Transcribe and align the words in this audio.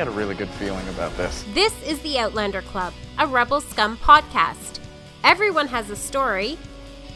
get 0.00 0.08
a 0.08 0.10
really 0.12 0.34
good 0.34 0.48
feeling 0.48 0.88
about 0.88 1.14
this. 1.18 1.44
This 1.52 1.74
is 1.82 2.00
the 2.00 2.18
Outlander 2.18 2.62
Club, 2.62 2.94
a 3.18 3.26
Rebel 3.26 3.60
Scum 3.60 3.98
podcast. 3.98 4.80
Everyone 5.24 5.68
has 5.68 5.90
a 5.90 5.94
story. 5.94 6.56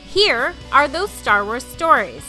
Here 0.07 0.53
are 0.71 0.87
those 0.87 1.09
Star 1.09 1.47
Wars 1.47 1.65
stories. 1.65 2.23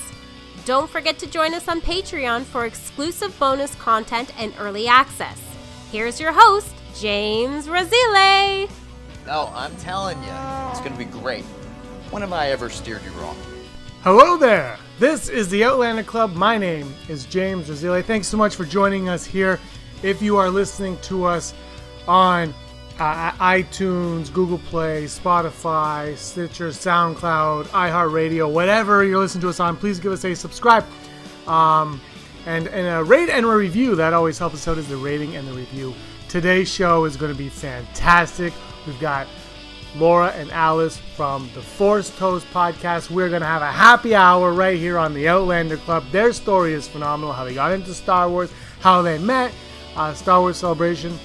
Don't 0.64 0.90
forget 0.90 1.20
to 1.20 1.28
join 1.28 1.54
us 1.54 1.68
on 1.68 1.82
Patreon 1.82 2.44
for 2.44 2.66
exclusive 2.66 3.38
bonus 3.38 3.76
content 3.76 4.32
and 4.40 4.54
early 4.58 4.88
access. 4.88 5.42
Here's 5.92 6.22
your 6.22 6.32
host, 6.32 6.74
James 6.96 7.68
Razile. 7.68 8.72
No, 9.28 9.52
I'm 9.54 9.76
telling 9.76 10.18
you, 10.24 10.32
it's 10.70 10.80
gonna 10.80 10.96
be 10.96 11.04
great. 11.04 11.44
When 12.12 12.22
have 12.22 12.32
I 12.32 12.52
ever 12.52 12.70
steered 12.70 13.04
you 13.04 13.12
wrong? 13.20 13.36
Hello 14.04 14.38
there. 14.38 14.78
This 15.00 15.28
is 15.28 15.50
the 15.50 15.66
Outlander 15.66 16.04
Club. 16.04 16.34
My 16.34 16.58
name 16.58 16.94
is 17.10 17.26
James 17.26 17.68
Razile. 17.68 18.06
Thanks 18.06 18.30
so 18.30 18.38
much 18.38 18.56
for 18.56 18.64
joining 18.64 19.10
us 19.10 19.26
here. 19.26 19.60
If 20.06 20.22
you 20.22 20.38
are 20.38 20.52
listening 20.52 21.00
to 21.00 21.26
us 21.26 21.56
on 22.08 22.54
uh, 23.00 23.32
iTunes, 23.32 24.32
Google 24.32 24.60
Play, 24.60 25.06
Spotify, 25.06 26.16
Stitcher, 26.16 26.68
SoundCloud, 26.68 27.64
iHeartRadio, 27.70 28.52
whatever 28.52 29.04
you're 29.04 29.18
listening 29.18 29.42
to 29.42 29.50
us 29.50 29.60
on, 29.60 29.76
please 29.76 30.00
give 30.00 30.12
us 30.12 30.24
a 30.24 30.36
subscribe. 30.36 30.86
Um, 31.48 32.00
and, 32.46 32.68
and 32.68 32.86
a 32.86 33.04
rate 33.04 33.30
and 33.30 33.48
a 33.48 33.50
review. 33.50 33.96
That 33.96 34.14
always 34.14 34.38
helps 34.38 34.54
us 34.54 34.68
out 34.68 34.78
is 34.78 34.88
the 34.88 34.96
rating 34.96 35.38
and 35.38 35.48
the 35.48 35.54
review. 35.54 35.92
Today's 36.30 36.72
show 36.72 37.06
is 37.06 37.18
going 37.18 37.32
to 37.32 37.38
be 37.38 37.50
fantastic. 37.50 38.54
We've 38.86 39.00
got 39.00 39.26
Laura 39.96 40.30
and 40.34 40.52
Alice 40.52 40.98
from 41.16 41.50
the 41.56 41.64
Force 41.64 42.16
Toast 42.16 42.46
podcast. 42.54 43.10
We're 43.10 43.30
going 43.30 43.42
to 43.42 43.48
have 43.48 43.64
a 43.64 43.72
happy 43.72 44.14
hour 44.14 44.54
right 44.54 44.78
here 44.78 45.00
on 45.00 45.16
the 45.16 45.28
Outlander 45.28 45.78
Club. 45.78 46.04
Their 46.12 46.32
story 46.32 46.74
is 46.74 46.88
phenomenal 46.88 47.34
how 47.34 47.44
they 47.44 47.56
got 47.56 47.72
into 47.72 47.92
Star 47.96 48.30
Wars, 48.30 48.52
how 48.82 49.02
they 49.02 49.18
met, 49.18 49.52
uh, 49.96 50.14
Star 50.14 50.42
Wars 50.42 50.58
Celebration. 50.58 51.18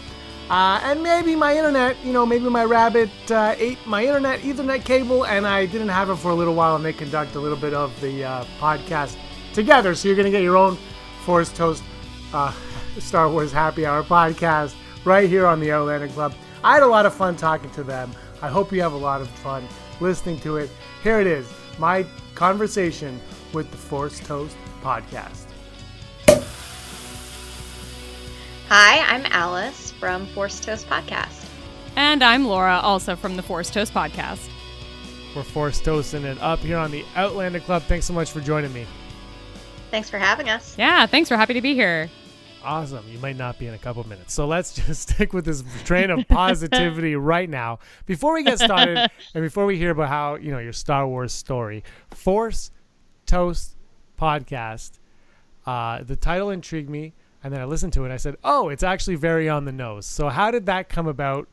Uh, 0.49 0.81
and 0.83 1.01
maybe 1.01 1.37
my 1.37 1.57
internet, 1.57 1.97
you 2.05 2.13
know, 2.13 2.27
maybe 2.27 2.49
my 2.49 2.65
rabbit 2.65 3.11
uh, 3.31 3.55
ate 3.57 3.79
my 3.87 4.05
internet 4.05 4.41
Ethernet 4.41 4.85
cable, 4.85 5.25
and 5.25 5.47
I 5.47 5.67
didn't 5.67 5.91
have 5.91 6.11
it 6.11 6.17
for 6.17 6.33
a 6.33 6.35
little 6.35 6.55
while, 6.55 6.75
and 6.75 6.85
they 6.85 6.93
conduct 6.93 7.37
a 7.37 7.41
little 7.41 7.57
bit 7.57 7.73
of 7.73 7.99
the 8.01 8.25
uh, 8.25 8.45
podcast 8.59 9.17
together. 9.53 9.95
So 9.95 10.09
you're 10.09 10.17
going 10.17 10.25
to 10.25 10.33
get 10.33 10.43
your 10.43 10.57
own 10.57 10.77
Force 11.25 11.53
Toast 11.53 11.85
uh, 12.33 12.53
Star 12.99 13.31
Wars 13.31 13.53
Happy 13.53 13.87
Hour 13.87 14.03
podcast 14.03 14.75
right 15.05 15.29
here 15.29 15.47
on 15.47 15.61
the 15.61 15.71
Outlander 15.71 16.09
Club. 16.09 16.35
I 16.65 16.75
had 16.75 16.83
a 16.83 16.87
lot 16.87 17.07
of 17.07 17.15
fun 17.15 17.37
talking 17.37 17.71
to 17.71 17.85
them. 17.85 18.11
I 18.43 18.49
hope 18.49 18.73
you 18.73 18.83
have 18.83 18.93
a 18.93 18.97
lot 18.97 19.21
of 19.21 19.29
fun 19.29 19.67
listening 20.01 20.41
to 20.41 20.57
it. 20.57 20.71
Here 21.05 21.21
it 21.21 21.27
is 21.29 21.47
my 21.79 22.05
conversation 22.35 23.21
with 23.53 23.71
the 23.71 23.77
Force 23.77 24.19
Toast 24.21 24.57
podcast. 24.83 25.40
Hi, 28.73 29.01
I'm 29.13 29.27
Alice 29.33 29.91
from 29.91 30.29
Force 30.29 30.61
Toast 30.61 30.87
Podcast. 30.87 31.49
And 31.97 32.23
I'm 32.23 32.45
Laura, 32.45 32.79
also 32.79 33.17
from 33.17 33.35
the 33.35 33.43
Force 33.43 33.69
Toast 33.69 33.93
Podcast. 33.93 34.49
We're 35.35 35.43
Force 35.43 35.81
Toasting 35.81 36.23
it 36.23 36.39
up 36.41 36.61
here 36.61 36.77
on 36.77 36.93
the 36.93 37.05
Outlander 37.17 37.59
Club. 37.59 37.83
Thanks 37.83 38.07
so 38.07 38.13
much 38.13 38.31
for 38.31 38.41
joining 38.41 38.73
me. 38.73 38.87
Thanks 39.91 40.09
for 40.09 40.19
having 40.19 40.49
us. 40.49 40.79
Yeah, 40.79 41.05
thanks 41.07 41.29
for 41.29 41.37
happy 41.37 41.55
to 41.55 41.61
be 41.61 41.75
here. 41.75 42.09
Awesome. 42.63 43.05
You 43.09 43.19
might 43.19 43.35
not 43.35 43.59
be 43.59 43.67
in 43.67 43.75
a 43.75 43.79
couple 43.79 44.07
minutes. 44.07 44.35
So 44.35 44.47
let's 44.47 44.73
just 44.87 45.11
stick 45.11 45.33
with 45.33 45.47
this 45.47 45.65
train 45.83 46.11
of 46.11 46.29
positivity 46.29 47.17
right 47.17 47.51
now. 47.51 47.81
Before 48.07 48.35
we 48.35 48.45
get 48.45 48.61
started 48.61 49.11
and 49.35 49.43
before 49.43 49.67
we 49.67 49.79
hear 49.79 49.91
about 49.91 50.11
how, 50.11 50.37
you 50.37 50.53
know, 50.53 50.61
your 50.61 50.73
Star 50.73 51.09
Wars 51.09 51.33
story, 51.33 51.83
Force 52.13 52.71
Toast 53.27 53.75
Podcast, 54.17 55.01
uh, 55.67 56.05
the 56.05 56.15
title 56.15 56.51
intrigued 56.51 56.89
me. 56.89 57.15
And 57.43 57.53
then 57.53 57.61
I 57.61 57.65
listened 57.65 57.93
to 57.95 58.03
it 58.03 58.07
and 58.07 58.13
I 58.13 58.19
said, 58.19 58.37
oh, 58.45 58.69
it's 58.69 58.83
actually 58.83 59.17
very 59.17 59.49
on 59.49 59.65
the 59.65 59.73
nose. 59.73 60.07
So 60.07 60.29
how 60.29 60.51
did 60.51 60.67
that 60.67 60.89
come 60.89 61.07
about 61.07 61.49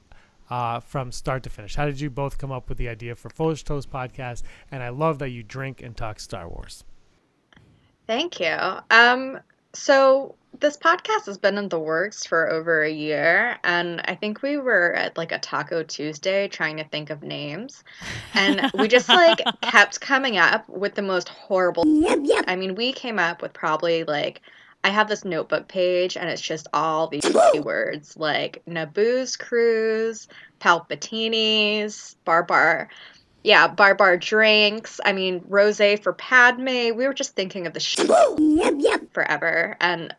uh, 0.50 0.80
from 0.80 1.12
start 1.12 1.44
to 1.44 1.50
finish? 1.50 1.76
How 1.76 1.86
did 1.86 2.00
you 2.00 2.10
both 2.10 2.38
come 2.38 2.52
up 2.52 2.70
with 2.70 2.78
the 2.78 2.90
idea 2.90 3.16
for 3.16 3.30
Force 3.30 3.64
Toast 3.64 3.90
Podcast? 3.90 4.44
And 4.72 4.84
I 4.84 4.90
love 4.90 5.20
that 5.20 5.30
you 5.30 5.44
drink 5.44 5.82
and 5.82 5.96
talk 5.96 6.20
Star 6.20 6.48
Wars. 6.48 6.84
Thank 8.06 8.40
you. 8.40 8.56
Um, 8.90 9.40
so 9.74 10.36
this 10.60 10.78
podcast 10.78 11.26
has 11.26 11.38
been 11.38 11.58
in 11.58 11.70
the 11.70 11.80
works 11.80 12.26
for 12.26 12.50
over 12.50 12.82
a 12.82 12.92
year 12.92 13.58
and 13.64 14.02
i 14.06 14.16
think 14.16 14.42
we 14.42 14.58
were 14.58 14.94
at 14.94 15.16
like 15.18 15.32
a 15.32 15.40
taco 15.40 15.84
tuesday 15.84 16.48
trying 16.48 16.78
to 16.78 16.84
think 16.86 17.10
of 17.10 17.22
names 17.22 17.84
and 18.34 18.72
we 18.74 18.88
just 18.88 19.10
like 19.10 19.40
kept 19.62 20.00
coming 20.00 20.38
up 20.38 20.68
with 20.70 20.96
the 20.96 21.02
most 21.02 21.30
horrible 21.30 21.86
yep, 21.86 22.20
yep. 22.24 22.46
i 22.48 22.56
mean 22.56 22.76
we 22.76 22.92
came 22.92 23.20
up 23.20 23.42
with 23.42 23.54
probably 23.54 24.04
like 24.06 24.42
i 24.88 24.90
have 24.90 25.08
this 25.08 25.26
notebook 25.26 25.68
page 25.68 26.18
and 26.18 26.30
it's 26.30 26.42
just 26.42 26.68
all 26.74 27.08
these 27.08 27.30
words 27.64 28.18
like 28.18 28.62
naboo's 28.66 29.36
cruise 29.36 30.28
palpatinis 30.60 32.16
barbar 32.26 32.90
yeah, 33.44 33.70
barbar 33.70 34.18
drinks. 34.18 35.00
I 35.06 35.14
mean, 35.14 35.42
rose 35.48 35.80
for 36.02 36.12
Padme. 36.12 36.68
We 36.98 37.08
were 37.08 37.14
just 37.14 37.34
thinking 37.34 37.66
of 37.66 37.74
the 37.74 37.80
shit 37.80 38.10
yep, 38.38 38.74
yep. 38.78 39.14
forever. 39.14 39.78
And 39.80 40.14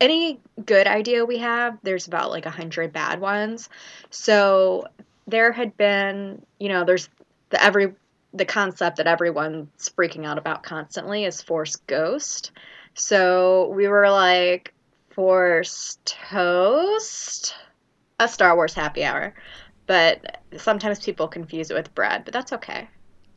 any 0.00 0.40
good 0.64 0.86
idea 0.86 1.24
we 1.24 1.38
have, 1.38 1.78
there's 1.82 2.06
about 2.06 2.30
like 2.30 2.46
a 2.46 2.50
hundred 2.50 2.92
bad 2.92 3.20
ones. 3.20 3.68
So 4.10 4.88
there 5.28 5.52
had 5.52 5.76
been, 5.76 6.42
you 6.58 6.68
know, 6.68 6.84
there's 6.84 7.08
the 7.50 7.62
every 7.62 7.94
the 8.34 8.44
concept 8.44 8.96
that 8.96 9.06
everyone's 9.06 9.90
freaking 9.96 10.26
out 10.26 10.38
about 10.38 10.62
constantly 10.62 11.24
is 11.24 11.40
Force 11.40 11.76
Ghost. 11.76 12.50
So 12.98 13.68
we 13.74 13.88
were 13.88 14.10
like, 14.10 14.74
Force 15.10 15.98
Toast, 16.04 17.54
a 18.20 18.28
Star 18.28 18.54
Wars 18.54 18.74
happy 18.74 19.04
hour 19.04 19.34
but 19.88 20.42
sometimes 20.58 21.00
people 21.00 21.26
confuse 21.26 21.70
it 21.70 21.74
with 21.74 21.92
bread, 21.94 22.24
but 22.24 22.32
that's 22.32 22.52
okay. 22.52 22.88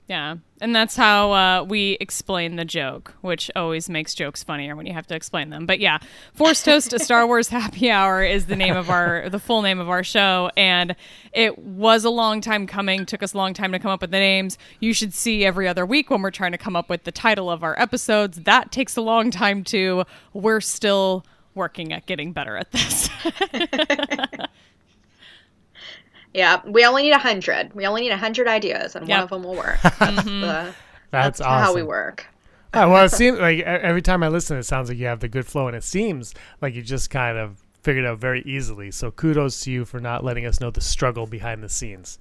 Yeah, 0.07 0.37
and 0.59 0.75
that's 0.75 0.97
how 0.97 1.31
uh, 1.31 1.63
we 1.63 1.95
explain 2.01 2.57
the 2.57 2.65
joke, 2.65 3.13
which 3.21 3.49
always 3.55 3.89
makes 3.89 4.13
jokes 4.13 4.43
funnier 4.43 4.75
when 4.75 4.85
you 4.85 4.91
have 4.91 5.07
to 5.07 5.15
explain 5.15 5.51
them. 5.51 5.65
But 5.65 5.79
yeah, 5.79 5.99
Force 6.33 6.63
Toast, 6.63 6.91
a 6.91 6.99
Star 6.99 7.25
Wars 7.25 7.47
Happy 7.47 7.89
Hour 7.89 8.21
is 8.21 8.47
the 8.47 8.57
name 8.57 8.75
of 8.75 8.89
our, 8.89 9.29
the 9.29 9.39
full 9.39 9.61
name 9.61 9.79
of 9.79 9.89
our 9.89 10.03
show, 10.03 10.51
and 10.57 10.95
it 11.31 11.57
was 11.59 12.03
a 12.03 12.09
long 12.09 12.41
time 12.41 12.67
coming. 12.67 13.05
Took 13.05 13.23
us 13.23 13.33
a 13.33 13.37
long 13.37 13.53
time 13.53 13.71
to 13.71 13.79
come 13.79 13.91
up 13.91 14.01
with 14.01 14.11
the 14.11 14.19
names. 14.19 14.57
You 14.81 14.93
should 14.93 15.13
see 15.13 15.45
every 15.45 15.67
other 15.67 15.85
week 15.85 16.09
when 16.09 16.21
we're 16.21 16.31
trying 16.31 16.51
to 16.51 16.57
come 16.57 16.75
up 16.75 16.89
with 16.89 17.05
the 17.05 17.11
title 17.13 17.49
of 17.49 17.63
our 17.63 17.79
episodes. 17.79 18.41
That 18.41 18.71
takes 18.71 18.97
a 18.97 19.01
long 19.01 19.31
time 19.31 19.63
too. 19.63 20.03
We're 20.33 20.61
still 20.61 21.25
working 21.55 21.93
at 21.93 22.05
getting 22.05 22.33
better 22.33 22.57
at 22.57 22.71
this. 22.71 23.09
Yeah, 26.33 26.61
we 26.65 26.85
only 26.85 27.03
need 27.03 27.11
a 27.11 27.19
hundred. 27.19 27.73
We 27.73 27.85
only 27.85 28.01
need 28.01 28.11
a 28.11 28.17
hundred 28.17 28.47
ideas, 28.47 28.95
and 28.95 29.07
yep. 29.07 29.17
one 29.17 29.23
of 29.23 29.29
them 29.29 29.43
will 29.43 29.55
work. 29.55 29.79
That's, 29.83 29.99
mm-hmm. 29.99 30.41
the, 30.41 30.47
that's, 30.47 30.75
that's 31.11 31.41
awesome. 31.41 31.63
how 31.63 31.75
we 31.75 31.83
work. 31.83 32.25
oh, 32.73 32.89
well, 32.89 33.05
it 33.05 33.09
seems 33.11 33.39
like 33.39 33.59
every 33.59 34.01
time 34.01 34.23
I 34.23 34.29
listen, 34.29 34.57
it 34.57 34.63
sounds 34.63 34.89
like 34.89 34.97
you 34.97 35.07
have 35.07 35.19
the 35.19 35.27
good 35.27 35.45
flow, 35.45 35.67
and 35.67 35.75
it 35.75 35.83
seems 35.83 36.33
like 36.61 36.73
you 36.73 36.81
just 36.81 37.09
kind 37.09 37.37
of 37.37 37.61
figured 37.83 38.05
out 38.05 38.19
very 38.19 38.41
easily. 38.43 38.91
So 38.91 39.11
kudos 39.11 39.59
to 39.61 39.71
you 39.71 39.85
for 39.85 39.99
not 39.99 40.23
letting 40.23 40.45
us 40.45 40.61
know 40.61 40.71
the 40.71 40.81
struggle 40.81 41.27
behind 41.27 41.63
the 41.63 41.69
scenes. 41.69 42.19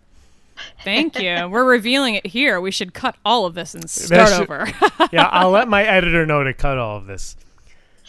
Thank 0.82 1.20
you. 1.20 1.48
We're 1.50 1.64
revealing 1.64 2.16
it 2.16 2.26
here. 2.26 2.60
We 2.60 2.70
should 2.70 2.94
cut 2.94 3.16
all 3.24 3.46
of 3.46 3.54
this 3.54 3.74
and 3.74 3.88
start 3.88 4.28
should, 4.28 4.42
over. 4.42 4.66
yeah, 5.12 5.28
I'll 5.30 5.50
let 5.50 5.68
my 5.68 5.84
editor 5.84 6.26
know 6.26 6.42
to 6.42 6.52
cut 6.52 6.78
all 6.78 6.96
of 6.96 7.06
this. 7.06 7.36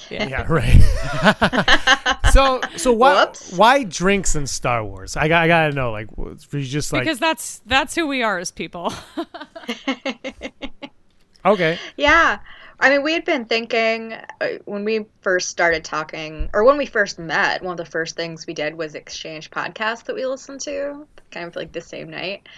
Yeah, 0.10 0.28
yeah 0.28 0.46
right. 0.48 0.82
so, 2.32 2.62
so 2.78 2.92
why 2.92 3.26
Whoops. 3.26 3.54
why 3.54 3.84
drinks 3.84 4.36
in 4.36 4.48
Star 4.48 4.84
Wars? 4.84 5.16
I 5.16 5.28
got 5.28 5.44
I 5.44 5.48
gotta 5.48 5.74
know. 5.74 5.92
Like, 5.92 6.08
you 6.18 6.64
just 6.64 6.92
like 6.94 7.04
because 7.04 7.20
that's 7.20 7.62
that's 7.66 7.96
who 7.96 8.08
we 8.08 8.24
are 8.24 8.38
as 8.38 8.52
people. 8.52 8.94
okay. 11.46 11.78
Yeah. 11.98 12.40
I 12.82 12.90
mean, 12.90 13.04
we 13.04 13.14
had 13.14 13.26
been 13.26 13.46
thinking 13.46 14.14
uh, 14.14 14.48
when 14.66 14.84
we 14.84 15.06
first 15.22 15.50
started 15.50 15.84
talking, 15.84 16.50
or 16.52 16.64
when 16.64 16.78
we 16.78 16.88
first 16.88 17.20
met, 17.20 17.62
one 17.62 17.74
of 17.74 17.78
the 17.78 17.86
first 17.86 18.16
things 18.16 18.48
we 18.48 18.56
did 18.56 18.76
was 18.76 18.96
exchange 18.96 19.52
podcasts 19.52 20.06
that 20.06 20.16
we 20.16 20.26
listened 20.26 20.62
to, 20.62 21.06
kind 21.30 21.46
of 21.46 21.56
like 21.56 21.74
the 21.74 21.82
same 21.82 22.10
night. 22.10 22.50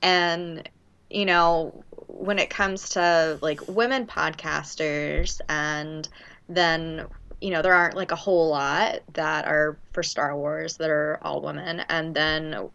And, 0.00 0.68
you 1.10 1.24
know, 1.26 1.82
when 2.06 2.38
it 2.38 2.48
comes 2.48 2.90
to 2.90 3.38
like 3.42 3.66
women 3.66 4.06
podcasters 4.06 5.40
and 5.48 6.08
then 6.54 7.06
you 7.40 7.50
know 7.50 7.62
there 7.62 7.74
aren't 7.74 7.96
like 7.96 8.12
a 8.12 8.16
whole 8.16 8.48
lot 8.50 9.00
that 9.14 9.46
are 9.46 9.76
for 9.92 10.02
Star 10.02 10.36
Wars 10.36 10.76
that 10.76 10.90
are 10.90 11.18
all 11.22 11.40
women. 11.40 11.80
And 11.88 12.14
then 12.14 12.70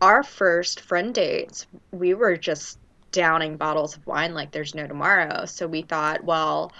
our 0.00 0.22
first 0.22 0.80
friend 0.80 1.14
dates 1.14 1.66
we 1.92 2.14
were 2.14 2.36
just 2.36 2.78
downing 3.10 3.56
bottles 3.56 3.96
of 3.96 4.06
wine 4.06 4.34
like 4.34 4.50
there's 4.50 4.74
no 4.74 4.86
tomorrow. 4.86 5.44
So 5.46 5.66
we 5.66 5.82
thought 5.82 6.24
well 6.24 6.72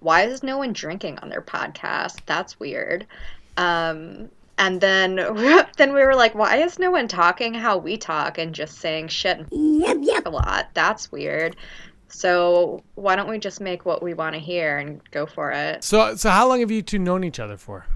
why 0.00 0.22
is 0.22 0.42
no 0.42 0.58
one 0.58 0.72
drinking 0.72 1.18
on 1.20 1.28
their 1.30 1.42
podcast? 1.42 2.18
That's 2.26 2.60
weird. 2.60 3.06
Um, 3.56 4.28
and 4.58 4.80
then 4.80 5.16
then 5.76 5.92
we 5.92 6.04
were 6.04 6.14
like 6.14 6.34
why 6.34 6.56
is 6.58 6.78
no 6.78 6.90
one 6.90 7.08
talking 7.08 7.54
how 7.54 7.78
we 7.78 7.96
talk 7.96 8.38
and 8.38 8.54
just 8.54 8.78
saying 8.78 9.08
shit 9.08 9.44
yep, 9.50 9.98
yep. 10.00 10.26
a 10.26 10.30
lot? 10.30 10.68
That's 10.74 11.10
weird 11.10 11.56
so 12.14 12.82
why 12.94 13.16
don't 13.16 13.28
we 13.28 13.38
just 13.38 13.60
make 13.60 13.84
what 13.84 14.00
we 14.00 14.14
want 14.14 14.34
to 14.34 14.40
hear 14.40 14.78
and 14.78 15.00
go 15.10 15.26
for 15.26 15.50
it? 15.50 15.82
So 15.82 16.14
so 16.14 16.30
how 16.30 16.48
long 16.48 16.60
have 16.60 16.70
you 16.70 16.80
two 16.80 16.98
known 16.98 17.24
each 17.24 17.40
other 17.40 17.56
for? 17.56 17.86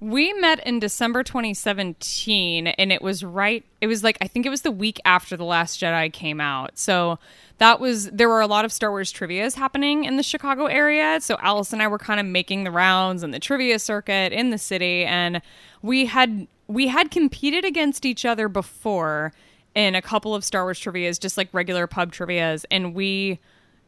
We 0.00 0.32
met 0.34 0.66
in 0.66 0.80
December 0.80 1.22
2017, 1.22 2.66
and 2.66 2.92
it 2.92 3.00
was 3.00 3.22
right. 3.22 3.64
It 3.80 3.86
was 3.86 4.04
like 4.04 4.18
I 4.20 4.26
think 4.26 4.44
it 4.44 4.50
was 4.50 4.62
the 4.62 4.70
week 4.70 5.00
after 5.06 5.36
the 5.36 5.44
Last 5.44 5.80
Jedi 5.80 6.12
came 6.12 6.40
out. 6.40 6.78
So 6.78 7.18
that 7.56 7.80
was 7.80 8.10
there 8.10 8.28
were 8.28 8.42
a 8.42 8.46
lot 8.46 8.66
of 8.66 8.72
Star 8.72 8.90
Wars 8.90 9.10
trivia's 9.10 9.54
happening 9.54 10.04
in 10.04 10.18
the 10.18 10.22
Chicago 10.22 10.66
area. 10.66 11.18
So 11.20 11.38
Alice 11.40 11.72
and 11.72 11.82
I 11.82 11.88
were 11.88 11.98
kind 11.98 12.20
of 12.20 12.26
making 12.26 12.64
the 12.64 12.70
rounds 12.70 13.22
in 13.22 13.30
the 13.30 13.38
trivia 13.38 13.78
circuit 13.78 14.32
in 14.32 14.50
the 14.50 14.58
city, 14.58 15.04
and 15.06 15.40
we 15.80 16.04
had 16.04 16.48
we 16.66 16.88
had 16.88 17.10
competed 17.10 17.64
against 17.64 18.04
each 18.04 18.26
other 18.26 18.48
before 18.48 19.32
in 19.74 19.94
a 19.94 20.02
couple 20.02 20.34
of 20.34 20.44
Star 20.44 20.64
Wars 20.64 20.78
trivia's, 20.78 21.18
just 21.18 21.36
like 21.36 21.48
regular 21.52 21.86
pub 21.86 22.12
trivia's, 22.12 22.66
and 22.70 22.94
we 22.94 23.38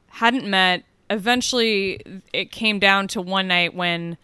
hadn't 0.09 0.47
met. 0.47 0.85
Eventually, 1.11 2.23
it 2.33 2.51
came 2.51 2.79
down 2.79 3.09
to 3.09 3.21
one 3.21 3.49
night 3.49 3.75
when 3.75 4.17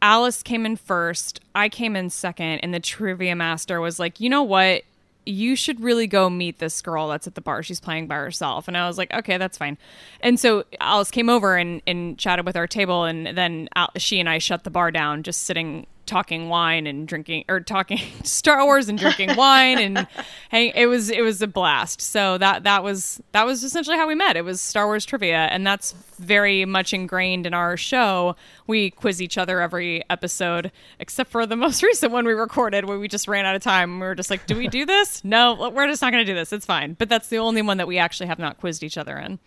Alice 0.00 0.42
came 0.42 0.66
in 0.66 0.76
first, 0.76 1.40
I 1.54 1.68
came 1.68 1.94
in 1.96 2.10
second, 2.10 2.60
and 2.60 2.74
the 2.74 2.80
trivia 2.80 3.36
master 3.36 3.80
was 3.80 3.98
like, 3.98 4.20
you 4.20 4.28
know 4.28 4.42
what? 4.42 4.82
You 5.24 5.54
should 5.54 5.80
really 5.80 6.08
go 6.08 6.28
meet 6.28 6.58
this 6.58 6.82
girl 6.82 7.08
that's 7.08 7.28
at 7.28 7.36
the 7.36 7.40
bar. 7.40 7.62
She's 7.62 7.78
playing 7.78 8.08
by 8.08 8.16
herself. 8.16 8.66
And 8.66 8.76
I 8.76 8.88
was 8.88 8.98
like, 8.98 9.14
okay, 9.14 9.38
that's 9.38 9.56
fine. 9.56 9.78
And 10.20 10.40
so 10.40 10.64
Alice 10.80 11.12
came 11.12 11.28
over 11.28 11.56
and, 11.56 11.80
and 11.86 12.18
chatted 12.18 12.44
with 12.44 12.56
our 12.56 12.66
table, 12.66 13.04
and 13.04 13.26
then 13.26 13.68
she 13.96 14.18
and 14.18 14.28
I 14.28 14.38
shut 14.38 14.64
the 14.64 14.70
bar 14.70 14.90
down, 14.90 15.22
just 15.22 15.44
sitting 15.44 15.86
talking 16.06 16.48
wine 16.48 16.86
and 16.86 17.06
drinking 17.06 17.44
or 17.48 17.60
talking 17.60 17.98
Star 18.24 18.64
Wars 18.64 18.88
and 18.88 18.98
drinking 18.98 19.34
wine 19.36 19.78
and 19.78 20.06
hang 20.48 20.72
it 20.74 20.86
was 20.86 21.10
it 21.10 21.22
was 21.22 21.40
a 21.42 21.46
blast. 21.46 22.00
So 22.00 22.38
that 22.38 22.64
that 22.64 22.82
was 22.84 23.22
that 23.32 23.46
was 23.46 23.64
essentially 23.64 23.96
how 23.96 24.06
we 24.06 24.14
met. 24.14 24.36
It 24.36 24.44
was 24.44 24.60
Star 24.60 24.86
Wars 24.86 25.04
trivia 25.04 25.46
and 25.50 25.66
that's 25.66 25.92
very 26.18 26.64
much 26.64 26.92
ingrained 26.92 27.46
in 27.46 27.54
our 27.54 27.76
show. 27.76 28.36
We 28.66 28.90
quiz 28.90 29.20
each 29.20 29.38
other 29.38 29.60
every 29.60 30.02
episode 30.10 30.72
except 30.98 31.30
for 31.30 31.46
the 31.46 31.56
most 31.62 31.82
recent 31.82 32.12
one 32.12 32.24
we 32.24 32.32
recorded 32.32 32.84
where 32.84 32.98
we 32.98 33.08
just 33.08 33.28
ran 33.28 33.44
out 33.44 33.54
of 33.54 33.62
time. 33.62 34.00
We 34.00 34.06
were 34.06 34.14
just 34.14 34.30
like, 34.30 34.46
"Do 34.46 34.56
we 34.56 34.68
do 34.68 34.84
this? 34.84 35.24
No, 35.24 35.70
we're 35.70 35.86
just 35.86 36.02
not 36.02 36.12
going 36.12 36.24
to 36.24 36.30
do 36.30 36.36
this. 36.36 36.52
It's 36.52 36.66
fine." 36.66 36.94
But 36.94 37.08
that's 37.08 37.28
the 37.28 37.38
only 37.38 37.62
one 37.62 37.78
that 37.78 37.86
we 37.86 37.98
actually 37.98 38.26
have 38.26 38.38
not 38.38 38.58
quizzed 38.58 38.82
each 38.82 38.98
other 38.98 39.18
in. 39.18 39.38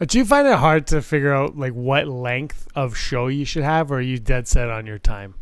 Uh, 0.00 0.04
do 0.04 0.18
you 0.18 0.24
find 0.24 0.48
it 0.48 0.58
hard 0.58 0.86
to 0.88 1.00
figure 1.00 1.32
out 1.32 1.56
like 1.56 1.72
what 1.72 2.08
length 2.08 2.66
of 2.74 2.96
show 2.96 3.28
you 3.28 3.44
should 3.44 3.62
have, 3.62 3.92
or 3.92 3.96
are 3.96 4.00
you 4.00 4.18
dead 4.18 4.48
set 4.48 4.68
on 4.68 4.86
your 4.86 4.98
time? 4.98 5.34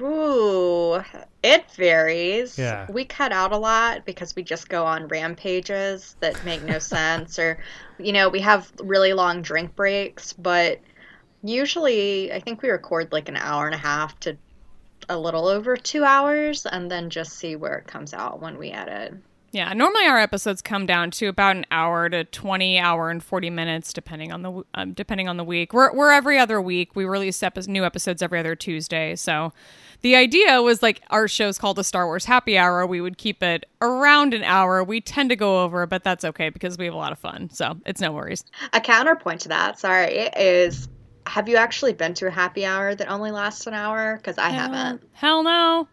Ooh, 0.00 1.02
it 1.42 1.70
varies. 1.72 2.58
Yeah. 2.58 2.86
We 2.90 3.04
cut 3.04 3.32
out 3.32 3.52
a 3.52 3.56
lot 3.56 4.04
because 4.04 4.36
we 4.36 4.42
just 4.42 4.68
go 4.68 4.84
on 4.84 5.08
rampages 5.08 6.16
that 6.20 6.44
make 6.44 6.62
no 6.62 6.78
sense, 6.78 7.38
or, 7.38 7.58
you 7.98 8.12
know, 8.12 8.28
we 8.28 8.40
have 8.40 8.70
really 8.80 9.12
long 9.12 9.42
drink 9.42 9.74
breaks, 9.74 10.32
but 10.32 10.80
usually 11.42 12.32
I 12.32 12.40
think 12.40 12.62
we 12.62 12.68
record 12.68 13.12
like 13.12 13.28
an 13.28 13.36
hour 13.36 13.66
and 13.66 13.74
a 13.74 13.78
half 13.78 14.18
to 14.20 14.36
a 15.08 15.18
little 15.18 15.48
over 15.48 15.76
two 15.76 16.04
hours 16.04 16.66
and 16.66 16.90
then 16.90 17.10
just 17.10 17.32
see 17.32 17.56
where 17.56 17.78
it 17.78 17.86
comes 17.86 18.14
out 18.14 18.40
when 18.40 18.58
we 18.58 18.70
edit. 18.70 19.14
Yeah, 19.52 19.72
normally 19.72 20.06
our 20.06 20.18
episodes 20.18 20.62
come 20.62 20.86
down 20.86 21.10
to 21.12 21.26
about 21.26 21.56
an 21.56 21.66
hour 21.72 22.08
to 22.08 22.22
20 22.22 22.78
hour 22.78 23.10
and 23.10 23.22
40 23.22 23.50
minutes 23.50 23.92
depending 23.92 24.30
on 24.30 24.42
the 24.42 24.62
um, 24.74 24.92
depending 24.92 25.28
on 25.28 25.38
the 25.38 25.44
week. 25.44 25.72
We're 25.72 25.92
we're 25.92 26.12
every 26.12 26.38
other 26.38 26.60
week. 26.60 26.94
We 26.94 27.04
release 27.04 27.42
epi- 27.42 27.62
new 27.66 27.84
episodes 27.84 28.22
every 28.22 28.38
other 28.38 28.54
Tuesday. 28.54 29.16
So 29.16 29.52
the 30.02 30.14
idea 30.14 30.62
was 30.62 30.82
like 30.82 31.02
our 31.10 31.26
show's 31.26 31.58
called 31.58 31.76
the 31.76 31.84
Star 31.84 32.06
Wars 32.06 32.24
Happy 32.24 32.56
Hour. 32.56 32.86
We 32.86 33.00
would 33.00 33.18
keep 33.18 33.42
it 33.42 33.66
around 33.82 34.34
an 34.34 34.44
hour. 34.44 34.84
We 34.84 35.00
tend 35.00 35.30
to 35.30 35.36
go 35.36 35.64
over, 35.64 35.84
but 35.84 36.04
that's 36.04 36.24
okay 36.24 36.50
because 36.50 36.78
we 36.78 36.84
have 36.84 36.94
a 36.94 36.98
lot 36.98 37.10
of 37.10 37.18
fun. 37.18 37.50
So 37.50 37.76
it's 37.84 38.00
no 38.00 38.12
worries. 38.12 38.44
A 38.72 38.80
counterpoint 38.80 39.40
to 39.42 39.48
that, 39.48 39.80
sorry, 39.80 40.28
is 40.36 40.88
have 41.26 41.48
you 41.48 41.56
actually 41.56 41.92
been 41.92 42.14
to 42.14 42.28
a 42.28 42.30
happy 42.30 42.64
hour 42.64 42.94
that 42.94 43.08
only 43.08 43.32
lasts 43.32 43.66
an 43.66 43.74
hour? 43.74 44.16
Because 44.16 44.38
I 44.38 44.50
haven't. 44.50 45.02
Hell 45.12 45.42
no. 45.42 45.88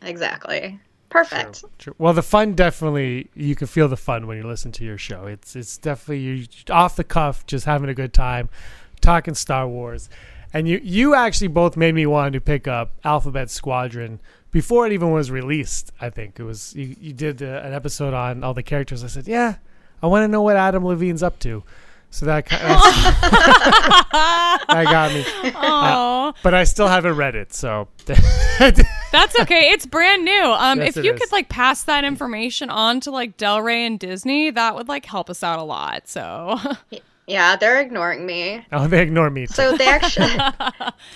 Exactly. 0.00 0.80
Perfect. 1.12 1.60
True, 1.60 1.70
true. 1.78 1.94
Well, 1.98 2.14
the 2.14 2.22
fun 2.22 2.54
definitely 2.54 3.28
you 3.34 3.54
can 3.54 3.66
feel 3.66 3.86
the 3.86 3.98
fun 3.98 4.26
when 4.26 4.38
you 4.38 4.46
listen 4.46 4.72
to 4.72 4.84
your 4.84 4.96
show. 4.96 5.26
It's 5.26 5.54
it's 5.54 5.76
definitely 5.76 6.20
you 6.20 6.46
off 6.70 6.96
the 6.96 7.04
cuff, 7.04 7.44
just 7.44 7.66
having 7.66 7.90
a 7.90 7.94
good 7.94 8.14
time, 8.14 8.48
talking 9.02 9.34
Star 9.34 9.68
Wars, 9.68 10.08
and 10.54 10.66
you 10.66 10.80
you 10.82 11.14
actually 11.14 11.48
both 11.48 11.76
made 11.76 11.94
me 11.94 12.06
want 12.06 12.32
to 12.32 12.40
pick 12.40 12.66
up 12.66 12.92
Alphabet 13.04 13.50
Squadron 13.50 14.20
before 14.50 14.86
it 14.86 14.92
even 14.92 15.10
was 15.10 15.30
released. 15.30 15.92
I 16.00 16.08
think 16.08 16.40
it 16.40 16.44
was 16.44 16.74
you 16.74 16.96
you 16.98 17.12
did 17.12 17.42
uh, 17.42 17.60
an 17.62 17.74
episode 17.74 18.14
on 18.14 18.42
all 18.42 18.54
the 18.54 18.62
characters. 18.62 19.04
I 19.04 19.08
said, 19.08 19.28
yeah, 19.28 19.56
I 20.02 20.06
want 20.06 20.24
to 20.24 20.28
know 20.28 20.40
what 20.40 20.56
Adam 20.56 20.82
Levine's 20.82 21.22
up 21.22 21.38
to. 21.40 21.62
So 22.14 22.26
that 22.26 22.44
kind 22.46 22.62
that 24.12 24.84
got 24.84 25.12
me. 25.12 25.24
Oh, 25.56 26.34
But 26.42 26.52
I 26.54 26.64
still 26.64 26.86
haven't 26.88 27.16
read 27.16 27.34
it, 27.34 27.52
so 27.54 27.88
that's 28.06 29.38
okay. 29.40 29.70
It's 29.70 29.86
brand 29.86 30.24
new. 30.24 30.42
Um, 30.44 30.78
Yes, 30.80 30.96
if 30.96 31.04
you 31.04 31.12
is. 31.14 31.20
could 31.20 31.32
like 31.32 31.48
pass 31.48 31.84
that 31.84 32.04
information 32.04 32.68
on 32.70 33.00
to 33.00 33.10
like 33.10 33.36
Del 33.36 33.62
Rey 33.62 33.86
and 33.86 33.98
Disney, 33.98 34.50
that 34.50 34.74
would 34.74 34.88
like 34.88 35.06
help 35.06 35.30
us 35.30 35.42
out 35.42 35.58
a 35.58 35.62
lot. 35.62 36.06
So 36.08 36.58
Yeah, 37.26 37.56
they're 37.56 37.80
ignoring 37.80 38.26
me. 38.26 38.66
oh, 38.72 38.86
they 38.88 39.00
ignore 39.00 39.30
me. 39.30 39.46
Too. 39.46 39.54
So 39.54 39.76
they 39.76 39.86
actually 39.88 40.36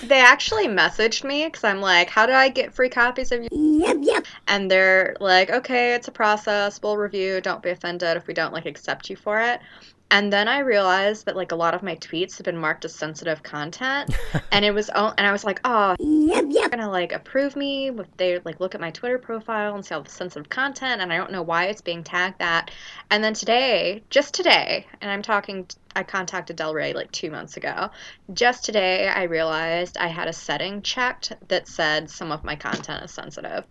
they 0.05 0.21
actually 0.21 0.67
messaged 0.67 1.25
me 1.25 1.45
because 1.45 1.65
I'm 1.65 1.81
like, 1.81 2.09
how 2.09 2.25
do 2.27 2.33
I 2.33 2.49
get 2.49 2.73
free 2.75 2.89
copies 2.89 3.33
of 3.33 3.43
you? 3.43 3.49
Yep, 3.53 3.97
yep. 4.01 4.25
And 4.49 4.71
they're 4.71 5.17
like, 5.21 5.51
okay, 5.51 5.95
it's 5.95 6.09
a 6.09 6.13
process. 6.13 6.81
We'll 6.83 6.97
review. 6.97 7.41
Don't 7.41 7.63
be 7.63 7.71
offended 7.71 8.17
if 8.17 8.27
we 8.27 8.35
don't 8.35 8.53
like 8.55 8.67
accept 8.67 9.11
you 9.11 9.17
for 9.17 9.41
it. 9.41 9.61
And 10.09 10.33
then 10.33 10.47
I 10.47 10.61
realized 10.61 11.27
that 11.27 11.35
like 11.35 11.51
a 11.51 11.57
lot 11.57 11.75
of 11.75 11.83
my 11.83 11.97
tweets 11.97 12.37
have 12.37 12.45
been 12.45 12.57
marked 12.57 12.85
as 12.85 12.95
sensitive 12.95 13.43
content, 13.43 14.15
and 14.53 14.65
it 14.65 14.73
was 14.73 14.89
oh, 14.95 15.13
and 15.19 15.27
I 15.27 15.33
was 15.33 15.43
like, 15.43 15.61
oh, 15.65 15.97
yep, 15.99 16.45
yep. 16.49 16.71
gonna 16.71 16.89
like 16.89 17.13
approve 17.13 17.57
me 17.57 17.89
if 17.89 18.17
they 18.17 18.39
like 18.39 18.61
look 18.61 18.77
at 18.77 18.81
my 18.81 18.93
Twitter 18.93 19.19
profile 19.19 19.75
and 19.75 19.85
see 19.85 19.95
all 19.95 20.03
the 20.03 20.11
sensitive 20.11 20.49
content, 20.49 21.03
and 21.03 21.13
I 21.13 21.17
don't 21.17 21.33
know 21.33 21.43
why 21.43 21.65
it's 21.65 21.81
being 21.81 22.05
tagged 22.05 22.39
that. 22.39 22.71
And 23.11 23.23
then 23.23 23.35
today, 23.35 24.05
just 24.09 24.33
today, 24.33 24.87
and 25.01 25.11
I'm 25.11 25.23
talking, 25.23 25.67
I 25.97 26.05
contacted 26.05 26.55
Del 26.55 26.73
Rey 26.73 26.93
like 26.93 27.11
two 27.11 27.33
months 27.33 27.57
ago. 27.57 27.91
Just 28.33 28.65
today, 28.65 29.09
I 29.09 29.25
realized 29.25 29.97
I 29.99 30.07
had 30.07 30.29
a 30.29 30.33
setting 30.33 30.83
checked 30.83 31.33
that 31.49 31.67
said 31.67 32.11
some 32.11 32.31
of 32.31 32.45
my 32.45 32.55
content 32.55 33.05
is 33.05 33.11
sensitive. 33.11 33.65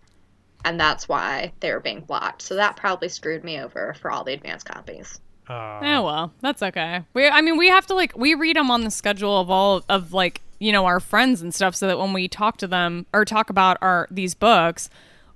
And 0.64 0.80
that's 0.80 1.08
why 1.08 1.52
they 1.60 1.72
were 1.72 1.80
being 1.80 2.00
blocked. 2.00 2.42
So 2.42 2.56
that 2.56 2.76
probably 2.76 3.08
screwed 3.08 3.44
me 3.44 3.60
over 3.60 3.94
for 3.94 4.10
all 4.10 4.24
the 4.24 4.32
advanced 4.32 4.66
copies. 4.66 5.20
Uh, 5.48 5.80
Oh 5.82 6.02
well, 6.02 6.32
that's 6.40 6.62
okay. 6.62 7.02
We, 7.14 7.28
I 7.28 7.40
mean, 7.40 7.56
we 7.56 7.68
have 7.68 7.86
to 7.86 7.94
like 7.94 8.16
we 8.16 8.34
read 8.34 8.56
them 8.56 8.70
on 8.70 8.82
the 8.82 8.90
schedule 8.90 9.38
of 9.40 9.50
all 9.50 9.84
of 9.88 10.12
like 10.12 10.40
you 10.58 10.72
know 10.72 10.86
our 10.86 11.00
friends 11.00 11.42
and 11.42 11.54
stuff, 11.54 11.74
so 11.74 11.86
that 11.86 11.98
when 11.98 12.12
we 12.12 12.28
talk 12.28 12.56
to 12.58 12.66
them 12.66 13.06
or 13.12 13.24
talk 13.24 13.50
about 13.50 13.78
our 13.80 14.08
these 14.10 14.34
books, 14.34 14.90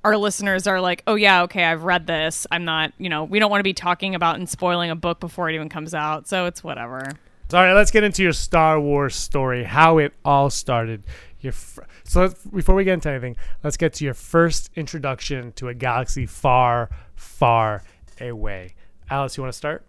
our 0.05 0.17
listeners 0.17 0.67
are 0.67 0.81
like, 0.81 1.03
oh 1.07 1.15
yeah, 1.15 1.43
okay, 1.43 1.65
I've 1.65 1.85
read 1.85 2.07
this. 2.07 2.47
I'm 2.51 2.65
not, 2.65 2.93
you 2.99 3.09
know, 3.09 3.25
we 3.25 3.39
don't 3.39 3.51
want 3.51 3.61
to 3.61 3.65
be 3.65 3.75
talking 3.75 4.15
about 4.15 4.37
and 4.37 4.49
spoiling 4.49 4.91
a 4.91 4.97
book 4.97 5.21
before 5.21 5.49
it 5.51 5.55
even 5.55 5.69
comes 5.69 5.95
out, 5.95 6.27
so 6.27 6.47
it's 6.47 6.65
whatever. 6.65 7.13
So, 7.51 7.59
all 7.59 7.65
right, 7.65 7.75
let's 7.75 7.91
get 7.91 8.05
into 8.05 8.23
your 8.23 8.33
Star 8.33 8.81
Wars 8.81 9.15
story, 9.17 9.65
how 9.65 9.99
it 9.99 10.13
all 10.25 10.51
started. 10.51 11.05
Your 11.41 11.53
fr- 11.53 11.83
so 12.05 12.23
let's, 12.23 12.45
before 12.47 12.75
we 12.75 12.85
get 12.85 12.95
into 12.95 13.11
anything, 13.11 13.37
let's 13.65 13.77
get 13.77 13.93
to 13.95 14.05
your 14.05 14.15
first 14.15 14.71
introduction 14.77 15.53
to 15.53 15.69
a 15.69 15.75
galaxy 15.75 16.27
far, 16.27 16.91
far 17.17 17.83
away. 18.21 18.75
Alice, 19.11 19.37
you 19.37 19.43
want 19.43 19.53
to 19.53 19.57
start? 19.57 19.85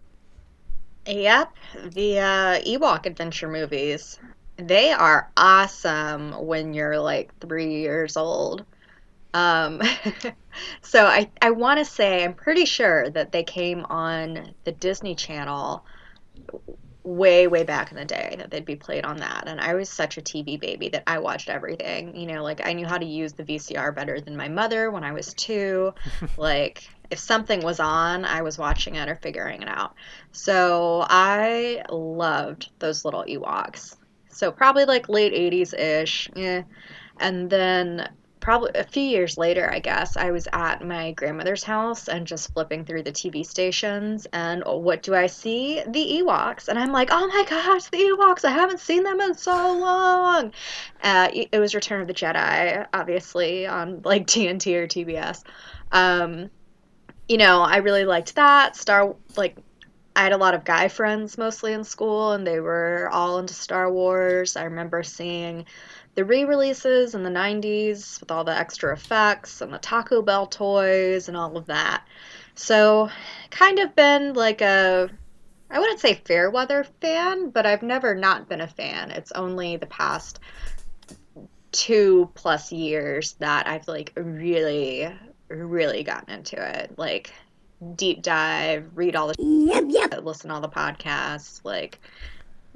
Yep, 1.07 1.53
the 1.93 2.19
uh, 2.19 2.61
Ewok 2.61 3.05
adventure 3.05 3.47
movies. 3.47 4.19
They 4.57 4.91
are 4.91 5.31
awesome 5.35 6.33
when 6.45 6.73
you're 6.73 6.99
like 6.99 7.31
three 7.39 7.81
years 7.81 8.17
old. 8.17 8.65
Um, 9.33 9.81
so 10.81 11.05
I, 11.05 11.29
I 11.41 11.51
want 11.51 11.79
to 11.79 11.85
say, 11.85 12.23
I'm 12.23 12.33
pretty 12.33 12.65
sure 12.65 13.09
that 13.11 13.31
they 13.31 13.43
came 13.43 13.85
on 13.85 14.53
the 14.63 14.71
Disney 14.71 15.15
Channel 15.15 15.83
way, 17.03 17.47
way 17.47 17.63
back 17.63 17.91
in 17.91 17.97
the 17.97 18.05
day, 18.05 18.35
that 18.37 18.51
they'd 18.51 18.65
be 18.65 18.75
played 18.75 19.05
on 19.05 19.17
that. 19.17 19.45
And 19.47 19.59
I 19.59 19.73
was 19.73 19.89
such 19.89 20.17
a 20.17 20.21
TV 20.21 20.59
baby 20.59 20.89
that 20.89 21.03
I 21.07 21.19
watched 21.19 21.49
everything. 21.49 22.15
You 22.15 22.27
know, 22.27 22.43
like 22.43 22.65
I 22.65 22.73
knew 22.73 22.85
how 22.85 22.97
to 22.97 23.05
use 23.05 23.33
the 23.33 23.43
VCR 23.43 23.95
better 23.95 24.21
than 24.21 24.37
my 24.37 24.49
mother 24.49 24.91
when 24.91 25.03
I 25.03 25.13
was 25.13 25.33
two. 25.33 25.93
like, 26.37 26.83
if 27.11 27.19
something 27.19 27.61
was 27.61 27.79
on, 27.79 28.25
I 28.25 28.41
was 28.41 28.57
watching 28.57 28.95
it 28.95 29.09
or 29.09 29.15
figuring 29.15 29.61
it 29.61 29.67
out. 29.67 29.93
So 30.31 31.05
I 31.07 31.83
loved 31.89 32.71
those 32.79 33.03
little 33.03 33.25
Ewoks. 33.25 33.97
So 34.29 34.51
probably 34.51 34.85
like 34.85 35.09
late 35.09 35.33
80s 35.33 35.77
ish. 35.77 36.29
Yeah. 36.35 36.63
And 37.19 37.49
then 37.49 38.09
probably 38.39 38.71
a 38.75 38.85
few 38.85 39.03
years 39.03 39.37
later, 39.37 39.69
I 39.71 39.79
guess, 39.79 40.15
I 40.15 40.31
was 40.31 40.47
at 40.53 40.85
my 40.85 41.11
grandmother's 41.11 41.63
house 41.63 42.07
and 42.07 42.25
just 42.25 42.53
flipping 42.53 42.85
through 42.85 43.03
the 43.03 43.11
TV 43.11 43.45
stations. 43.45 44.25
And 44.31 44.63
what 44.65 45.03
do 45.03 45.13
I 45.13 45.27
see? 45.27 45.83
The 45.85 46.23
Ewoks. 46.23 46.69
And 46.69 46.79
I'm 46.79 46.93
like, 46.93 47.09
oh 47.11 47.27
my 47.27 47.45
gosh, 47.47 47.89
the 47.89 47.97
Ewoks. 47.97 48.45
I 48.45 48.51
haven't 48.51 48.79
seen 48.79 49.03
them 49.03 49.19
in 49.19 49.35
so 49.35 49.51
long. 49.51 50.53
Uh, 51.03 51.29
it 51.33 51.59
was 51.59 51.75
Return 51.75 52.01
of 52.01 52.07
the 52.07 52.13
Jedi, 52.13 52.87
obviously, 52.93 53.67
on 53.67 54.01
like 54.03 54.27
TNT 54.27 54.75
or 54.75 54.87
TBS. 54.87 55.43
Um, 55.91 56.49
you 57.31 57.37
know, 57.37 57.61
I 57.61 57.77
really 57.77 58.03
liked 58.03 58.35
that. 58.35 58.75
Star, 58.75 59.15
like, 59.37 59.55
I 60.17 60.23
had 60.23 60.33
a 60.33 60.37
lot 60.37 60.53
of 60.53 60.65
guy 60.65 60.89
friends 60.89 61.37
mostly 61.37 61.71
in 61.71 61.85
school, 61.85 62.33
and 62.33 62.45
they 62.45 62.59
were 62.59 63.09
all 63.09 63.39
into 63.39 63.53
Star 63.53 63.89
Wars. 63.89 64.57
I 64.57 64.65
remember 64.65 65.01
seeing 65.01 65.65
the 66.15 66.25
re-releases 66.25 67.15
in 67.15 67.23
the 67.23 67.29
90s 67.29 68.19
with 68.19 68.31
all 68.31 68.43
the 68.43 68.57
extra 68.57 68.91
effects 68.91 69.61
and 69.61 69.73
the 69.73 69.77
Taco 69.77 70.21
Bell 70.21 70.45
toys 70.45 71.29
and 71.29 71.37
all 71.37 71.55
of 71.55 71.67
that. 71.67 72.05
So, 72.55 73.09
kind 73.49 73.79
of 73.79 73.95
been 73.95 74.33
like 74.33 74.59
a 74.59 75.09
I 75.69 75.79
wouldn't 75.79 76.01
say 76.01 76.15
fair 76.25 76.51
weather 76.51 76.85
fan, 76.99 77.49
but 77.49 77.65
I've 77.65 77.81
never 77.81 78.13
not 78.13 78.49
been 78.49 78.59
a 78.59 78.67
fan. 78.67 79.09
It's 79.11 79.31
only 79.31 79.77
the 79.77 79.85
past 79.85 80.41
two 81.71 82.29
plus 82.35 82.73
years 82.73 83.35
that 83.39 83.67
I've 83.67 83.87
like 83.87 84.11
really, 84.17 85.09
really 85.55 86.03
gotten 86.03 86.33
into 86.33 86.79
it. 86.79 86.97
Like 86.97 87.33
deep 87.95 88.21
dive, 88.21 88.89
read 88.95 89.15
all 89.15 89.27
the 89.27 89.35
yep, 89.39 89.85
yep. 89.87 90.23
listen 90.23 90.49
to 90.49 90.55
all 90.55 90.61
the 90.61 90.69
podcasts, 90.69 91.61
like 91.63 91.99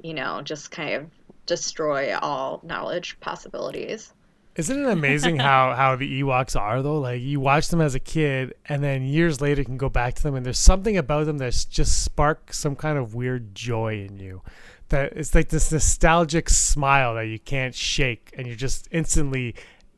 you 0.02 0.14
know, 0.14 0.42
just 0.42 0.70
kind 0.70 0.94
of 0.94 1.06
destroy 1.46 2.16
all 2.16 2.60
knowledge 2.62 3.18
possibilities. 3.20 4.12
Isn't 4.56 4.84
it 4.84 4.88
amazing 4.88 5.38
how 5.38 5.74
how 5.76 5.96
the 5.96 6.22
Ewoks 6.22 6.58
are 6.58 6.82
though? 6.82 7.00
Like 7.00 7.20
you 7.20 7.40
watch 7.40 7.68
them 7.68 7.80
as 7.80 7.94
a 7.94 8.00
kid, 8.00 8.54
and 8.66 8.82
then 8.82 9.02
years 9.02 9.40
later 9.40 9.60
you 9.60 9.66
can 9.66 9.76
go 9.76 9.88
back 9.88 10.14
to 10.14 10.22
them, 10.22 10.34
and 10.34 10.44
there's 10.44 10.58
something 10.58 10.96
about 10.96 11.26
them 11.26 11.38
that 11.38 11.66
just 11.70 12.02
sparks 12.02 12.58
some 12.58 12.76
kind 12.76 12.98
of 12.98 13.14
weird 13.14 13.54
joy 13.54 14.04
in 14.04 14.18
you. 14.18 14.42
That 14.88 15.12
it's 15.14 15.34
like 15.34 15.48
this 15.48 15.72
nostalgic 15.72 16.48
smile 16.48 17.14
that 17.14 17.26
you 17.26 17.38
can't 17.38 17.74
shake, 17.74 18.32
and 18.36 18.46
you're 18.46 18.56
just 18.56 18.88
instantly 18.90 19.54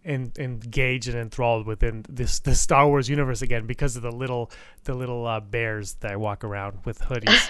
in, 0.08 0.32
engaged 0.38 1.06
and 1.06 1.18
enthralled 1.18 1.66
within 1.66 2.04
this 2.08 2.40
the 2.40 2.54
Star 2.54 2.88
Wars 2.88 3.08
universe 3.10 3.42
again 3.42 3.66
because 3.66 3.94
of 3.94 4.02
the 4.02 4.10
little 4.10 4.50
the 4.84 4.94
little 4.94 5.26
uh, 5.26 5.38
bears 5.38 5.94
that 6.00 6.12
I 6.12 6.16
walk 6.16 6.44
around 6.44 6.78
with 6.84 7.00
hoodies. 7.00 7.48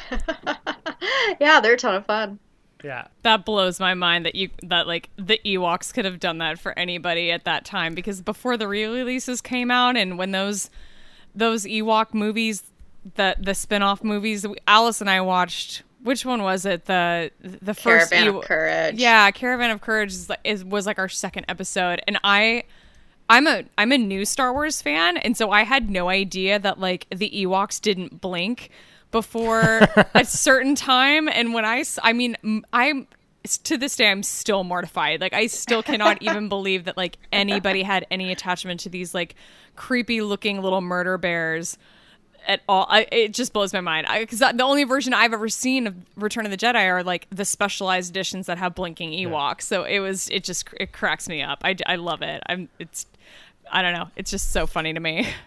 yeah, 1.40 1.60
they're 1.60 1.74
a 1.74 1.76
ton 1.76 1.94
of 1.94 2.04
fun. 2.04 2.40
Yeah. 2.82 3.06
That 3.22 3.44
blows 3.44 3.78
my 3.78 3.94
mind 3.94 4.26
that 4.26 4.34
you 4.34 4.50
that 4.64 4.88
like 4.88 5.08
the 5.16 5.40
Ewoks 5.44 5.94
could 5.94 6.04
have 6.04 6.18
done 6.18 6.38
that 6.38 6.58
for 6.58 6.76
anybody 6.76 7.30
at 7.30 7.44
that 7.44 7.64
time 7.64 7.94
because 7.94 8.20
before 8.20 8.56
the 8.56 8.66
re-releases 8.66 9.40
came 9.40 9.70
out 9.70 9.96
and 9.96 10.18
when 10.18 10.32
those 10.32 10.68
those 11.34 11.64
Ewok 11.64 12.12
movies 12.12 12.64
that 13.14 13.42
the 13.44 13.54
spin-off 13.54 14.02
movies 14.02 14.44
Alice 14.66 15.00
and 15.00 15.08
I 15.08 15.20
watched 15.20 15.84
which 16.02 16.24
one 16.24 16.42
was 16.42 16.64
it? 16.64 16.84
The 16.86 17.30
the 17.40 17.74
first 17.74 18.10
Caravan 18.10 18.34
of 18.34 18.42
Courage. 18.44 18.96
Yeah 18.96 19.30
Caravan 19.30 19.70
of 19.70 19.80
Courage 19.80 20.12
is, 20.12 20.30
is 20.44 20.64
was 20.64 20.86
like 20.86 20.98
our 20.98 21.08
second 21.08 21.46
episode. 21.48 22.00
And 22.06 22.18
I 22.24 22.64
I'm 23.28 23.46
a 23.46 23.64
I'm 23.76 23.92
a 23.92 23.98
new 23.98 24.24
Star 24.24 24.52
Wars 24.52 24.80
fan 24.80 25.16
and 25.16 25.36
so 25.36 25.50
I 25.50 25.64
had 25.64 25.90
no 25.90 26.08
idea 26.08 26.58
that 26.58 26.78
like 26.78 27.06
the 27.14 27.30
Ewoks 27.30 27.80
didn't 27.80 28.20
blink 28.20 28.70
before 29.10 29.80
a 30.14 30.24
certain 30.24 30.74
time. 30.74 31.28
And 31.28 31.52
when 31.54 31.64
i 31.64 31.84
i 32.02 32.12
mean 32.12 32.36
i'm 32.72 33.06
to 33.64 33.78
this 33.78 33.96
day 33.96 34.10
i'm 34.10 34.22
still 34.22 34.64
mortified. 34.64 35.20
Like 35.20 35.32
i 35.32 35.46
still 35.46 35.82
cannot 35.82 36.18
even 36.22 36.48
believe 36.48 36.84
that 36.84 36.96
like 36.96 37.18
anybody 37.32 37.82
had 37.82 38.06
any 38.10 38.30
attachment 38.30 38.80
to 38.80 38.88
these 38.88 39.14
like 39.14 39.34
creepy 39.74 40.20
looking 40.20 40.62
little 40.62 40.80
murder 40.80 41.18
bears 41.18 41.76
at 42.48 42.62
all 42.68 42.86
I, 42.88 43.06
it 43.12 43.32
just 43.32 43.52
blows 43.52 43.72
my 43.72 43.80
mind 43.80 44.06
because 44.18 44.40
the 44.40 44.62
only 44.62 44.84
version 44.84 45.14
i've 45.14 45.32
ever 45.32 45.48
seen 45.48 45.86
of 45.86 45.94
return 46.16 46.44
of 46.44 46.50
the 46.50 46.56
jedi 46.56 46.84
are 46.86 47.04
like 47.04 47.26
the 47.30 47.44
specialized 47.44 48.10
editions 48.10 48.46
that 48.46 48.58
have 48.58 48.74
blinking 48.74 49.10
ewoks 49.10 49.60
yeah. 49.60 49.64
so 49.64 49.84
it 49.84 50.00
was 50.00 50.28
it 50.30 50.42
just 50.42 50.68
it 50.80 50.92
cracks 50.92 51.28
me 51.28 51.42
up 51.42 51.60
i, 51.62 51.76
I 51.86 51.96
love 51.96 52.22
it 52.22 52.42
i'm 52.46 52.68
it's 52.78 53.06
i 53.70 53.82
don't 53.82 53.92
know 53.92 54.08
it's 54.16 54.30
just 54.30 54.50
so 54.50 54.66
funny 54.66 54.92
to 54.92 55.00
me 55.00 55.28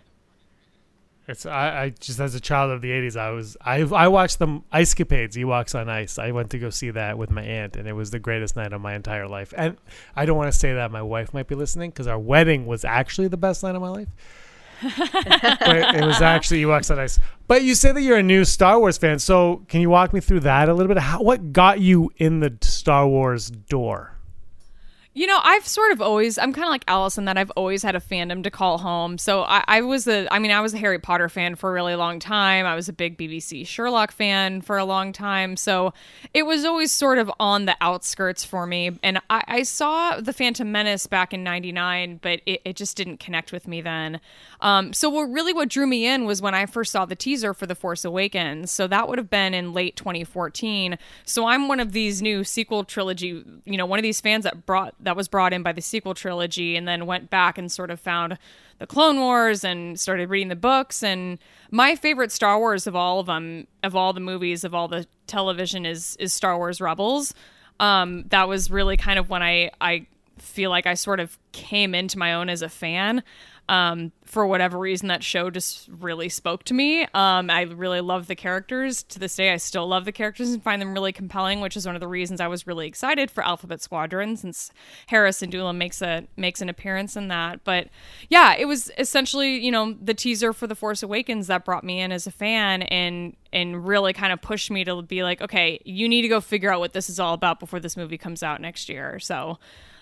It's 1.28 1.46
I, 1.46 1.84
I 1.84 1.90
just 1.90 2.20
as 2.20 2.36
a 2.36 2.40
child 2.40 2.72
of 2.72 2.82
the 2.82 2.90
'80s, 2.90 3.16
I 3.16 3.30
was 3.32 3.56
I 3.62 3.82
I 3.82 4.08
watched 4.08 4.40
them 4.40 4.64
Ice 4.72 4.94
Capades, 4.94 5.36
Ewoks 5.36 5.80
on 5.80 5.88
Ice. 5.88 6.18
I 6.18 6.32
went 6.32 6.50
to 6.52 6.60
go 6.60 6.70
see 6.70 6.90
that 6.92 7.18
with 7.18 7.30
my 7.30 7.44
aunt, 7.44 7.76
and 7.76 7.88
it 7.88 7.94
was 7.94 8.12
the 8.12 8.20
greatest 8.20 8.56
night 8.56 8.74
of 8.74 8.82
my 8.82 8.96
entire 8.96 9.28
life. 9.28 9.54
And 9.56 9.78
I 10.16 10.26
don't 10.26 10.36
want 10.36 10.52
to 10.52 10.58
say 10.58 10.74
that 10.74 10.92
my 10.92 11.02
wife 11.02 11.34
might 11.34 11.48
be 11.48 11.56
listening 11.56 11.92
because 11.92 12.08
our 12.08 12.20
wedding 12.20 12.66
was 12.66 12.84
actually 12.84 13.28
the 13.28 13.38
best 13.38 13.64
night 13.64 13.76
of 13.76 13.82
my 13.82 13.90
life. 13.90 14.10
But 14.82 15.96
it 15.96 16.06
was 16.06 16.22
actually 16.22 16.62
Ewoks 16.64 16.92
on 16.92 17.00
Ice. 17.00 17.20
But 17.48 17.64
you 17.64 17.76
say 17.76 17.92
that 17.92 18.02
you're 18.02 18.18
a 18.18 18.24
new 18.24 18.46
Star 18.46 18.80
Wars 18.80 18.98
fan, 18.98 19.20
so 19.20 19.64
can 19.68 19.82
you 19.82 19.90
walk 19.90 20.14
me 20.14 20.20
through 20.20 20.42
that 20.42 20.70
a 20.70 20.74
little 20.74 20.94
bit? 20.94 21.02
How 21.02 21.22
what 21.22 21.54
got 21.54 21.80
you 21.80 22.12
in 22.18 22.40
the 22.40 22.58
Star 22.62 23.08
Wars 23.08 23.50
door? 23.52 24.18
You 25.14 25.28
know, 25.28 25.42
I've 25.44 25.68
sort 25.68 25.92
of 25.92 26.02
always, 26.02 26.38
I'm 26.38 26.54
kind 26.54 26.64
of 26.64 26.70
like 26.70 26.86
Alice 26.88 27.18
in 27.18 27.26
that 27.26 27.38
I've 27.38 27.52
always 27.58 27.84
had 27.84 27.98
a 27.98 28.00
fandom 28.00 28.44
to 28.44 28.50
call 28.50 28.78
home. 28.78 29.18
So 29.18 29.44
I, 29.44 29.62
I, 29.68 29.82
was 29.82 30.08
a, 30.08 30.34
I 30.34 30.40
mean, 30.40 30.52
I 30.52 30.62
was 30.62 30.74
a 30.74 30.78
Harry 30.78 31.00
Potter 31.00 31.28
fan 31.28 31.56
for 31.56 31.70
a 31.70 31.74
really 31.74 31.96
long 31.96 32.18
time. 32.18 32.66
I 32.66 32.76
was 32.76 32.88
a 32.88 32.94
big 32.94 33.18
BBC 33.18 33.68
Sherlock 33.68 34.14
fan 34.14 34.62
for 34.62 34.78
a 34.78 34.86
long 34.86 35.12
time. 35.12 35.58
So 35.58 35.94
it 36.34 36.44
was 36.44 36.64
always 36.64 36.94
sort 36.94 37.18
of 37.18 37.30
on 37.42 37.66
the 37.66 37.76
outskirts 37.82 38.46
for 38.46 38.66
me. 38.66 38.98
And 39.04 39.18
I, 39.30 39.44
I 39.48 39.64
saw 39.64 40.22
The 40.22 40.32
Phantom 40.32 40.72
Menace 40.72 41.08
back 41.08 41.34
in 41.34 41.44
99, 41.44 42.22
but 42.22 42.40
it, 42.46 42.62
it 42.64 42.76
just 42.78 42.96
didn't 42.96 43.20
connect 43.20 43.52
with 43.52 43.68
me 43.68 43.82
then. 43.82 44.22
Um, 44.62 44.94
so 44.94 45.10
what 45.10 45.24
really 45.24 45.52
what 45.52 45.68
drew 45.68 45.88
me 45.88 46.06
in 46.06 46.24
was 46.24 46.42
when 46.42 46.56
I 46.56 46.66
first 46.66 46.94
saw 46.94 47.04
the 47.04 47.18
teaser 47.18 47.54
for 47.54 47.66
The 47.66 47.76
Force 47.76 48.06
Awakens. 48.06 48.72
So 48.72 48.88
that 48.88 49.10
would 49.10 49.18
have 49.18 49.30
been 49.30 49.54
in 49.54 49.74
late 49.74 49.98
2014. 49.98 50.98
So 51.26 51.48
I'm 51.48 51.68
one 51.68 51.82
of 51.82 51.92
these 51.92 52.22
new 52.22 52.46
sequel 52.46 52.86
trilogy, 52.86 53.44
you 53.66 53.76
know, 53.76 53.86
one 53.86 54.00
of 54.00 54.04
these 54.04 54.22
fans 54.22 54.46
that 54.46 54.66
brought 54.66 54.96
that 55.04 55.16
was 55.16 55.28
brought 55.28 55.54
in 55.54 55.64
by 55.64 55.72
the 55.72 55.82
sequel 55.82 56.14
trilogy 56.14 56.76
and 56.76 56.88
then 56.88 57.06
went 57.06 57.30
back 57.30 57.58
and 57.58 57.72
sort 57.72 57.92
of 57.92 58.00
found 58.00 58.38
the 58.80 58.88
Clone 58.88 59.20
Wars 59.20 59.64
and 59.64 60.00
started 60.00 60.30
reading 60.30 60.48
the 60.48 60.56
books. 60.56 61.04
And 61.04 61.38
my 61.70 61.96
favorite 61.96 62.32
Star 62.32 62.58
Wars 62.58 62.88
of 62.88 62.96
all 62.96 63.20
of 63.20 63.28
them, 63.28 63.68
of 63.84 63.96
all 63.96 64.14
the 64.14 64.20
movies, 64.20 64.64
of 64.64 64.74
all 64.74 64.88
the 64.88 65.06
television, 65.28 65.86
is 65.86 66.16
is 66.18 66.34
Star 66.34 66.58
Wars 66.58 66.82
Rebels. 66.82 67.34
Um, 67.80 68.26
that 68.30 68.48
was 68.48 68.70
really 68.70 68.98
kind 68.98 69.20
of 69.20 69.30
when 69.30 69.44
I 69.44 69.72
I 69.80 70.08
feel 70.38 70.70
like 70.70 70.88
I 70.88 70.96
sort 70.96 71.20
of 71.20 71.38
came 71.52 71.94
into 71.94 72.18
my 72.18 72.34
own 72.34 72.50
as 72.50 72.62
a 72.62 72.70
fan. 72.70 73.24
Um, 73.72 74.12
for 74.26 74.46
whatever 74.46 74.78
reason, 74.78 75.08
that 75.08 75.24
show 75.24 75.50
just 75.50 75.88
really 75.88 76.28
spoke 76.28 76.66
to 76.66 76.74
me. 76.74 77.04
Um, 77.14 77.50
I 77.50 77.62
really 77.62 78.02
love 78.02 78.28
the 78.28 78.36
characters. 78.36 79.02
To 79.04 79.18
this 79.18 79.34
day, 79.34 79.54
I 79.54 79.56
still 79.56 79.88
love 79.88 80.04
the 80.04 80.12
characters 80.12 80.52
and 80.52 80.62
find 80.62 80.82
them 80.82 80.94
really 80.94 81.14
compelling, 81.14 81.62
which 81.62 81.78
is 81.78 81.86
one 81.86 81.96
of 81.96 82.02
the 82.02 82.08
reasons 82.08 82.42
I 82.42 82.48
was 82.48 82.68
really 82.68 82.86
excited 82.86 83.32
for 83.32 83.46
Alphabet 83.46 83.82
Squadron, 83.82 84.36
since 84.36 84.74
Hera 85.08 85.30
Syndulla 85.30 85.74
makes 85.74 86.02
a 86.02 86.28
makes 86.36 86.60
an 86.60 86.68
appearance 86.68 87.16
in 87.16 87.30
that. 87.30 87.64
But 87.64 87.88
yeah, 88.28 88.56
it 88.56 88.66
was 88.66 88.92
essentially 88.98 89.64
you 89.64 89.72
know 89.72 89.94
the 89.94 90.14
teaser 90.14 90.52
for 90.52 90.68
The 90.68 90.76
Force 90.76 91.02
Awakens 91.02 91.48
that 91.48 91.64
brought 91.64 91.86
me 91.86 92.02
in 92.02 92.12
as 92.12 92.28
a 92.28 92.32
fan 92.32 92.82
and 92.82 93.38
and 93.54 93.88
really 93.88 94.12
kind 94.12 94.34
of 94.34 94.42
pushed 94.42 94.70
me 94.70 94.84
to 94.84 95.02
be 95.02 95.24
like, 95.24 95.42
okay, 95.42 95.80
you 95.86 96.10
need 96.10 96.24
to 96.24 96.28
go 96.28 96.42
figure 96.42 96.74
out 96.74 96.82
what 96.82 96.92
this 96.92 97.10
is 97.10 97.22
all 97.22 97.34
about 97.34 97.62
before 97.62 97.80
this 97.80 97.96
movie 97.96 98.18
comes 98.18 98.44
out 98.44 98.60
next 98.60 98.90
year. 98.90 99.18
So 99.20 99.60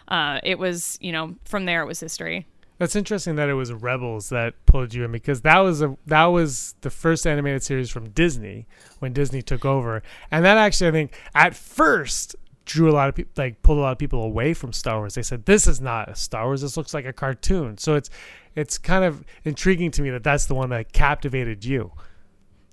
uh, 0.08 0.40
it 0.42 0.58
was 0.58 0.98
you 1.02 1.12
know 1.12 1.36
from 1.46 1.66
there 1.66 1.84
it 1.84 1.86
was 1.86 2.00
history. 2.00 2.48
That's 2.80 2.96
interesting 2.96 3.36
that 3.36 3.50
it 3.50 3.54
was 3.54 3.74
Rebels 3.74 4.30
that 4.30 4.54
pulled 4.66 4.94
you 4.94 5.04
in 5.04 5.12
because 5.12 5.42
that 5.42 5.60
was 5.60 5.82
a 5.82 5.98
that 6.08 6.26
was 6.26 6.76
the 6.82 6.90
first 6.90 7.28
animated 7.28 7.62
series 7.62 7.90
from 7.90 8.10
Disney 8.10 8.68
when 9.00 9.12
Disney 9.14 9.42
took 9.42 9.66
over, 9.66 10.02
and 10.32 10.46
that 10.46 10.58
actually 10.58 10.88
I 10.88 10.92
think 10.92 11.14
at 11.36 11.56
first 11.56 12.36
drew 12.66 12.90
a 12.90 12.94
lot 12.94 13.10
of 13.10 13.16
people 13.16 13.32
like 13.36 13.62
pulled 13.64 13.80
a 13.80 13.82
lot 13.82 13.92
of 13.92 13.98
people 13.98 14.24
away 14.24 14.54
from 14.54 14.72
Star 14.72 15.00
Wars. 15.00 15.16
They 15.16 15.24
said 15.24 15.46
this 15.46 15.68
is 15.68 15.82
not 15.82 16.10
a 16.10 16.16
Star 16.16 16.46
Wars. 16.46 16.62
This 16.62 16.78
looks 16.78 16.94
like 16.94 17.06
a 17.06 17.12
cartoon. 17.12 17.78
So 17.78 17.96
it's 17.96 18.10
it's 18.56 18.78
kind 18.78 19.04
of 19.04 19.26
intriguing 19.44 19.92
to 19.92 20.02
me 20.02 20.10
that 20.12 20.24
that's 20.24 20.46
the 20.46 20.56
one 20.56 20.70
that 20.70 20.94
captivated 20.94 21.66
you. 21.66 21.92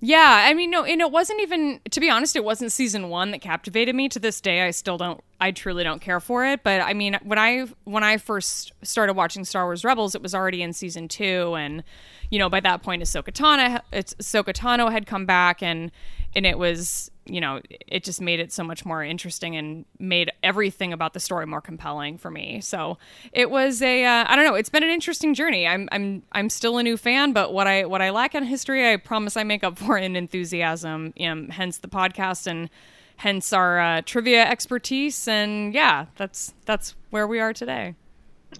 Yeah, 0.07 0.45
I 0.47 0.55
mean, 0.55 0.71
no, 0.71 0.85
and 0.85 1.01
it 1.01 1.11
wasn't 1.11 1.41
even, 1.41 1.81
to 1.91 1.99
be 1.99 2.09
honest, 2.09 2.37
it 2.37 2.45
wasn't 2.45 2.71
season 2.71 3.09
one 3.09 3.33
that 3.33 3.41
captivated 3.41 3.93
me. 3.97 4.09
To 4.11 4.21
this 4.21 4.41
day, 4.41 4.63
I 4.63 4.71
still 4.71 4.97
don't, 4.97 5.21
I 5.41 5.51
truly 5.51 5.83
don't 5.83 6.01
care 6.01 6.21
for 6.21 6.47
it. 6.47 6.63
But 6.63 6.81
I 6.81 6.95
mean, 6.95 7.19
when 7.25 7.41
I 7.41 7.67
when 7.83 8.05
I 8.05 8.17
first 8.17 8.71
started 8.83 9.15
watching 9.15 9.45
Star 9.45 9.65
Wars 9.65 9.83
Rebels, 9.83 10.15
it 10.15 10.23
was 10.23 10.33
already 10.33 10.63
in 10.63 10.73
season 10.73 11.09
two, 11.09 11.57
and 11.57 11.83
you 12.31 12.39
know, 12.39 12.49
by 12.49 12.61
that 12.61 12.85
point, 12.85 13.03
Ahsoka 13.03 13.33
Tano, 13.33 13.81
Ahsoka 13.93 14.53
Tano 14.53 14.93
had 14.93 15.07
come 15.07 15.27
back, 15.27 15.61
and 15.61 15.91
and 16.37 16.47
it 16.47 16.57
was 16.57 17.11
you 17.27 17.41
know, 17.41 17.61
it 17.87 18.05
just 18.05 18.21
made 18.21 18.41
it 18.41 18.53
so 18.53 18.63
much 18.63 18.85
more 18.85 19.03
interesting 19.03 19.57
and 19.57 19.85
made 19.99 20.31
everything 20.43 20.93
about 20.93 21.13
the 21.13 21.21
story 21.21 21.47
more 21.47 21.61
compelling 21.61 22.19
for 22.19 22.31
me. 22.31 22.61
So 22.61 22.99
it 23.33 23.51
was 23.51 23.83
a, 23.83 24.05
uh, 24.05 24.25
I 24.29 24.37
don't 24.37 24.45
know, 24.45 24.55
it's 24.55 24.69
been 24.69 24.83
an 24.83 24.91
interesting 24.91 25.35
journey. 25.35 25.67
I'm, 25.67 25.89
I'm, 25.93 26.23
I'm 26.33 26.49
still 26.49 26.79
a 26.79 26.83
new 26.83 26.97
fan, 26.97 27.33
but 27.33 27.53
what 27.53 27.67
I, 27.67 27.85
what 27.85 28.01
I 28.01 28.11
lack 28.11 28.35
in 28.35 28.45
history, 28.45 28.91
I 28.91 28.97
promise 28.97 29.37
I 29.37 29.43
make 29.43 29.65
up 29.65 29.79
for 29.79 29.99
in 29.99 30.17
enthusiasm. 30.17 31.13
You 31.17 31.35
know, 31.35 31.47
hence 31.51 31.79
the 31.79 31.89
podcast 31.89 32.47
and 32.47 32.71
hence 33.17 33.53
our 33.53 33.81
uh, 33.81 34.03
trivia 34.05 34.45
expertise. 34.45 35.27
And 35.27 35.75
yeah, 35.75 36.07
that's, 36.17 36.55
that's 36.65 36.95
where 37.11 37.27
we 37.27 37.41
are 37.41 37.53
today. 37.53 37.95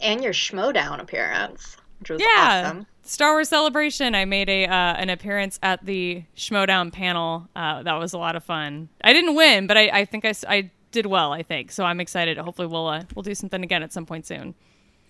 And 0.01 0.23
your 0.23 0.33
Schmoedown 0.33 1.01
appearance, 1.01 1.77
which 2.01 2.11
was 2.11 2.21
yeah. 2.21 2.63
awesome. 2.65 2.87
Star 3.07 3.33
Wars 3.33 3.49
Celebration. 3.49 4.15
I 4.15 4.25
made 4.25 4.49
a 4.49 4.67
uh, 4.67 4.95
an 4.95 5.11
appearance 5.11 5.59
at 5.63 5.85
the 5.85 6.25
Schmoedown 6.37 6.93
panel. 6.93 7.49
Uh, 7.55 7.83
that 7.83 7.95
was 7.95 8.13
a 8.13 8.19
lot 8.19 8.37
of 8.37 8.45
fun. 8.45 8.89
I 9.03 9.13
didn't 9.13 9.35
win, 9.35 9.67
but 9.67 9.77
I, 9.77 9.89
I 10.01 10.05
think 10.05 10.25
I, 10.25 10.35
I 10.49 10.71
did 10.91 11.07
well. 11.07 11.33
I 11.33 11.43
think 11.43 11.73
so. 11.73 11.85
I'm 11.85 12.01
excited. 12.01 12.39
Hopefully, 12.39 12.69
we'll 12.69 12.87
uh, 12.87 13.05
we'll 13.15 13.23
do 13.23 13.35
something 13.35 13.63
again 13.63 13.83
at 13.83 13.93
some 13.93 14.07
point 14.07 14.27
soon. 14.27 14.55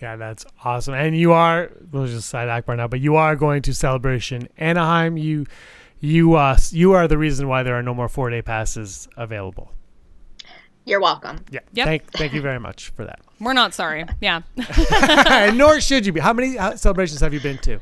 Yeah, 0.00 0.16
that's 0.16 0.44
awesome. 0.64 0.94
And 0.94 1.16
you 1.16 1.32
are 1.32 1.70
we'll 1.90 2.06
just 2.06 2.28
side 2.28 2.48
Akbar 2.48 2.76
now, 2.76 2.88
but 2.88 3.00
you 3.00 3.16
are 3.16 3.34
going 3.34 3.62
to 3.62 3.74
Celebration 3.74 4.48
Anaheim. 4.58 5.16
You 5.16 5.46
you 6.00 6.34
uh 6.34 6.58
you 6.70 6.92
are 6.92 7.08
the 7.08 7.18
reason 7.18 7.48
why 7.48 7.62
there 7.62 7.74
are 7.74 7.82
no 7.82 7.94
more 7.94 8.08
four 8.08 8.28
day 8.30 8.42
passes 8.42 9.08
available. 9.16 9.72
You're 10.84 11.00
welcome. 11.00 11.44
Yeah. 11.50 11.60
Yep. 11.72 11.86
Thank 11.86 12.12
thank 12.12 12.32
you 12.32 12.42
very 12.42 12.60
much 12.60 12.90
for 12.90 13.04
that. 13.04 13.20
We're 13.40 13.52
not 13.52 13.74
sorry. 13.74 14.04
Yeah. 14.20 14.42
and 14.56 15.58
nor 15.58 15.80
should 15.82 16.06
you 16.06 16.12
be. 16.12 16.20
How 16.20 16.32
many 16.32 16.56
celebrations 16.76 17.20
have 17.20 17.34
you 17.34 17.40
been 17.40 17.58
to? 17.58 17.80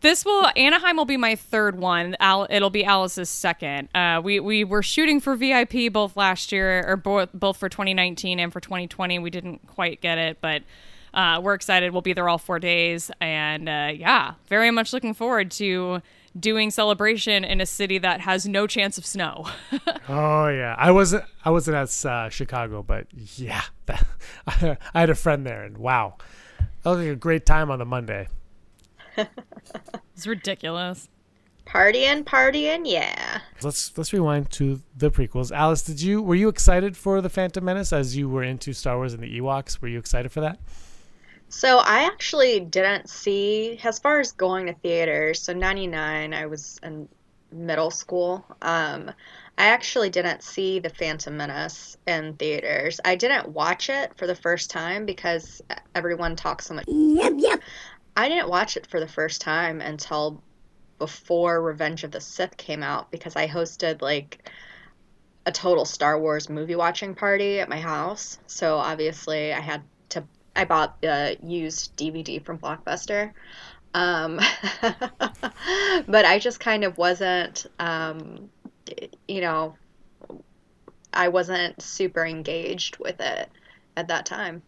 This 0.00 0.24
will 0.24 0.46
Anaheim 0.56 0.96
will 0.96 1.04
be 1.04 1.16
my 1.16 1.36
third 1.36 1.78
one. 1.78 2.16
Al, 2.20 2.46
it'll 2.50 2.70
be 2.70 2.84
Alice's 2.84 3.30
second. 3.30 3.88
Uh, 3.94 4.20
we 4.22 4.40
we 4.40 4.62
were 4.62 4.82
shooting 4.82 5.20
for 5.20 5.34
VIP 5.36 5.92
both 5.92 6.16
last 6.16 6.52
year 6.52 6.84
or 6.86 6.96
both 6.96 7.30
both 7.32 7.56
for 7.56 7.68
2019 7.68 8.38
and 8.38 8.52
for 8.52 8.60
2020. 8.60 9.18
We 9.18 9.30
didn't 9.30 9.66
quite 9.66 10.00
get 10.00 10.18
it, 10.18 10.38
but 10.40 10.62
uh, 11.14 11.40
we're 11.42 11.54
excited. 11.54 11.92
We'll 11.92 12.02
be 12.02 12.12
there 12.12 12.28
all 12.28 12.38
four 12.38 12.58
days, 12.58 13.10
and 13.20 13.68
uh, 13.68 13.90
yeah, 13.94 14.34
very 14.48 14.70
much 14.70 14.92
looking 14.92 15.14
forward 15.14 15.50
to 15.52 16.02
doing 16.38 16.70
celebration 16.70 17.44
in 17.44 17.60
a 17.60 17.66
city 17.66 17.98
that 17.98 18.20
has 18.20 18.46
no 18.46 18.66
chance 18.66 18.98
of 18.98 19.06
snow. 19.06 19.46
oh 20.08 20.48
yeah, 20.48 20.74
I 20.78 20.90
wasn't 20.90 21.24
I 21.44 21.50
wasn't 21.50 21.76
at 21.76 22.06
uh, 22.06 22.28
Chicago, 22.28 22.82
but 22.82 23.06
yeah, 23.36 23.62
I 24.46 24.76
had 24.94 25.10
a 25.10 25.14
friend 25.14 25.46
there, 25.46 25.64
and 25.64 25.78
wow, 25.78 26.16
that 26.82 26.90
was 26.90 26.98
like 26.98 27.08
a 27.08 27.16
great 27.16 27.46
time 27.46 27.70
on 27.70 27.78
the 27.78 27.84
Monday. 27.84 28.28
it's 29.16 30.26
ridiculous. 30.26 31.08
Partying, 31.66 32.22
partying, 32.22 32.82
yeah. 32.84 33.40
Let's 33.60 33.96
let's 33.98 34.12
rewind 34.12 34.50
to 34.52 34.82
the 34.96 35.10
prequels. 35.10 35.50
Alice, 35.50 35.82
did 35.82 36.00
you 36.00 36.22
were 36.22 36.36
you 36.36 36.48
excited 36.48 36.96
for 36.96 37.20
the 37.20 37.28
Phantom 37.28 37.64
Menace 37.64 37.92
as 37.92 38.16
you 38.16 38.28
were 38.28 38.44
into 38.44 38.72
Star 38.72 38.96
Wars 38.96 39.14
and 39.14 39.22
the 39.22 39.40
Ewoks? 39.40 39.80
Were 39.80 39.88
you 39.88 39.98
excited 39.98 40.30
for 40.30 40.40
that? 40.42 40.60
So 41.48 41.78
I 41.78 42.04
actually 42.04 42.60
didn't 42.60 43.08
see 43.08 43.78
as 43.84 43.98
far 43.98 44.20
as 44.20 44.32
going 44.32 44.66
to 44.66 44.74
theaters. 44.74 45.40
So 45.40 45.52
99 45.52 46.34
I 46.34 46.46
was 46.46 46.80
in 46.82 47.08
middle 47.52 47.90
school. 47.90 48.44
Um 48.62 49.10
I 49.58 49.68
actually 49.68 50.10
didn't 50.10 50.42
see 50.42 50.80
The 50.80 50.90
Phantom 50.90 51.34
Menace 51.34 51.96
in 52.06 52.34
theaters. 52.34 53.00
I 53.04 53.16
didn't 53.16 53.48
watch 53.48 53.88
it 53.88 54.12
for 54.18 54.26
the 54.26 54.34
first 54.34 54.70
time 54.70 55.06
because 55.06 55.62
everyone 55.94 56.36
talks 56.36 56.66
so 56.66 56.74
much. 56.74 56.84
Yep, 56.88 57.32
yep. 57.38 57.60
I 58.14 58.28
didn't 58.28 58.50
watch 58.50 58.76
it 58.76 58.86
for 58.86 59.00
the 59.00 59.08
first 59.08 59.40
time 59.40 59.80
until 59.80 60.42
before 60.98 61.62
Revenge 61.62 62.04
of 62.04 62.10
the 62.10 62.20
Sith 62.20 62.56
came 62.56 62.82
out 62.82 63.10
because 63.10 63.36
I 63.36 63.48
hosted 63.48 64.02
like 64.02 64.50
a 65.46 65.52
total 65.52 65.84
Star 65.84 66.18
Wars 66.18 66.48
movie 66.48 66.76
watching 66.76 67.14
party 67.14 67.60
at 67.60 67.68
my 67.68 67.80
house. 67.80 68.38
So 68.46 68.76
obviously 68.76 69.52
I 69.52 69.60
had 69.60 69.82
I 70.56 70.64
bought 70.64 71.00
the 71.00 71.36
used 71.42 71.96
DVD 71.96 72.44
from 72.44 72.58
Blockbuster. 72.58 73.32
Um, 73.94 74.40
but 76.06 76.24
I 76.24 76.38
just 76.38 76.60
kind 76.60 76.84
of 76.84 76.98
wasn't, 76.98 77.66
um, 77.78 78.50
you 79.28 79.40
know, 79.40 79.76
I 81.12 81.28
wasn't 81.28 81.80
super 81.80 82.26
engaged 82.26 82.98
with 82.98 83.20
it 83.20 83.48
at 83.96 84.08
that 84.08 84.26
time. 84.26 84.62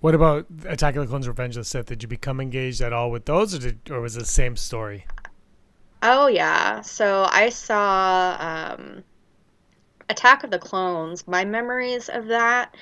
What 0.00 0.14
about 0.14 0.46
Attack 0.64 0.96
of 0.96 1.02
the 1.02 1.08
Clones: 1.08 1.28
Revenge 1.28 1.56
of 1.56 1.60
the 1.60 1.64
Sith? 1.64 1.86
Did 1.86 2.02
you 2.02 2.08
become 2.08 2.40
engaged 2.40 2.80
at 2.80 2.92
all 2.92 3.10
with 3.10 3.26
those, 3.26 3.54
or 3.54 3.58
did, 3.58 3.90
or 3.90 4.00
was 4.00 4.16
it 4.16 4.20
the 4.20 4.26
same 4.26 4.56
story? 4.56 5.06
Oh 6.02 6.26
yeah, 6.26 6.80
so 6.80 7.28
I 7.30 7.50
saw 7.50 8.36
um, 8.40 9.04
Attack 10.08 10.42
of 10.42 10.50
the 10.50 10.58
Clones. 10.58 11.28
My 11.28 11.44
memories 11.44 12.08
of 12.08 12.28
that 12.28 12.74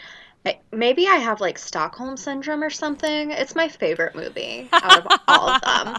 maybe 0.73 1.07
I 1.07 1.17
have 1.17 1.41
like 1.41 1.59
Stockholm 1.59 2.17
syndrome 2.17 2.63
or 2.63 2.71
something. 2.71 3.31
It's 3.31 3.55
my 3.55 3.69
favorite 3.69 4.15
movie 4.15 4.69
out 4.73 5.07
of 5.07 5.21
all 5.29 5.51
of 5.51 5.61
them. 5.63 5.97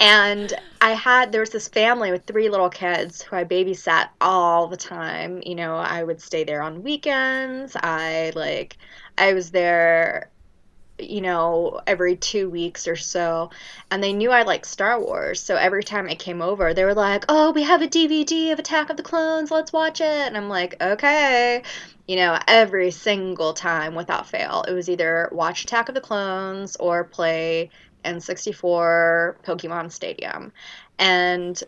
And 0.00 0.52
I 0.80 0.90
had 0.90 1.32
there 1.32 1.40
was 1.40 1.50
this 1.50 1.68
family 1.68 2.10
with 2.10 2.24
three 2.24 2.48
little 2.48 2.70
kids 2.70 3.22
who 3.22 3.36
I 3.36 3.44
babysat 3.44 4.08
all 4.20 4.66
the 4.66 4.76
time. 4.76 5.42
You 5.44 5.54
know, 5.54 5.76
I 5.76 6.02
would 6.02 6.20
stay 6.20 6.44
there 6.44 6.62
on 6.62 6.82
weekends. 6.82 7.76
I 7.76 8.32
like 8.34 8.76
I 9.16 9.32
was 9.32 9.50
there 9.50 10.30
you 10.98 11.20
know, 11.20 11.80
every 11.86 12.16
two 12.16 12.50
weeks 12.50 12.88
or 12.88 12.96
so. 12.96 13.50
And 13.90 14.02
they 14.02 14.12
knew 14.12 14.30
I 14.30 14.42
liked 14.42 14.66
Star 14.66 15.00
Wars. 15.00 15.40
So 15.40 15.56
every 15.56 15.84
time 15.84 16.08
I 16.08 16.14
came 16.14 16.42
over, 16.42 16.74
they 16.74 16.84
were 16.84 16.94
like, 16.94 17.24
oh, 17.28 17.52
we 17.52 17.62
have 17.62 17.82
a 17.82 17.88
DVD 17.88 18.52
of 18.52 18.58
Attack 18.58 18.90
of 18.90 18.96
the 18.96 19.02
Clones. 19.02 19.50
Let's 19.50 19.72
watch 19.72 20.00
it. 20.00 20.06
And 20.06 20.36
I'm 20.36 20.48
like, 20.48 20.80
okay. 20.80 21.62
You 22.06 22.16
know, 22.16 22.38
every 22.46 22.90
single 22.90 23.52
time 23.52 23.94
without 23.94 24.26
fail, 24.26 24.64
it 24.66 24.72
was 24.72 24.88
either 24.88 25.28
watch 25.32 25.64
Attack 25.64 25.88
of 25.88 25.94
the 25.94 26.00
Clones 26.00 26.76
or 26.76 27.04
play 27.04 27.70
N64 28.04 29.36
Pokemon 29.44 29.92
Stadium. 29.92 30.52
And 30.98 31.62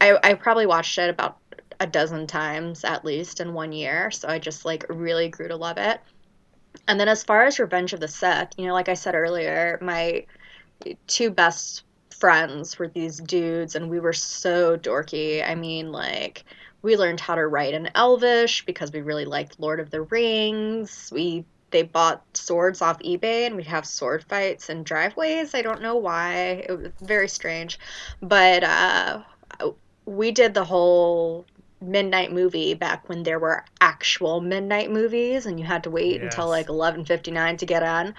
I, 0.00 0.18
I 0.22 0.34
probably 0.34 0.66
watched 0.66 0.98
it 0.98 1.10
about 1.10 1.38
a 1.78 1.86
dozen 1.86 2.26
times 2.26 2.84
at 2.84 3.04
least 3.04 3.40
in 3.40 3.54
one 3.54 3.72
year. 3.72 4.10
So 4.10 4.28
I 4.28 4.38
just 4.38 4.64
like 4.64 4.86
really 4.88 5.28
grew 5.28 5.48
to 5.48 5.56
love 5.56 5.78
it. 5.78 6.00
And 6.88 6.98
then 6.98 7.08
as 7.08 7.24
far 7.24 7.44
as 7.44 7.58
Revenge 7.58 7.92
of 7.92 8.00
the 8.00 8.08
Sith, 8.08 8.50
you 8.56 8.66
know, 8.66 8.74
like 8.74 8.88
I 8.88 8.94
said 8.94 9.14
earlier, 9.14 9.78
my 9.80 10.26
two 11.06 11.30
best 11.30 11.84
friends 12.10 12.78
were 12.78 12.88
these 12.88 13.18
dudes 13.18 13.74
and 13.74 13.90
we 13.90 14.00
were 14.00 14.12
so 14.12 14.76
dorky. 14.76 15.48
I 15.48 15.54
mean, 15.54 15.92
like 15.92 16.44
we 16.82 16.96
learned 16.96 17.20
how 17.20 17.34
to 17.34 17.46
write 17.46 17.74
in 17.74 17.90
Elvish 17.94 18.64
because 18.64 18.92
we 18.92 19.00
really 19.00 19.24
liked 19.24 19.60
Lord 19.60 19.80
of 19.80 19.90
the 19.90 20.02
Rings. 20.02 21.10
We 21.12 21.44
they 21.70 21.82
bought 21.82 22.22
swords 22.36 22.82
off 22.82 22.98
eBay 22.98 23.46
and 23.46 23.56
we'd 23.56 23.66
have 23.66 23.86
sword 23.86 24.24
fights 24.28 24.68
in 24.68 24.82
driveways. 24.82 25.54
I 25.54 25.62
don't 25.62 25.82
know 25.82 25.96
why. 25.96 26.64
It 26.68 26.78
was 26.78 26.92
very 27.00 27.28
strange. 27.28 27.78
But 28.20 28.64
uh 28.64 29.22
we 30.04 30.32
did 30.32 30.54
the 30.54 30.64
whole 30.64 31.46
midnight 31.82 32.32
movie 32.32 32.74
back 32.74 33.08
when 33.08 33.22
there 33.22 33.38
were 33.38 33.64
actual 33.80 34.40
midnight 34.40 34.90
movies 34.90 35.46
and 35.46 35.58
you 35.58 35.66
had 35.66 35.84
to 35.84 35.90
wait 35.90 36.22
yes. 36.22 36.24
until 36.24 36.48
like 36.48 36.68
11:59 36.68 37.58
to 37.58 37.66
get 37.66 37.82
on. 37.82 38.14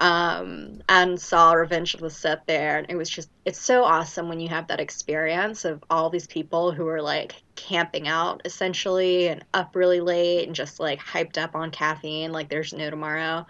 Um, 0.00 0.80
and 0.88 1.20
saw 1.20 1.54
Revenge 1.54 1.94
of 1.94 2.00
the 2.00 2.08
Sith 2.08 2.42
there, 2.46 2.78
and 2.78 2.86
it 2.88 2.94
was 2.94 3.10
just 3.10 3.30
it's 3.44 3.60
so 3.60 3.82
awesome 3.82 4.28
when 4.28 4.38
you 4.38 4.48
have 4.48 4.68
that 4.68 4.78
experience 4.78 5.64
of 5.64 5.82
all 5.90 6.08
these 6.08 6.28
people 6.28 6.70
who 6.70 6.86
are 6.86 7.02
like 7.02 7.42
camping 7.56 8.06
out 8.06 8.40
essentially 8.44 9.26
and 9.26 9.44
up 9.52 9.74
really 9.74 10.00
late 10.00 10.46
and 10.46 10.54
just 10.54 10.78
like 10.78 11.00
hyped 11.00 11.36
up 11.36 11.56
on 11.56 11.72
caffeine 11.72 12.30
like 12.30 12.48
there's 12.48 12.72
no 12.72 12.90
tomorrow. 12.90 13.44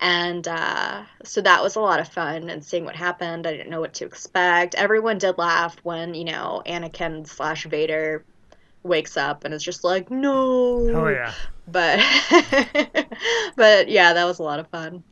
And 0.00 0.48
uh, 0.48 1.04
so 1.22 1.40
that 1.42 1.62
was 1.62 1.76
a 1.76 1.80
lot 1.80 2.00
of 2.00 2.08
fun 2.08 2.50
and 2.50 2.64
seeing 2.64 2.84
what 2.84 2.96
happened. 2.96 3.46
I 3.46 3.52
didn't 3.52 3.70
know 3.70 3.80
what 3.80 3.94
to 3.94 4.04
expect. 4.04 4.74
Everyone 4.74 5.18
did 5.18 5.38
laugh 5.38 5.76
when 5.84 6.14
you 6.14 6.24
know 6.24 6.62
Anakin 6.66 7.24
slash 7.28 7.66
Vader 7.66 8.24
wakes 8.84 9.16
up 9.16 9.44
and 9.44 9.52
is 9.52 9.62
just 9.62 9.82
like, 9.82 10.10
no. 10.10 10.78
Oh 10.94 11.08
yeah. 11.08 11.32
But 11.66 11.98
but 13.56 13.88
yeah, 13.88 14.12
that 14.12 14.24
was 14.24 14.38
a 14.38 14.42
lot 14.42 14.60
of 14.60 14.68
fun. 14.68 15.02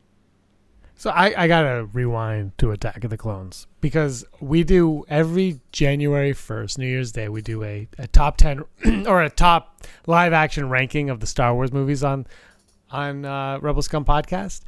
So 0.95 1.09
I, 1.09 1.43
I 1.43 1.47
gotta 1.47 1.85
rewind 1.91 2.57
to 2.59 2.71
Attack 2.71 3.03
of 3.03 3.09
the 3.09 3.17
Clones 3.17 3.67
because 3.81 4.23
we 4.39 4.63
do 4.63 5.03
every 5.09 5.59
January 5.71 6.31
first, 6.31 6.77
New 6.77 6.87
Year's 6.87 7.11
Day, 7.11 7.27
we 7.27 7.41
do 7.41 7.63
a, 7.63 7.89
a 7.97 8.07
top 8.07 8.37
ten 8.37 8.63
or 9.07 9.21
a 9.21 9.29
top 9.29 9.81
live 10.07 10.31
action 10.31 10.69
ranking 10.69 11.09
of 11.09 11.19
the 11.19 11.27
Star 11.27 11.53
Wars 11.53 11.73
movies 11.73 12.03
on 12.03 12.25
on 12.91 13.25
uh, 13.25 13.59
Rebel 13.59 13.81
Scum 13.81 14.05
podcast, 14.05 14.61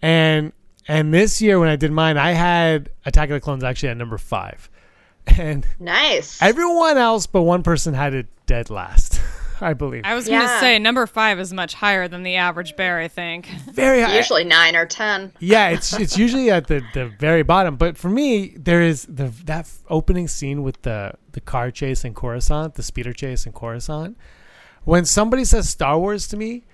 and 0.00 0.52
and 0.86 1.12
this 1.12 1.42
year 1.42 1.58
when 1.58 1.68
I 1.68 1.76
did 1.76 1.92
mine, 1.92 2.16
I 2.16 2.32
had 2.32 2.90
Attack 3.04 3.30
of 3.30 3.34
the 3.34 3.40
Clones 3.40 3.64
actually 3.64 3.88
at 3.90 3.96
number 3.96 4.16
five, 4.16 4.70
and 5.26 5.66
nice. 5.78 6.40
Everyone 6.42 6.96
else 6.96 7.26
but 7.26 7.42
one 7.42 7.62
person 7.62 7.94
had 7.94 8.14
it 8.14 8.26
dead 8.46 8.70
last. 8.70 9.20
I 9.60 9.72
believe. 9.72 10.02
I 10.04 10.14
was 10.14 10.26
going 10.26 10.40
to 10.40 10.60
say 10.60 10.78
number 10.78 11.06
five 11.06 11.38
is 11.38 11.52
much 11.52 11.74
higher 11.74 12.08
than 12.08 12.22
the 12.22 12.36
average 12.36 12.76
bear. 12.76 12.98
I 12.98 13.08
think 13.08 13.46
very 13.72 14.02
high. 14.02 14.16
Usually 14.16 14.44
nine 14.44 14.76
or 14.76 14.84
ten. 14.84 15.32
Yeah, 15.38 15.68
it's 15.68 15.92
it's 15.98 16.18
usually 16.18 16.50
at 16.50 16.66
the, 16.66 16.82
the 16.92 17.06
very 17.06 17.42
bottom. 17.42 17.76
But 17.76 17.96
for 17.96 18.08
me, 18.08 18.48
there 18.56 18.82
is 18.82 19.06
the 19.06 19.32
that 19.44 19.70
opening 19.88 20.28
scene 20.28 20.62
with 20.62 20.82
the 20.82 21.14
the 21.32 21.40
car 21.40 21.70
chase 21.70 22.04
in 22.04 22.14
Coruscant, 22.14 22.74
the 22.74 22.82
speeder 22.82 23.12
chase 23.12 23.46
in 23.46 23.52
Coruscant. 23.52 24.16
When 24.84 25.04
somebody 25.04 25.44
says 25.44 25.68
Star 25.68 25.98
Wars 25.98 26.28
to 26.28 26.36
me, 26.36 26.64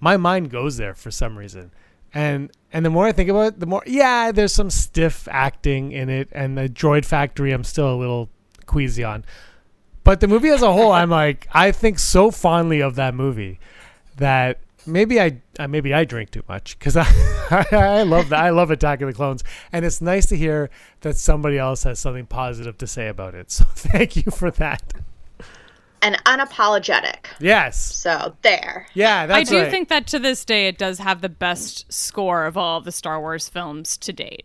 my 0.00 0.16
mind 0.16 0.50
goes 0.50 0.76
there 0.76 0.94
for 0.94 1.10
some 1.10 1.36
reason. 1.36 1.72
And 2.14 2.50
and 2.72 2.84
the 2.84 2.90
more 2.90 3.06
I 3.06 3.12
think 3.12 3.30
about 3.30 3.54
it, 3.54 3.60
the 3.60 3.66
more 3.66 3.82
yeah, 3.86 4.32
there's 4.32 4.52
some 4.52 4.70
stiff 4.70 5.28
acting 5.30 5.92
in 5.92 6.08
it, 6.08 6.28
and 6.32 6.56
the 6.56 6.68
Droid 6.68 7.04
Factory, 7.04 7.52
I'm 7.52 7.64
still 7.64 7.92
a 7.92 7.96
little 7.96 8.28
queasy 8.66 9.04
on. 9.04 9.24
But 10.04 10.20
the 10.20 10.28
movie 10.28 10.48
as 10.48 10.62
a 10.62 10.72
whole, 10.72 10.92
I'm 10.92 11.10
like, 11.24 11.48
I 11.52 11.72
think 11.72 11.98
so 11.98 12.30
fondly 12.30 12.80
of 12.80 12.94
that 12.94 13.14
movie 13.14 13.60
that 14.16 14.60
maybe 14.86 15.20
I 15.20 15.40
uh, 15.58 15.68
maybe 15.68 15.92
I 15.92 16.04
drink 16.04 16.30
too 16.30 16.42
much 16.48 16.78
because 16.78 16.96
I, 16.96 17.06
I, 17.50 17.66
I 17.72 18.02
love 18.02 18.30
that 18.30 18.42
I 18.42 18.50
love 18.50 18.70
Attack 18.70 19.02
of 19.02 19.08
the 19.08 19.14
Clones, 19.14 19.44
and 19.72 19.84
it's 19.84 20.00
nice 20.00 20.26
to 20.26 20.36
hear 20.36 20.70
that 21.00 21.16
somebody 21.16 21.58
else 21.58 21.84
has 21.84 21.98
something 21.98 22.26
positive 22.26 22.78
to 22.78 22.86
say 22.86 23.08
about 23.08 23.34
it. 23.34 23.50
So 23.50 23.64
thank 23.74 24.16
you 24.16 24.30
for 24.30 24.50
that. 24.52 24.94
And 26.00 26.16
unapologetic. 26.24 27.26
Yes. 27.40 27.78
So 27.78 28.36
there. 28.42 28.86
Yeah, 28.94 29.26
that's 29.26 29.50
it. 29.50 29.54
I 29.54 29.58
do 29.58 29.62
right. 29.62 29.70
think 29.70 29.88
that 29.88 30.06
to 30.08 30.18
this 30.18 30.44
day 30.44 30.68
it 30.68 30.78
does 30.78 30.98
have 30.98 31.20
the 31.20 31.28
best 31.28 31.92
score 31.92 32.46
of 32.46 32.56
all 32.56 32.80
the 32.80 32.92
Star 32.92 33.20
Wars 33.20 33.48
films 33.48 33.96
to 33.98 34.12
date. 34.12 34.44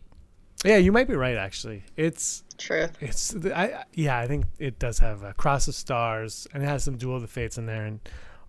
Yeah, 0.66 0.78
you 0.78 0.92
might 0.92 1.08
be 1.08 1.16
right. 1.16 1.36
Actually, 1.36 1.84
it's 1.98 2.44
True. 2.58 2.88
It's 3.02 3.36
I 3.48 3.84
yeah, 3.94 4.18
I 4.18 4.28
think 4.28 4.46
it 4.60 4.80
does 4.80 5.00
have 5.00 5.24
a 5.24 5.34
cross 5.34 5.68
of 5.68 5.76
stars 5.76 6.48
and 6.54 6.64
it 6.64 6.66
has 6.66 6.84
some 6.84 6.98
Duel 6.98 7.18
of 7.18 7.22
the 7.22 7.28
Fates 7.28 7.58
in 7.58 7.66
there, 7.66 7.86
and 7.86 8.00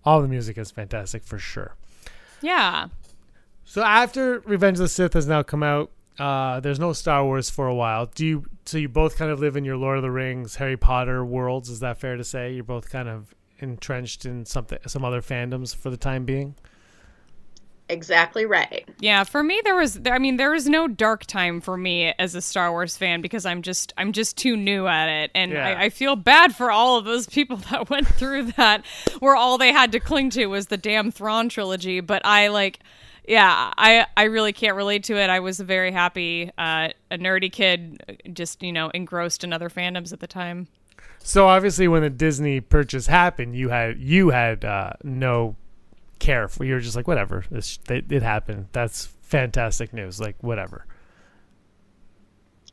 all 0.03 0.21
the 0.21 0.27
music 0.27 0.57
is 0.57 0.71
fantastic 0.71 1.23
for 1.23 1.37
sure. 1.37 1.75
Yeah. 2.41 2.87
So 3.65 3.81
after 3.83 4.39
Revenge 4.41 4.77
of 4.77 4.83
the 4.83 4.87
Sith 4.87 5.13
has 5.13 5.27
now 5.27 5.43
come 5.43 5.63
out, 5.63 5.91
uh, 6.19 6.59
there's 6.59 6.79
no 6.79 6.93
Star 6.93 7.23
Wars 7.23 7.49
for 7.49 7.67
a 7.67 7.75
while. 7.75 8.05
Do 8.07 8.25
you? 8.25 8.45
So 8.65 8.77
you 8.77 8.89
both 8.89 9.17
kind 9.17 9.31
of 9.31 9.39
live 9.39 9.55
in 9.57 9.65
your 9.65 9.77
Lord 9.77 9.97
of 9.97 10.03
the 10.03 10.11
Rings, 10.11 10.55
Harry 10.55 10.77
Potter 10.77 11.23
worlds. 11.25 11.69
Is 11.69 11.81
that 11.81 11.97
fair 11.99 12.17
to 12.17 12.23
say? 12.23 12.53
You're 12.53 12.63
both 12.63 12.89
kind 12.89 13.07
of 13.09 13.33
entrenched 13.59 14.25
in 14.25 14.45
something, 14.45 14.79
some 14.87 15.05
other 15.05 15.21
fandoms 15.21 15.75
for 15.75 15.89
the 15.89 15.97
time 15.97 16.25
being. 16.25 16.55
Exactly 17.87 18.47
right. 18.47 18.87
Yeah, 18.99 19.23
for 19.25 19.43
me 19.43 19.61
there 19.63 19.75
was 19.75 19.99
I 20.07 20.17
mean 20.17 20.37
there 20.37 20.49
was 20.49 20.67
no 20.67 20.87
dark 20.87 21.27
time 21.27 21.61
for 21.61 21.77
me 21.77 22.11
as 22.17 22.33
a 22.33 22.41
Star 22.41 22.71
Wars 22.71 22.97
fan 22.97 23.21
because 23.21 23.45
I'm 23.45 23.61
just 23.61 23.93
I'm 23.95 24.11
just 24.11 24.37
too 24.37 24.57
new 24.57 24.87
at 24.87 25.07
it 25.07 25.29
and 25.35 25.51
Yeah. 25.51 25.67
I, 25.67 25.83
I 25.83 25.89
feel 25.89 26.15
bad 26.15 26.55
for 26.55 26.71
all 26.71 26.97
of 26.97 27.05
those 27.05 27.27
people 27.27 27.57
that 27.69 27.91
went 27.91 28.07
through 28.07 28.53
that 28.53 28.83
where 29.19 29.35
all 29.35 29.59
they 29.59 29.71
had 29.71 29.91
to 29.91 29.99
cling 29.99 30.31
to 30.31 30.47
was 30.47 30.65
the 30.65 30.77
damn 30.77 31.11
Thrawn 31.11 31.47
trilogy 31.47 31.99
but 31.99 32.25
I 32.25 32.47
like 32.47 32.79
yeah 33.27 33.73
I 33.77 34.05
I 34.15 34.23
really 34.23 34.53
can't 34.53 34.75
relate 34.75 35.03
to 35.05 35.15
it 35.17 35.29
I 35.29 35.39
was 35.39 35.59
a 35.59 35.63
very 35.63 35.91
happy 35.91 36.51
uh, 36.57 36.89
a 37.11 37.17
nerdy 37.17 37.51
kid 37.51 38.31
just 38.33 38.61
you 38.63 38.71
know 38.71 38.89
engrossed 38.89 39.43
in 39.43 39.53
other 39.53 39.69
fandoms 39.69 40.13
at 40.13 40.19
the 40.19 40.27
time 40.27 40.67
So 41.19 41.47
obviously, 41.47 41.87
when 41.87 42.03
the 42.03 42.09
Disney 42.11 42.61
purchase 42.61 43.07
happened, 43.07 43.55
you 43.55 43.69
had 43.69 43.99
you 43.99 44.29
had 44.29 44.63
uh, 44.63 44.91
no 45.03 45.55
care 46.19 46.47
for. 46.47 46.63
You 46.63 46.75
were 46.75 46.79
just 46.79 46.95
like, 46.95 47.07
whatever. 47.07 47.43
This, 47.49 47.79
it, 47.89 48.11
it 48.11 48.21
happened. 48.21 48.67
That's 48.73 49.07
fantastic 49.23 49.91
news. 49.91 50.19
Like 50.19 50.35
whatever. 50.41 50.85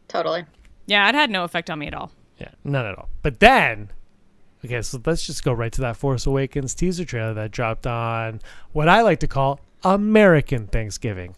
Totally. 0.09 0.45
yeah 0.87 1.09
it 1.09 1.15
had 1.15 1.31
no 1.31 1.45
effect 1.45 1.71
on 1.71 1.79
me 1.79 1.87
at 1.87 1.95
all 1.95 2.12
Yeah, 2.38 2.51
none 2.65 2.85
at 2.85 2.99
all. 2.99 3.09
But 3.23 3.41
then, 3.41 3.88
okay, 4.62 4.83
so 4.83 5.01
let's 5.07 5.27
just 5.27 5.43
go 5.43 5.53
right 5.55 5.73
to 5.73 5.81
that 5.81 5.97
Force 5.97 6.27
Awakens 6.27 6.75
teaser 6.75 7.07
trailer 7.07 7.33
that 7.33 7.51
dropped 7.51 7.87
on 7.87 8.41
what 8.73 8.88
I 8.88 9.01
like 9.01 9.21
to 9.21 9.27
call 9.29 9.61
American 9.85 10.66
Thanksgiving, 10.66 11.35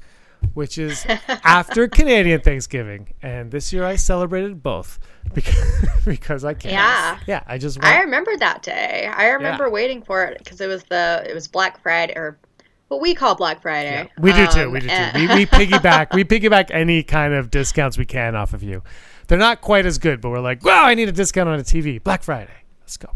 which 0.54 0.78
is 0.78 1.06
after 1.28 1.88
Canadian 1.88 2.40
Thanksgiving. 2.40 3.12
And 3.22 3.50
this 3.50 3.72
year 3.72 3.84
I 3.84 3.96
celebrated 3.96 4.62
both 4.62 4.98
because 5.34 5.54
because 6.04 6.44
I 6.44 6.54
can. 6.54 6.70
Yeah. 6.70 7.18
Yeah, 7.26 7.42
I 7.46 7.58
just 7.58 7.82
I 7.82 8.00
remember 8.00 8.36
that 8.36 8.62
day. 8.62 9.10
I 9.12 9.28
remember 9.30 9.70
waiting 9.70 10.02
for 10.02 10.24
it 10.24 10.38
because 10.38 10.60
it 10.60 10.66
was 10.66 10.84
the 10.84 11.24
it 11.28 11.34
was 11.34 11.48
Black 11.48 11.82
Friday 11.82 12.14
or 12.16 12.38
what 12.88 13.00
we 13.00 13.14
call 13.14 13.34
Black 13.34 13.62
Friday. 13.62 14.10
we 14.18 14.32
do 14.32 14.46
too. 14.46 14.60
Um, 14.60 14.72
We 14.72 14.80
do 14.80 14.88
too. 14.88 15.10
We, 15.14 15.26
we 15.28 15.46
piggyback. 15.46 16.14
We 16.14 16.22
piggyback 16.24 16.70
any 16.70 17.02
kind 17.02 17.32
of 17.34 17.50
discounts 17.50 17.96
we 17.96 18.04
can 18.04 18.36
off 18.36 18.52
of 18.52 18.62
you. 18.62 18.82
They're 19.26 19.38
not 19.38 19.62
quite 19.62 19.86
as 19.86 19.96
good, 19.98 20.20
but 20.20 20.28
we're 20.28 20.40
like, 20.40 20.62
wow, 20.62 20.84
I 20.84 20.94
need 20.94 21.08
a 21.08 21.12
discount 21.12 21.48
on 21.48 21.58
a 21.58 21.62
TV. 21.62 22.02
Black 22.02 22.22
Friday. 22.22 22.52
Let's 22.82 22.98
go. 22.98 23.08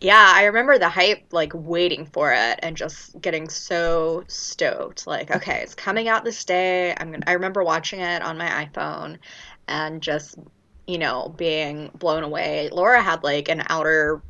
Yeah, 0.00 0.32
I 0.34 0.44
remember 0.44 0.78
the 0.78 0.88
hype, 0.88 1.32
like 1.32 1.52
waiting 1.54 2.06
for 2.06 2.32
it 2.32 2.60
and 2.62 2.76
just 2.76 3.20
getting 3.20 3.48
so 3.48 4.24
stoked. 4.28 5.06
Like, 5.08 5.30
okay, 5.30 5.60
it's 5.62 5.74
coming 5.74 6.06
out 6.08 6.24
this 6.24 6.44
day. 6.44 6.94
I'm 6.96 7.10
gonna. 7.10 7.24
I 7.26 7.32
remember 7.32 7.64
watching 7.64 8.00
it 8.00 8.22
on 8.22 8.38
my 8.38 8.66
iPhone, 8.66 9.18
and 9.66 10.00
just, 10.00 10.38
you 10.86 10.98
know, 10.98 11.34
being 11.36 11.90
blown 11.94 12.22
away. 12.22 12.68
Laura 12.72 13.02
had 13.02 13.24
like 13.24 13.48
an 13.48 13.64
outer 13.68 14.22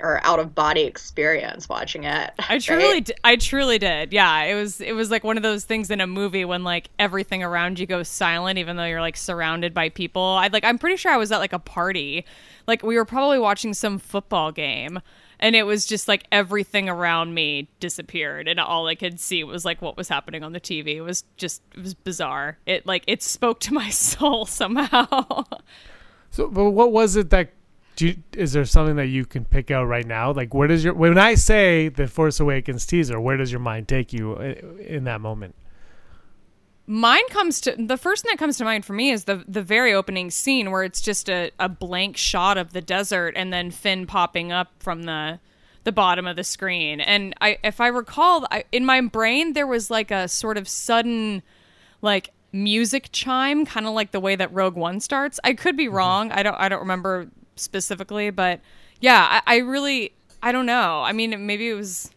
or 0.00 0.24
out 0.24 0.38
of 0.38 0.54
body 0.54 0.82
experience 0.82 1.68
watching 1.68 2.04
it. 2.04 2.30
I 2.48 2.58
truly, 2.60 3.00
d- 3.00 3.14
I 3.24 3.36
truly 3.36 3.78
did. 3.78 4.12
Yeah, 4.12 4.42
it 4.44 4.54
was, 4.54 4.80
it 4.80 4.92
was 4.92 5.10
like 5.10 5.24
one 5.24 5.36
of 5.36 5.42
those 5.42 5.64
things 5.64 5.90
in 5.90 6.00
a 6.00 6.06
movie 6.06 6.44
when 6.44 6.64
like 6.64 6.90
everything 6.98 7.42
around 7.42 7.78
you 7.78 7.86
goes 7.86 8.08
silent, 8.08 8.58
even 8.58 8.76
though 8.76 8.84
you're 8.84 9.00
like 9.00 9.16
surrounded 9.16 9.72
by 9.72 9.88
people. 9.88 10.22
I 10.22 10.48
like, 10.48 10.64
I'm 10.64 10.78
pretty 10.78 10.96
sure 10.96 11.12
I 11.12 11.16
was 11.16 11.32
at 11.32 11.38
like 11.38 11.52
a 11.52 11.58
party, 11.58 12.24
like 12.66 12.82
we 12.82 12.96
were 12.96 13.04
probably 13.04 13.38
watching 13.38 13.74
some 13.74 13.98
football 13.98 14.52
game, 14.52 15.00
and 15.38 15.54
it 15.54 15.64
was 15.64 15.86
just 15.86 16.08
like 16.08 16.26
everything 16.32 16.88
around 16.88 17.34
me 17.34 17.68
disappeared, 17.80 18.48
and 18.48 18.58
all 18.58 18.86
I 18.86 18.94
could 18.94 19.20
see 19.20 19.44
was 19.44 19.64
like 19.64 19.82
what 19.82 19.96
was 19.96 20.08
happening 20.08 20.42
on 20.42 20.52
the 20.52 20.60
TV. 20.60 20.96
It 20.96 21.02
was 21.02 21.24
just, 21.36 21.62
it 21.74 21.82
was 21.82 21.94
bizarre. 21.94 22.58
It 22.66 22.86
like 22.86 23.04
it 23.06 23.22
spoke 23.22 23.60
to 23.60 23.74
my 23.74 23.90
soul 23.90 24.46
somehow. 24.46 25.44
So, 26.30 26.48
but 26.48 26.70
what 26.70 26.92
was 26.92 27.16
it 27.16 27.30
that? 27.30 27.52
Do 27.96 28.08
you, 28.08 28.16
is 28.34 28.52
there 28.52 28.64
something 28.66 28.96
that 28.96 29.06
you 29.06 29.24
can 29.24 29.44
pick 29.46 29.70
out 29.70 29.84
right 29.84 30.06
now? 30.06 30.30
Like, 30.30 30.52
where 30.52 30.68
does 30.68 30.84
your 30.84 30.94
when 30.94 31.16
I 31.16 31.34
say 31.34 31.88
the 31.88 32.06
Force 32.06 32.38
Awakens 32.38 32.84
teaser, 32.86 33.18
where 33.18 33.36
does 33.36 33.50
your 33.50 33.60
mind 33.60 33.88
take 33.88 34.12
you 34.12 34.34
uh, 34.34 34.82
in 34.82 35.04
that 35.04 35.20
moment? 35.20 35.54
Mine 36.86 37.26
comes 37.30 37.60
to 37.62 37.74
the 37.76 37.96
first 37.96 38.22
thing 38.22 38.30
that 38.30 38.38
comes 38.38 38.58
to 38.58 38.64
mind 38.64 38.84
for 38.84 38.92
me 38.92 39.10
is 39.10 39.24
the 39.24 39.44
the 39.48 39.62
very 39.62 39.92
opening 39.92 40.30
scene 40.30 40.70
where 40.70 40.84
it's 40.84 41.00
just 41.00 41.28
a, 41.28 41.50
a 41.58 41.68
blank 41.68 42.16
shot 42.16 42.58
of 42.58 42.72
the 42.72 42.80
desert 42.80 43.32
and 43.34 43.52
then 43.52 43.70
Finn 43.70 44.06
popping 44.06 44.52
up 44.52 44.70
from 44.78 45.02
the 45.04 45.40
the 45.84 45.92
bottom 45.92 46.26
of 46.26 46.36
the 46.36 46.44
screen. 46.44 47.00
And 47.00 47.34
I 47.40 47.58
if 47.64 47.80
I 47.80 47.88
recall 47.88 48.46
I, 48.50 48.64
in 48.70 48.84
my 48.84 49.00
brain 49.00 49.54
there 49.54 49.66
was 49.66 49.90
like 49.90 50.10
a 50.10 50.28
sort 50.28 50.58
of 50.58 50.68
sudden 50.68 51.42
like 52.02 52.30
music 52.52 53.08
chime 53.10 53.66
kind 53.66 53.86
of 53.86 53.92
like 53.92 54.12
the 54.12 54.20
way 54.20 54.36
that 54.36 54.52
Rogue 54.52 54.76
One 54.76 55.00
starts. 55.00 55.40
I 55.42 55.54
could 55.54 55.76
be 55.76 55.86
mm-hmm. 55.86 55.96
wrong. 55.96 56.32
I 56.32 56.42
don't 56.44 56.56
I 56.56 56.68
don't 56.68 56.80
remember 56.80 57.28
specifically, 57.56 58.30
but 58.30 58.60
yeah, 59.00 59.42
I, 59.46 59.56
I 59.56 59.58
really 59.58 60.12
I 60.42 60.52
don't 60.52 60.66
know. 60.66 61.02
I 61.02 61.12
mean 61.12 61.46
maybe 61.46 61.68
it 61.68 61.74
was 61.74 62.10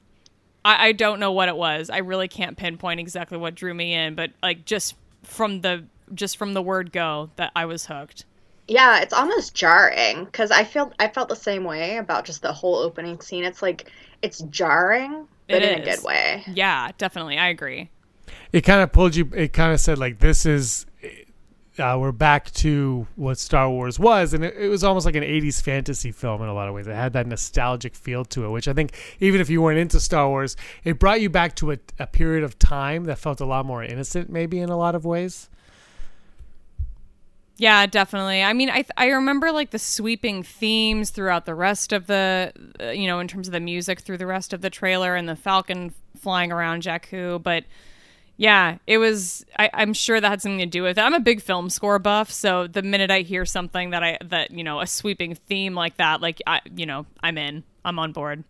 I, 0.65 0.88
I 0.88 0.91
don't 0.91 1.19
know 1.19 1.32
what 1.32 1.49
it 1.49 1.56
was. 1.56 1.89
I 1.89 1.99
really 1.99 2.28
can't 2.28 2.58
pinpoint 2.58 2.99
exactly 2.99 3.38
what 3.38 3.56
drew 3.56 3.73
me 3.73 3.93
in, 3.93 4.15
but 4.15 4.32
like 4.43 4.65
just 4.65 4.95
from 5.23 5.62
the 5.62 5.86
just 6.13 6.38
from 6.38 6.54
the 6.54 6.62
word 6.62 6.91
go 6.91 7.32
that 7.38 7.52
I 7.56 7.65
was 7.65 7.86
hooked. 7.86 8.25
Yeah, 8.67 8.99
it's 9.02 9.13
almost 9.13 9.56
jarring 9.56 10.25
because 10.25 10.52
I 10.52 10.63
feel 10.63 10.93
I 10.99 11.08
felt 11.08 11.30
the 11.30 11.36
same 11.36 11.63
way 11.63 11.97
about 11.97 12.25
just 12.25 12.41
the 12.41 12.54
whole 12.54 12.75
opening 12.75 13.19
scene. 13.19 13.43
It's 13.43 13.62
like 13.62 13.91
it's 14.21 14.39
jarring, 14.41 15.28
but 15.49 15.63
It 15.63 15.63
in 15.63 15.73
a 15.73 15.80
good 15.80 16.04
way. 16.04 16.43
Yeah, 16.45 16.91
definitely. 16.97 17.38
I 17.38 17.47
agree. 17.49 17.89
It 18.52 18.62
kind 18.62 18.82
of 18.82 18.91
pulled 18.91 19.15
you. 19.15 19.30
It 19.34 19.54
kind 19.54 19.73
of 19.73 19.80
said 19.80 19.97
like, 19.97 20.19
"This 20.19 20.45
is." 20.45 20.86
Uh, 21.80 21.98
we're 21.98 22.12
back 22.12 22.52
to 22.52 23.08
what 23.15 23.38
Star 23.38 23.70
Wars 23.70 23.98
was, 23.98 24.34
and 24.34 24.44
it, 24.44 24.56
it 24.58 24.68
was 24.68 24.84
almost 24.84 25.06
like 25.06 25.15
an 25.15 25.24
'80s 25.24 25.62
fantasy 25.62 26.12
film 26.12 26.42
in 26.42 26.50
a 26.50 26.54
lot 26.54 26.68
of 26.68 26.74
ways. 26.74 26.88
It 26.88 26.96
had 26.96 27.13
that 27.13 27.26
nostalgic 27.26 27.96
feel 27.96 28.26
to 28.26 28.46
it, 28.46 28.50
which 28.50 28.68
I 28.68 28.74
think, 28.74 28.98
even 29.20 29.39
if 29.39 29.50
you 29.50 29.62
weren't 29.62 29.80
into 29.80 30.00
Star 30.00 30.28
Wars, 30.28 30.58
it 30.84 31.00
brought 31.00 31.22
you 31.22 31.30
back 31.30 31.56
to 31.58 31.72
a, 31.72 31.78
a 31.98 32.08
period 32.08 32.44
of 32.44 32.60
time 32.60 33.06
that 33.06 33.18
felt 33.18 33.39
a 33.39 33.46
lot 33.46 33.65
more 33.65 33.84
innocent, 33.84 34.30
maybe 34.30 34.60
in 34.60 34.70
a 34.70 34.78
lot 34.78 34.94
of 34.94 35.06
ways. 35.06 35.50
Yeah, 37.60 37.86
definitely. 37.86 38.42
I 38.42 38.54
mean, 38.54 38.70
I 38.70 38.86
I 38.96 39.08
remember 39.08 39.52
like 39.52 39.72
the 39.72 39.80
sweeping 39.80 40.44
themes 40.44 41.10
throughout 41.10 41.46
the 41.46 41.56
rest 41.56 41.92
of 41.92 42.08
the, 42.08 42.54
uh, 42.82 42.89
you 42.92 43.06
know, 43.08 43.20
in 43.20 43.28
terms 43.28 43.48
of 43.48 43.52
the 43.52 43.60
music 43.60 44.00
through 44.00 44.18
the 44.18 44.26
rest 44.26 44.54
of 44.54 44.62
the 44.62 44.70
trailer 44.70 45.15
and 45.15 45.28
the 45.28 45.36
Falcon 45.36 45.94
flying 46.18 46.52
around 46.52 46.84
Jakku. 46.84 47.42
But 47.44 47.65
yeah, 48.39 48.78
it 48.88 48.99
was. 48.99 49.45
I, 49.60 49.69
I'm 49.73 49.91
sure 49.91 50.21
that 50.21 50.30
had 50.30 50.41
something 50.41 50.60
to 50.60 50.65
do 50.65 50.82
with 50.82 50.97
it. 50.97 51.02
I'm 51.02 51.13
a 51.13 51.19
big 51.19 51.41
film 51.41 51.69
score 51.69 51.99
buff, 51.99 52.32
so 52.32 52.67
the 52.67 52.82
minute 52.82 53.12
I 53.12 53.19
hear 53.19 53.45
something 53.45 53.89
that 53.89 54.02
I 54.02 54.17
that 54.23 54.52
you 54.52 54.63
know 54.63 54.80
a 54.80 54.88
sweeping 54.88 55.36
theme 55.36 55.75
like 55.75 55.97
that, 55.97 56.21
like 56.21 56.41
I, 56.47 56.62
you 56.73 56.86
know, 56.86 57.06
I'm 57.21 57.38
in. 57.38 57.65
I'm 57.84 57.99
on 57.99 58.13
board. 58.13 58.45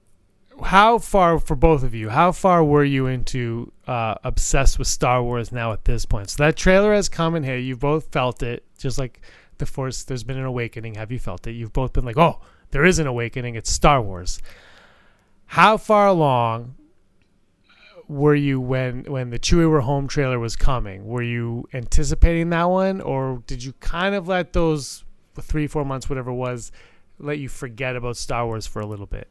how 0.64 1.00
far 1.00 1.40
for 1.40 1.56
both 1.56 1.82
of 1.84 1.96
you 1.96 2.10
how 2.10 2.32
far 2.32 2.64
were 2.64 2.84
you 2.84 3.08
into 3.08 3.72
uh, 3.88 4.14
obsessed 4.24 4.78
with 4.78 4.88
star 4.88 5.24
wars 5.24 5.52
now 5.52 5.72
at 5.72 5.86
this 5.86 6.06
point 6.06 6.30
so 6.30 6.44
that 6.44 6.56
trailer 6.56 6.94
has 6.94 7.08
come 7.10 7.36
in 7.36 7.44
here. 7.44 7.58
you've 7.58 7.80
both 7.80 8.12
felt 8.12 8.44
it 8.44 8.64
just 8.78 8.98
like 9.00 9.22
the 9.58 9.66
force 9.66 10.04
there's 10.04 10.24
been 10.24 10.38
an 10.38 10.46
awakening 10.46 10.96
have 10.96 11.12
you 11.12 11.20
felt 11.20 11.48
it 11.48 11.52
you've 11.54 11.74
both 11.74 11.94
been 11.94 12.06
like 12.06 12.18
oh 12.18 12.40
there 12.72 12.86
is 12.86 13.00
an 13.00 13.08
awakening 13.08 13.56
it's 13.56 13.72
star 13.72 14.02
wars 14.02 14.42
how 15.46 15.78
far 15.78 16.08
along 16.08 16.76
were 18.10 18.34
you 18.36 18.60
when 18.60 19.04
when 19.04 19.30
the 19.30 19.38
chewie 19.38 19.70
were 19.70 19.82
home 19.82 20.08
trailer 20.08 20.40
was 20.40 20.56
coming 20.56 21.06
were 21.06 21.22
you 21.22 21.70
anticipating 21.74 22.50
that 22.50 22.64
one 22.64 23.00
or 23.00 23.42
did 23.46 23.64
you 23.64 23.72
kind 23.74 24.16
of 24.16 24.28
let 24.28 24.52
those 24.52 25.06
three 25.40 25.68
four 25.68 25.86
months 25.86 26.10
whatever 26.10 26.32
it 26.32 26.36
was 26.36 26.72
let 27.20 27.38
you 27.38 27.48
forget 27.48 27.96
about 27.96 28.18
star 28.18 28.48
wars 28.48 28.66
for 28.66 28.82
a 28.82 28.86
little 28.86 29.06
bit 29.06 29.28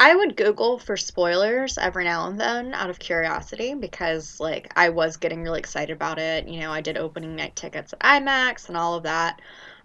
I 0.00 0.16
would 0.16 0.36
Google 0.36 0.80
for 0.80 0.96
spoilers 0.96 1.78
every 1.78 2.02
now 2.02 2.26
and 2.26 2.40
then 2.40 2.74
out 2.74 2.90
of 2.90 2.98
curiosity 2.98 3.74
because, 3.74 4.40
like, 4.40 4.72
I 4.74 4.88
was 4.88 5.16
getting 5.16 5.44
really 5.44 5.60
excited 5.60 5.92
about 5.94 6.18
it. 6.18 6.48
You 6.48 6.58
know, 6.58 6.72
I 6.72 6.80
did 6.80 6.96
opening 6.96 7.36
night 7.36 7.54
tickets 7.54 7.92
at 7.92 8.00
IMAX 8.00 8.66
and 8.66 8.76
all 8.76 8.94
of 8.94 9.04
that. 9.04 9.40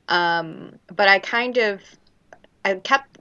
Um, 0.07 0.79
but 0.87 1.07
I 1.07 1.19
kind 1.19 1.59
of, 1.59 1.81
I 2.65 2.73
kept 2.75 3.19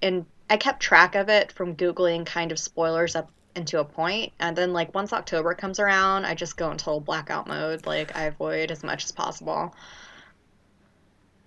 in, 0.00 0.26
I 0.50 0.56
kept 0.56 0.80
track 0.80 1.14
of 1.14 1.28
it 1.28 1.52
from 1.52 1.76
Googling 1.76 2.26
kind 2.26 2.50
of 2.50 2.58
spoilers 2.58 3.14
up 3.14 3.30
into 3.56 3.80
a 3.80 3.84
point, 3.84 4.32
and 4.38 4.56
then 4.56 4.72
like 4.72 4.94
once 4.94 5.12
October 5.12 5.54
comes 5.54 5.80
around, 5.80 6.24
I 6.24 6.34
just 6.34 6.56
go 6.56 6.70
in 6.70 6.76
total 6.76 7.00
blackout 7.00 7.46
mode. 7.46 7.86
Like 7.86 8.16
I 8.16 8.24
avoid 8.24 8.70
as 8.70 8.84
much 8.84 9.04
as 9.04 9.12
possible. 9.12 9.74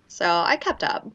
So 0.08 0.26
I 0.26 0.56
kept 0.56 0.82
up. 0.82 1.10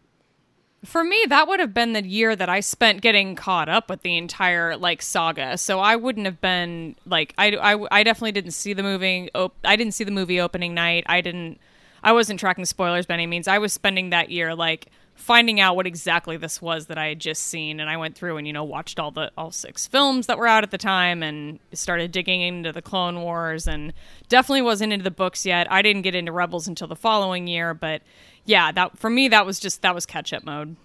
For 0.85 1.03
me, 1.03 1.25
that 1.29 1.47
would 1.47 1.59
have 1.59 1.73
been 1.73 1.93
the 1.93 2.05
year 2.05 2.35
that 2.35 2.47
I 2.47 2.59
spent 2.59 3.01
getting 3.01 3.35
caught 3.35 3.67
up 3.67 3.89
with 3.89 4.03
the 4.03 4.17
entire 4.17 4.77
like 4.77 5.01
saga. 5.01 5.57
So 5.57 5.79
I 5.79 5.95
wouldn't 5.95 6.25
have 6.25 6.39
been 6.41 6.95
like 7.05 7.33
I, 7.37 7.51
I, 7.51 7.85
I 7.91 8.03
definitely 8.03 8.31
didn't 8.31 8.51
see 8.51 8.73
the 8.73 8.83
movie. 8.83 9.29
Op- 9.35 9.55
I 9.63 9.75
didn't 9.75 9.93
see 9.93 10.03
the 10.03 10.11
movie 10.11 10.39
opening 10.39 10.73
night. 10.73 11.03
I 11.07 11.21
didn't. 11.21 11.59
I 12.03 12.13
wasn't 12.13 12.39
tracking 12.39 12.65
spoilers 12.65 13.05
by 13.05 13.15
any 13.15 13.27
means. 13.27 13.47
I 13.47 13.57
was 13.57 13.73
spending 13.73 14.11
that 14.11 14.29
year 14.29 14.53
like 14.53 14.87
finding 15.15 15.59
out 15.59 15.75
what 15.75 15.87
exactly 15.87 16.37
this 16.37 16.61
was 16.61 16.85
that 16.87 16.97
I 16.97 17.07
had 17.07 17.19
just 17.19 17.43
seen, 17.43 17.79
and 17.79 17.89
I 17.89 17.97
went 17.97 18.15
through 18.15 18.37
and 18.37 18.45
you 18.45 18.53
know 18.53 18.63
watched 18.63 18.99
all 18.99 19.11
the 19.11 19.31
all 19.37 19.51
six 19.51 19.87
films 19.87 20.27
that 20.27 20.37
were 20.37 20.47
out 20.47 20.63
at 20.63 20.71
the 20.71 20.77
time, 20.77 21.23
and 21.23 21.59
started 21.73 22.11
digging 22.11 22.41
into 22.41 22.71
the 22.71 22.81
Clone 22.81 23.21
Wars, 23.21 23.67
and 23.67 23.93
definitely 24.29 24.61
wasn't 24.61 24.93
into 24.93 25.03
the 25.03 25.11
books 25.11 25.45
yet. 25.45 25.71
I 25.71 25.81
didn't 25.81 26.03
get 26.03 26.15
into 26.15 26.31
Rebels 26.31 26.67
until 26.67 26.87
the 26.87 26.95
following 26.95 27.47
year, 27.47 27.73
but 27.73 28.01
yeah, 28.45 28.71
that 28.73 28.97
for 28.97 29.09
me 29.09 29.27
that 29.29 29.45
was 29.45 29.59
just 29.59 29.81
that 29.81 29.95
was 29.95 30.05
catch 30.05 30.33
up 30.33 30.43
mode. 30.43 30.75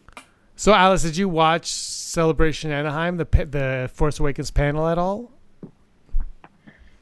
So, 0.56 0.74
Alice, 0.74 1.02
did 1.02 1.16
you 1.16 1.28
watch 1.28 1.70
Celebration 1.70 2.70
Anaheim, 2.70 3.16
the 3.16 3.24
the 3.24 3.90
Force 3.92 4.20
Awakens 4.20 4.50
panel 4.50 4.86
at 4.88 4.98
all? 4.98 5.30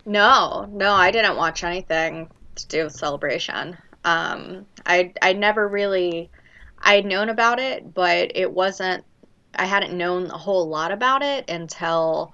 No, 0.06 0.68
no, 0.72 0.92
I 0.92 1.10
didn't 1.10 1.36
watch 1.36 1.64
anything 1.64 2.30
to 2.54 2.66
do 2.68 2.84
with 2.84 2.94
Celebration. 2.94 3.76
Um, 4.04 4.64
I 4.86 5.12
I 5.20 5.32
never 5.32 5.68
really 5.68 6.30
I 6.80 6.94
had 6.94 7.06
known 7.06 7.28
about 7.28 7.58
it, 7.58 7.94
but 7.94 8.32
it 8.34 8.52
wasn't. 8.52 9.04
I 9.54 9.66
hadn't 9.66 9.96
known 9.96 10.26
a 10.26 10.38
whole 10.38 10.68
lot 10.68 10.92
about 10.92 11.22
it 11.22 11.48
until 11.50 12.32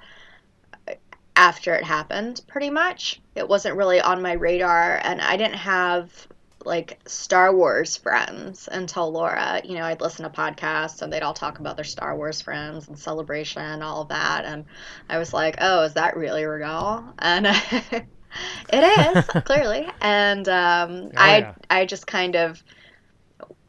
after 1.36 1.74
it 1.74 1.84
happened. 1.84 2.42
Pretty 2.46 2.70
much, 2.70 3.20
it 3.34 3.48
wasn't 3.48 3.76
really 3.76 4.00
on 4.00 4.22
my 4.22 4.32
radar, 4.32 5.00
and 5.02 5.20
I 5.20 5.36
didn't 5.36 5.54
have 5.56 6.28
like 6.64 6.98
Star 7.06 7.54
Wars 7.54 7.96
friends 7.96 8.68
until 8.70 9.10
Laura. 9.12 9.60
You 9.64 9.74
know, 9.76 9.84
I'd 9.84 10.00
listen 10.00 10.24
to 10.24 10.30
podcasts 10.30 11.02
and 11.02 11.12
they'd 11.12 11.22
all 11.22 11.34
talk 11.34 11.58
about 11.58 11.76
their 11.76 11.84
Star 11.84 12.16
Wars 12.16 12.40
friends 12.40 12.88
and 12.88 12.98
celebration 12.98 13.62
and 13.62 13.82
all 13.82 14.02
of 14.02 14.08
that. 14.08 14.44
And 14.44 14.64
I 15.08 15.18
was 15.18 15.32
like, 15.32 15.56
oh, 15.60 15.82
is 15.82 15.94
that 15.94 16.16
really 16.16 16.44
real? 16.44 17.12
And 17.18 17.46
it 18.72 19.16
is, 19.16 19.24
clearly. 19.44 19.86
And 20.00 20.48
um, 20.48 21.10
Oh, 21.16 21.22
I, 21.22 21.38
yeah. 21.38 21.54
I 21.68 21.84
just 21.86 22.06
kind 22.06 22.36
of, 22.36 22.62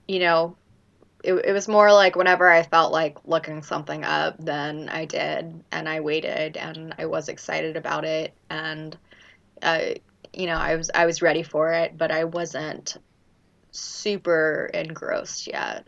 you 0.07 0.19
know, 0.19 0.55
it, 1.25 1.33
it 1.33 1.51
was 1.53 1.67
more 1.67 1.91
like 1.91 2.15
whenever 2.15 2.47
I 2.47 2.61
felt 2.61 2.91
like 2.91 3.17
looking 3.25 3.63
something 3.63 4.03
up, 4.03 4.35
then 4.37 4.89
I 4.89 5.05
did. 5.05 5.63
And 5.71 5.89
I 5.89 5.99
waited 5.99 6.55
and 6.55 6.93
I 6.99 7.07
was 7.07 7.29
excited 7.29 7.75
about 7.75 8.05
it. 8.05 8.33
And, 8.49 8.95
uh, 9.61 9.95
you 10.33 10.45
know, 10.45 10.57
I 10.57 10.75
was 10.75 10.91
I 10.93 11.05
was 11.05 11.21
ready 11.21 11.41
for 11.41 11.71
it, 11.73 11.97
but 11.97 12.11
I 12.11 12.25
wasn't 12.25 12.97
super 13.71 14.69
engrossed 14.73 15.47
yet. 15.47 15.87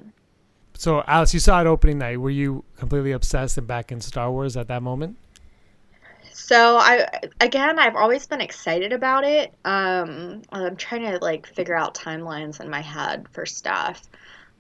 So, 0.74 1.04
Alice, 1.08 1.34
you 1.34 1.40
saw 1.40 1.62
it 1.62 1.68
opening 1.68 2.00
night. 2.00 2.20
Were 2.20 2.30
you 2.30 2.64
completely 2.78 3.12
obsessed 3.12 3.58
and 3.58 3.68
back 3.68 3.92
in 3.92 4.02
Star 4.02 4.32
Wars 4.32 4.58
at 4.58 4.68
that 4.68 4.82
moment? 4.82 5.18
So 6.34 6.78
I 6.78 7.08
again, 7.42 7.78
I've 7.78 7.96
always 7.96 8.26
been 8.26 8.42
excited 8.42 8.94
about 8.94 9.24
it. 9.24 9.54
Um, 9.66 10.42
I'm 10.52 10.76
trying 10.78 11.02
to 11.02 11.18
like 11.20 11.46
figure 11.46 11.76
out 11.76 11.94
timelines 11.94 12.60
in 12.60 12.70
my 12.70 12.82
head 12.82 13.28
for 13.32 13.46
stuff. 13.46 14.08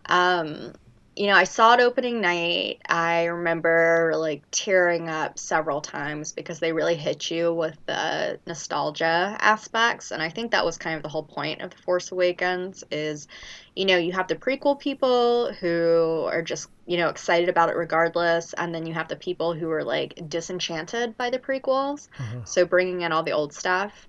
Um, 0.07 0.73
you 1.15 1.25
know, 1.25 1.33
I 1.33 1.45
saw 1.45 1.73
it 1.73 1.79
opening 1.79 2.21
night. 2.21 2.79
I 2.87 3.25
remember 3.25 4.13
like 4.15 4.43
tearing 4.51 5.09
up 5.09 5.39
several 5.39 5.81
times 5.81 6.31
because 6.31 6.59
they 6.59 6.71
really 6.71 6.95
hit 6.95 7.31
you 7.31 7.51
with 7.51 7.75
the 7.87 8.39
nostalgia 8.45 9.35
aspects, 9.39 10.11
and 10.11 10.21
I 10.21 10.29
think 10.29 10.51
that 10.51 10.63
was 10.63 10.77
kind 10.77 10.95
of 10.95 11.01
the 11.01 11.09
whole 11.09 11.23
point 11.23 11.61
of 11.61 11.71
The 11.71 11.77
Force 11.77 12.11
Awakens 12.11 12.83
is, 12.91 13.27
you 13.75 13.85
know, 13.85 13.97
you 13.97 14.11
have 14.11 14.27
the 14.27 14.35
prequel 14.35 14.79
people 14.79 15.51
who 15.53 16.25
are 16.27 16.43
just, 16.43 16.69
you 16.85 16.97
know, 16.97 17.09
excited 17.09 17.49
about 17.49 17.69
it 17.69 17.75
regardless, 17.75 18.53
and 18.53 18.73
then 18.75 18.85
you 18.85 18.93
have 18.93 19.07
the 19.07 19.15
people 19.15 19.55
who 19.55 19.71
are 19.71 19.83
like 19.83 20.29
disenchanted 20.29 21.17
by 21.17 21.31
the 21.31 21.39
prequels. 21.39 22.09
So 22.43 22.63
bringing 22.63 23.01
in 23.01 23.11
all 23.11 23.23
the 23.23 23.31
old 23.31 23.53
stuff, 23.53 24.07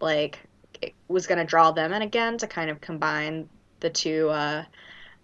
like, 0.00 0.38
it 0.80 0.94
was 1.08 1.26
going 1.26 1.38
to 1.38 1.44
draw 1.44 1.70
them 1.70 1.92
in 1.92 2.00
again 2.00 2.38
to 2.38 2.46
kind 2.46 2.70
of 2.70 2.80
combine 2.80 3.50
the 3.80 3.90
two 3.90 4.30
uh, 4.30 4.64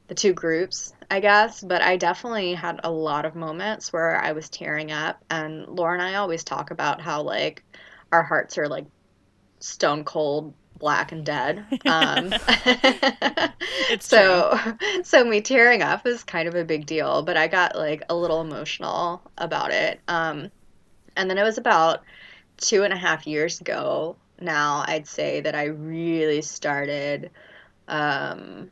the 0.08 0.14
two 0.14 0.32
groups, 0.32 0.92
I 1.10 1.20
guess. 1.20 1.62
But 1.62 1.82
I 1.82 1.96
definitely 1.96 2.54
had 2.54 2.80
a 2.84 2.90
lot 2.90 3.24
of 3.24 3.34
moments 3.34 3.92
where 3.92 4.20
I 4.20 4.32
was 4.32 4.48
tearing 4.48 4.92
up, 4.92 5.22
and 5.30 5.66
Laura 5.68 5.94
and 5.94 6.02
I 6.02 6.14
always 6.16 6.44
talk 6.44 6.70
about 6.70 7.00
how 7.00 7.22
like 7.22 7.62
our 8.12 8.22
hearts 8.22 8.58
are 8.58 8.68
like 8.68 8.86
stone 9.60 10.04
cold 10.04 10.54
black 10.78 11.12
and 11.12 11.24
dead. 11.24 11.64
Um, 11.86 12.34
It's 13.88 14.06
so 14.08 14.58
so 15.04 15.24
me 15.24 15.40
tearing 15.40 15.82
up 15.82 16.06
is 16.06 16.24
kind 16.24 16.48
of 16.48 16.54
a 16.54 16.64
big 16.64 16.86
deal, 16.86 17.22
but 17.22 17.36
I 17.36 17.48
got 17.48 17.76
like 17.76 18.02
a 18.08 18.14
little 18.16 18.40
emotional 18.40 19.22
about 19.38 19.72
it. 19.72 20.00
Um, 20.08 20.50
and 21.16 21.28
then 21.30 21.38
it 21.38 21.42
was 21.42 21.58
about 21.58 22.02
two 22.58 22.84
and 22.84 22.92
a 22.92 22.96
half 22.96 23.26
years 23.26 23.60
ago 23.60 24.16
now, 24.40 24.84
I'd 24.86 25.06
say 25.06 25.40
that 25.40 25.54
I 25.54 25.64
really 25.66 26.42
started 26.42 27.30
um 27.88 28.70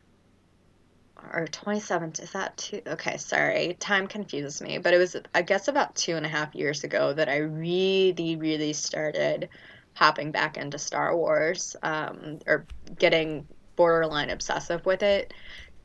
or 1.33 1.47
27th 1.47 2.23
is 2.23 2.31
that 2.33 2.57
two 2.57 2.81
okay 2.87 3.17
sorry 3.17 3.77
time 3.79 4.07
confuses 4.07 4.61
me 4.61 4.79
but 4.79 4.95
it 4.95 4.99
was 4.99 5.17
i 5.35 5.43
guess 5.43 5.69
about 5.69 5.95
two 5.95 6.17
and 6.17 6.27
a 6.27 6.29
half 6.29 6.55
years 6.55 6.85
ago 6.85 7.13
that 7.13 7.29
i 7.29 7.37
really 7.37 8.37
really 8.37 8.73
started 8.73 9.49
hopping 9.95 10.31
back 10.31 10.57
into 10.57 10.79
star 10.79 11.17
wars 11.17 11.77
um, 11.83 12.39
or 12.47 12.65
getting 12.99 13.47
borderline 13.77 14.31
obsessive 14.31 14.85
with 14.87 15.03
it. 15.03 15.33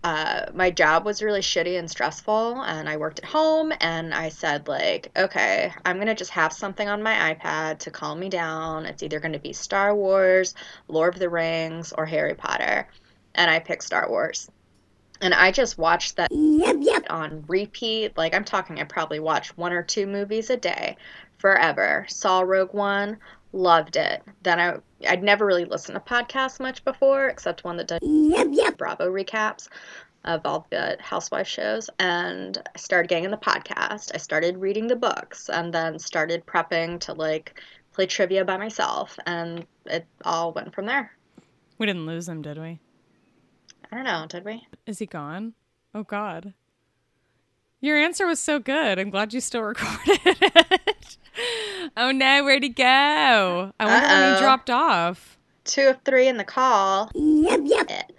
Uh, 0.04 0.46
my 0.54 0.70
job 0.70 1.06
was 1.06 1.24
really 1.24 1.42
shitty 1.42 1.80
and 1.80 1.90
stressful 1.90 2.62
and 2.62 2.88
i 2.88 2.96
worked 2.96 3.18
at 3.18 3.26
home 3.26 3.74
and 3.82 4.14
i 4.14 4.30
said 4.30 4.68
like 4.68 5.10
okay 5.18 5.74
i'm 5.84 5.98
gonna 5.98 6.14
just 6.14 6.30
have 6.30 6.54
something 6.54 6.88
on 6.88 7.02
my 7.02 7.34
ipad 7.34 7.80
to 7.80 7.90
calm 7.90 8.20
me 8.20 8.30
down. 8.30 8.86
It's 8.86 9.02
either 9.02 9.20
gonna 9.20 9.40
be 9.40 9.52
star 9.52 9.96
wars 9.96 10.54
lord 10.88 11.16
of 11.16 11.20
the 11.20 11.30
rings 11.30 11.92
or 11.92 12.06
harry 12.06 12.36
potter. 12.36 12.88
And 13.34 13.50
i 13.50 13.58
picked 13.58 13.84
star 13.84 14.08
wars 14.08 14.48
and 15.26 15.34
I 15.34 15.52
just 15.52 15.80
watched 15.80 16.18
that 16.18 16.32
yep, 16.32 16.78
yep. 16.80 17.08
on 17.10 17.44
repeat. 17.48 18.16
Like 18.16 18.36
I'm 18.36 18.46
talking, 18.46 18.80
I 18.80 18.84
probably 18.84 19.20
watched 19.20 19.58
one 19.58 19.74
or 19.74 19.82
two 19.82 20.06
movies 20.06 20.52
a 20.52 20.56
day 20.56 20.98
forever. 21.40 22.06
Saw 22.08 22.42
Rogue 22.42 22.76
One, 22.76 23.18
loved 23.52 23.96
it. 23.96 24.22
Then 24.44 24.60
I 24.60 24.78
I'd 25.10 25.24
never 25.24 25.44
really 25.44 25.66
listened 25.66 25.96
to 25.96 26.14
podcasts 26.14 26.60
much 26.60 26.86
before, 26.86 27.28
except 27.28 27.64
one 27.64 27.76
that 27.78 27.88
does 27.88 28.00
yep, 28.04 28.50
yep. 28.52 28.78
Bravo 28.78 29.12
recaps 29.12 29.68
of 30.26 30.42
all 30.46 30.68
the 30.70 30.96
housewife 31.00 31.48
shows. 31.48 31.90
And 31.98 32.60
I 32.76 32.78
started 32.78 33.10
getting 33.10 33.26
in 33.26 33.32
the 33.32 33.38
podcast. 33.38 34.12
I 34.14 34.18
started 34.18 34.58
reading 34.58 34.86
the 34.86 34.96
books, 34.96 35.50
and 35.50 35.74
then 35.74 35.98
started 35.98 36.46
prepping 36.46 37.00
to 37.00 37.14
like 37.14 37.60
play 37.94 38.06
trivia 38.06 38.46
by 38.46 38.58
myself, 38.58 39.18
and 39.26 39.66
it 39.88 40.06
all 40.24 40.54
went 40.54 40.76
from 40.76 40.86
there. 40.86 41.12
We 41.80 41.88
didn't 41.88 42.06
lose 42.06 42.28
them, 42.28 42.44
did 42.44 42.60
we? 42.60 42.80
I 43.96 44.00
don't 44.00 44.04
know, 44.08 44.26
did 44.28 44.44
we? 44.44 44.68
Is 44.86 45.00
he 45.00 45.06
gone? 45.06 45.54
Oh 45.94 46.04
God. 46.04 46.54
Your 47.80 47.98
answer 47.98 48.28
was 48.28 48.42
so 48.42 48.60
good. 48.60 49.00
I'm 49.00 49.10
glad 49.10 49.34
you 49.34 49.40
still 49.40 49.62
recorded 49.64 50.20
it. 50.26 51.18
oh 51.96 52.12
no, 52.12 52.44
where'd 52.44 52.64
he 52.64 52.70
go? 52.70 52.84
I 53.80 53.86
wonder 53.86 54.08
when 54.08 54.18
Uh-oh. 54.24 54.34
he 54.36 54.42
dropped 54.42 54.70
off. 54.70 55.38
Two 55.64 55.88
of 55.88 56.02
three 56.04 56.28
in 56.28 56.36
the 56.36 56.44
call. 56.44 57.10
Yep, 57.16 57.62
yep. 57.64 58.12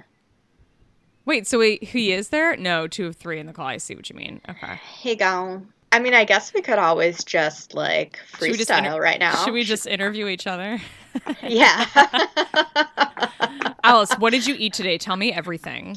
Wait, 1.27 1.47
so 1.47 1.59
wait, 1.59 1.85
he 1.85 2.11
is 2.13 2.29
there? 2.31 2.57
No, 2.57 2.87
two 2.87 3.07
of 3.07 3.17
three 3.17 3.39
in 3.39 3.47
the 3.47 3.53
call. 3.53 3.67
I 3.67 3.77
see 3.77 3.95
what 3.95 4.09
you 4.09 4.17
mean. 4.17 4.41
Okay. 4.49 4.81
He 4.99 5.15
gone. 5.15 5.69
I 5.93 5.99
mean, 5.99 6.15
I 6.15 6.25
guess 6.25 6.55
we 6.55 6.63
could 6.63 6.79
always 6.79 7.23
just 7.23 7.75
like 7.75 8.19
Should 8.39 8.57
just 8.57 8.71
freestyle 8.71 8.79
inter- 8.79 9.01
right 9.01 9.19
now. 9.21 9.45
Should 9.45 9.53
we 9.55 9.63
just 9.65 9.87
interview 9.87 10.27
each 10.29 10.47
other? 10.47 10.79
Yeah. 11.43 11.87
Alice, 13.85 14.13
what 14.15 14.31
did 14.31 14.47
you 14.47 14.57
eat 14.59 14.73
today? 14.73 14.99
Tell 14.99 15.17
me 15.17 15.33
everything. 15.33 15.97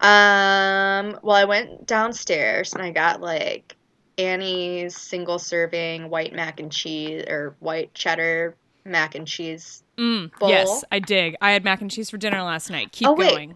um. 0.00 1.18
Well, 1.22 1.36
I 1.36 1.44
went 1.44 1.86
downstairs 1.86 2.72
and 2.72 2.82
I 2.82 2.90
got 2.90 3.20
like 3.20 3.76
Annie's 4.18 4.96
single 4.96 5.38
serving 5.38 6.10
white 6.10 6.34
mac 6.34 6.60
and 6.60 6.70
cheese 6.72 7.24
or 7.28 7.54
white 7.60 7.94
cheddar 7.94 8.56
mac 8.84 9.14
and 9.14 9.26
cheese. 9.26 9.82
Mm, 9.98 10.36
Bowl. 10.38 10.48
yes, 10.48 10.84
I 10.90 10.98
dig. 10.98 11.36
I 11.40 11.52
had 11.52 11.64
mac 11.64 11.80
and 11.80 11.90
cheese 11.90 12.10
for 12.10 12.16
dinner 12.16 12.42
last 12.42 12.70
night. 12.70 12.92
Keep 12.92 13.08
Oh, 13.08 13.12
wait. 13.14 13.30
going. 13.30 13.54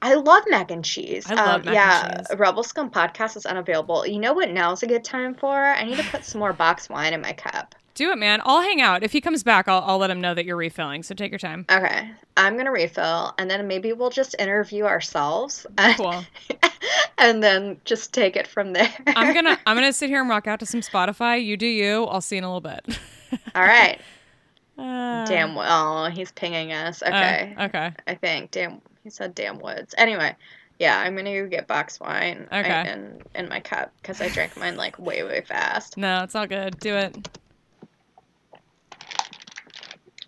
I 0.00 0.14
love 0.14 0.44
mac 0.46 0.70
and 0.70 0.84
cheese. 0.84 1.26
I 1.28 1.34
love 1.34 1.60
um, 1.60 1.64
mac 1.64 1.66
and 1.66 1.74
yeah, 1.74 2.16
cheese. 2.18 2.38
Rebel 2.38 2.62
Scum 2.62 2.88
podcast 2.90 3.36
is 3.36 3.44
unavailable. 3.46 4.06
You 4.06 4.20
know 4.20 4.32
what? 4.32 4.50
Now's 4.50 4.84
a 4.84 4.86
good 4.86 5.02
time 5.02 5.34
for. 5.34 5.56
I 5.56 5.82
need 5.84 5.96
to 5.96 6.04
put 6.04 6.24
some 6.24 6.38
more 6.38 6.52
box 6.52 6.88
wine 6.88 7.12
in 7.14 7.20
my 7.20 7.32
cup. 7.32 7.74
Do 7.98 8.12
it, 8.12 8.16
man. 8.16 8.40
I'll 8.44 8.62
hang 8.62 8.80
out. 8.80 9.02
If 9.02 9.10
he 9.10 9.20
comes 9.20 9.42
back, 9.42 9.66
I'll, 9.66 9.82
I'll 9.84 9.98
let 9.98 10.08
him 10.08 10.20
know 10.20 10.32
that 10.32 10.44
you're 10.44 10.54
refilling. 10.56 11.02
So 11.02 11.16
take 11.16 11.32
your 11.32 11.40
time. 11.40 11.66
Okay, 11.68 12.08
I'm 12.36 12.56
gonna 12.56 12.70
refill, 12.70 13.34
and 13.38 13.50
then 13.50 13.66
maybe 13.66 13.92
we'll 13.92 14.10
just 14.10 14.36
interview 14.38 14.84
ourselves. 14.84 15.66
Cool. 15.96 16.24
and 17.18 17.42
then 17.42 17.80
just 17.84 18.14
take 18.14 18.36
it 18.36 18.46
from 18.46 18.72
there. 18.72 18.88
I'm 19.08 19.34
gonna 19.34 19.58
I'm 19.66 19.74
gonna 19.76 19.92
sit 19.92 20.10
here 20.10 20.20
and 20.20 20.30
rock 20.30 20.46
out 20.46 20.60
to 20.60 20.66
some 20.66 20.80
Spotify. 20.80 21.44
You 21.44 21.56
do 21.56 21.66
you. 21.66 22.04
I'll 22.04 22.20
see 22.20 22.36
you 22.36 22.38
in 22.38 22.44
a 22.44 22.54
little 22.54 22.60
bit. 22.60 22.98
All 23.56 23.62
right. 23.64 24.00
Uh, 24.80 25.26
Damn. 25.26 25.58
Oh, 25.58 26.08
he's 26.08 26.30
pinging 26.30 26.72
us. 26.72 27.02
uh, 27.02 27.06
Okay. 27.06 27.56
okay. 27.62 27.92
I 28.06 28.14
think. 28.14 28.52
Damn. 28.52 28.80
He 29.02 29.10
said 29.10 29.34
damn 29.34 29.58
woods. 29.58 29.92
Anyway. 29.98 30.36
Yeah, 30.78 31.00
I'm 31.00 31.16
gonna 31.16 31.34
go 31.34 31.48
get 31.48 31.66
box 31.66 31.98
wine 31.98 32.46
Okay. 32.52 32.88
in, 32.92 33.20
in 33.34 33.48
my 33.48 33.58
cup 33.58 33.92
because 34.00 34.20
I 34.20 34.28
drank 34.28 34.56
mine 34.56 34.76
like 34.76 34.96
way 35.00 35.24
way 35.24 35.40
fast. 35.40 35.96
No, 35.96 36.22
it's 36.22 36.36
all 36.36 36.46
good. 36.46 36.78
Do 36.78 36.94
it. 36.94 37.28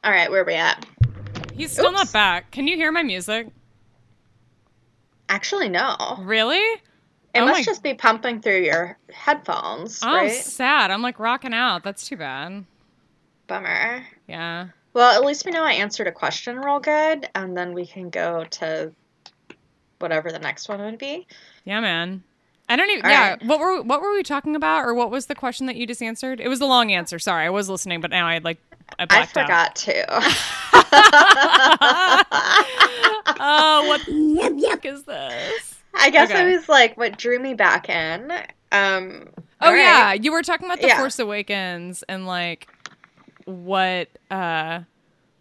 All 0.03 0.11
right, 0.11 0.31
where 0.31 0.43
are 0.43 0.45
we 0.47 0.55
at? 0.55 0.85
He's 1.55 1.73
still 1.73 1.93
not 1.93 2.13
back. 2.13 2.51
Can 2.51 2.67
you 2.67 2.77
hear 2.77 2.91
my 2.91 3.03
music? 3.03 3.49
Actually, 5.29 5.69
no. 5.69 5.97
Really? 6.21 6.57
It 6.59 7.41
Oh 7.41 7.45
must 7.47 7.59
my- 7.61 7.63
just 7.65 7.83
be 7.83 7.95
pumping 7.95 8.41
through 8.41 8.63
your 8.63 8.99
headphones, 9.13 10.01
Oh, 10.03 10.13
right? 10.13 10.33
sad. 10.33 10.91
I'm 10.91 11.03
like 11.03 11.19
rocking 11.19 11.55
out. 11.55 11.85
That's 11.85 12.09
too 12.09 12.17
bad. 12.17 12.65
Bummer. 13.47 14.05
Yeah. 14.27 14.69
Well, 14.95 15.15
at 15.15 15.25
least 15.25 15.45
we 15.45 15.53
know 15.53 15.63
I 15.63 15.73
answered 15.75 16.07
a 16.09 16.13
question 16.13 16.59
real 16.59 16.81
good, 16.81 17.29
and 17.35 17.57
then 17.57 17.75
we 17.75 17.87
can 17.87 18.11
go 18.11 18.45
to 18.45 18.93
whatever 20.01 20.33
the 20.33 20.39
next 20.41 20.69
one 20.69 20.81
would 20.81 20.99
be. 20.99 21.27
Yeah, 21.65 21.81
man. 21.81 22.25
I 22.71 22.77
don't 22.77 22.89
even. 22.91 23.05
All 23.05 23.11
yeah. 23.11 23.31
right. 23.31 23.45
What 23.45 23.59
were 23.61 23.83
what 23.83 24.01
were 24.01 24.13
we 24.13 24.23
talking 24.23 24.55
about, 24.57 24.85
or 24.85 24.95
what 24.95 25.11
was 25.11 25.27
the 25.27 25.35
question 25.35 25.67
that 25.67 25.77
you 25.77 25.87
just 25.87 26.01
answered? 26.03 26.41
It 26.41 26.49
was 26.49 26.61
the 26.61 26.67
long 26.67 26.93
answer. 26.93 27.19
Sorry, 27.19 27.45
I 27.45 27.51
was 27.51 27.69
listening, 27.69 28.01
but 28.01 28.11
now 28.11 28.27
I 28.27 28.39
like 28.39 28.59
I 28.99 29.03
I 29.03 29.07
blacked 29.07 29.37
out. 29.37 29.45
forgot 29.45 29.77
to. 29.77 30.07
Oh, 33.43 33.85
what 33.87 34.05
the 34.05 34.67
fuck 34.69 34.85
is 34.85 35.05
this? 35.05 35.77
I 35.95 36.11
guess 36.11 36.31
Okay. 36.31 36.43
it 36.43 36.55
was 36.57 36.69
like 36.69 36.97
what 36.97 37.17
drew 37.19 37.39
me 37.39 37.55
back 37.55 37.89
in. 37.89 38.31
Um, 38.73 39.29
Oh 39.63 39.67
all 39.67 39.73
right. 39.73 39.79
yeah, 39.81 40.13
you 40.15 40.31
were 40.33 40.43
talking 40.43 40.67
about 40.67 40.81
the 40.81 40.89
Yeah. 40.89 40.99
Force 40.99 41.19
Awakens 41.19 42.03
and 42.09 42.27
like 42.27 42.69
what 43.47 44.09
uh 44.31 44.81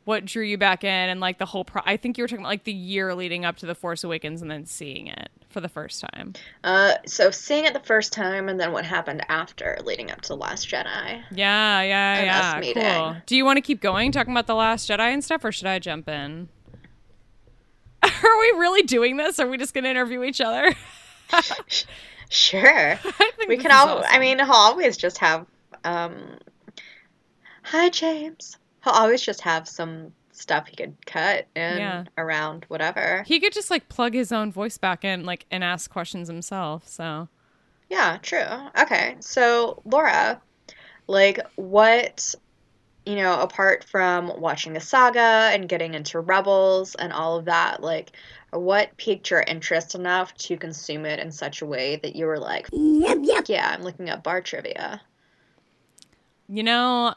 what 0.09 0.25
drew 0.25 0.43
you 0.43 0.57
back 0.57 0.83
in 0.83 0.89
and 0.89 1.19
like 1.19 1.37
the 1.37 1.45
whole 1.45 1.63
pro- 1.63 1.83
I 1.85 1.95
think 1.95 2.17
you 2.17 2.23
were 2.23 2.27
talking 2.27 2.43
about 2.43 2.49
like 2.49 2.63
the 2.63 2.73
year 2.73 3.13
leading 3.13 3.45
up 3.45 3.57
to 3.57 3.67
the 3.67 3.75
Force 3.75 4.03
Awakens 4.03 4.41
and 4.41 4.49
then 4.49 4.65
seeing 4.65 5.05
it 5.05 5.29
for 5.49 5.61
the 5.61 5.69
first 5.69 6.03
time. 6.11 6.33
Uh, 6.63 6.95
so 7.05 7.29
seeing 7.29 7.65
it 7.65 7.73
the 7.73 7.79
first 7.79 8.11
time, 8.11 8.49
and 8.49 8.59
then 8.59 8.71
what 8.71 8.85
happened 8.85 9.23
after, 9.29 9.77
leading 9.83 10.09
up 10.11 10.21
to 10.21 10.29
the 10.29 10.35
Last 10.35 10.67
Jedi. 10.67 11.23
Yeah, 11.31 11.81
yeah, 11.81 12.59
yeah. 12.63 12.73
Cool. 12.73 13.21
Do 13.27 13.35
you 13.37 13.45
want 13.45 13.57
to 13.57 13.61
keep 13.61 13.81
going 13.81 14.11
talking 14.11 14.33
about 14.33 14.47
the 14.47 14.55
Last 14.55 14.89
Jedi 14.89 15.13
and 15.13 15.23
stuff, 15.23 15.45
or 15.45 15.51
should 15.51 15.67
I 15.67 15.77
jump 15.77 16.09
in? 16.09 16.49
Are 18.03 18.09
we 18.39 18.53
really 18.57 18.81
doing 18.81 19.17
this? 19.17 19.39
Are 19.39 19.47
we 19.47 19.57
just 19.57 19.73
gonna 19.75 19.89
interview 19.89 20.23
each 20.23 20.41
other? 20.41 20.73
Sure. 22.29 22.99
We 23.47 23.57
can 23.57 23.71
all. 23.71 23.89
awesome. 23.89 24.11
I 24.11 24.19
mean, 24.19 24.39
I'll 24.39 24.53
always 24.53 24.95
just 24.95 25.17
have. 25.17 25.47
Um, 25.83 26.37
Hi, 27.63 27.89
James. 27.89 28.57
He'll 28.83 28.93
always 28.93 29.21
just 29.21 29.41
have 29.41 29.67
some 29.67 30.13
stuff 30.31 30.67
he 30.67 30.75
could 30.75 30.95
cut 31.05 31.47
in 31.55 31.77
Yeah. 31.77 32.03
around 32.17 32.65
whatever. 32.69 33.23
he 33.27 33.39
could 33.41 33.51
just 33.51 33.69
like 33.69 33.89
plug 33.89 34.13
his 34.13 34.31
own 34.31 34.51
voice 34.51 34.77
back 34.77 35.03
in, 35.03 35.25
like, 35.25 35.45
and 35.51 35.63
ask 35.63 35.89
questions 35.91 36.27
himself. 36.29 36.87
So 36.87 37.27
Yeah, 37.89 38.17
true. 38.21 38.45
Okay, 38.81 39.15
so 39.19 39.81
Laura, 39.83 40.41
like, 41.07 41.39
what, 41.55 42.33
you 43.05 43.15
know, 43.15 43.39
apart 43.41 43.83
from 43.83 44.31
watching 44.39 44.73
the 44.73 44.79
saga 44.79 45.49
and 45.51 45.67
getting 45.67 45.93
into 45.95 46.19
Rebels 46.21 46.95
and 46.95 47.11
all 47.11 47.37
of 47.37 47.45
that, 47.45 47.81
like, 47.81 48.11
what 48.51 48.95
piqued 48.97 49.29
your 49.31 49.41
interest 49.41 49.93
enough 49.95 50.33
to 50.35 50.55
consume 50.55 51.05
it 51.05 51.19
in 51.19 51.31
such 51.31 51.61
a 51.61 51.65
way 51.65 51.97
that 51.97 52.15
you 52.15 52.25
were 52.27 52.39
like, 52.39 52.69
yep, 52.71 53.17
yep. 53.23 53.45
yeah, 53.49 53.75
I'm 53.75 53.83
looking 53.83 54.09
up 54.09 54.23
bar 54.23 54.39
trivia. 54.41 55.01
You 56.47 56.63
know, 56.63 57.13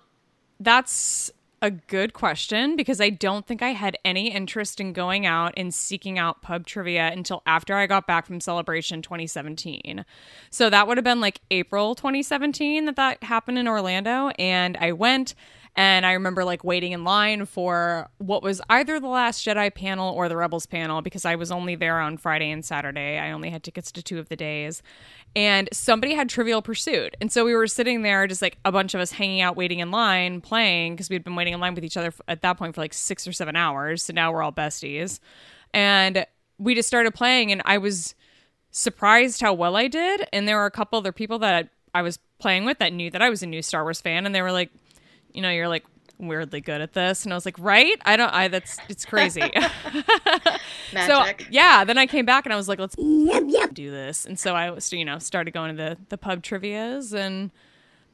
that's 0.61 1.31
a 1.63 1.71
good 1.71 2.13
question 2.13 2.75
because 2.75 3.01
I 3.01 3.09
don't 3.09 3.47
think 3.47 3.63
I 3.63 3.69
had 3.69 3.97
any 4.05 4.33
interest 4.33 4.81
in 4.81 4.93
going 4.93 5.25
out 5.25 5.55
and 5.57 5.73
seeking 5.73 6.19
out 6.19 6.43
pub 6.43 6.67
trivia 6.67 7.13
until 7.13 7.41
after 7.47 7.77
I 7.77 7.87
got 7.87 8.07
back 8.09 8.27
from 8.27 8.41
Celebration 8.41 9.01
2017. 9.01 10.05
So 10.51 10.69
that 10.69 10.89
would 10.89 10.99
have 10.99 11.05
been 11.05 11.21
like 11.21 11.41
April 11.53 11.95
2017 11.95 12.85
that 12.87 12.97
that 12.97 13.23
happened 13.23 13.59
in 13.59 13.69
Orlando. 13.69 14.31
And 14.41 14.77
I 14.79 14.91
went 14.91 15.37
and 15.75 16.05
I 16.05 16.13
remember 16.13 16.45
like 16.45 16.65
waiting 16.65 16.93
in 16.93 17.03
line 17.03 17.47
for 17.47 18.11
what 18.19 18.43
was 18.43 18.61
either 18.69 19.01
the 19.01 19.09
Last 19.09 19.45
Jedi 19.45 19.75
panel 19.75 20.13
or 20.15 20.29
the 20.29 20.37
Rebels 20.37 20.67
panel 20.67 21.01
because 21.01 21.25
I 21.25 21.37
was 21.37 21.51
only 21.51 21.77
there 21.77 21.99
on 21.99 22.19
Friday 22.19 22.51
and 22.51 22.63
Saturday. 22.63 23.19
I 23.19 23.31
only 23.33 23.49
had 23.49 23.63
tickets 23.63 23.91
to 23.93 24.03
two 24.03 24.19
of 24.19 24.29
the 24.29 24.37
days. 24.37 24.83
And 25.35 25.71
somebody 25.73 26.13
had 26.13 26.29
Trivial 26.29 26.61
Pursuit. 26.61 27.17
And 27.23 27.33
so 27.33 27.47
we 27.47 27.55
were 27.55 27.67
sitting 27.67 28.03
there, 28.03 28.27
just 28.27 28.43
like 28.43 28.59
a 28.67 28.73
bunch 28.73 28.93
of 28.93 29.01
us 29.01 29.13
hanging 29.13 29.41
out, 29.41 29.57
waiting 29.57 29.79
in 29.79 29.91
line, 29.91 30.43
playing 30.43 30.95
because 30.95 31.09
we'd 31.09 31.25
been 31.25 31.37
waiting 31.37 31.55
in 31.55 31.61
line 31.61 31.75
with 31.75 31.85
each 31.85 31.97
other 31.97 32.13
at 32.29 32.43
that 32.43 32.59
point 32.59 32.75
for 32.75 32.83
like 32.83 32.93
six 32.93 33.27
or 33.27 33.33
seven 33.33 33.57
hours. 33.57 34.03
So 34.03 34.13
now 34.13 34.31
we're 34.31 34.43
all 34.43 34.53
besties. 34.53 35.21
And 35.73 36.27
we 36.59 36.75
just 36.75 36.87
started 36.87 37.15
playing, 37.15 37.51
and 37.51 37.63
I 37.65 37.79
was 37.79 38.15
surprised 38.73 39.41
how 39.41 39.55
well 39.55 39.75
I 39.75 39.89
did. 39.89 40.29
And 40.35 40.47
there 40.47 40.59
were 40.59 40.67
a 40.67 40.71
couple 40.71 40.99
other 40.99 41.13
people 41.13 41.39
that 41.39 41.71
I 41.95 42.03
was 42.03 42.19
playing 42.39 42.67
with 42.67 42.79
that 42.79 42.93
knew 42.93 43.11
that 43.11 43.23
I 43.23 43.31
was 43.31 43.43
a 43.43 43.47
new 43.47 43.63
Star 43.63 43.85
Wars 43.85 44.03
fan, 44.03 44.27
and 44.27 44.35
they 44.35 44.43
were 44.43 44.53
like, 44.53 44.71
you 45.33 45.43
know, 45.43 45.51
you're 45.51 45.69
like 45.69 45.85
weirdly 46.19 46.61
good 46.61 46.81
at 46.81 46.93
this, 46.93 47.25
and 47.25 47.33
I 47.33 47.37
was 47.37 47.45
like, 47.45 47.59
right? 47.59 48.01
I 48.05 48.17
don't. 48.17 48.33
I 48.33 48.49
that's 48.49 48.79
it's 48.89 49.05
crazy. 49.05 49.41
so 51.07 51.25
yeah, 51.51 51.85
then 51.85 51.99
I 51.99 52.07
came 52.07 52.25
back 52.25 52.47
and 52.47 52.53
I 52.53 52.57
was 52.57 52.69
like, 52.69 52.79
let's 52.79 52.97
do 52.97 53.91
this, 53.91 54.25
and 54.25 54.39
so 54.39 54.55
I 54.55 54.71
was, 54.71 54.93
you 54.93 55.05
know, 55.05 55.19
started 55.19 55.53
going 55.53 55.77
to 55.77 55.83
the 55.83 55.99
the 56.09 56.19
pub 56.19 56.43
trivia's 56.43 57.13
and. 57.13 57.51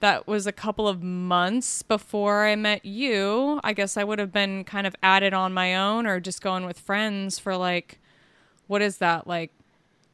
That 0.00 0.28
was 0.28 0.46
a 0.46 0.52
couple 0.52 0.86
of 0.86 1.02
months 1.02 1.82
before 1.82 2.46
I 2.46 2.54
met 2.54 2.84
you. 2.84 3.58
I 3.64 3.72
guess 3.72 3.96
I 3.96 4.04
would 4.04 4.20
have 4.20 4.30
been 4.30 4.62
kind 4.62 4.86
of 4.86 4.94
at 5.02 5.24
it 5.24 5.34
on 5.34 5.52
my 5.52 5.74
own 5.74 6.06
or 6.06 6.20
just 6.20 6.40
going 6.40 6.64
with 6.64 6.78
friends 6.78 7.40
for 7.40 7.56
like, 7.56 7.98
what 8.68 8.80
is 8.80 8.98
that, 8.98 9.26
like 9.26 9.50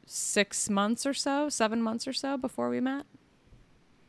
six 0.07 0.71
months 0.71 1.05
or 1.05 1.13
so, 1.13 1.49
seven 1.49 1.83
months 1.83 2.07
or 2.07 2.13
so 2.13 2.35
before 2.35 2.67
we 2.69 2.79
met? 2.79 3.05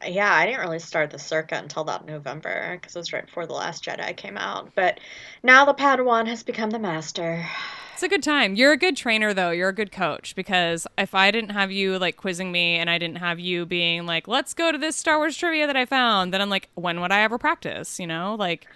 Yeah, 0.09 0.33
I 0.33 0.47
didn't 0.47 0.61
really 0.61 0.79
start 0.79 1.11
the 1.11 1.19
circuit 1.19 1.59
until 1.59 1.85
that 1.85 2.07
November 2.07 2.79
because 2.81 2.95
it 2.95 2.99
was 2.99 3.13
right 3.13 3.27
before 3.27 3.47
The 3.47 3.53
Last 3.53 3.85
Jedi 3.85 4.17
came 4.17 4.37
out. 4.37 4.75
But 4.75 5.01
now 5.43 5.65
the 5.65 5.75
Padawan 5.75 6.27
has 6.27 6.43
become 6.43 6.71
the 6.71 6.79
master. 6.79 7.47
It's 7.95 8.03
a 8.03 8.09
good 8.09 8.23
time. 8.23 8.57
You're 8.57 8.73
a 8.73 8.77
good 8.77 8.95
trainer, 8.95 9.33
though. 9.33 9.51
You're 9.51 9.71
a 9.71 9.75
good 9.75 9.91
coach 9.91 10.35
because 10.37 10.87
if 10.99 11.15
I 11.15 11.31
didn't 11.31 11.51
have 11.51 11.73
you 11.73 11.99
like 11.99 12.17
quizzing 12.17 12.53
me 12.53 12.77
and 12.77 12.91
I 12.91 12.99
didn't 12.99 13.17
have 13.17 13.41
you 13.41 13.65
being 13.65 14.05
like, 14.05 14.29
let's 14.29 14.53
go 14.53 14.71
to 14.71 14.77
this 14.77 14.97
Star 14.97 15.17
Wars 15.17 15.35
trivia 15.35 15.67
that 15.67 15.77
I 15.77 15.87
found, 15.87 16.35
then 16.35 16.43
I'm 16.43 16.51
like, 16.51 16.69
when 16.75 17.01
would 17.01 17.11
I 17.11 17.23
ever 17.23 17.39
practice? 17.39 17.99
You 17.99 18.07
know, 18.07 18.35
like, 18.39 18.67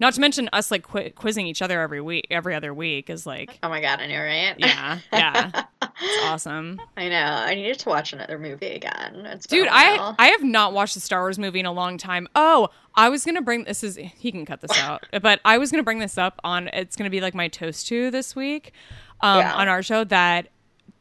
not 0.00 0.14
to 0.14 0.20
mention 0.20 0.48
us 0.52 0.70
like 0.70 0.82
qu- 0.82 1.10
quizzing 1.10 1.46
each 1.46 1.62
other 1.62 1.80
every 1.80 2.00
week, 2.00 2.26
every 2.30 2.54
other 2.54 2.72
week 2.74 3.08
is 3.10 3.26
like, 3.26 3.58
Oh 3.62 3.68
my 3.68 3.80
god, 3.80 4.00
I 4.00 4.06
know, 4.06 4.18
right? 4.20 4.54
yeah, 4.58 4.98
yeah, 5.12 5.50
it's 5.82 6.24
awesome. 6.24 6.80
I 6.96 7.08
know. 7.08 7.16
I 7.16 7.54
needed 7.54 7.78
to 7.80 7.88
watch 7.88 8.12
another 8.12 8.38
movie 8.38 8.68
again. 8.68 9.26
It's 9.26 9.46
Dude, 9.46 9.68
I. 9.70 10.14
I 10.18 10.28
have 10.28 10.42
not 10.42 10.72
watched 10.72 10.94
the 10.94 11.00
Star 11.00 11.20
Wars 11.20 11.38
movie 11.38 11.60
in 11.60 11.66
a 11.66 11.72
long 11.72 11.98
time. 11.98 12.26
Oh, 12.34 12.68
I 12.94 13.08
was 13.08 13.24
gonna 13.24 13.42
bring 13.42 13.64
this 13.64 13.84
is 13.84 13.96
he 13.96 14.32
can 14.32 14.44
cut 14.46 14.60
this 14.60 14.76
out, 14.80 15.04
but 15.22 15.40
I 15.44 15.58
was 15.58 15.70
gonna 15.70 15.82
bring 15.84 15.98
this 16.00 16.18
up 16.18 16.40
on 16.42 16.68
it's 16.68 16.96
gonna 16.96 17.10
be 17.10 17.20
like 17.20 17.34
my 17.34 17.48
toast 17.48 17.86
to 17.88 18.10
this 18.10 18.34
week, 18.34 18.72
um, 19.20 19.38
Yeah. 19.40 19.54
on 19.54 19.68
our 19.68 19.82
show 19.82 20.04
that 20.04 20.48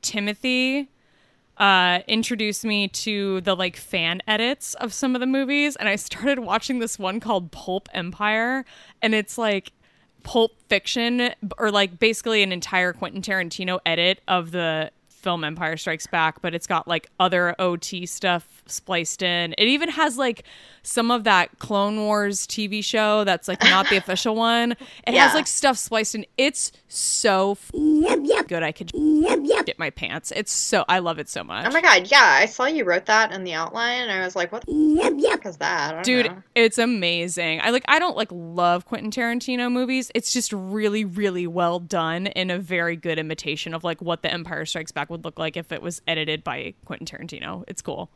Timothy 0.02 0.90
uh 1.60 2.00
introduced 2.08 2.64
me 2.64 2.88
to 2.88 3.42
the 3.42 3.56
like 3.56 3.76
fan 3.76 4.22
edits 4.28 4.74
of 4.76 4.94
some 4.94 5.16
of 5.16 5.22
the 5.22 5.28
movies 5.28 5.76
and 5.76 5.90
I 5.90 5.96
started 5.96 6.40
watching 6.52 6.80
this 6.80 6.98
one 6.98 7.20
called 7.20 7.52
Pulp 7.52 7.90
Empire 7.94 8.66
and 9.02 9.14
it's 9.14 9.38
like 9.38 9.74
pulp 10.24 10.52
fiction 10.68 11.34
or 11.58 11.72
like 11.72 12.00
basically 12.00 12.44
an 12.44 12.52
entire 12.52 12.94
Quentin 12.94 13.22
Tarantino 13.22 13.80
edit 13.86 14.22
of 14.28 14.52
the 14.52 14.92
film 15.20 15.44
Empire 15.44 15.78
Strikes 15.78 16.08
Back, 16.08 16.42
but 16.42 16.56
it's 16.56 16.68
got 16.68 16.88
like 16.88 17.10
other 17.20 17.56
OT 17.60 18.06
stuff 18.06 18.64
spliced 18.66 19.22
in. 19.22 19.54
It 19.58 19.68
even 19.68 19.90
has 19.90 20.18
like 20.18 20.44
some 20.84 21.12
of 21.12 21.26
that 21.26 21.60
Clone 21.60 21.98
Wars 21.98 22.48
TV 22.48 22.84
show 22.84 23.24
that's 23.24 23.48
like 23.48 23.62
not 23.64 23.90
the 23.90 23.98
official 24.04 24.36
one. 24.36 24.72
It 24.72 25.14
Yeah. 25.14 25.26
has 25.28 25.34
like 25.36 25.48
stuff 25.48 25.78
spliced 25.78 26.16
in. 26.16 26.26
It's 26.38 26.72
so 26.88 27.52
f- 27.52 27.72
good. 28.48 28.64
I 28.64 28.72
could 28.72 28.92
yep, 28.96 29.40
yep. 29.44 29.66
get 29.66 29.78
my 29.78 29.90
pants. 29.90 30.32
It's 30.36 30.52
so 30.52 30.86
I 30.90 31.00
love 31.00 31.20
it 31.20 31.30
so 31.30 31.44
much. 31.44 31.68
Oh 31.68 31.72
my 31.72 31.82
god, 31.82 32.10
yeah, 32.12 32.38
I 32.42 32.46
saw 32.46 32.66
you 32.66 32.84
wrote 32.84 33.06
that 33.06 33.32
in 33.32 33.44
the 33.44 33.54
outline 33.54 34.02
and 34.02 34.12
I 34.12 34.24
was 34.26 34.36
like, 34.36 34.52
what 34.52 34.66
the 34.66 35.28
fuck 35.30 35.46
is 35.46 35.58
that? 35.58 35.90
I 35.92 35.94
don't 35.96 36.04
Dude, 36.04 36.26
know. 36.28 36.44
it's 36.56 36.78
amazing. 36.78 37.62
I 37.62 37.70
like 37.70 37.84
I 37.88 38.00
don't 38.00 38.18
like 38.18 38.30
love 38.32 38.86
Quentin 38.86 39.12
Tarantino 39.12 39.72
movies. 39.72 40.12
It's 40.16 40.34
just 40.34 40.52
really 40.54 41.06
really 41.06 41.46
well 41.48 41.80
done 41.80 42.28
in 42.28 42.50
a 42.50 42.58
very 42.58 42.96
good 42.96 43.20
imitation 43.20 43.74
of 43.74 43.84
like 43.84 44.02
what 44.02 44.22
The 44.22 44.32
Empire 44.34 44.66
Strikes 44.66 44.92
Back 44.92 45.09
would 45.10 45.26
look 45.26 45.38
like 45.40 45.58
if 45.58 45.72
it 45.72 45.82
was 45.82 46.02
edited 46.08 46.44
by 46.44 46.74
Quentin 46.86 47.06
Tarantino. 47.08 47.64
It's 47.68 47.82
cool. 47.82 48.10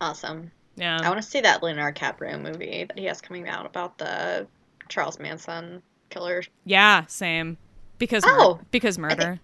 Awesome. 0.00 0.50
Yeah. 0.76 1.00
I 1.02 1.08
want 1.08 1.20
to 1.22 1.28
see 1.28 1.40
that 1.40 1.62
Leonardo 1.62 1.98
DiCaprio 1.98 2.40
movie 2.40 2.84
that 2.84 2.98
he 2.98 3.04
has 3.06 3.20
coming 3.20 3.48
out 3.48 3.66
about 3.66 3.98
the 3.98 4.46
Charles 4.88 5.18
Manson 5.18 5.82
killer 6.10 6.42
yeah, 6.64 7.04
same. 7.06 7.58
Because 7.98 8.24
mur- 8.24 8.36
Oh, 8.38 8.60
because 8.70 8.96
murder. 8.98 9.40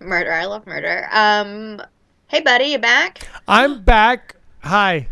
murder. 0.00 0.32
I 0.32 0.44
love 0.44 0.66
murder. 0.66 1.08
Um, 1.10 1.80
hey 2.28 2.40
buddy, 2.42 2.66
you 2.66 2.78
back? 2.78 3.26
I'm 3.48 3.82
back. 3.82 4.36
Hi. 4.62 5.08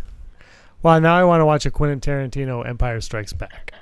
Well, 0.82 1.00
now 1.00 1.16
I 1.16 1.24
want 1.24 1.40
to 1.40 1.46
watch 1.46 1.64
a 1.64 1.70
Quentin 1.70 2.00
Tarantino 2.00 2.66
Empire 2.66 3.00
Strikes 3.00 3.32
Back. 3.32 3.72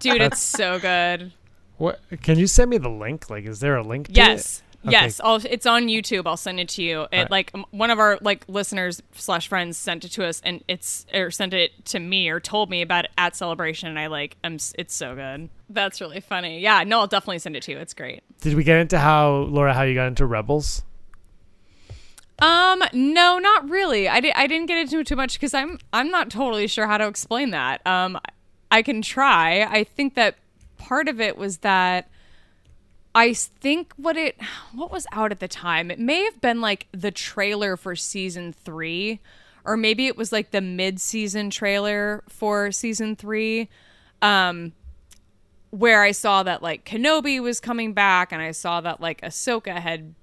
Dude, 0.00 0.20
it's 0.22 0.38
so 0.40 0.78
good. 0.78 1.32
What? 1.76 2.00
Can 2.22 2.38
you 2.38 2.46
send 2.46 2.70
me 2.70 2.78
the 2.78 2.88
link? 2.88 3.30
Like, 3.30 3.44
is 3.44 3.60
there 3.60 3.76
a 3.76 3.82
link? 3.82 4.08
To 4.08 4.12
Yes. 4.14 4.58
It? 4.58 4.67
Okay. 4.88 5.04
Yes, 5.04 5.20
I'll, 5.22 5.36
it's 5.36 5.66
on 5.66 5.86
YouTube. 5.86 6.26
I'll 6.26 6.36
send 6.36 6.60
it 6.60 6.68
to 6.70 6.82
you. 6.82 7.02
It 7.02 7.08
Alright. 7.12 7.30
like 7.30 7.50
m- 7.54 7.64
one 7.70 7.90
of 7.90 7.98
our 7.98 8.18
like 8.20 8.44
listeners 8.48 9.02
slash 9.14 9.48
friends 9.48 9.76
sent 9.76 10.04
it 10.04 10.08
to 10.12 10.26
us, 10.26 10.40
and 10.44 10.62
it's 10.68 11.06
or 11.14 11.30
sent 11.30 11.54
it 11.54 11.84
to 11.86 12.00
me 12.00 12.28
or 12.28 12.40
told 12.40 12.70
me 12.70 12.82
about 12.82 13.06
it 13.06 13.10
at 13.16 13.36
celebration. 13.36 13.88
And 13.88 13.98
I 13.98 14.08
like, 14.08 14.36
I'm. 14.44 14.58
It's 14.76 14.94
so 14.94 15.14
good. 15.14 15.48
That's 15.70 16.00
really 16.00 16.20
funny. 16.20 16.60
Yeah, 16.60 16.84
no, 16.84 17.00
I'll 17.00 17.06
definitely 17.06 17.38
send 17.38 17.56
it 17.56 17.62
to 17.64 17.72
you. 17.72 17.78
It's 17.78 17.94
great. 17.94 18.22
Did 18.40 18.54
we 18.54 18.64
get 18.64 18.78
into 18.80 18.98
how 18.98 19.30
Laura? 19.50 19.72
How 19.74 19.82
you 19.82 19.94
got 19.94 20.08
into 20.08 20.26
Rebels? 20.26 20.82
Um, 22.40 22.82
no, 22.92 23.38
not 23.38 23.68
really. 23.68 24.08
I, 24.08 24.20
di- 24.20 24.32
I 24.32 24.46
didn't 24.46 24.66
get 24.66 24.78
into 24.78 25.00
it 25.00 25.06
too 25.08 25.16
much 25.16 25.34
because 25.34 25.54
I'm 25.54 25.78
I'm 25.92 26.08
not 26.10 26.30
totally 26.30 26.68
sure 26.68 26.86
how 26.86 26.98
to 26.98 27.06
explain 27.08 27.50
that. 27.50 27.84
Um, 27.86 28.18
I 28.70 28.82
can 28.82 29.02
try. 29.02 29.62
I 29.62 29.82
think 29.84 30.14
that 30.14 30.36
part 30.76 31.08
of 31.08 31.20
it 31.20 31.36
was 31.36 31.58
that 31.58 32.08
I 33.14 33.32
think 33.32 33.92
what 33.96 34.16
it 34.16 34.36
what 34.72 34.90
was 34.90 35.06
out 35.12 35.32
at 35.32 35.40
the 35.40 35.48
time. 35.48 35.90
It 35.90 35.98
may 35.98 36.24
have 36.24 36.40
been 36.40 36.60
like 36.60 36.86
the 36.92 37.10
trailer 37.10 37.76
for 37.76 37.96
season 37.96 38.52
3 38.52 39.20
or 39.64 39.76
maybe 39.76 40.06
it 40.06 40.16
was 40.16 40.32
like 40.32 40.50
the 40.50 40.60
mid-season 40.60 41.50
trailer 41.50 42.22
for 42.28 42.70
season 42.70 43.16
3. 43.16 43.68
Um 44.22 44.72
where 45.70 46.02
I 46.02 46.12
saw 46.12 46.42
that 46.44 46.62
like 46.62 46.84
Kenobi 46.84 47.40
was 47.40 47.60
coming 47.60 47.92
back 47.92 48.32
and 48.32 48.40
I 48.40 48.52
saw 48.52 48.80
that 48.80 49.00
like 49.00 49.20
Ahsoka 49.20 49.78
had 49.78 50.14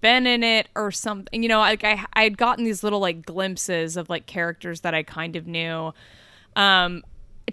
been 0.00 0.26
in 0.26 0.42
it 0.42 0.68
or 0.74 0.90
something. 0.90 1.42
You 1.42 1.48
know, 1.48 1.58
like 1.58 1.84
I 1.84 2.04
I 2.12 2.22
had 2.24 2.38
gotten 2.38 2.64
these 2.64 2.82
little 2.82 3.00
like 3.00 3.26
glimpses 3.26 3.96
of 3.96 4.08
like 4.08 4.26
characters 4.26 4.82
that 4.82 4.94
I 4.94 5.02
kind 5.02 5.36
of 5.36 5.46
knew. 5.46 5.92
Um 6.54 7.02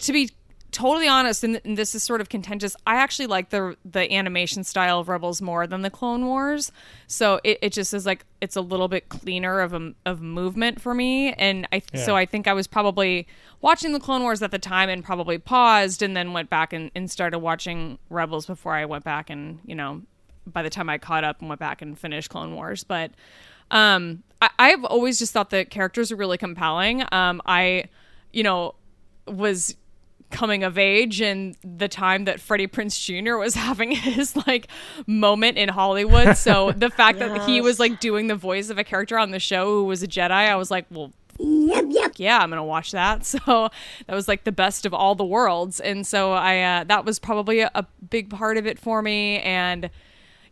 to 0.00 0.12
be 0.12 0.30
totally 0.74 1.06
honest, 1.06 1.44
and, 1.44 1.60
and, 1.64 1.78
this 1.78 1.94
is 1.94 2.02
sort 2.02 2.20
of 2.20 2.28
contentious, 2.28 2.76
I 2.84 2.96
actually 2.96 3.28
like 3.28 3.50
the 3.50 3.76
the 3.84 4.12
animation 4.12 4.64
style 4.64 4.98
of 4.98 5.08
Rebels 5.08 5.40
more 5.40 5.66
than 5.66 5.82
the 5.82 5.88
Clone 5.88 6.26
Wars. 6.26 6.72
So 7.06 7.40
it, 7.44 7.58
it 7.62 7.72
just 7.72 7.94
is 7.94 8.04
like 8.04 8.26
it's 8.40 8.56
a 8.56 8.60
little 8.60 8.88
bit 8.88 9.08
cleaner 9.08 9.60
of 9.60 9.72
a, 9.72 9.94
of 10.04 10.20
movement 10.20 10.80
for 10.80 10.92
me, 10.92 11.32
and 11.34 11.66
I 11.72 11.80
yeah. 11.92 12.04
so 12.04 12.16
I 12.16 12.26
think 12.26 12.48
I 12.48 12.52
was 12.52 12.66
probably 12.66 13.26
watching 13.60 13.92
the 13.92 14.00
Clone 14.00 14.22
Wars 14.22 14.42
at 14.42 14.50
the 14.50 14.58
time 14.58 14.88
and 14.88 15.04
probably 15.04 15.38
paused 15.38 16.02
and 16.02 16.16
then 16.16 16.32
went 16.32 16.50
back 16.50 16.72
and, 16.72 16.90
and 16.94 17.10
started 17.10 17.38
watching 17.38 17.98
Rebels 18.10 18.44
before 18.44 18.74
I 18.74 18.84
went 18.84 19.04
back 19.04 19.30
and 19.30 19.60
you 19.64 19.76
know 19.76 20.02
by 20.46 20.62
the 20.62 20.70
time 20.70 20.90
I 20.90 20.98
caught 20.98 21.24
up 21.24 21.38
and 21.40 21.48
went 21.48 21.60
back 21.60 21.80
and 21.80 21.98
finished 21.98 22.28
Clone 22.28 22.54
Wars, 22.54 22.84
but. 22.84 23.12
Um, 23.70 24.22
I, 24.42 24.50
I've 24.58 24.84
always 24.84 25.18
just 25.18 25.32
thought 25.32 25.48
the 25.48 25.64
characters 25.64 26.12
are 26.12 26.16
really 26.16 26.36
compelling. 26.36 27.02
Um, 27.10 27.40
I, 27.46 27.84
you 28.30 28.42
know, 28.42 28.74
was 29.26 29.74
coming 30.34 30.64
of 30.64 30.76
age 30.76 31.20
and 31.20 31.56
the 31.62 31.88
time 31.88 32.24
that 32.24 32.40
Freddie 32.40 32.66
Prinze 32.66 33.00
Jr. 33.00 33.36
was 33.36 33.54
having 33.68 33.92
his 33.92 34.36
like 34.46 34.68
moment 35.06 35.56
in 35.56 35.68
Hollywood. 35.70 36.36
So 36.36 36.72
the 36.76 36.90
fact 36.90 37.20
yes. 37.20 37.38
that 37.38 37.48
he 37.48 37.60
was 37.60 37.78
like 37.78 38.00
doing 38.00 38.26
the 38.26 38.34
voice 38.34 38.68
of 38.68 38.76
a 38.76 38.84
character 38.84 39.16
on 39.16 39.30
the 39.30 39.38
show 39.38 39.66
who 39.66 39.84
was 39.84 40.02
a 40.02 40.08
Jedi, 40.08 40.30
I 40.30 40.56
was 40.56 40.70
like, 40.70 40.86
well, 40.90 41.12
yep, 41.38 41.84
yep. 41.88 42.12
yeah, 42.16 42.38
I'm 42.40 42.50
gonna 42.50 42.64
watch 42.64 42.90
that. 42.90 43.24
So 43.24 43.70
that 44.06 44.14
was 44.14 44.28
like 44.28 44.44
the 44.44 44.52
best 44.52 44.84
of 44.84 44.92
all 44.92 45.14
the 45.14 45.24
worlds, 45.24 45.80
and 45.80 46.06
so 46.06 46.32
I 46.32 46.60
uh, 46.60 46.84
that 46.84 47.04
was 47.04 47.18
probably 47.18 47.60
a, 47.60 47.70
a 47.74 47.86
big 48.10 48.28
part 48.28 48.56
of 48.56 48.66
it 48.66 48.78
for 48.78 49.02
me, 49.02 49.38
and 49.40 49.88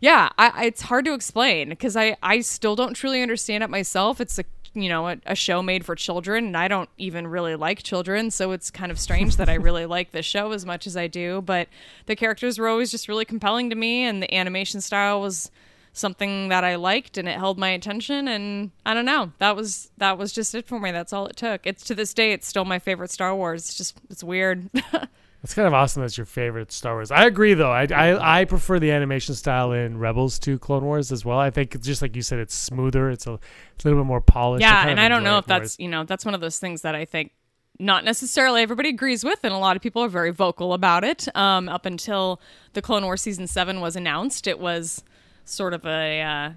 yeah, 0.01 0.31
I, 0.39 0.67
it's 0.67 0.83
hard 0.83 1.05
to 1.07 1.13
explain 1.13 1.69
because 1.69 1.97
I 1.97 2.17
I 2.23 2.41
still 2.41 2.77
don't 2.77 2.95
truly 2.95 3.23
understand 3.23 3.65
it 3.65 3.71
myself. 3.71 4.21
It's 4.21 4.39
a 4.39 4.45
you 4.75 4.89
know 4.89 5.09
a, 5.09 5.17
a, 5.27 5.35
show 5.35 5.63
made 5.63 5.85
for 5.85 5.95
children 5.95 6.47
and 6.47 6.57
i 6.57 6.69
don't 6.69 6.89
even 6.99 7.27
really 7.27 7.55
like 7.55 7.83
children 7.83 8.31
so 8.31 8.53
it's 8.53 8.71
kind 8.71 8.91
of 8.91 8.99
strange 8.99 9.37
that 9.37 9.49
i 9.49 9.55
really 9.55 9.87
like 9.97 10.13
this 10.13 10.27
show 10.27 10.53
as 10.53 10.65
much 10.65 10.87
as 10.87 10.97
i 10.97 11.07
do 11.07 11.43
but 11.43 11.69
the 12.07 12.17
characters 12.17 12.59
were 12.59 12.69
always 12.69 12.91
just 12.91 13.09
really 13.09 13.25
compelling 13.25 13.69
to 13.71 13.77
me 13.77 14.05
and 14.05 14.23
the 14.23 14.35
animation 14.35 14.81
style 14.81 15.21
was 15.21 15.51
something 15.93 16.49
that 16.49 16.65
i 16.65 16.75
liked 16.75 17.19
and 17.19 17.29
it 17.29 17.39
held 17.39 17.59
my 17.59 17.69
attention 17.69 18.27
and 18.29 18.71
i 18.87 18.95
don't 18.95 19.05
know 19.05 19.31
that 19.39 19.55
was 19.55 19.91
that 19.99 20.17
was 20.17 20.33
just 20.33 20.55
it 20.55 20.67
for 20.67 20.81
me 20.81 20.91
that's 20.91 21.13
all 21.13 21.27
it 21.27 21.37
took. 21.37 21.67
It's 21.67 21.85
to 21.85 21.95
this 21.95 22.15
day 22.15 22.33
it's 22.33 22.47
still 22.47 22.65
my 22.65 22.79
favorite 22.79 23.11
star 23.11 23.35
wars 23.35 23.69
it's 23.69 23.77
just 23.77 23.99
it's 24.09 24.25
weird 24.25 24.71
It's 25.43 25.55
kind 25.55 25.67
of 25.67 25.75
awesome 25.75 26.03
that's 26.03 26.17
your 26.17 26.25
favorite 26.25 26.71
Star 26.71 26.95
Wars. 26.95 27.11
I 27.11 27.25
agree 27.25 27.55
though. 27.55 27.73
I, 27.73 27.87
I, 27.93 28.41
I 28.41 28.45
prefer 28.45 28.79
the 28.79 28.93
animation 28.93 29.35
style 29.35 29.73
in 29.73 29.99
Rebels 29.99 30.39
to 30.41 30.57
Clone 30.59 30.85
Wars 30.85 31.11
as 31.11 31.25
well. 31.25 31.39
I 31.39 31.51
think 31.51 31.81
just 31.81 32.01
like 32.01 32.15
you 32.15 32.23
said, 32.23 32.39
it's 32.39 32.55
smoother. 32.55 33.11
It's 33.11 33.27
a, 33.27 33.41
it's 33.75 33.85
a 33.85 33.89
little 33.89 34.03
bit 34.03 34.07
more 34.07 34.21
polished. 34.21 34.63
Yeah, 34.63 34.87
and 34.87 35.01
I 35.01 35.09
don't 35.09 35.25
know 35.25 35.39
if 35.39 35.47
that's 35.47 35.79
you 35.81 35.89
know 35.89 36.05
that's 36.05 36.25
one 36.25 36.35
of 36.35 36.41
those 36.41 36.59
things 36.61 36.83
that 36.83 36.95
I 36.95 37.05
think 37.05 37.33
not 37.81 38.05
necessarily 38.05 38.63
everybody 38.63 38.91
agrees 38.91 39.25
with, 39.25 39.41
and 39.43 39.53
a 39.53 39.59
lot 39.59 39.75
of 39.75 39.83
people 39.83 40.03
are 40.03 40.09
very 40.09 40.31
vocal 40.31 40.75
about 40.75 41.03
it. 41.03 41.35
Um, 41.37 41.69
up 41.69 41.87
until 41.87 42.41
the 42.75 42.83
Clone 42.83 43.05
Wars 43.05 43.23
season 43.23 43.49
seven 43.49 43.81
was 43.81 43.97
announced, 43.97 44.47
it 44.47 44.61
was 44.61 45.03
sort 45.45 45.75
of 45.75 45.85
a. 45.85 46.23
Uh, 46.23 46.51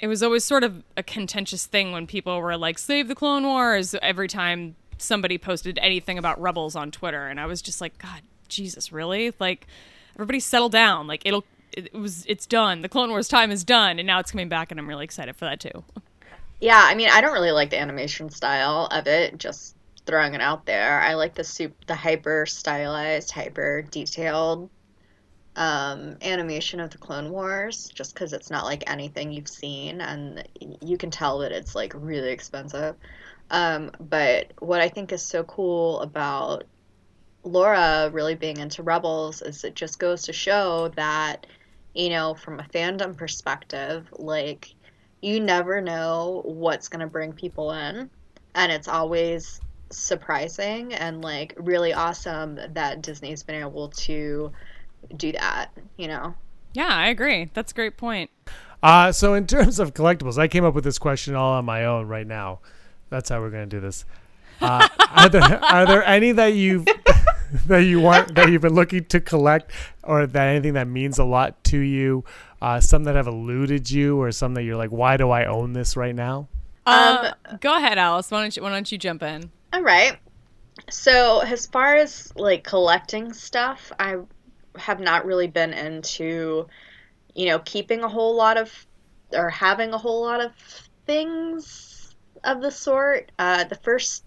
it 0.00 0.08
was 0.08 0.24
always 0.24 0.44
sort 0.44 0.64
of 0.64 0.82
a 0.96 1.04
contentious 1.04 1.66
thing 1.66 1.92
when 1.92 2.08
people 2.08 2.40
were 2.40 2.56
like, 2.56 2.80
"Save 2.80 3.06
the 3.06 3.14
Clone 3.14 3.44
Wars!" 3.44 3.94
Every 4.02 4.26
time 4.26 4.74
somebody 5.04 5.38
posted 5.38 5.78
anything 5.80 6.18
about 6.18 6.40
Rebels 6.40 6.74
on 6.74 6.90
Twitter, 6.90 7.26
and 7.26 7.38
I 7.38 7.46
was 7.46 7.62
just 7.62 7.80
like, 7.80 7.98
God, 7.98 8.22
Jesus, 8.48 8.92
really? 8.92 9.32
Like, 9.38 9.66
everybody 10.14 10.40
settle 10.40 10.68
down. 10.68 11.06
Like, 11.06 11.22
it'll, 11.24 11.44
it, 11.72 11.92
was, 11.92 12.24
it's 12.26 12.46
done. 12.46 12.82
The 12.82 12.88
Clone 12.88 13.10
Wars 13.10 13.28
time 13.28 13.50
is 13.50 13.64
done, 13.64 13.98
and 13.98 14.06
now 14.06 14.18
it's 14.20 14.30
coming 14.30 14.48
back, 14.48 14.70
and 14.70 14.80
I'm 14.80 14.88
really 14.88 15.04
excited 15.04 15.36
for 15.36 15.44
that 15.44 15.60
too. 15.60 15.84
Yeah, 16.60 16.80
I 16.82 16.94
mean, 16.94 17.08
I 17.12 17.20
don't 17.20 17.32
really 17.32 17.52
like 17.52 17.70
the 17.70 17.78
animation 17.78 18.30
style 18.30 18.88
of 18.90 19.06
it. 19.06 19.38
Just 19.38 19.76
throwing 20.06 20.34
it 20.34 20.40
out 20.40 20.66
there. 20.66 21.00
I 21.00 21.14
like 21.14 21.34
the 21.34 21.44
soup, 21.44 21.74
the 21.86 21.94
hyper 21.94 22.46
stylized, 22.46 23.30
hyper 23.30 23.82
detailed 23.82 24.70
um, 25.56 26.16
animation 26.22 26.80
of 26.80 26.90
the 26.90 26.98
Clone 26.98 27.30
Wars, 27.30 27.88
just 27.94 28.14
because 28.14 28.32
it's 28.32 28.50
not 28.50 28.64
like 28.64 28.84
anything 28.88 29.32
you've 29.32 29.48
seen, 29.48 30.00
and 30.00 30.46
you 30.80 30.96
can 30.96 31.10
tell 31.10 31.38
that 31.38 31.52
it's 31.52 31.74
like 31.74 31.92
really 31.94 32.30
expensive. 32.30 32.96
Um, 33.50 33.90
but 34.00 34.52
what 34.58 34.80
I 34.80 34.88
think 34.88 35.12
is 35.12 35.22
so 35.22 35.44
cool 35.44 36.00
about 36.00 36.64
Laura 37.44 38.10
really 38.12 38.34
being 38.34 38.56
into 38.56 38.82
Rebels 38.82 39.42
is 39.42 39.64
it 39.64 39.74
just 39.74 39.98
goes 39.98 40.22
to 40.22 40.32
show 40.32 40.88
that, 40.96 41.46
you 41.94 42.08
know, 42.08 42.34
from 42.34 42.58
a 42.58 42.64
fandom 42.64 43.16
perspective, 43.16 44.08
like, 44.12 44.74
you 45.20 45.40
never 45.40 45.80
know 45.80 46.42
what's 46.44 46.88
going 46.88 47.00
to 47.00 47.06
bring 47.06 47.32
people 47.32 47.72
in. 47.72 48.10
And 48.54 48.72
it's 48.72 48.88
always 48.88 49.60
surprising 49.90 50.94
and, 50.94 51.22
like, 51.22 51.54
really 51.56 51.92
awesome 51.92 52.58
that 52.70 53.02
Disney's 53.02 53.42
been 53.42 53.60
able 53.60 53.88
to 53.90 54.52
do 55.16 55.32
that, 55.32 55.70
you 55.96 56.08
know? 56.08 56.34
Yeah, 56.72 56.88
I 56.88 57.08
agree. 57.08 57.50
That's 57.54 57.72
a 57.72 57.74
great 57.74 57.96
point. 57.96 58.30
Uh, 58.82 59.12
so, 59.12 59.34
in 59.34 59.46
terms 59.46 59.78
of 59.78 59.94
collectibles, 59.94 60.38
I 60.38 60.48
came 60.48 60.64
up 60.64 60.74
with 60.74 60.84
this 60.84 60.98
question 60.98 61.34
all 61.34 61.52
on 61.52 61.64
my 61.64 61.84
own 61.84 62.06
right 62.06 62.26
now. 62.26 62.60
That's 63.14 63.28
how 63.28 63.40
we're 63.40 63.50
going 63.50 63.70
to 63.70 63.76
do 63.76 63.78
this. 63.78 64.04
Uh, 64.60 64.88
are 65.10 65.28
there 65.28 65.64
are 65.64 65.86
there 65.86 66.04
any 66.04 66.32
that 66.32 66.54
you 66.54 66.84
that 67.68 67.84
you 67.84 68.00
want 68.00 68.34
that 68.34 68.50
you've 68.50 68.62
been 68.62 68.74
looking 68.74 69.04
to 69.04 69.20
collect, 69.20 69.70
or 70.02 70.26
that 70.26 70.48
anything 70.48 70.72
that 70.72 70.88
means 70.88 71.20
a 71.20 71.24
lot 71.24 71.62
to 71.64 71.78
you? 71.78 72.24
Uh, 72.60 72.80
some 72.80 73.04
that 73.04 73.14
have 73.14 73.28
eluded 73.28 73.88
you, 73.88 74.20
or 74.20 74.32
some 74.32 74.54
that 74.54 74.64
you're 74.64 74.76
like, 74.76 74.90
why 74.90 75.16
do 75.16 75.30
I 75.30 75.44
own 75.44 75.74
this 75.74 75.96
right 75.96 76.14
now? 76.14 76.48
Um, 76.86 77.18
um 77.46 77.58
go 77.60 77.76
ahead, 77.76 77.98
Alice. 77.98 78.32
Why 78.32 78.40
don't 78.40 78.56
you 78.56 78.64
Why 78.64 78.70
don't 78.70 78.90
you 78.90 78.98
jump 78.98 79.22
in? 79.22 79.48
All 79.72 79.82
right. 79.82 80.18
So 80.90 81.38
as 81.38 81.66
far 81.66 81.94
as 81.94 82.32
like 82.34 82.64
collecting 82.64 83.32
stuff, 83.32 83.92
I 84.00 84.16
have 84.74 84.98
not 84.98 85.24
really 85.24 85.46
been 85.46 85.72
into, 85.72 86.66
you 87.32 87.46
know, 87.46 87.60
keeping 87.60 88.02
a 88.02 88.08
whole 88.08 88.34
lot 88.34 88.56
of 88.56 88.86
or 89.32 89.50
having 89.50 89.92
a 89.92 89.98
whole 89.98 90.20
lot 90.20 90.40
of 90.40 90.50
things 91.06 91.93
of 92.44 92.60
the 92.60 92.70
sort. 92.70 93.32
Uh, 93.38 93.64
the 93.64 93.76
first 93.76 94.24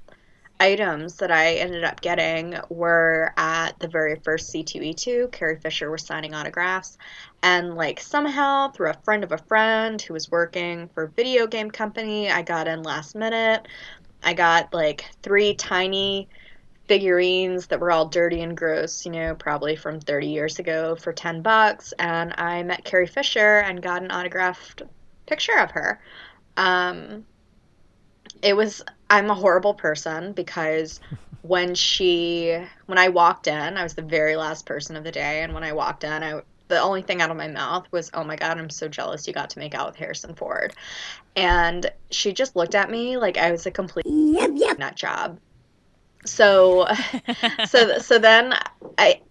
items 0.59 1.17
that 1.17 1.31
I 1.31 1.55
ended 1.55 1.83
up 1.83 2.01
getting 2.01 2.55
were 2.69 3.33
at 3.37 3.79
the 3.79 3.87
very 3.87 4.15
first 4.15 4.53
C2E2. 4.53 5.31
Carrie 5.31 5.59
Fisher 5.59 5.91
was 5.91 6.03
signing 6.03 6.33
autographs. 6.33 6.97
And, 7.43 7.75
like, 7.75 7.99
somehow, 7.99 8.71
through 8.71 8.89
a 8.89 9.01
friend 9.03 9.23
of 9.23 9.31
a 9.31 9.37
friend 9.37 10.01
who 10.01 10.13
was 10.13 10.31
working 10.31 10.89
for 10.89 11.03
a 11.03 11.09
video 11.09 11.47
game 11.47 11.69
company, 11.69 12.31
I 12.31 12.41
got 12.41 12.67
in 12.67 12.83
last 12.83 13.15
minute. 13.15 13.67
I 14.23 14.33
got, 14.33 14.73
like, 14.73 15.05
three 15.21 15.53
tiny 15.53 16.27
figurines 16.87 17.67
that 17.67 17.79
were 17.79 17.91
all 17.91 18.07
dirty 18.07 18.41
and 18.41 18.55
gross, 18.57 19.05
you 19.05 19.11
know, 19.11 19.35
probably 19.35 19.75
from 19.75 19.99
30 19.99 20.27
years 20.27 20.57
ago 20.57 20.95
for 20.95 21.13
10 21.13 21.41
bucks. 21.41 21.93
And 21.99 22.33
I 22.37 22.63
met 22.63 22.85
Carrie 22.85 23.07
Fisher 23.07 23.59
and 23.59 23.81
got 23.81 24.01
an 24.01 24.11
autographed 24.11 24.81
picture 25.25 25.59
of 25.59 25.71
her. 25.71 26.01
Um, 26.55 27.25
it 28.41 28.55
was 28.55 28.83
I'm 29.09 29.29
a 29.29 29.35
horrible 29.35 29.73
person 29.73 30.33
because 30.33 30.99
when 31.41 31.75
she 31.75 32.57
when 32.85 32.97
I 32.97 33.09
walked 33.09 33.47
in, 33.47 33.77
I 33.77 33.83
was 33.83 33.93
the 33.93 34.01
very 34.01 34.35
last 34.35 34.65
person 34.65 34.95
of 34.95 35.03
the 35.03 35.11
day 35.11 35.43
and 35.43 35.53
when 35.53 35.63
I 35.63 35.73
walked 35.73 36.03
in, 36.03 36.23
I 36.23 36.41
the 36.67 36.79
only 36.79 37.01
thing 37.01 37.21
out 37.21 37.31
of 37.31 37.37
my 37.37 37.47
mouth 37.47 37.87
was, 37.91 38.11
"Oh 38.13 38.23
my 38.23 38.35
god, 38.35 38.57
I'm 38.57 38.69
so 38.69 38.87
jealous 38.87 39.27
you 39.27 39.33
got 39.33 39.51
to 39.51 39.59
make 39.59 39.73
out 39.73 39.87
with 39.87 39.95
Harrison 39.95 40.35
Ford." 40.35 40.73
And 41.35 41.89
she 42.11 42.33
just 42.33 42.55
looked 42.55 42.75
at 42.75 42.89
me 42.89 43.17
like 43.17 43.37
I 43.37 43.51
was 43.51 43.65
a 43.65 43.71
complete 43.71 44.05
yep, 44.05 44.51
yep. 44.53 44.77
nut 44.77 44.95
job. 44.95 45.39
So 46.25 46.87
so 47.67 47.99
so 47.99 48.19
then 48.19 48.53
I 48.97 49.21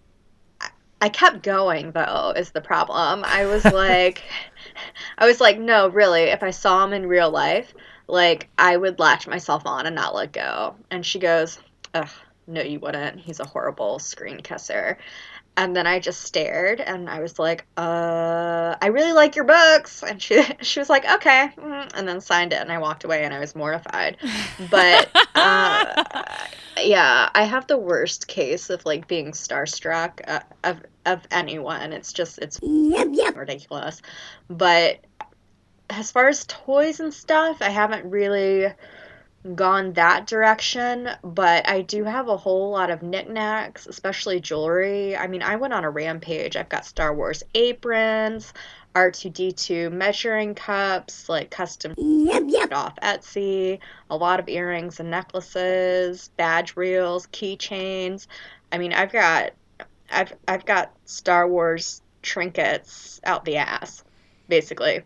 I 0.99 1.09
kept 1.09 1.43
going 1.43 1.91
though 1.91 2.33
is 2.35 2.51
the 2.51 2.61
problem. 2.61 3.23
I 3.23 3.45
was 3.45 3.63
like 3.65 4.23
I 5.17 5.27
was 5.27 5.39
like, 5.39 5.59
"No, 5.59 5.89
really, 5.89 6.23
if 6.23 6.41
I 6.41 6.51
saw 6.51 6.83
him 6.83 6.93
in 6.93 7.05
real 7.05 7.29
life, 7.29 7.73
like 8.07 8.49
I 8.57 8.77
would 8.77 8.99
latch 8.99 9.27
myself 9.27 9.65
on 9.65 9.85
and 9.85 9.95
not 9.95 10.15
let 10.15 10.31
go. 10.31 10.75
And 10.91 11.05
she 11.05 11.19
goes, 11.19 11.59
Ugh, 11.93 12.09
no, 12.47 12.61
you 12.61 12.79
wouldn't. 12.79 13.19
He's 13.19 13.39
a 13.39 13.45
horrible 13.45 13.99
screen 13.99 14.39
kisser. 14.39 14.97
And 15.57 15.75
then 15.75 15.87
I 15.87 15.97
just 15.99 16.21
stared 16.21 16.79
and 16.79 17.09
I 17.09 17.19
was 17.19 17.39
like, 17.39 17.65
uh, 17.77 18.75
I 18.79 18.87
really 18.87 19.11
like 19.11 19.35
your 19.35 19.45
books. 19.45 20.03
And 20.03 20.21
she, 20.21 20.43
she 20.61 20.79
was 20.79 20.87
like, 20.89 21.03
okay. 21.15 21.49
mm, 21.57 21.91
And 21.95 22.07
then 22.07 22.21
signed 22.21 22.53
it 22.53 22.61
and 22.61 22.71
I 22.71 22.77
walked 22.77 23.03
away 23.03 23.23
and 23.23 23.33
I 23.33 23.39
was 23.39 23.55
mortified. 23.55 24.17
But 24.69 25.09
uh, 25.35 26.03
yeah, 26.79 27.29
I 27.33 27.43
have 27.43 27.65
the 27.65 27.77
worst 27.77 28.27
case 28.27 28.69
of 28.69 28.85
like 28.85 29.07
being 29.07 29.31
starstruck 29.31 30.21
uh, 30.27 30.41
of, 30.63 30.83
of 31.07 31.21
anyone. 31.31 31.91
It's 31.91 32.13
just, 32.13 32.37
it's 32.37 32.59
ridiculous. 33.31 34.03
But 34.47 34.99
as 35.89 36.11
far 36.11 36.27
as 36.27 36.45
toys 36.47 36.99
and 36.99 37.13
stuff, 37.13 37.61
I 37.61 37.69
haven't 37.69 38.09
really 38.09 38.73
gone 39.55 39.93
that 39.93 40.27
direction, 40.27 41.09
but 41.23 41.67
I 41.69 41.81
do 41.81 42.03
have 42.03 42.27
a 42.27 42.37
whole 42.37 42.71
lot 42.71 42.89
of 42.89 43.01
knickknacks, 43.01 43.87
especially 43.87 44.39
jewelry. 44.39 45.15
I 45.15 45.27
mean, 45.27 45.41
I 45.41 45.55
went 45.55 45.73
on 45.73 45.83
a 45.83 45.89
rampage. 45.89 46.55
I've 46.55 46.69
got 46.69 46.85
Star 46.85 47.13
Wars 47.13 47.43
aprons, 47.55 48.53
R2D2 48.95 49.91
measuring 49.91 50.55
cups, 50.55 51.29
like 51.29 51.51
custom 51.51 51.93
yep, 51.97 52.43
yep. 52.47 52.73
off 52.73 52.95
Etsy, 53.01 53.79
a 54.09 54.17
lot 54.17 54.39
of 54.39 54.49
earrings 54.49 54.99
and 54.99 55.11
necklaces, 55.11 56.29
badge 56.35 56.75
reels, 56.75 57.27
keychains. 57.27 58.27
I 58.71 58.77
mean, 58.77 58.93
I've 58.93 59.11
got 59.11 59.51
I've 60.11 60.33
I've 60.47 60.65
got 60.65 60.93
Star 61.05 61.47
Wars 61.47 62.01
trinkets 62.21 63.21
out 63.23 63.45
the 63.45 63.57
ass, 63.57 64.03
basically. 64.49 65.03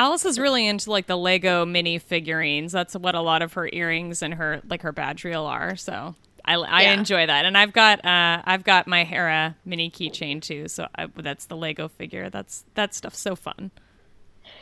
Alice 0.00 0.24
is 0.24 0.38
really 0.38 0.66
into 0.66 0.90
like 0.90 1.06
the 1.06 1.16
Lego 1.18 1.66
mini 1.66 1.98
figurines. 1.98 2.72
That's 2.72 2.94
what 2.96 3.14
a 3.14 3.20
lot 3.20 3.42
of 3.42 3.52
her 3.52 3.68
earrings 3.70 4.22
and 4.22 4.32
her 4.32 4.62
like 4.66 4.80
her 4.80 4.92
badge 4.92 5.24
reel 5.24 5.44
are. 5.44 5.76
So 5.76 6.14
I, 6.42 6.54
I 6.54 6.82
Yeah. 6.84 6.92
enjoy 6.94 7.26
that, 7.26 7.44
and 7.44 7.56
I've 7.58 7.74
got 7.74 8.02
uh, 8.02 8.40
I've 8.46 8.64
got 8.64 8.86
my 8.86 9.04
Hera 9.04 9.56
mini 9.66 9.90
keychain 9.90 10.40
too. 10.40 10.68
So 10.68 10.88
I, 10.96 11.04
that's 11.14 11.44
the 11.46 11.56
Lego 11.56 11.88
figure. 11.88 12.30
That's 12.30 12.64
that 12.76 12.94
stuff's 12.94 13.18
so 13.20 13.36
fun. 13.36 13.70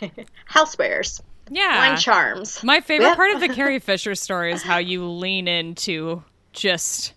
Housewares, 0.50 1.20
Yeah, 1.48 1.88
wine 1.88 1.98
charms. 1.98 2.64
My 2.64 2.80
favorite 2.80 3.10
Yeah. 3.10 3.14
part 3.14 3.30
of 3.30 3.38
the 3.40 3.48
Carrie 3.54 3.78
Fisher 3.78 4.16
story 4.16 4.52
is 4.52 4.62
how 4.62 4.78
you 4.78 5.06
lean 5.08 5.46
into 5.46 6.24
just 6.52 7.14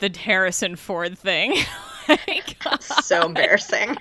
the 0.00 0.10
Harrison 0.18 0.74
Ford 0.74 1.16
thing. 1.16 1.54
like, 2.08 2.56
so 2.80 3.24
embarrassing. 3.24 3.96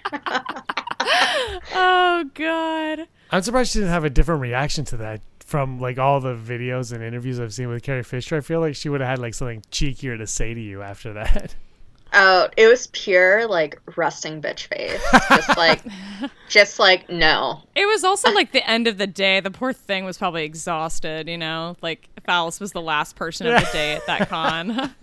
oh 1.75 2.25
god. 2.33 3.07
I'm 3.31 3.41
surprised 3.41 3.71
she 3.71 3.79
didn't 3.79 3.91
have 3.91 4.03
a 4.03 4.09
different 4.09 4.41
reaction 4.41 4.85
to 4.85 4.97
that 4.97 5.21
from 5.39 5.79
like 5.79 5.97
all 5.97 6.19
the 6.19 6.35
videos 6.35 6.93
and 6.93 7.03
interviews 7.03 7.39
I've 7.39 7.53
seen 7.53 7.69
with 7.69 7.83
Carrie 7.83 8.03
Fisher. 8.03 8.37
I 8.37 8.41
feel 8.41 8.59
like 8.59 8.75
she 8.75 8.89
would 8.89 9.01
have 9.01 9.09
had 9.09 9.19
like 9.19 9.33
something 9.33 9.63
cheekier 9.71 10.17
to 10.17 10.27
say 10.27 10.53
to 10.53 10.59
you 10.59 10.81
after 10.81 11.13
that. 11.13 11.55
Oh, 12.13 12.49
it 12.57 12.67
was 12.67 12.87
pure 12.87 13.47
like 13.47 13.79
rusting 13.95 14.41
bitch 14.41 14.67
face. 14.67 15.01
Just 15.29 15.57
like 15.57 15.81
just 16.49 16.77
like 16.77 17.09
no. 17.09 17.63
It 17.73 17.85
was 17.85 18.03
also 18.03 18.33
like 18.33 18.51
the 18.51 18.69
end 18.69 18.87
of 18.87 18.97
the 18.97 19.07
day. 19.07 19.39
The 19.39 19.49
poor 19.49 19.71
thing 19.71 20.03
was 20.03 20.17
probably 20.17 20.43
exhausted, 20.43 21.29
you 21.29 21.37
know? 21.37 21.77
Like 21.81 22.09
if 22.17 22.27
Alice 22.27 22.59
was 22.59 22.73
the 22.73 22.81
last 22.81 23.15
person 23.15 23.47
of 23.47 23.61
the 23.61 23.69
day 23.71 23.93
at 23.93 24.05
that 24.07 24.27
con. 24.27 24.93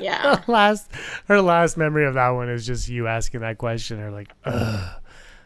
Yeah. 0.00 0.36
Her 0.36 0.52
last, 0.52 0.92
her 1.26 1.40
last 1.40 1.76
memory 1.76 2.06
of 2.06 2.14
that 2.14 2.28
one 2.28 2.48
is 2.48 2.64
just 2.64 2.88
you 2.88 3.08
asking 3.08 3.40
that 3.40 3.58
question. 3.58 3.98
Or 3.98 4.12
like, 4.12 4.28
Ugh. 4.44 5.01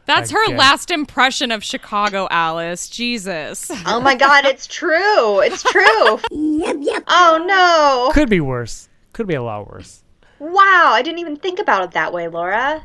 That's 0.06 0.30
I 0.30 0.34
her 0.34 0.46
guess. 0.48 0.58
last 0.58 0.90
impression 0.90 1.50
of 1.52 1.62
Chicago, 1.62 2.28
Alice. 2.30 2.88
Jesus. 2.88 3.70
Oh 3.86 4.00
my 4.00 4.14
god, 4.14 4.44
it's 4.44 4.66
true. 4.66 5.40
It's 5.40 5.62
true. 5.62 6.20
yep, 6.30 6.76
yep. 6.80 7.04
Oh 7.08 7.44
no. 7.46 8.12
could 8.14 8.30
be 8.30 8.40
worse. 8.40 8.88
Could 9.12 9.26
be 9.26 9.34
a 9.34 9.42
lot 9.42 9.70
worse. 9.70 10.02
Wow, 10.38 10.90
I 10.92 11.02
didn't 11.02 11.18
even 11.18 11.36
think 11.36 11.58
about 11.58 11.82
it 11.82 11.90
that 11.92 12.12
way, 12.12 12.28
Laura. 12.28 12.84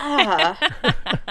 Ah. 0.00 0.58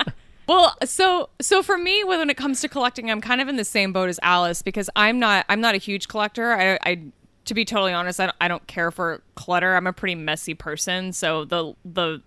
Well, 0.47 0.75
so 0.83 1.29
so 1.41 1.63
for 1.63 1.77
me, 1.77 2.03
when 2.03 2.29
it 2.29 2.37
comes 2.37 2.61
to 2.61 2.69
collecting, 2.69 3.09
I'm 3.09 3.21
kind 3.21 3.39
of 3.39 3.47
in 3.47 3.55
the 3.55 3.63
same 3.63 3.93
boat 3.93 4.09
as 4.09 4.19
Alice 4.21 4.61
because 4.61 4.89
I'm 4.95 5.19
not 5.19 5.45
I'm 5.47 5.61
not 5.61 5.73
a 5.73 5.77
huge 5.77 6.07
collector. 6.07 6.53
I, 6.53 6.77
I 6.83 7.01
to 7.45 7.53
be 7.53 7.65
totally 7.65 7.93
honest, 7.93 8.19
I 8.19 8.25
don't, 8.25 8.37
I 8.41 8.47
don't 8.47 8.67
care 8.67 8.91
for 8.91 9.21
clutter. 9.35 9.75
I'm 9.75 9.87
a 9.87 9.93
pretty 9.93 10.15
messy 10.15 10.53
person, 10.53 11.13
so 11.13 11.45
the 11.45 11.73
the 11.85 12.21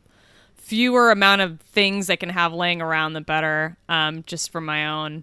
fewer 0.67 1.13
amount 1.13 1.41
of 1.43 1.61
things 1.61 2.11
I 2.11 2.17
can 2.17 2.31
have 2.31 2.53
laying 2.53 2.83
around, 2.83 3.13
the 3.13 3.21
better. 3.21 3.77
Um, 3.89 4.25
just 4.27 4.51
for 4.51 4.61
my 4.61 4.87
own 4.89 5.23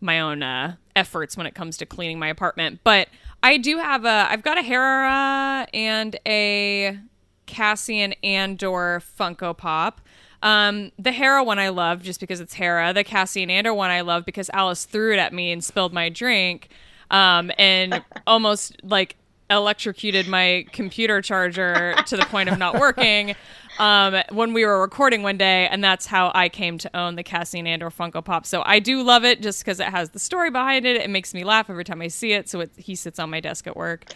my 0.00 0.20
own 0.20 0.42
uh, 0.42 0.76
efforts 0.94 1.36
when 1.36 1.46
it 1.46 1.54
comes 1.54 1.76
to 1.78 1.86
cleaning 1.86 2.18
my 2.18 2.28
apartment. 2.28 2.80
But 2.84 3.08
I 3.42 3.56
do 3.56 3.78
have 3.78 4.04
a 4.04 4.28
I've 4.30 4.42
got 4.42 4.58
a 4.58 4.62
Hera 4.62 5.66
and 5.74 6.16
a 6.26 6.98
Cassian 7.46 8.12
Andor 8.22 9.02
Funko 9.18 9.56
Pop. 9.56 10.00
Um, 10.42 10.92
the 10.98 11.12
Hera 11.12 11.42
one 11.42 11.58
I 11.58 11.70
love 11.70 12.02
just 12.02 12.20
because 12.20 12.38
it's 12.38 12.54
Hera. 12.54 12.92
The 12.92 13.02
Cassian 13.02 13.50
Andor 13.50 13.74
one 13.74 13.90
I 13.90 14.02
love 14.02 14.24
because 14.24 14.50
Alice 14.52 14.84
threw 14.84 15.12
it 15.12 15.18
at 15.18 15.32
me 15.32 15.50
and 15.50 15.64
spilled 15.64 15.92
my 15.92 16.10
drink, 16.10 16.68
um, 17.10 17.50
and 17.58 18.04
almost 18.26 18.76
like 18.84 19.16
electrocuted 19.50 20.26
my 20.28 20.66
computer 20.72 21.20
charger 21.22 21.94
to 22.06 22.16
the 22.16 22.24
point 22.24 22.48
of 22.48 22.58
not 22.58 22.78
working. 22.78 23.34
Um, 23.78 24.22
when 24.30 24.54
we 24.54 24.64
were 24.64 24.80
recording 24.80 25.22
one 25.22 25.36
day, 25.36 25.68
and 25.68 25.84
that's 25.84 26.06
how 26.06 26.32
I 26.34 26.48
came 26.48 26.78
to 26.78 26.96
own 26.96 27.16
the 27.16 27.22
Cassian 27.22 27.66
Andor 27.66 27.90
Funko 27.90 28.24
Pop. 28.24 28.46
So 28.46 28.62
I 28.64 28.78
do 28.78 29.02
love 29.02 29.24
it 29.24 29.42
just 29.42 29.62
because 29.62 29.80
it 29.80 29.88
has 29.88 30.10
the 30.10 30.18
story 30.18 30.50
behind 30.50 30.86
it. 30.86 30.96
It 30.96 31.10
makes 31.10 31.34
me 31.34 31.44
laugh 31.44 31.68
every 31.68 31.84
time 31.84 32.00
I 32.00 32.08
see 32.08 32.32
it. 32.32 32.48
So 32.48 32.60
it, 32.60 32.70
he 32.76 32.94
sits 32.94 33.18
on 33.18 33.28
my 33.28 33.40
desk 33.40 33.66
at 33.66 33.76
work. 33.76 34.06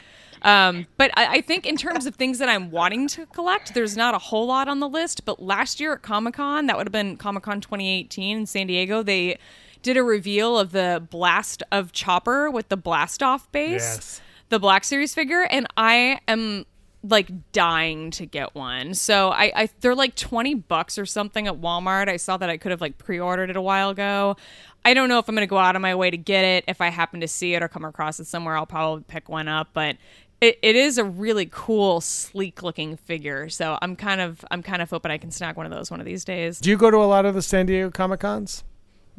Um, 0.42 0.86
but 0.96 1.10
I, 1.14 1.26
I 1.26 1.40
think 1.42 1.66
in 1.66 1.76
terms 1.76 2.06
of 2.06 2.14
things 2.14 2.38
that 2.38 2.48
I'm 2.48 2.70
wanting 2.70 3.06
to 3.08 3.26
collect, 3.26 3.74
there's 3.74 3.96
not 3.98 4.14
a 4.14 4.18
whole 4.18 4.46
lot 4.46 4.66
on 4.66 4.80
the 4.80 4.88
list. 4.88 5.26
But 5.26 5.42
last 5.42 5.78
year 5.78 5.92
at 5.92 6.00
Comic 6.00 6.34
Con, 6.34 6.64
that 6.66 6.78
would 6.78 6.86
have 6.86 6.92
been 6.92 7.18
Comic 7.18 7.42
Con 7.42 7.60
2018 7.60 8.38
in 8.38 8.46
San 8.46 8.66
Diego, 8.66 9.02
they 9.02 9.38
did 9.82 9.98
a 9.98 10.02
reveal 10.02 10.58
of 10.58 10.72
the 10.72 11.06
Blast 11.10 11.62
of 11.70 11.92
Chopper 11.92 12.50
with 12.50 12.70
the 12.70 12.76
Blast 12.78 13.22
Off 13.22 13.50
base, 13.52 13.70
Yes. 13.82 14.20
The 14.50 14.58
Black 14.58 14.84
Series 14.84 15.14
figure, 15.14 15.42
and 15.42 15.66
I 15.76 16.20
am 16.28 16.66
like 17.02 17.52
dying 17.52 18.10
to 18.10 18.26
get 18.26 18.54
one. 18.54 18.92
So 18.92 19.30
I, 19.30 19.52
I 19.54 19.68
they're 19.80 19.94
like 19.94 20.16
20 20.16 20.54
bucks 20.54 20.98
or 20.98 21.06
something 21.06 21.46
at 21.46 21.54
Walmart. 21.54 22.08
I 22.08 22.18
saw 22.18 22.36
that 22.36 22.50
I 22.50 22.58
could 22.58 22.70
have 22.72 22.80
like 22.80 22.98
pre-ordered 22.98 23.48
it 23.48 23.56
a 23.56 23.62
while 23.62 23.88
ago. 23.88 24.36
I 24.84 24.92
don't 24.92 25.08
know 25.08 25.18
if 25.18 25.28
I'm 25.28 25.34
going 25.34 25.46
to 25.46 25.50
go 25.50 25.58
out 25.58 25.76
of 25.76 25.82
my 25.82 25.94
way 25.94 26.10
to 26.10 26.16
get 26.16 26.44
it. 26.44 26.64
If 26.68 26.80
I 26.80 26.88
happen 26.88 27.20
to 27.20 27.28
see 27.28 27.54
it 27.54 27.62
or 27.62 27.68
come 27.68 27.84
across 27.84 28.20
it 28.20 28.26
somewhere, 28.26 28.56
I'll 28.56 28.66
probably 28.66 29.04
pick 29.06 29.28
one 29.28 29.48
up, 29.48 29.68
but 29.72 29.96
it, 30.40 30.58
it 30.62 30.74
is 30.74 30.98
a 30.98 31.04
really 31.04 31.48
cool, 31.50 32.00
sleek 32.00 32.62
looking 32.62 32.96
figure. 32.96 33.48
So 33.48 33.78
I'm 33.80 33.96
kind 33.96 34.20
of 34.20 34.44
I'm 34.50 34.62
kind 34.62 34.82
of 34.82 34.90
hoping 34.90 35.10
I 35.10 35.18
can 35.18 35.30
snag 35.30 35.56
one 35.56 35.66
of 35.66 35.72
those 35.72 35.90
one 35.90 36.00
of 36.00 36.06
these 36.06 36.24
days. 36.24 36.60
Do 36.60 36.70
you 36.70 36.76
go 36.76 36.90
to 36.90 36.98
a 36.98 37.06
lot 37.06 37.24
of 37.24 37.34
the 37.34 37.42
San 37.42 37.66
Diego 37.66 37.90
Comic 37.90 38.20
Cons? 38.20 38.64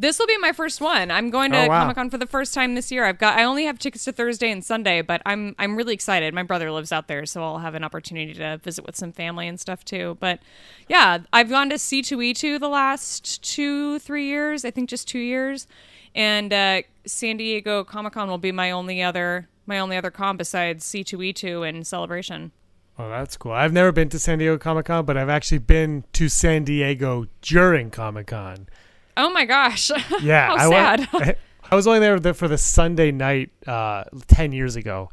This 0.02 0.18
will 0.18 0.26
be 0.26 0.38
my 0.40 0.52
first 0.52 0.82
one. 0.82 1.12
I'm 1.12 1.30
going 1.30 1.52
to 1.52 1.66
Oh, 1.66 1.68
wow. 1.68 1.82
Comic 1.82 1.96
Con 1.96 2.10
for 2.10 2.18
the 2.18 2.26
first 2.26 2.56
time 2.56 2.74
this 2.74 2.92
year. 2.92 3.06
I've 3.06 3.20
got 3.20 3.38
I 3.38 3.44
only 3.44 3.66
have 3.66 3.78
tickets 3.78 4.04
to 4.06 4.12
Thursday 4.12 4.50
and 4.52 4.66
Sunday, 4.66 5.04
but 5.04 5.22
I'm 5.28 5.56
I'm 5.60 5.76
really 5.76 5.94
excited. 5.94 6.34
My 6.34 6.42
brother 6.42 6.72
lives 6.72 6.92
out 6.92 7.08
there, 7.08 7.28
so 7.28 7.44
I'll 7.44 7.60
have 7.60 7.76
an 7.76 7.84
opportunity 7.84 8.34
to 8.34 8.58
visit 8.64 8.84
with 8.84 8.96
some 8.96 9.12
family 9.12 9.48
and 9.48 9.60
stuff 9.60 9.86
too. 9.86 10.18
But 10.20 10.40
yeah, 10.90 11.20
I've 11.32 11.50
gone 11.50 11.70
to 11.70 11.76
C2E2 11.76 12.60
the 12.60 12.68
last 12.68 13.44
two 13.44 14.00
three 14.00 14.26
years. 14.26 14.66
I 14.66 14.72
think 14.72 14.90
just 14.90 15.08
two 15.08 15.20
years, 15.20 15.68
and 16.16 16.52
uh, 16.52 16.82
San 17.06 17.38
Diego 17.38 17.84
Comic 17.84 18.14
Con 18.14 18.28
will 18.28 18.40
be 18.40 18.52
my 18.52 18.72
only 18.72 19.04
other 19.04 19.50
my 19.68 19.78
only 19.78 19.98
other 19.98 20.10
con 20.10 20.36
besides 20.36 20.84
C2E2 20.84 21.70
and 21.70 21.86
Celebration. 21.86 22.52
Oh, 22.98 23.08
that's 23.08 23.38
cool. 23.38 23.52
I've 23.52 23.72
never 23.72 23.92
been 23.92 24.10
to 24.10 24.18
San 24.18 24.40
Diego 24.40 24.58
Comic 24.58 24.88
Con, 24.88 25.06
but 25.06 25.16
I've 25.16 25.30
actually 25.30 25.60
been 25.60 26.06
to 26.14 26.28
San 26.28 26.64
Diego 26.64 27.28
during 27.44 27.92
Comic 27.92 28.28
Con. 28.28 28.68
Oh 29.18 29.30
my 29.32 29.46
gosh! 29.46 29.92
Yeah, 30.22 30.48
How 30.48 30.56
I 30.56 30.70
sad. 30.70 31.08
Went, 31.14 31.38
I 31.72 31.76
was 31.76 31.88
only 31.88 32.00
there 32.00 32.34
for 32.34 32.48
the 32.48 32.58
Sunday 32.58 33.12
night 33.12 33.52
uh, 33.68 34.04
ten 34.28 34.52
years 34.52 34.76
ago, 34.76 35.10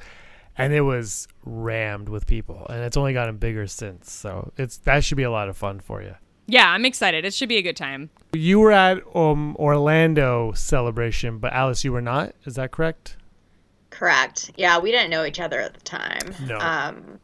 and 0.57 0.73
it 0.73 0.81
was 0.83 1.29
rammed 1.45 2.09
with 2.09 2.27
people, 2.27 2.67
and 2.69 2.83
it's 2.83 2.97
only 2.97 3.13
gotten 3.13 3.37
bigger 3.37 3.67
since. 3.67 4.11
So 4.13 4.53
it's 4.57 4.79
that 4.79 5.05
should 5.05 5.17
be 5.17 5.23
a 5.23 5.31
lot 5.31 5.49
of 5.49 5.57
fun 5.57 5.81
for 5.81 6.03
you. 6.03 6.15
yeah, 6.47 6.71
I'm 6.71 6.85
excited. 6.85 7.25
It 7.25 7.35
should 7.35 7.49
be 7.49 7.57
a 7.59 7.63
good 7.63 7.77
time. 7.77 8.11
You 8.33 8.61
were 8.61 8.73
at 8.73 9.03
um, 9.15 9.57
Orlando 9.57 10.53
celebration, 10.53 11.39
but 11.39 11.53
Alice, 11.53 11.85
you 11.85 11.93
were 11.93 12.03
not. 12.03 12.35
Is 12.45 12.57
that 12.57 12.71
correct? 12.73 13.17
Correct. 13.91 14.51
Yeah, 14.57 14.79
we 14.79 14.91
didn't 14.91 15.11
know 15.11 15.25
each 15.25 15.41
other 15.41 15.61
at 15.61 15.75
the 15.75 15.81
time. 15.81 16.35
No. 16.47 16.59
Um, 16.59 17.19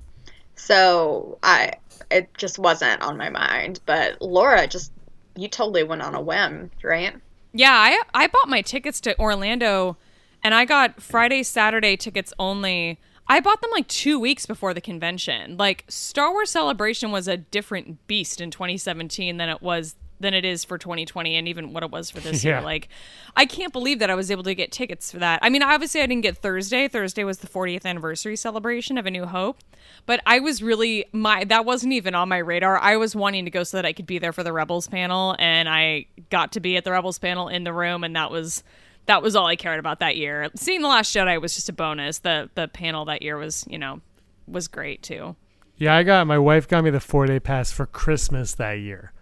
so 0.56 1.38
I 1.42 1.72
it 2.10 2.32
just 2.36 2.58
wasn't 2.58 3.02
on 3.02 3.16
my 3.16 3.28
mind. 3.30 3.80
But 3.86 4.20
Laura 4.22 4.66
just 4.66 4.92
you 5.36 5.48
totally 5.48 5.82
went 5.82 6.02
on 6.02 6.14
a 6.14 6.20
whim, 6.20 6.70
right? 6.82 7.14
Yeah, 7.52 7.72
I 7.72 8.02
I 8.12 8.26
bought 8.26 8.48
my 8.48 8.62
tickets 8.62 9.00
to 9.02 9.18
Orlando 9.18 9.96
and 10.42 10.54
I 10.54 10.64
got 10.64 11.00
Friday, 11.00 11.42
Saturday 11.42 11.96
tickets 11.96 12.32
only. 12.38 13.00
I 13.26 13.40
bought 13.40 13.62
them 13.62 13.70
like 13.70 13.88
2 13.88 14.20
weeks 14.20 14.44
before 14.44 14.74
the 14.74 14.80
convention. 14.80 15.56
Like 15.56 15.84
Star 15.88 16.30
Wars 16.30 16.50
Celebration 16.50 17.10
was 17.10 17.26
a 17.26 17.36
different 17.36 18.06
beast 18.06 18.40
in 18.40 18.50
2017 18.50 19.38
than 19.38 19.48
it 19.48 19.62
was 19.62 19.96
than 20.24 20.34
it 20.34 20.44
is 20.44 20.64
for 20.64 20.76
2020 20.78 21.36
and 21.36 21.46
even 21.46 21.72
what 21.72 21.84
it 21.84 21.90
was 21.92 22.10
for 22.10 22.18
this 22.18 22.42
Yeah. 22.44 22.56
year. 22.56 22.60
Like, 22.62 22.88
I 23.36 23.46
can't 23.46 23.72
believe 23.72 24.00
that 24.00 24.10
I 24.10 24.16
was 24.16 24.30
able 24.30 24.42
to 24.42 24.54
get 24.54 24.72
tickets 24.72 25.12
for 25.12 25.18
that. 25.20 25.38
I 25.42 25.48
mean, 25.50 25.62
obviously, 25.62 26.00
I 26.00 26.06
didn't 26.06 26.22
get 26.22 26.36
Thursday. 26.38 26.88
Thursday 26.88 27.22
was 27.22 27.38
the 27.38 27.46
40th 27.46 27.84
anniversary 27.84 28.34
celebration 28.36 28.98
of 28.98 29.06
A 29.06 29.10
New 29.10 29.26
Hope, 29.26 29.58
but 30.06 30.20
I 30.26 30.40
was 30.40 30.62
really 30.62 31.04
my 31.12 31.44
that 31.44 31.64
wasn't 31.64 31.92
even 31.92 32.14
on 32.14 32.28
my 32.28 32.38
radar. 32.38 32.78
I 32.78 32.96
was 32.96 33.14
wanting 33.14 33.44
to 33.44 33.50
go 33.52 33.62
so 33.62 33.76
that 33.76 33.86
I 33.86 33.92
could 33.92 34.06
be 34.06 34.18
there 34.18 34.32
for 34.32 34.42
the 34.42 34.52
Rebels 34.52 34.88
panel, 34.88 35.36
and 35.38 35.68
I 35.68 36.06
got 36.30 36.52
to 36.52 36.60
be 36.60 36.76
at 36.76 36.84
the 36.84 36.90
Rebels 36.92 37.18
panel 37.18 37.48
in 37.48 37.62
the 37.64 37.72
room, 37.72 38.02
and 38.02 38.16
that 38.16 38.30
was 38.30 38.64
that 39.06 39.22
was 39.22 39.36
all 39.36 39.46
I 39.46 39.56
cared 39.56 39.78
about 39.78 40.00
that 40.00 40.16
year. 40.16 40.48
Seeing 40.56 40.80
the 40.80 40.88
Last 40.88 41.14
Jedi 41.14 41.38
was 41.40 41.54
just 41.54 41.68
a 41.68 41.72
bonus. 41.72 42.18
The 42.20 42.48
the 42.54 42.68
panel 42.68 43.04
that 43.04 43.22
year 43.22 43.36
was 43.36 43.64
you 43.68 43.78
know 43.78 44.00
was 44.48 44.66
great 44.68 45.02
too. 45.02 45.36
Yeah, 45.76 45.96
I 45.96 46.04
got 46.04 46.26
my 46.26 46.38
wife 46.38 46.68
got 46.68 46.84
me 46.84 46.90
the 46.90 47.00
four 47.00 47.26
day 47.26 47.40
pass 47.40 47.70
for 47.72 47.84
Christmas 47.84 48.54
that 48.54 48.74
year. 48.74 49.12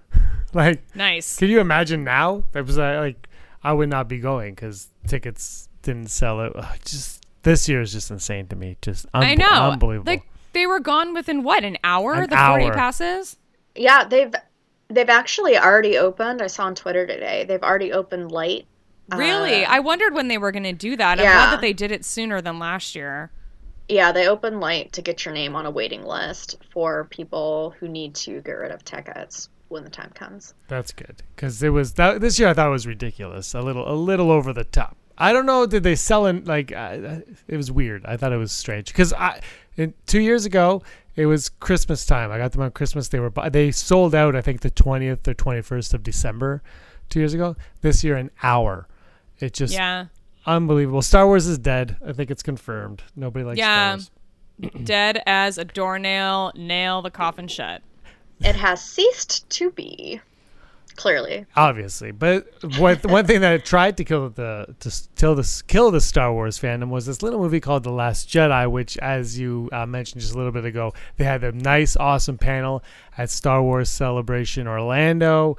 like, 0.55 0.83
Nice. 0.95 1.37
can 1.39 1.49
you 1.49 1.61
imagine 1.61 2.05
now? 2.05 2.45
That 2.53 2.67
was 2.67 2.79
uh, 2.79 2.99
like, 3.01 3.29
I 3.63 3.73
would 3.73 3.89
not 3.89 4.09
be 4.09 4.19
going 4.19 4.55
because 4.55 4.89
tickets 5.07 5.69
didn't 5.83 6.09
sell 6.11 6.41
it. 6.43 6.53
Ugh, 6.55 6.79
just 6.85 7.25
this 7.43 7.69
year 7.69 7.81
is 7.81 7.93
just 7.93 8.11
insane 8.11 8.47
to 8.49 8.57
me. 8.57 8.77
Just 8.83 9.07
un- 9.15 9.23
I 9.25 9.35
know. 9.35 9.47
unbelievable. 9.71 10.13
Like 10.13 10.23
they 10.53 10.67
were 10.67 10.81
gone 10.81 11.15
within 11.15 11.43
what 11.43 11.65
an 11.65 11.79
hour. 11.85 12.15
An 12.15 12.29
the 12.31 12.37
forty 12.37 12.71
passes. 12.71 13.37
Yeah, 13.75 14.05
they've 14.05 14.33
they've 14.89 15.09
actually 15.09 15.57
already 15.59 15.97
opened. 15.99 16.43
I 16.43 16.47
saw 16.49 16.65
on 16.65 16.75
Twitter 16.75 17.07
today. 17.07 17.45
They've 17.47 17.63
already 17.63 17.93
opened 17.93 18.31
light. 18.33 18.67
Really, 19.15 19.65
Uh, 19.65 19.71
I 19.71 19.81
wondered 19.81 20.15
when 20.15 20.29
they 20.29 20.39
were 20.39 20.53
going 20.53 20.63
to 20.65 20.73
do 20.73 20.97
that. 20.97 21.19
I'm 21.19 21.25
Yeah. 21.25 21.33
glad 21.35 21.53
that 21.55 21.61
they 21.61 21.73
did 21.73 21.91
it 21.91 22.05
sooner 22.05 22.41
than 22.41 22.59
last 22.59 22.95
year. 22.95 23.31
Yeah, 23.89 24.13
they 24.13 24.29
open 24.29 24.61
light 24.61 24.93
to 24.93 25.03
get 25.03 25.25
your 25.25 25.35
name 25.35 25.57
on 25.57 25.67
a 25.67 25.71
waiting 25.71 26.05
list 26.05 26.57
for 26.73 27.05
people 27.11 27.75
who 27.81 27.89
need 27.89 28.15
to 28.17 28.41
get 28.43 28.53
rid 28.53 28.71
of 28.71 28.85
tickets 28.85 29.49
when 29.73 29.85
the 29.85 29.91
time 29.91 30.11
comes. 30.15 30.55
That's 30.69 30.93
good 30.93 31.23
because 31.35 31.63
it 31.63 31.71
was 31.71 31.95
that 31.95 32.21
this 32.21 32.39
year. 32.39 32.49
I 32.49 32.55
thought 32.55 32.69
it 32.69 32.71
was 32.71 32.87
ridiculous, 32.87 33.55
a 33.55 33.61
little, 33.61 33.91
a 33.91 33.95
little 33.95 34.31
over 34.31 34.53
the 34.53 34.65
top. 34.65 34.97
I 35.19 35.33
don't 35.33 35.47
know. 35.47 35.67
Did 35.67 35.83
they 35.83 35.95
sell 35.95 36.27
in 36.27 36.45
like? 36.45 36.73
Uh, 36.73 37.19
it 37.49 37.57
was 37.57 37.71
weird. 37.71 38.05
I 38.07 38.17
thought 38.17 38.33
it 38.33 38.39
was 38.39 38.53
strange 38.53 38.87
because 38.87 39.13
I, 39.13 39.41
in, 39.77 39.95
two 40.07 40.21
years 40.21 40.45
ago, 40.45 40.83
it 41.17 41.27
was 41.27 41.49
Christmas 41.49 42.07
time. 42.07 42.33
I 42.33 42.39
got 42.39 42.53
them 42.53 42.63
on 42.63 42.71
Christmas. 42.71 43.09
They 43.09 43.21
were 43.21 43.31
they 43.51 43.71
sold 43.71 44.15
out. 44.15 44.35
I 44.35 44.41
think 44.41 44.61
the 44.61 44.71
twentieth 44.71 45.27
or 45.29 45.35
twenty 45.35 45.61
first 45.61 45.93
of 45.95 46.03
December, 46.03 46.63
two 47.09 47.19
years 47.21 47.35
ago. 47.35 47.57
This 47.83 48.03
year, 48.03 48.17
an 48.17 48.31
hour. 48.43 48.89
It 49.39 49.53
just 49.53 49.75
Yeah, 49.75 50.07
unbelievable. 50.47 51.03
Star 51.03 51.27
Wars 51.27 51.47
is 51.47 51.59
dead. 51.59 51.97
I 52.07 52.13
think 52.13 52.31
it's 52.31 52.43
confirmed. 52.43 53.03
Nobody 53.15 53.45
likes 53.45 53.59
Yeah. 53.59 53.99
Star 53.99 54.11
Wars. 54.73 54.85
dead 54.85 55.23
as 55.27 55.59
a 55.59 55.65
doornail. 55.65 56.53
Nail 56.57 57.03
the 57.03 57.11
coffin 57.11 57.49
shut. 57.49 57.83
It 58.45 58.57
has 58.57 58.83
ceased 58.83 59.49
to 59.51 59.71
be. 59.71 60.21
Clearly. 60.97 61.47
obviously. 61.57 62.11
But 62.11 62.47
what 62.79 63.05
one 63.07 63.27
thing 63.27 63.41
that 63.41 63.65
tried 63.65 63.97
to 63.97 64.05
kill 64.05 64.29
the 64.29 64.75
to 64.81 64.93
kill 65.17 65.35
the 65.35 65.63
kill 65.67 65.91
the 65.91 66.01
Star 66.01 66.33
Wars 66.33 66.59
fandom 66.59 66.91
was 66.91 67.07
this 67.07 67.23
little 67.23 67.41
movie 67.41 67.61
called 67.61 67.83
The 67.83 67.91
Last 67.91 68.29
Jedi, 68.29 68.71
which, 68.71 68.99
as 68.99 69.39
you 69.39 69.71
uh, 69.73 69.87
mentioned 69.87 70.21
just 70.21 70.35
a 70.35 70.37
little 70.37 70.53
bit 70.53 70.65
ago, 70.65 70.93
they 71.17 71.25
had 71.25 71.45
a 71.45 71.53
nice, 71.53 71.97
awesome 71.97 72.37
panel 72.37 72.85
at 73.17 73.31
Star 73.31 73.63
Wars 73.63 73.89
Celebration 73.89 74.67
Orlando. 74.67 75.57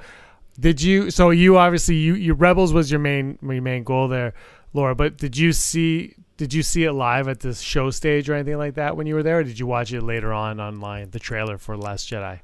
Did 0.58 0.80
you? 0.80 1.10
So 1.10 1.30
you 1.30 1.58
obviously 1.58 1.96
you 1.96 2.14
you 2.14 2.34
Rebels 2.34 2.72
was 2.72 2.90
your 2.90 3.00
main 3.00 3.38
your 3.42 3.60
main 3.60 3.82
goal 3.82 4.08
there, 4.08 4.34
Laura. 4.72 4.94
But 4.94 5.16
did 5.16 5.36
you 5.36 5.52
see? 5.52 6.14
Did 6.36 6.52
you 6.52 6.62
see 6.62 6.84
it 6.84 6.92
live 6.92 7.28
at 7.28 7.40
this 7.40 7.60
show 7.60 7.90
stage 7.90 8.28
or 8.28 8.34
anything 8.34 8.58
like 8.58 8.74
that 8.74 8.96
when 8.96 9.06
you 9.06 9.14
were 9.14 9.22
there, 9.22 9.38
or 9.38 9.44
did 9.44 9.58
you 9.58 9.66
watch 9.66 9.92
it 9.92 10.02
later 10.02 10.32
on 10.32 10.60
online, 10.60 11.10
the 11.10 11.20
trailer 11.20 11.58
for 11.58 11.76
Last 11.76 12.08
Jedi? 12.08 12.40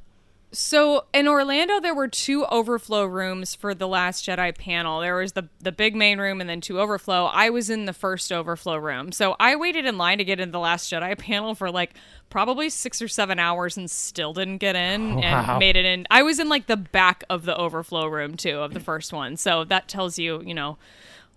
So 0.53 1.05
in 1.14 1.28
Orlando, 1.28 1.78
there 1.78 1.94
were 1.94 2.09
two 2.09 2.44
overflow 2.46 3.05
rooms 3.05 3.55
for 3.55 3.72
the 3.72 3.86
Last 3.86 4.26
Jedi 4.26 4.57
panel. 4.57 5.01
There 5.01 5.14
was 5.16 5.32
the 5.34 5.48
the 5.61 5.70
big 5.70 5.94
main 5.94 6.18
room 6.18 6.40
and 6.40 6.51
then 6.51 6.61
two 6.61 6.80
overflow. 6.80 7.26
I 7.26 7.51
was 7.51 7.70
in 7.70 7.84
the 7.84 7.92
first 7.92 8.32
overflow 8.32 8.76
room, 8.76 9.12
so 9.12 9.36
I 9.38 9.55
waited 9.55 9.86
in 9.86 9.96
line 9.96 10.18
to 10.18 10.24
get 10.24 10.40
into 10.40 10.51
the 10.51 10.59
Last 10.59 10.90
Jedi 10.92 11.16
panel 11.18 11.55
for 11.55 11.70
like 11.70 11.94
probably 12.30 12.68
six 12.68 13.01
or 13.01 13.07
seven 13.07 13.38
hours 13.38 13.76
and 13.76 13.88
still 13.88 14.32
didn't 14.32 14.59
get 14.59 14.74
in 14.74 15.14
Wow. 15.16 15.22
and 15.22 15.59
made 15.61 15.76
it 15.76 15.84
in. 15.84 16.07
I 16.11 16.22
was 16.24 16.40
in 16.40 16.48
like 16.48 16.66
the 16.66 16.76
back 16.76 17.22
of 17.30 17.44
the 17.44 17.57
overflow 17.57 18.07
room 18.09 18.36
too 18.36 18.59
of 18.59 18.74
the 18.74 18.80
first 18.80 19.12
one, 19.12 19.36
so 19.36 19.62
that 19.64 19.86
tells 19.86 20.18
you 20.18 20.42
you 20.42 20.55
know 20.55 20.78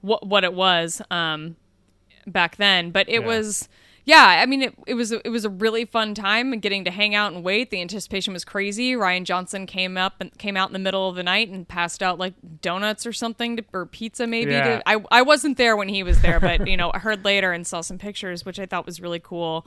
what 0.02 0.26
what 0.26 0.44
it 0.44 0.56
was 0.56 1.04
um 1.12 1.56
back 2.26 2.56
then. 2.56 2.90
But 2.90 3.08
it 3.10 3.22
Yeah. 3.22 3.28
was 3.28 3.70
yeah, 4.06 4.40
I 4.42 4.46
mean 4.46 4.62
it, 4.64 4.74
it 4.86 4.94
was 4.96 5.12
it 5.12 5.30
was 5.30 5.46
a 5.46 5.50
really 5.50 5.86
fun 5.86 6.14
time 6.14 6.52
and 6.52 6.62
getting 6.62 6.84
to 6.86 6.92
hang 6.92 7.16
out 7.16 7.32
and 7.34 7.44
wait. 7.44 7.70
The 7.72 7.80
anticipation 7.82 8.34
was 8.34 8.44
crazy. 8.44 8.94
Rian 8.94 9.24
Johnson 9.24 9.66
came 9.66 9.98
up 9.98 10.16
and 10.20 10.38
came 10.38 10.58
out 10.58 10.68
in 10.70 10.74
the 10.74 10.80
middle 10.80 11.08
of 11.08 11.16
the 11.16 11.24
night 11.24 11.50
and 11.50 11.68
passed 11.68 12.04
out 12.04 12.20
like 12.20 12.34
donuts 12.62 13.06
or 13.06 13.14
something 13.14 13.58
to, 13.58 13.66
or 13.72 13.86
pizza 13.86 14.28
maybe. 14.28 14.52
Yeah. 14.52 14.78
To, 14.80 14.90
I 14.90 15.04
I 15.12 15.22
wasn't 15.22 15.58
there 15.58 15.78
when 15.78 15.88
he 15.90 16.04
was 16.04 16.22
there, 16.22 16.40
but 16.40 16.68
you 16.68 16.76
know 16.76 16.92
I 16.94 17.00
heard 17.00 17.24
later 17.24 17.52
and 17.54 17.66
saw 17.66 17.82
some 17.82 17.98
pictures, 17.98 18.46
which 18.46 18.60
I 18.60 18.66
thought 18.66 18.86
was 18.86 19.00
really 19.00 19.20
cool. 19.20 19.66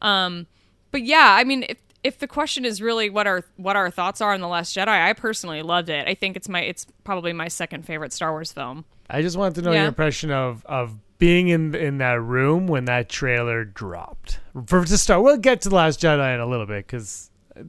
Um, 0.00 0.46
but 0.90 1.02
yeah, 1.02 1.36
I 1.38 1.44
mean 1.44 1.64
if 1.68 1.78
if 2.02 2.18
the 2.18 2.26
question 2.28 2.64
is 2.64 2.80
really 2.82 3.10
what 3.10 3.26
our 3.26 3.44
what 3.56 3.76
our 3.76 3.90
thoughts 3.90 4.20
are 4.20 4.32
on 4.32 4.40
the 4.40 4.48
Last 4.48 4.76
Jedi, 4.76 4.88
I 4.88 5.12
personally 5.12 5.62
loved 5.62 5.88
it. 5.88 6.08
I 6.08 6.14
think 6.14 6.36
it's 6.36 6.48
my 6.48 6.60
it's 6.62 6.86
probably 7.04 7.32
my 7.32 7.48
second 7.48 7.84
favorite 7.84 8.12
Star 8.12 8.30
Wars 8.30 8.52
film. 8.52 8.84
I 9.10 9.20
just 9.20 9.36
wanted 9.36 9.56
to 9.56 9.62
know 9.62 9.72
Yeah. 9.72 9.80
your 9.80 9.88
impression 9.88 10.30
of 10.30 10.64
of 10.66 10.98
being 11.24 11.48
in 11.48 11.74
in 11.74 11.96
that 11.96 12.20
room 12.20 12.66
when 12.66 12.84
that 12.84 13.08
trailer 13.08 13.64
dropped. 13.64 14.40
For 14.66 14.84
to 14.84 14.98
start, 14.98 15.22
we'll 15.22 15.38
get 15.38 15.62
to 15.62 15.70
the 15.70 15.74
Last 15.74 15.98
Jedi 15.98 16.34
in 16.34 16.38
a 16.38 16.44
little 16.44 16.66
bit 16.66 16.86
because 16.86 17.30
uh, 17.58 17.62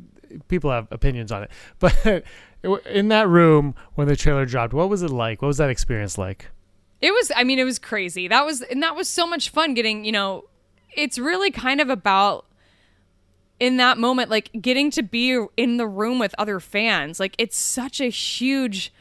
people 0.50 0.72
have 0.72 0.90
opinions 0.92 1.32
on 1.32 1.44
it. 1.44 1.52
But 1.80 2.84
in 2.88 3.08
that 3.10 3.30
room 3.30 3.74
when 3.94 4.08
the 4.08 4.18
trailer 4.18 4.46
dropped, 4.46 4.74
what 4.74 4.90
was 4.90 5.04
it 5.04 5.10
like? 5.10 5.42
What 5.42 5.48
was 5.48 5.58
that 5.58 5.70
experience 5.70 6.18
like? 6.18 6.50
It 7.00 7.12
was 7.12 7.32
I 7.34 7.46
mean 7.46 7.58
it 7.58 7.64
was 7.64 7.80
crazy. 7.80 8.28
That 8.28 8.46
was 8.46 8.62
and 8.62 8.84
that 8.84 8.94
was 8.94 9.08
so 9.08 9.26
much 9.26 9.50
fun 9.52 9.74
getting, 9.74 10.04
you 10.04 10.12
know, 10.12 10.44
it's 10.94 11.18
really 11.18 11.50
kind 11.50 11.80
of 11.80 11.90
about 11.90 12.46
in 13.62 13.78
that 13.78 13.98
moment 13.98 14.30
like 14.30 14.50
getting 14.60 14.92
to 14.92 15.02
be 15.02 15.46
in 15.56 15.78
the 15.78 15.88
room 15.88 16.20
with 16.20 16.36
other 16.38 16.60
fans. 16.60 17.22
Like 17.22 17.36
it's 17.38 17.58
such 17.58 18.02
a 18.02 18.10
huge 18.10 18.92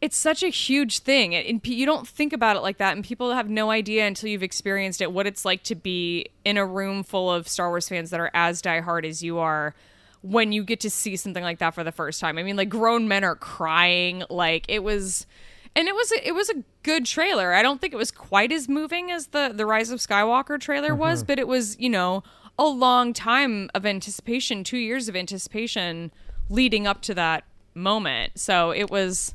it's 0.00 0.16
such 0.16 0.42
a 0.42 0.48
huge 0.48 0.98
thing 0.98 1.34
and, 1.34 1.66
you 1.66 1.86
don't 1.86 2.06
think 2.06 2.32
about 2.32 2.56
it 2.56 2.60
like 2.60 2.76
that 2.78 2.94
and 2.94 3.04
people 3.04 3.32
have 3.32 3.48
no 3.48 3.70
idea 3.70 4.06
until 4.06 4.28
you've 4.28 4.42
experienced 4.42 5.00
it 5.00 5.10
what 5.10 5.26
it's 5.26 5.44
like 5.44 5.62
to 5.62 5.74
be 5.74 6.26
in 6.44 6.56
a 6.56 6.66
room 6.66 7.02
full 7.02 7.30
of 7.30 7.48
Star 7.48 7.70
Wars 7.70 7.88
fans 7.88 8.10
that 8.10 8.20
are 8.20 8.30
as 8.34 8.60
diehard 8.60 9.06
as 9.06 9.22
you 9.22 9.38
are 9.38 9.74
when 10.22 10.52
you 10.52 10.64
get 10.64 10.80
to 10.80 10.90
see 10.90 11.16
something 11.16 11.42
like 11.42 11.58
that 11.58 11.74
for 11.74 11.84
the 11.84 11.92
first 11.92 12.20
time. 12.20 12.38
I 12.38 12.42
mean, 12.42 12.56
like 12.56 12.68
grown 12.68 13.06
men 13.08 13.24
are 13.24 13.36
crying. 13.36 14.24
Like 14.28 14.64
it 14.68 14.82
was, 14.82 15.26
and 15.74 15.88
it 15.88 15.94
was 15.94 16.12
a, 16.12 16.28
it 16.28 16.32
was 16.32 16.50
a 16.50 16.64
good 16.82 17.06
trailer. 17.06 17.52
I 17.52 17.62
don't 17.62 17.80
think 17.80 17.92
it 17.92 17.98
was 17.98 18.10
quite 18.10 18.50
as 18.50 18.68
moving 18.68 19.10
as 19.10 19.28
the 19.28 19.52
the 19.54 19.66
Rise 19.66 19.90
of 19.90 20.00
Skywalker 20.00 20.60
trailer 20.60 20.90
mm-hmm. 20.90 21.00
was, 21.00 21.22
but 21.22 21.38
it 21.38 21.46
was 21.46 21.78
you 21.78 21.88
know 21.88 22.22
a 22.58 22.66
long 22.66 23.12
time 23.12 23.70
of 23.74 23.86
anticipation, 23.86 24.64
two 24.64 24.78
years 24.78 25.08
of 25.08 25.16
anticipation 25.16 26.10
leading 26.48 26.86
up 26.86 27.02
to 27.02 27.14
that 27.14 27.44
moment. 27.74 28.38
So 28.38 28.70
it 28.70 28.90
was, 28.90 29.34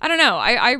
I 0.00 0.08
don't 0.08 0.18
know, 0.18 0.36
I. 0.36 0.70
I 0.72 0.76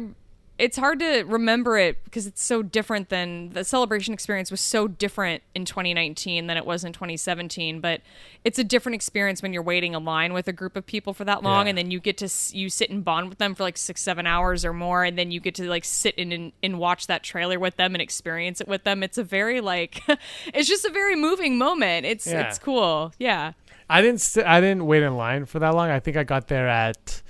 it's 0.61 0.77
hard 0.77 0.99
to 0.99 1.23
remember 1.23 1.79
it 1.79 2.03
because 2.03 2.27
it's 2.27 2.43
so 2.43 2.63
different 2.65 3.11
than 3.11 3.51
the 3.51 3.63
celebration 3.63 4.13
experience 4.13 4.51
was 4.51 4.61
so 4.61 4.89
different 4.89 5.45
in 5.55 5.65
2019 5.65 6.49
than 6.49 6.57
it 6.57 6.67
was 6.67 6.83
in 6.83 6.93
2017 6.93 7.81
but 7.81 8.01
it's 8.43 8.59
a 8.59 8.65
different 8.65 8.97
experience 8.97 9.41
when 9.41 9.53
you're 9.53 9.63
waiting 9.63 9.95
in 9.95 10.05
line 10.05 10.33
with 10.33 10.49
a 10.49 10.53
group 10.53 10.75
of 10.75 10.85
people 10.85 11.15
for 11.15 11.25
that 11.25 11.45
long 11.45 11.67
Yeah. 11.67 11.69
and 11.69 11.79
then 11.79 11.93
you 11.93 12.01
get 12.01 12.17
to 12.19 12.29
you 12.57 12.69
sit 12.71 12.91
and 12.91 13.05
bond 13.05 13.29
with 13.29 13.39
them 13.39 13.55
for 13.55 13.63
like 13.63 13.77
six 13.79 14.03
seven 14.03 14.27
hours 14.27 14.65
or 14.65 14.73
more 14.73 15.05
and 15.05 15.17
then 15.17 15.31
you 15.31 15.39
get 15.39 15.55
to 15.55 15.69
like 15.71 15.85
sit 15.85 16.17
in 16.17 16.33
and, 16.33 16.51
and 16.61 16.81
watch 16.81 17.07
that 17.07 17.23
trailer 17.23 17.61
with 17.61 17.77
them 17.77 17.95
and 17.95 18.03
experience 18.03 18.61
it 18.61 18.67
with 18.67 18.83
them 18.83 19.05
it's 19.05 19.17
a 19.17 19.23
very 19.23 19.61
like 19.61 20.03
it's 20.53 20.67
just 20.69 20.85
a 20.85 20.91
very 20.91 21.15
moving 21.15 21.57
moment 21.57 22.05
it's 22.05 22.27
Yeah. 22.27 22.49
it's 22.49 22.59
cool 22.59 23.13
yeah 23.21 23.53
I 23.89 24.03
didn't 24.03 24.27
I 24.45 24.61
didn't 24.61 24.87
wait 24.87 25.05
in 25.05 25.17
line 25.17 25.47
for 25.47 25.61
that 25.61 25.73
long. 25.73 25.89
I 25.89 26.01
think 26.01 26.17
I 26.17 26.25
got 26.25 26.49
there 26.49 26.67
at 26.69 27.23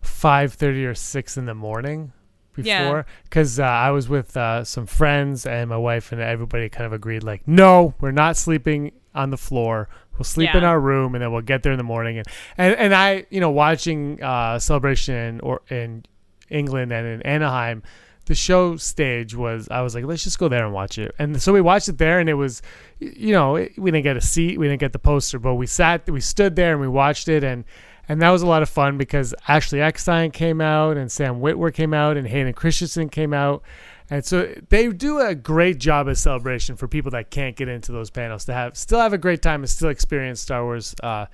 five 0.00 0.52
thirty 0.54 0.84
or 0.84 0.94
six 0.94 1.36
in 1.36 1.46
the 1.46 1.54
morning 1.54 2.12
before 2.54 3.06
because 3.24 3.60
uh, 3.60 3.64
I 3.64 3.90
was 3.90 4.08
with 4.08 4.36
uh, 4.36 4.64
some 4.64 4.86
friends 4.86 5.46
and 5.46 5.70
my 5.70 5.76
wife 5.76 6.10
and 6.12 6.20
everybody 6.20 6.68
kind 6.68 6.86
of 6.86 6.92
agreed 6.92 7.22
like, 7.22 7.46
no, 7.46 7.94
we're 8.00 8.10
not 8.10 8.36
sleeping 8.36 8.92
on 9.14 9.30
the 9.30 9.36
floor. 9.36 9.88
We'll 10.14 10.24
sleep 10.24 10.48
in 10.58 10.64
our 10.64 10.80
room 10.80 11.14
and 11.14 11.22
then 11.22 11.30
we'll 11.30 11.42
get 11.42 11.62
there 11.62 11.72
in 11.72 11.78
the 11.78 11.84
morning. 11.84 12.18
And 12.18 12.26
and, 12.56 12.74
and 12.74 12.94
I, 12.94 13.26
you 13.30 13.40
know, 13.40 13.50
watching 13.50 14.20
uh, 14.22 14.58
celebration 14.58 15.38
or 15.40 15.62
in 15.70 16.04
England 16.50 16.92
and 16.92 17.06
in 17.06 17.22
Anaheim. 17.22 17.82
The 18.26 18.34
show 18.34 18.76
stage 18.76 19.34
was, 19.34 19.68
I 19.70 19.80
was 19.80 19.94
like, 19.94 20.04
let's 20.04 20.22
just 20.22 20.38
go 20.38 20.48
there 20.48 20.62
and 20.66 20.74
watch 20.74 20.98
it. 20.98 21.14
And 21.18 21.40
so 21.40 21.50
we 21.50 21.62
watched 21.62 21.88
it 21.88 21.96
there, 21.96 22.20
and 22.20 22.28
it 22.28 22.34
was, 22.34 22.60
you 22.98 23.32
know, 23.32 23.56
it- 23.56 23.72
we 23.78 23.90
didn't 23.90 24.02
get 24.04 24.18
a 24.18 24.20
seat, 24.20 24.58
we 24.58 24.68
didn't 24.68 24.80
get 24.80 24.92
the 24.92 24.98
poster, 24.98 25.38
but 25.38 25.54
we 25.54 25.66
sat, 25.66 26.06
we 26.10 26.20
stood 26.20 26.54
there 26.54 26.72
and 26.72 26.80
we 26.82 26.88
watched 26.88 27.28
it, 27.28 27.42
and 27.42 27.64
and 28.08 28.22
that 28.22 28.30
was 28.30 28.42
a 28.42 28.46
lot 28.46 28.62
of 28.62 28.68
fun 28.68 28.96
because 28.96 29.34
Ashley 29.46 29.80
Eckstein 29.80 30.30
came 30.30 30.60
out 30.60 30.96
and 30.96 31.12
Sam 31.12 31.40
Witwer 31.40 31.72
came 31.72 31.92
out 31.92 32.16
and 32.16 32.26
Hayden 32.26 32.54
Christensen 32.54 33.08
came 33.10 33.34
out. 33.34 33.62
And 34.10 34.24
so 34.24 34.54
they 34.70 34.88
do 34.88 35.20
a 35.20 35.34
great 35.34 35.78
job 35.78 36.08
at 36.08 36.16
celebration 36.16 36.76
for 36.76 36.88
people 36.88 37.10
that 37.10 37.30
can't 37.30 37.54
get 37.54 37.68
into 37.68 37.92
those 37.92 38.08
panels 38.08 38.46
to 38.46 38.54
have 38.54 38.76
still 38.76 39.00
have 39.00 39.12
a 39.12 39.18
great 39.18 39.42
time 39.42 39.60
and 39.60 39.68
still 39.68 39.90
experience 39.90 40.40
Star 40.40 40.64
Wars 40.64 40.94
uh, 41.02 41.26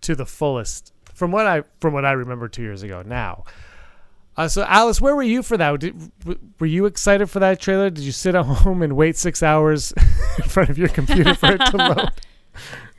to 0.00 0.16
the 0.16 0.26
fullest. 0.26 0.92
from 1.14 1.30
what 1.30 1.46
I 1.46 1.62
from 1.80 1.92
what 1.94 2.04
I 2.04 2.12
remember 2.12 2.48
two 2.48 2.62
years 2.62 2.82
ago. 2.82 3.02
Now, 3.06 3.44
uh, 4.36 4.48
so 4.48 4.64
Alice, 4.64 5.00
where 5.00 5.14
were 5.14 5.22
you 5.22 5.42
for 5.44 5.56
that? 5.56 5.78
Did, 5.78 6.10
were 6.58 6.66
you 6.66 6.86
excited 6.86 7.30
for 7.30 7.38
that 7.38 7.60
trailer? 7.60 7.90
Did 7.90 8.02
you 8.02 8.12
sit 8.12 8.34
at 8.34 8.44
home 8.46 8.82
and 8.82 8.96
wait 8.96 9.16
six 9.16 9.40
hours 9.40 9.92
in 10.38 10.44
front 10.48 10.70
of 10.70 10.78
your 10.78 10.88
computer 10.88 11.34
for 11.34 11.52
it 11.52 11.58
to 11.66 11.76
load? 11.76 12.08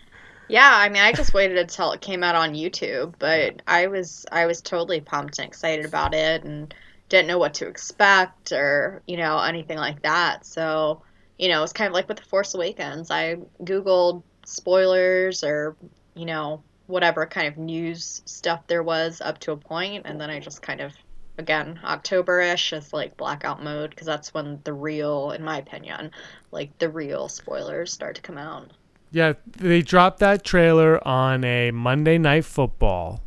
Yeah, 0.54 0.72
I 0.72 0.88
mean, 0.90 1.02
I 1.02 1.14
just 1.14 1.34
waited 1.34 1.58
until 1.58 1.94
it 1.94 2.02
came 2.02 2.22
out 2.22 2.36
on 2.36 2.54
YouTube, 2.54 3.16
but 3.18 3.64
I 3.66 3.88
was 3.88 4.24
I 4.32 4.46
was 4.46 4.62
totally 4.62 5.02
pumped 5.02 5.40
and 5.40 5.48
excited 5.48 5.84
about 5.84 6.14
it, 6.14 6.44
and 6.44 6.72
didn't 7.10 7.26
know 7.28 7.40
what 7.40 7.56
to 7.56 7.68
expect 7.68 8.52
or 8.52 9.02
you 9.08 9.18
know 9.18 9.40
anything 9.40 9.80
like 9.80 10.04
that. 10.04 10.46
So 10.46 11.02
you 11.40 11.50
know, 11.50 11.64
it's 11.64 11.74
kind 11.74 11.88
of 11.88 11.96
like 11.96 12.08
with 12.08 12.18
the 12.18 12.26
Force 12.26 12.54
Awakens. 12.54 13.10
I 13.10 13.38
googled 13.64 14.22
spoilers 14.46 15.44
or 15.44 15.76
you 16.14 16.26
know 16.26 16.62
whatever 16.86 17.26
kind 17.26 17.48
of 17.48 17.58
news 17.58 18.22
stuff 18.26 18.68
there 18.68 18.84
was 18.84 19.22
up 19.22 19.40
to 19.40 19.54
a 19.54 19.58
point, 19.58 20.04
and 20.06 20.22
then 20.22 20.30
I 20.30 20.40
just 20.40 20.62
kind 20.62 20.82
of 20.82 20.94
again 21.40 21.80
October-ish 21.84 22.74
is 22.74 22.94
like 22.94 23.18
blackout 23.18 23.64
mode 23.64 23.90
because 23.90 24.06
that's 24.06 24.36
when 24.36 24.60
the 24.66 24.74
real, 24.74 25.32
in 25.32 25.44
my 25.44 25.58
opinion, 25.58 26.12
like 26.52 26.78
the 26.78 26.90
real 26.90 27.28
spoilers 27.28 27.92
start 27.92 28.18
to 28.18 28.22
come 28.22 28.38
out. 28.38 28.70
Yeah, 29.14 29.34
they 29.46 29.82
dropped 29.84 30.20
that 30.20 30.44
trailer 30.44 31.06
on 31.08 31.44
a 31.44 31.70
Monday 31.72 32.18
Night 32.18 32.44
Football, 32.46 33.22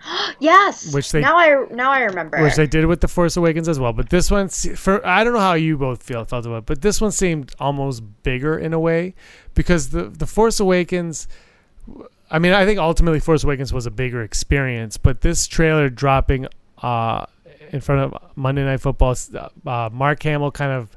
Yes. 0.38 0.94
Which 0.94 1.10
they- 1.12 1.20
now 1.20 1.36
I 1.36 1.66
now 1.70 1.90
I 1.90 2.02
remember. 2.02 2.40
which 2.42 2.54
they 2.54 2.66
did 2.66 2.86
with 2.86 3.00
the 3.00 3.08
Force 3.08 3.36
Awakens 3.36 3.68
as 3.68 3.78
well. 3.78 3.92
But 3.92 4.08
this 4.10 4.30
one, 4.30 4.48
for 4.48 5.04
I 5.06 5.24
don't 5.24 5.32
know 5.32 5.40
how 5.40 5.54
you 5.54 5.76
both 5.76 6.02
feel 6.02 6.24
felt 6.24 6.46
about 6.46 6.58
it, 6.58 6.66
but 6.66 6.80
this 6.82 7.00
one 7.00 7.10
seemed 7.12 7.54
almost 7.60 8.02
bigger 8.22 8.56
in 8.56 8.72
a 8.72 8.80
way 8.80 9.14
because 9.54 9.90
the 9.90 10.04
the 10.04 10.26
Force 10.26 10.60
Awakens. 10.60 11.26
I 12.30 12.38
mean, 12.38 12.52
I 12.52 12.64
think 12.64 12.78
ultimately 12.78 13.20
Force 13.20 13.44
Awakens 13.44 13.72
was 13.72 13.84
a 13.84 13.90
bigger 13.90 14.22
experience, 14.22 14.96
but 14.96 15.20
this 15.20 15.46
trailer 15.46 15.90
dropping 15.90 16.46
uh, 16.82 17.26
in 17.72 17.80
front 17.80 18.00
of 18.14 18.36
Monday 18.36 18.64
Night 18.64 18.80
Football, 18.80 19.14
uh, 19.66 19.90
Mark 19.92 20.22
Hamill 20.22 20.50
kind 20.52 20.72
of 20.72 20.96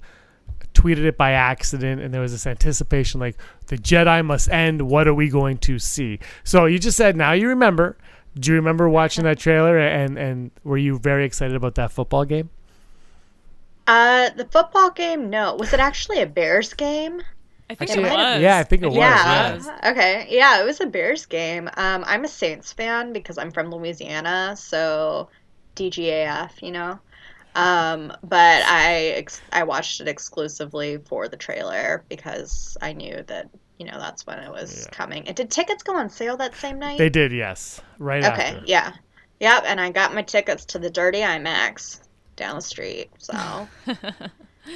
tweeted 0.86 1.06
it 1.06 1.18
by 1.18 1.32
accident, 1.32 2.02
and 2.02 2.14
there 2.14 2.22
was 2.22 2.32
this 2.32 2.46
anticipation 2.46 3.20
like 3.20 3.36
the 3.68 3.78
Jedi 3.78 4.24
must 4.24 4.50
end. 4.52 4.84
What 4.84 5.08
are 5.08 5.14
we 5.14 5.30
going 5.30 5.58
to 5.60 5.80
see? 5.80 6.20
So 6.44 6.66
you 6.66 6.78
just 6.80 6.98
said 6.98 7.16
now 7.16 7.32
you 7.32 7.48
remember. 7.48 7.98
Do 8.38 8.52
you 8.52 8.56
remember 8.58 8.90
watching 8.90 9.24
that 9.24 9.40
trailer 9.40 9.78
and 9.78 10.18
and 10.18 10.52
were 10.64 10.78
you 10.78 11.00
very 11.00 11.26
excited 11.26 11.56
about 11.56 11.76
that 11.76 11.92
football 11.92 12.26
game? 12.26 12.50
Uh, 13.88 14.30
the 14.32 14.46
football 14.46 14.90
game. 14.92 15.30
No, 15.30 15.56
was 15.56 15.72
it 15.74 15.80
actually 15.80 16.22
a 16.22 16.26
Bears 16.26 16.74
game? 16.74 17.22
I 17.70 17.76
think 17.76 17.92
It 17.92 17.98
it 17.98 18.02
might 18.02 18.10
have- 18.10 18.36
was. 18.36 18.42
yeah, 18.44 18.58
I 18.58 18.64
think 18.64 18.84
it 18.84 18.88
was, 18.88 18.96
yeah. 18.98 19.60
yeah. 19.84 19.92
Okay. 19.92 20.28
Yeah, 20.30 20.62
it 20.62 20.66
was 20.66 20.80
a 20.82 20.86
Bears 20.86 21.26
game. 21.26 21.68
Um, 21.78 22.04
I'm 22.06 22.24
a 22.24 22.28
Saints 22.28 22.74
fan 22.74 23.12
because 23.14 23.38
I'm 23.40 23.52
from 23.52 23.72
Louisiana, 23.72 24.56
so 24.58 25.30
DGAF, 25.76 26.62
you 26.62 26.72
know. 26.72 27.00
Um, 27.56 28.12
but 28.24 28.64
I 28.64 29.14
ex- 29.16 29.42
I 29.52 29.64
watched 29.64 30.02
it 30.02 30.08
exclusively 30.08 30.98
for 30.98 31.28
the 31.30 31.38
trailer 31.38 32.04
because 32.10 32.78
I 32.82 32.94
knew 32.94 33.24
that 33.28 33.50
you 33.80 33.86
know 33.86 33.98
that's 33.98 34.26
when 34.28 34.40
it 34.40 34.52
was 34.52 34.86
Yeah. 34.86 34.92
coming. 34.92 35.28
And 35.28 35.36
did 35.36 35.50
tickets 35.52 35.82
go 35.84 35.96
on 35.96 36.10
sale 36.10 36.38
that 36.38 36.56
same 36.56 36.80
night? 36.80 36.98
They 36.98 37.10
did, 37.10 37.32
yes, 37.32 37.82
right 37.98 38.24
Okay, 38.24 38.42
after. 38.56 38.64
yeah. 38.66 38.92
Yep, 39.40 39.64
and 39.68 39.82
I 39.82 39.92
got 39.92 40.14
my 40.14 40.22
tickets 40.22 40.66
to 40.66 40.80
the 40.80 40.90
Dirty 40.90 41.20
IMAX 41.20 42.02
down 42.38 42.56
the 42.56 42.62
street. 42.62 43.10
So 43.18 43.34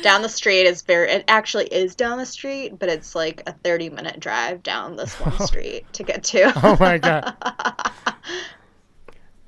down 0.04 0.22
the 0.22 0.30
street 0.30 0.64
is 0.66 0.82
very 0.82 1.10
it 1.12 1.26
actually 1.28 1.68
is 1.68 1.96
down 1.96 2.18
the 2.18 2.26
street, 2.26 2.78
but 2.80 2.90
it's 2.90 3.16
like 3.16 3.44
a 3.48 3.52
30 3.54 3.90
minute 3.90 4.20
drive 4.20 4.64
down 4.64 4.96
this 4.96 5.14
one 5.20 5.38
street 5.48 5.86
to 5.94 6.04
get 6.04 6.24
to. 6.26 6.52
Oh 6.64 6.78
my 6.80 6.98
god. 6.98 7.36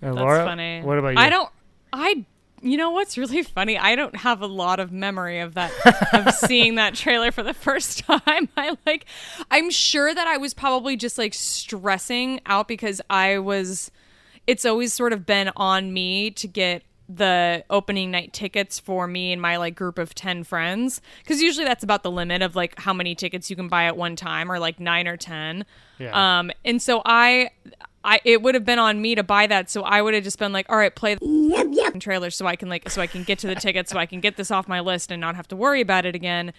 And 0.02 0.14
That's 0.14 0.22
Laura, 0.24 0.44
funny. 0.46 0.82
what 0.82 0.98
about 0.98 1.14
you? 1.14 1.20
I 1.20 1.30
don't. 1.30 1.50
I. 1.94 2.26
You 2.62 2.78
know 2.78 2.92
what's 2.92 3.18
really 3.18 3.44
funny? 3.44 3.78
I 3.78 3.96
don't 3.96 4.16
have 4.16 4.42
a 4.42 4.48
lot 4.48 4.80
of 4.80 4.92
memory 4.92 5.40
of 5.40 5.56
that 5.56 5.72
of 6.14 6.34
seeing 6.36 6.76
that 6.76 6.94
trailer 6.96 7.32
for 7.32 7.44
the 7.44 7.54
first 7.54 8.00
time. 8.06 8.50
I 8.56 8.78
like. 8.86 9.06
I'm 9.50 9.70
sure 9.72 10.14
that 10.14 10.28
I 10.28 10.38
was 10.38 10.54
probably 10.54 10.96
just 10.96 11.18
like 11.18 11.34
stressing 11.34 12.40
out 12.46 12.68
because 12.68 13.02
I 13.10 13.40
was. 13.40 13.90
It's 14.48 14.66
always 14.66 14.94
sort 14.94 15.14
of 15.14 15.26
been 15.26 15.52
on 15.56 15.94
me 15.94 16.32
to 16.32 16.48
get 16.48 16.84
the 17.10 17.64
opening 17.70 18.10
night 18.10 18.32
tickets 18.32 18.80
for 18.80 19.06
me 19.06 19.34
and 19.34 19.42
my 19.42 19.58
like 19.58 19.76
group 19.76 19.98
of 20.00 20.16
10 20.16 20.46
friends 20.46 21.02
because 21.22 21.42
usually 21.42 21.66
that's 21.66 21.84
about 21.84 22.04
the 22.04 22.12
limit 22.12 22.42
of 22.42 22.56
like 22.56 22.80
how 22.80 22.94
many 22.94 23.16
tickets 23.16 23.50
you 23.50 23.56
can 23.58 23.68
buy 23.68 23.84
at 23.84 23.98
one 23.98 24.16
time 24.16 24.50
or 24.50 24.60
like 24.60 24.80
9 24.80 25.08
or 25.10 25.18
10 25.18 25.66
Yeah. 26.00 26.40
um 26.40 26.52
and 26.64 26.82
so 26.82 27.02
i 27.04 27.50
i 28.04 28.20
it 28.24 28.42
would 28.42 28.56
have 28.56 28.66
been 28.66 28.80
on 28.80 29.02
me 29.02 29.16
to 29.16 29.24
buy 29.24 29.48
that 29.48 29.70
so 29.70 29.84
i 29.84 30.02
would 30.02 30.14
have 30.14 30.24
just 30.24 30.40
been 30.40 30.52
like 30.52 30.66
all 30.70 30.78
right 30.78 30.96
play 30.96 31.16
the 31.16 31.98
trailer 32.00 32.30
so 32.30 32.46
i 32.46 32.56
can 32.56 32.70
like 32.70 32.90
so 32.90 33.02
i 33.02 33.08
can 33.08 33.24
get 33.24 33.40
to 33.40 33.48
the 33.48 33.56
tickets 33.56 33.92
so 33.92 33.98
i 33.98 34.06
can 34.06 34.20
get 34.20 34.38
this 34.38 34.52
off 34.52 34.68
my 34.68 34.80
list 34.80 35.12
and 35.12 35.22
not 35.22 35.36
have 35.36 35.48
to 35.48 35.56
worry 35.56 35.82
about 35.82 36.06
it 36.06 36.16
again. 36.16 36.54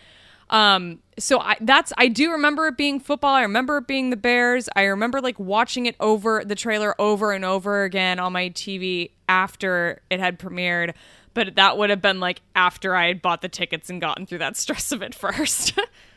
Um 0.50 0.98
so 1.18 1.38
i 1.40 1.56
that's 1.60 1.92
i 1.96 2.08
do 2.08 2.30
remember 2.32 2.66
it 2.66 2.76
being 2.76 3.00
football. 3.00 3.34
I 3.34 3.42
remember 3.42 3.78
it 3.78 3.86
being 3.86 4.10
the 4.10 4.16
bears. 4.16 4.68
I 4.76 4.82
remember 4.82 5.20
like 5.20 5.38
watching 5.38 5.86
it 5.86 5.96
over 6.00 6.44
the 6.44 6.54
trailer 6.54 7.00
over 7.00 7.32
and 7.32 7.44
over 7.44 7.84
again 7.84 8.18
on 8.18 8.32
my 8.32 8.50
tv 8.50 9.12
after 9.28 10.02
it 10.10 10.20
had 10.20 10.38
premiered 10.38 10.94
but 11.34 11.54
that 11.54 11.78
would 11.78 11.88
have 11.88 12.02
been 12.02 12.20
like 12.20 12.42
after 12.54 12.94
i 12.94 13.06
had 13.06 13.22
bought 13.22 13.40
the 13.40 13.48
tickets 13.48 13.88
and 13.88 14.00
gotten 14.00 14.26
through 14.26 14.38
that 14.38 14.56
stress 14.62 14.92
of 14.92 15.00
it 15.00 15.14
first 15.14 15.78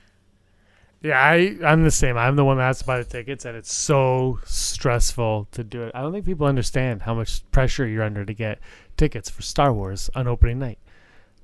Yeah, 1.05 1.19
I, 1.21 1.55
I'm 1.63 1.83
the 1.83 1.91
same. 1.91 2.17
I'm 2.17 2.35
the 2.35 2.43
one 2.43 2.57
that 2.57 2.63
has 2.63 2.79
to 2.79 2.85
buy 2.85 2.97
the 2.97 3.03
tickets, 3.03 3.45
and 3.45 3.55
it's 3.55 3.71
so 3.71 4.39
stressful 4.43 5.47
to 5.51 5.63
do 5.63 5.83
it. 5.83 5.91
I 5.93 6.01
don't 6.01 6.11
think 6.11 6.25
people 6.25 6.47
understand 6.47 7.03
how 7.03 7.13
much 7.13 7.49
pressure 7.51 7.85
you're 7.87 8.03
under 8.03 8.25
to 8.25 8.33
get 8.33 8.59
tickets 8.97 9.29
for 9.29 9.41
Star 9.41 9.71
Wars 9.73 10.09
on 10.15 10.27
opening 10.27 10.59
night. 10.59 10.79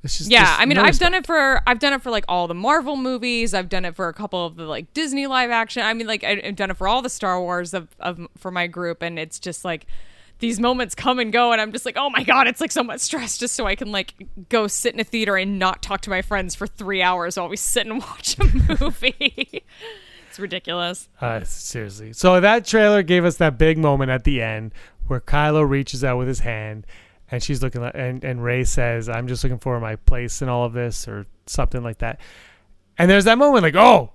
It's 0.04 0.18
just 0.18 0.32
yeah 0.32 0.56
i 0.58 0.66
mean 0.66 0.80
i've 0.80 0.98
done 0.98 1.14
it 1.14 1.28
for 1.28 1.62
i've 1.68 1.78
done 1.78 1.94
it 1.94 2.02
for 2.02 2.10
like 2.10 2.26
all 2.28 2.48
the 2.48 2.56
marvel 2.56 2.98
movies 2.98 3.54
i've 3.54 3.70
done 3.70 3.86
it 3.86 3.96
for 3.96 4.08
a 4.08 4.14
couple 4.16 4.44
of 4.48 4.56
the 4.56 4.64
like 4.64 4.92
disney 4.96 5.28
live 5.28 5.52
action 5.52 5.84
i 5.84 5.94
mean 5.94 6.08
like 6.08 6.24
I- 6.24 6.42
i've 6.44 6.56
done 6.56 6.72
it 6.72 6.78
for 6.78 6.88
all 6.88 7.04
the 7.04 7.10
star 7.10 7.40
wars 7.40 7.76
of, 7.76 7.88
of 8.00 8.20
for 8.36 8.50
my 8.50 8.66
group 8.66 9.04
and 9.04 9.20
it's 9.20 9.38
just 9.38 9.64
like 9.64 9.86
these 10.42 10.60
moments 10.60 10.94
come 10.94 11.18
and 11.20 11.32
go 11.32 11.52
and 11.54 11.62
i'm 11.62 11.72
just 11.72 11.86
like 11.86 11.96
oh 11.98 12.10
my 12.10 12.24
god 12.24 12.48
it's 12.48 12.60
like 12.60 12.72
so 12.72 12.84
much 12.84 13.00
stress 13.00 13.38
just 13.38 13.56
so 13.56 13.66
i 13.66 13.76
can 13.76 13.92
like 13.92 14.14
go 14.50 14.68
sit 14.68 14.94
in 14.94 15.00
a 15.00 15.04
theater 15.04 15.38
and 15.38 15.58
not 15.58 15.82
talk 15.82 16.02
to 16.02 16.10
my 16.10 16.22
friends 16.22 16.54
for 16.54 16.68
three 16.68 17.02
hours 17.02 17.38
while 17.38 17.48
we 17.48 17.56
sit 17.56 17.88
and 17.88 18.00
watch 18.02 18.38
a 18.40 18.44
movie 18.84 19.64
it's 20.30 20.40
ridiculous 20.40 21.10
Uh, 21.20 21.44
seriously. 21.44 22.14
So 22.14 22.40
that 22.40 22.66
trailer 22.66 23.04
gave 23.04 23.26
us 23.26 23.38
that 23.38 23.58
big 23.58 23.78
moment 23.78 24.12
at 24.12 24.24
the 24.24 24.42
end 24.42 24.74
where 25.08 25.20
Kylo 25.20 25.68
reaches 25.68 26.04
out 26.04 26.18
with 26.18 26.28
his 26.30 26.40
hand 26.40 26.88
and 27.30 27.44
she's 27.44 27.62
looking 27.62 27.84
and, 27.84 28.24
and 28.24 28.44
Rey 28.44 28.64
says, 28.64 29.10
I'm 29.10 29.28
just 29.28 29.44
looking 29.44 29.60
for 29.60 29.80
my 29.80 29.96
place 29.98 30.42
in 30.42 30.50
all 30.50 30.66
of 30.66 30.74
this 30.74 31.08
or 31.08 31.26
something 31.48 31.84
like 31.84 31.98
that. 32.00 32.20
And 32.98 33.10
there's 33.12 33.26
that 33.26 33.38
moment 33.38 33.64
like, 33.64 33.76
oh, 33.76 34.12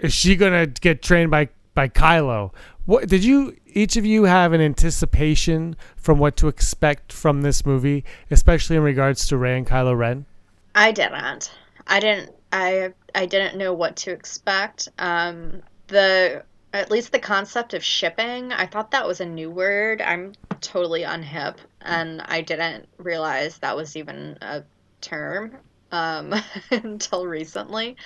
is 0.00 0.12
she 0.12 0.36
to 0.36 0.66
get 0.80 1.02
trained 1.02 1.30
by, 1.30 1.48
by 1.74 1.88
Kylo? 1.88 2.52
What 2.86 3.08
did 3.08 3.24
you, 3.24 3.56
each 3.66 3.96
of 3.96 4.04
you 4.04 4.24
have 4.24 4.52
an 4.52 4.60
anticipation 4.60 5.76
from 5.96 6.18
what 6.18 6.36
to 6.38 6.48
expect 6.48 7.12
from 7.12 7.42
this 7.42 7.64
movie, 7.64 8.04
especially 8.30 8.76
in 8.76 8.82
regards 8.82 9.26
to 9.28 9.36
Rey 9.36 9.56
and 9.56 9.66
Kylo 9.66 9.96
Ren? 9.96 10.26
I 10.74 10.92
didn't. 10.92 11.50
I 11.86 12.00
didn't. 12.00 12.32
I 12.52 12.92
I 13.14 13.26
didn't 13.26 13.58
know 13.58 13.72
what 13.72 13.96
to 13.96 14.12
expect. 14.12 14.88
Um, 14.98 15.62
the 15.88 16.44
at 16.72 16.90
least 16.90 17.12
the 17.12 17.18
concept 17.18 17.74
of 17.74 17.82
shipping, 17.82 18.52
I 18.52 18.66
thought 18.66 18.92
that 18.92 19.06
was 19.06 19.20
a 19.20 19.26
new 19.26 19.50
word. 19.50 20.00
I'm 20.00 20.32
totally 20.60 21.02
unhip, 21.02 21.56
and 21.80 22.20
I 22.22 22.42
didn't 22.42 22.88
realize 22.98 23.58
that 23.58 23.76
was 23.76 23.96
even 23.96 24.38
a 24.40 24.62
term 25.00 25.56
um, 25.90 26.34
until 26.70 27.26
recently. 27.26 27.96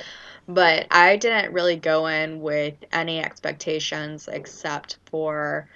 But 0.48 0.86
I 0.90 1.16
didn't 1.16 1.52
really 1.52 1.76
go 1.76 2.06
in 2.06 2.40
with 2.40 2.74
any 2.92 3.20
expectations 3.22 4.28
except 4.28 4.98
for 5.06 5.68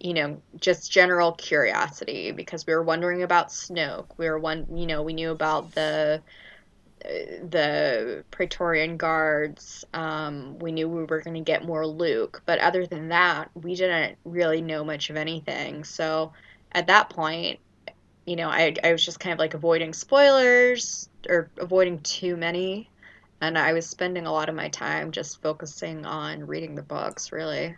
you 0.00 0.14
know, 0.14 0.42
just 0.60 0.90
general 0.90 1.32
curiosity 1.32 2.32
because 2.32 2.66
we 2.66 2.74
were 2.74 2.82
wondering 2.82 3.22
about 3.22 3.48
Snoke. 3.48 4.08
We 4.16 4.28
were 4.28 4.38
one, 4.38 4.66
you 4.76 4.86
know, 4.86 5.02
we 5.02 5.12
knew 5.14 5.30
about 5.30 5.72
the 5.72 6.22
uh, 7.04 7.08
the 7.48 8.24
Praetorian 8.30 8.96
guards. 8.96 9.84
Um, 9.94 10.58
we 10.58 10.72
knew 10.72 10.88
we 10.88 11.04
were 11.04 11.20
going 11.20 11.34
to 11.34 11.40
get 11.40 11.64
more 11.64 11.86
Luke, 11.86 12.42
but 12.46 12.58
other 12.60 12.86
than 12.86 13.08
that, 13.08 13.50
we 13.54 13.74
didn't 13.74 14.18
really 14.24 14.60
know 14.62 14.84
much 14.84 15.10
of 15.10 15.16
anything. 15.16 15.84
So 15.84 16.32
at 16.72 16.88
that 16.88 17.10
point, 17.10 17.60
you 18.26 18.36
know, 18.36 18.48
I 18.48 18.74
I 18.84 18.92
was 18.92 19.04
just 19.04 19.20
kind 19.20 19.32
of 19.32 19.38
like 19.38 19.54
avoiding 19.54 19.92
spoilers 19.92 21.08
or 21.28 21.50
avoiding 21.58 22.00
too 22.00 22.36
many. 22.36 22.90
And 23.40 23.56
I 23.56 23.72
was 23.72 23.86
spending 23.86 24.26
a 24.26 24.32
lot 24.32 24.48
of 24.48 24.54
my 24.54 24.68
time 24.68 25.12
just 25.12 25.40
focusing 25.40 26.04
on 26.04 26.46
reading 26.46 26.74
the 26.74 26.82
books, 26.82 27.30
really. 27.30 27.76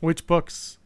Which 0.00 0.26
books? 0.26 0.78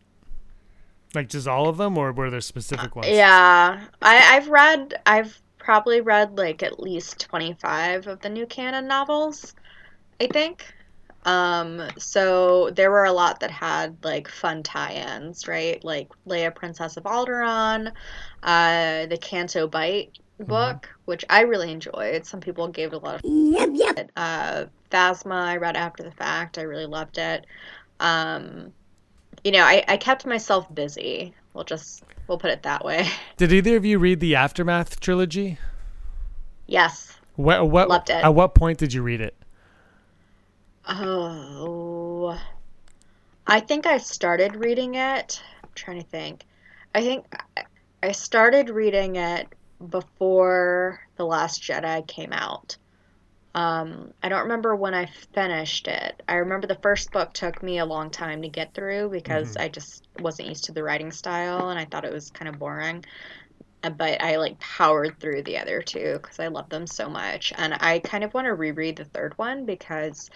Like 1.14 1.28
just 1.28 1.49
all 1.49 1.68
of 1.68 1.78
them, 1.78 1.96
or 1.96 2.12
were 2.12 2.28
there 2.30 2.42
specific 2.42 2.94
ones? 2.94 3.09
Yeah, 3.09 3.80
I, 4.03 4.36
I've 4.36 4.49
read. 4.49 5.01
I've 5.07 5.40
probably 5.57 6.03
read 6.03 6.36
like 6.36 6.62
at 6.62 6.78
least 6.78 7.18
twenty 7.20 7.55
five 7.55 8.07
of 8.07 8.20
the 8.20 8.28
new 8.28 8.44
canon 8.46 8.86
novels. 8.86 9.55
I 10.20 10.26
think. 10.26 10.74
Um, 11.24 11.82
so 11.99 12.70
there 12.70 12.90
were 12.90 13.05
a 13.05 13.12
lot 13.12 13.40
that 13.40 13.51
had 13.51 13.96
like 14.05 14.28
fun 14.28 14.62
tie-ins, 14.62 15.49
right? 15.49 15.82
Like 15.82 16.09
Leia, 16.26 16.55
Princess 16.55 16.96
of 16.96 17.05
Alderaan, 17.05 17.92
uh, 18.42 19.07
the 19.07 19.18
Canto 19.20 19.66
Bight 19.66 20.18
book, 20.47 20.89
which 21.05 21.24
I 21.28 21.43
really 21.43 21.72
enjoyed. 21.72 22.24
Some 22.24 22.41
people 22.41 22.68
gave 22.68 22.93
it 22.93 22.97
a 22.97 22.99
lot 22.99 23.16
of. 23.16 23.20
Yep, 23.24 23.70
yep. 23.72 24.11
Uh, 24.16 24.66
Phasma, 24.91 25.34
I 25.34 25.57
read 25.57 25.76
after 25.76 26.03
the 26.03 26.11
fact. 26.11 26.59
I 26.59 26.62
really 26.62 26.86
loved 26.86 27.18
it. 27.18 27.47
Um, 28.01 28.72
you 29.45 29.53
know, 29.53 29.62
I, 29.62 29.84
I 29.89 29.97
kept 29.97 30.26
myself 30.26 30.72
busy. 30.74 31.34
We'll 31.55 31.64
just 31.64 32.05
we'll 32.26 32.39
put 32.39 32.51
it 32.51 32.62
that 32.62 32.84
way. 32.84 33.09
Did 33.36 33.53
either 33.53 33.76
of 33.76 33.84
you 33.84 33.99
read 33.99 34.20
the 34.20 34.36
Aftermath 34.36 35.01
trilogy? 35.01 35.59
Yes. 36.66 37.18
What, 37.36 37.70
what, 37.70 37.89
Loved 37.89 38.11
it. 38.11 38.24
At 38.24 38.34
what 38.34 38.55
point 38.55 38.78
did 38.78 38.93
you 38.93 39.01
read 39.01 39.20
it? 39.20 39.34
Oh, 40.89 42.39
I 43.47 43.61
think 43.61 43.86
I 43.86 43.99
started 43.99 44.57
reading 44.57 44.97
it. 44.97 45.41
I'm 45.62 45.70
trying 45.74 46.01
to 46.01 46.07
think. 46.07 46.45
I 46.95 47.01
think 47.01 47.26
I 48.03 48.12
started 48.12 48.70
reading 48.70 49.16
it 49.16 49.47
before 49.87 51.01
The 51.16 51.24
Last 51.26 51.62
Jedi 51.62 52.07
came 52.07 52.33
out. 52.33 52.79
Um, 53.55 54.12
I 54.22 54.29
don't 54.29 54.43
remember 54.45 54.76
when 54.76 54.95
I 54.95 55.07
finished 55.35 55.89
it. 55.89 56.22
I 56.29 56.37
remember 56.37 56.66
the 56.66 56.76
first 56.83 57.12
book 57.12 57.33
took 57.33 57.62
me 57.62 57.79
a 57.79 57.87
long 57.87 58.11
time 58.11 58.43
to 58.43 58.49
get 58.49 58.74
through 58.74 59.11
because 59.11 59.57
I 59.57 59.68
just 59.68 60.07
wasn't 60.18 60.49
used 60.49 60.64
to 60.64 60.72
the 60.72 60.83
writing 60.85 61.11
style 61.12 61.70
and 61.70 61.79
I 61.79 61.87
thought 61.87 62.05
it 62.05 62.12
was 62.12 62.31
kind 62.31 62.49
of 62.49 62.59
boring. 62.59 63.05
Uh, 63.83 63.91
But 63.91 64.22
I 64.22 64.37
like 64.37 64.59
powered 64.61 65.20
through 65.20 65.43
the 65.45 65.59
other 65.59 65.83
two 65.83 66.14
because 66.22 66.39
I 66.41 66.49
love 66.49 66.68
them 66.68 66.87
so 66.87 67.09
much. 67.11 67.53
And 67.57 67.74
I 67.74 68.01
kind 68.01 68.24
of 68.24 68.35
want 68.35 68.47
to 68.47 68.55
reread 68.55 68.97
the 68.97 69.05
third 69.07 69.35
one 69.39 69.66
because 69.66 70.31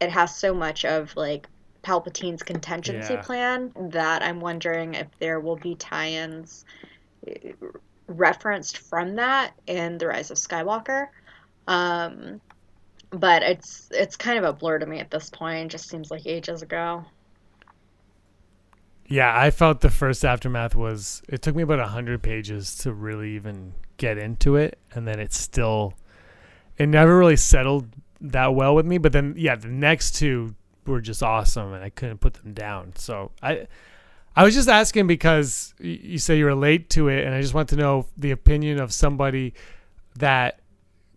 it 0.00 0.10
has 0.10 0.36
so 0.38 0.54
much 0.54 0.84
of 0.84 1.14
like 1.16 1.48
Palpatine's 1.82 2.42
contingency 2.42 3.16
Yeah. 3.16 3.22
plan 3.22 3.72
that 3.90 4.22
I'm 4.22 4.40
wondering 4.40 4.94
if 4.94 5.08
there 5.18 5.40
will 5.40 5.56
be 5.56 5.76
tie-ins 5.76 6.64
uh, 7.28 7.52
referenced 8.08 8.78
from 8.78 9.16
that 9.16 9.52
in 9.66 9.98
The 9.98 10.08
Rise 10.08 10.30
of 10.30 10.38
Skywalker. 10.38 11.08
Um, 11.66 12.40
but 13.10 13.42
it's 13.42 13.88
it's 13.90 14.16
kind 14.16 14.38
of 14.38 14.44
a 14.44 14.52
blur 14.52 14.78
to 14.78 14.86
me 14.86 14.98
at 14.98 15.10
this 15.10 15.30
point. 15.30 15.66
It 15.66 15.68
just 15.68 15.88
seems 15.88 16.10
like 16.10 16.26
ages 16.26 16.62
ago. 16.62 17.04
Yeah, 19.06 19.32
I 19.34 19.50
felt 19.50 19.80
the 19.80 19.90
first 19.90 20.24
aftermath 20.24 20.74
was 20.74 21.22
it 21.28 21.40
took 21.40 21.54
me 21.54 21.62
about 21.62 21.78
100 21.78 22.22
pages 22.22 22.74
to 22.78 22.92
really 22.92 23.34
even 23.36 23.72
get 23.96 24.18
into 24.18 24.56
it 24.56 24.78
and 24.92 25.08
then 25.08 25.18
it's 25.18 25.38
still 25.38 25.94
it 26.76 26.86
never 26.86 27.18
really 27.18 27.36
settled 27.36 27.88
that 28.20 28.54
well 28.54 28.74
with 28.74 28.86
me, 28.86 28.98
but 28.98 29.12
then 29.12 29.34
yeah, 29.36 29.56
the 29.56 29.68
next 29.68 30.14
two 30.14 30.54
were 30.86 31.00
just 31.00 31.22
awesome 31.22 31.72
and 31.72 31.82
I 31.84 31.90
couldn't 31.90 32.18
put 32.18 32.34
them 32.34 32.52
down. 32.52 32.92
So, 32.96 33.30
I 33.42 33.66
I 34.38 34.44
was 34.44 34.54
just 34.54 34.68
asking 34.68 35.08
because 35.08 35.74
you 35.80 36.16
say 36.18 36.38
you 36.38 36.46
relate 36.46 36.90
to 36.90 37.08
it 37.08 37.26
and 37.26 37.34
I 37.34 37.40
just 37.40 37.54
want 37.54 37.70
to 37.70 37.76
know 37.76 38.06
the 38.16 38.30
opinion 38.30 38.78
of 38.78 38.92
somebody 38.92 39.52
that 40.20 40.60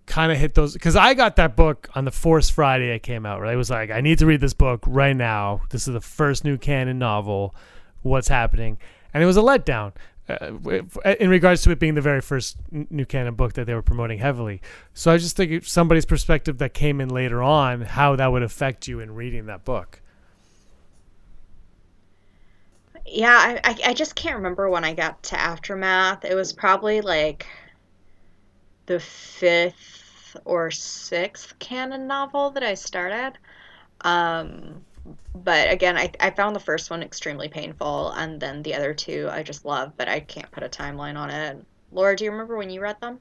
kind 0.07 0.32
of 0.32 0.39
hit 0.39 0.55
those 0.55 0.74
because 0.74 0.95
I 0.95 1.13
got 1.13 1.36
that 1.36 1.55
book 1.55 1.88
on 1.93 2.05
the 2.05 2.11
Force 2.11 2.49
Friday 2.49 2.89
it 2.89 3.03
came 3.03 3.28
out. 3.28 3.39
Right, 3.39 3.53
it 3.53 3.57
was 3.57 3.69
like 3.69 3.91
I 3.91 4.01
need 4.01 4.17
to 4.17 4.26
read 4.26 4.41
this 4.41 4.55
book 4.55 4.84
right 4.88 5.15
now. 5.15 5.61
This 5.69 5.88
is 5.88 5.93
the 5.93 6.01
first 6.01 6.43
new 6.43 6.57
canon 6.57 6.97
novel. 6.97 7.53
What's 8.01 8.28
happening? 8.28 8.80
And 9.13 9.22
it 9.22 9.28
was 9.28 9.38
a 9.38 9.41
letdown 9.41 9.93
uh, 10.28 11.13
in 11.19 11.30
regards 11.30 11.61
to 11.61 11.69
it 11.69 11.78
being 11.78 11.93
the 11.93 12.01
very 12.01 12.22
first 12.22 12.57
new 12.72 13.05
canon 13.05 13.36
book 13.36 13.53
that 13.53 13.67
they 13.67 13.76
were 13.76 13.84
promoting 13.84 14.17
heavily. 14.17 14.63
So 14.95 15.11
I 15.11 15.17
just 15.17 15.38
think 15.38 15.63
somebody's 15.63 16.07
perspective 16.07 16.57
that 16.57 16.74
came 16.74 16.99
in 16.99 17.09
later 17.09 17.43
on, 17.43 17.82
how 17.82 18.15
that 18.15 18.32
would 18.32 18.41
affect 18.41 18.88
you 18.88 18.99
in 18.99 19.13
reading 19.13 19.45
that 19.45 19.63
book. 19.63 20.01
Yeah, 23.05 23.59
I, 23.63 23.77
I 23.87 23.93
just 23.93 24.15
can't 24.15 24.37
remember 24.37 24.69
when 24.69 24.83
I 24.83 24.93
got 24.93 25.21
to 25.23 25.39
Aftermath. 25.39 26.23
It 26.25 26.35
was 26.35 26.53
probably 26.53 27.01
like 27.01 27.47
the 28.85 28.99
fifth 28.99 30.37
or 30.45 30.71
sixth 30.71 31.57
canon 31.59 32.07
novel 32.07 32.51
that 32.51 32.63
I 32.63 32.73
started. 32.73 33.37
Um, 34.01 34.83
but 35.35 35.71
again, 35.71 35.97
I, 35.97 36.11
I 36.19 36.29
found 36.31 36.55
the 36.55 36.59
first 36.59 36.89
one 36.89 37.03
extremely 37.03 37.47
painful, 37.47 38.11
and 38.11 38.39
then 38.39 38.61
the 38.63 38.75
other 38.75 38.93
two 38.93 39.27
I 39.31 39.43
just 39.43 39.65
love, 39.65 39.93
but 39.97 40.07
I 40.07 40.19
can't 40.19 40.51
put 40.51 40.63
a 40.63 40.69
timeline 40.69 41.17
on 41.17 41.29
it. 41.29 41.65
Laura, 41.91 42.15
do 42.15 42.23
you 42.23 42.31
remember 42.31 42.57
when 42.57 42.69
you 42.69 42.81
read 42.81 42.99
them? 43.01 43.19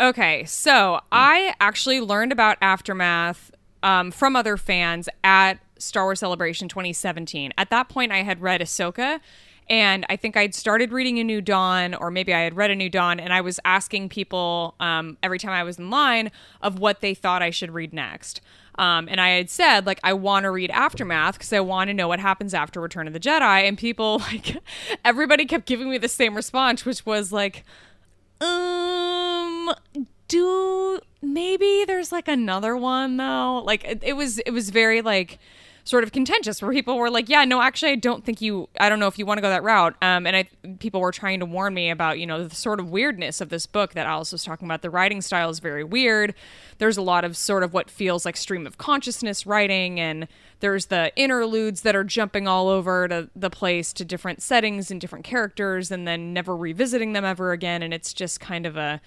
Okay, 0.00 0.44
so 0.44 1.00
I 1.12 1.54
actually 1.60 2.00
learned 2.00 2.32
about 2.32 2.58
Aftermath 2.60 3.52
um, 3.82 4.10
from 4.10 4.36
other 4.36 4.56
fans 4.56 5.08
at 5.22 5.54
Star 5.82 6.04
Wars 6.04 6.20
Celebration 6.20 6.68
2017. 6.68 7.52
At 7.58 7.70
that 7.70 7.88
point, 7.88 8.12
I 8.12 8.22
had 8.22 8.40
read 8.40 8.60
Ahsoka, 8.60 9.20
and 9.68 10.04
I 10.08 10.16
think 10.16 10.36
I'd 10.36 10.54
started 10.54 10.92
reading 10.92 11.18
A 11.18 11.24
New 11.24 11.40
Dawn, 11.40 11.94
or 11.94 12.10
maybe 12.10 12.34
I 12.34 12.40
had 12.40 12.56
read 12.56 12.70
A 12.70 12.76
New 12.76 12.88
Dawn, 12.88 13.20
and 13.20 13.32
I 13.32 13.40
was 13.40 13.60
asking 13.64 14.08
people 14.08 14.74
um, 14.80 15.16
every 15.22 15.38
time 15.38 15.52
I 15.52 15.62
was 15.62 15.78
in 15.78 15.90
line 15.90 16.30
of 16.60 16.78
what 16.78 17.00
they 17.00 17.14
thought 17.14 17.42
I 17.42 17.50
should 17.50 17.72
read 17.72 17.92
next. 17.92 18.40
Um, 18.78 19.06
and 19.10 19.20
I 19.20 19.30
had 19.30 19.50
said, 19.50 19.86
like, 19.86 20.00
I 20.02 20.14
want 20.14 20.44
to 20.44 20.50
read 20.50 20.70
Aftermath 20.70 21.34
because 21.34 21.52
I 21.52 21.60
want 21.60 21.88
to 21.88 21.94
know 21.94 22.08
what 22.08 22.20
happens 22.20 22.54
after 22.54 22.80
Return 22.80 23.06
of 23.06 23.12
the 23.12 23.20
Jedi. 23.20 23.68
And 23.68 23.76
people, 23.76 24.18
like, 24.32 24.56
everybody 25.04 25.44
kept 25.44 25.66
giving 25.66 25.90
me 25.90 25.98
the 25.98 26.08
same 26.08 26.34
response, 26.34 26.84
which 26.84 27.04
was 27.04 27.32
like, 27.32 27.64
um 28.40 29.72
do 30.32 30.98
maybe 31.20 31.84
there's 31.86 32.10
like 32.10 32.26
another 32.26 32.74
one 32.76 33.18
though 33.18 33.62
like 33.64 33.84
it, 33.84 34.02
it 34.02 34.14
was 34.14 34.38
it 34.40 34.50
was 34.50 34.70
very 34.70 35.02
like 35.02 35.38
sort 35.84 36.04
of 36.04 36.12
contentious 36.12 36.62
where 36.62 36.72
people 36.72 36.96
were 36.96 37.10
like 37.10 37.28
yeah 37.28 37.44
no 37.44 37.60
actually 37.60 37.92
i 37.92 37.96
don't 37.96 38.24
think 38.24 38.40
you 38.40 38.68
i 38.78 38.88
don't 38.88 39.00
know 39.00 39.08
if 39.08 39.18
you 39.18 39.26
want 39.26 39.38
to 39.38 39.42
go 39.42 39.48
that 39.48 39.62
route. 39.62 39.94
Um 40.00 40.26
and 40.26 40.36
i 40.36 40.48
people 40.78 41.00
were 41.00 41.12
trying 41.12 41.40
to 41.40 41.46
warn 41.46 41.74
me 41.74 41.90
about 41.90 42.18
you 42.18 42.26
know 42.26 42.46
the 42.46 42.54
sort 42.54 42.78
of 42.78 42.90
weirdness 42.90 43.40
of 43.40 43.48
this 43.48 43.66
book 43.66 43.94
that 43.94 44.06
alice 44.06 44.32
was 44.32 44.44
talking 44.44 44.66
about. 44.66 44.82
The 44.82 44.90
writing 44.90 45.20
style 45.20 45.50
is 45.50 45.58
very 45.58 45.84
weird. 45.84 46.34
There's 46.78 46.96
a 46.96 47.02
lot 47.02 47.24
of 47.24 47.36
sort 47.36 47.62
of 47.62 47.72
what 47.72 47.90
feels 47.90 48.24
like 48.24 48.36
stream 48.36 48.66
of 48.66 48.78
consciousness 48.78 49.46
writing 49.46 49.98
and 49.98 50.28
there's 50.60 50.86
the 50.86 51.12
interludes 51.16 51.82
that 51.82 51.96
are 51.96 52.04
jumping 52.04 52.46
all 52.46 52.68
over 52.68 53.08
to 53.08 53.28
the 53.34 53.50
place 53.50 53.92
to 53.94 54.04
different 54.04 54.40
settings 54.40 54.90
and 54.90 55.00
different 55.00 55.24
characters 55.24 55.90
and 55.90 56.06
then 56.06 56.32
never 56.32 56.56
revisiting 56.56 57.12
them 57.12 57.24
ever 57.24 57.50
again 57.50 57.82
and 57.82 57.92
it's 57.92 58.12
just 58.12 58.38
kind 58.38 58.66
of 58.66 58.76
a 58.76 59.00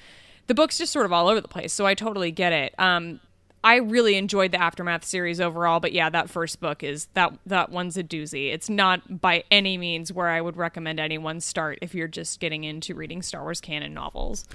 the 0.47 0.53
book's 0.53 0.77
just 0.77 0.91
sort 0.91 1.05
of 1.05 1.13
all 1.13 1.27
over 1.27 1.39
the 1.39 1.47
place 1.47 1.71
so 1.71 1.85
i 1.85 1.93
totally 1.93 2.31
get 2.31 2.51
it. 2.51 2.75
Um 2.77 3.21
i 3.65 3.75
really 3.77 4.15
enjoyed 4.15 4.51
the 4.51 4.61
aftermath 4.61 5.03
series 5.03 5.41
overall 5.41 5.81
but 5.81 5.91
yeah 5.91 6.09
that 6.09 6.29
first 6.29 6.61
book 6.61 6.83
is 6.83 7.07
that 7.15 7.33
that 7.45 7.69
one's 7.69 7.97
a 7.97 8.03
doozy. 8.03 8.53
It's 8.53 8.69
not 8.69 9.19
by 9.19 9.43
any 9.51 9.77
means 9.77 10.13
where 10.13 10.29
i 10.29 10.39
would 10.39 10.55
recommend 10.55 10.99
anyone 11.01 11.41
start 11.41 11.79
if 11.81 11.93
you're 11.93 12.07
just 12.07 12.39
getting 12.39 12.63
into 12.63 12.95
reading 12.95 13.21
star 13.21 13.41
wars 13.41 13.59
canon 13.59 13.93
novels. 13.93 14.45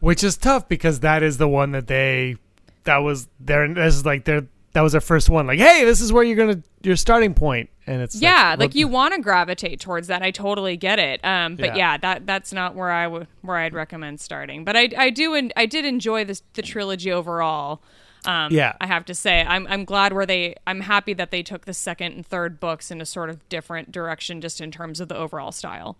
Which 0.00 0.24
is 0.24 0.36
tough 0.36 0.68
because 0.68 1.00
that 1.00 1.22
is 1.22 1.38
the 1.38 1.48
one 1.48 1.72
that 1.72 1.86
they 1.86 2.36
that 2.84 2.98
was 2.98 3.28
their 3.38 3.72
this 3.72 3.94
is 3.94 4.04
like 4.04 4.24
their 4.24 4.46
that 4.72 4.82
was 4.82 4.92
their 4.92 5.00
first 5.00 5.30
one. 5.30 5.46
Like 5.46 5.58
hey 5.58 5.84
this 5.84 6.00
is 6.00 6.12
where 6.12 6.22
you're 6.24 6.36
gonna 6.36 6.62
your 6.82 6.96
starting 6.96 7.34
point. 7.34 7.70
And 7.86 8.02
it's 8.02 8.20
yeah 8.20 8.50
like, 8.58 8.70
well, 8.70 8.78
you 8.78 8.88
want 8.88 9.14
to 9.14 9.20
gravitate 9.20 9.80
towards 9.80 10.08
that. 10.08 10.22
I 10.22 10.30
totally 10.30 10.76
get 10.76 10.98
it. 10.98 11.24
Um 11.24 11.56
but 11.56 11.66
Yeah. 11.66 11.76
yeah, 11.76 11.96
that 11.98 12.26
that's 12.26 12.52
not 12.52 12.74
where 12.74 12.90
i 12.90 13.06
would 13.06 13.26
where 13.42 13.56
i'd 13.58 13.74
recommend 13.74 14.20
starting. 14.20 14.64
But 14.64 14.76
i 14.76 14.88
i 14.96 15.10
do 15.10 15.34
and 15.34 15.52
i 15.56 15.66
did 15.66 15.84
enjoy 15.84 16.24
this 16.24 16.42
the 16.54 16.62
trilogy 16.62 17.10
overall 17.12 17.82
um 18.26 18.52
Yeah. 18.52 18.74
i 18.80 18.86
have 18.86 19.04
to 19.06 19.14
say 19.14 19.42
i'm 19.46 19.66
i'm 19.68 19.84
glad 19.84 20.12
where 20.12 20.26
they 20.26 20.54
i'm 20.66 20.80
happy 20.80 21.14
that 21.14 21.30
they 21.30 21.42
took 21.42 21.64
the 21.64 21.74
second 21.74 22.12
and 22.12 22.26
third 22.26 22.58
books 22.60 22.90
in 22.90 23.00
a 23.00 23.06
sort 23.06 23.30
of 23.30 23.46
different 23.48 23.92
direction 23.92 24.40
just 24.40 24.60
in 24.60 24.70
terms 24.70 25.00
of 25.00 25.08
the 25.08 25.16
overall 25.16 25.52
style. 25.52 25.96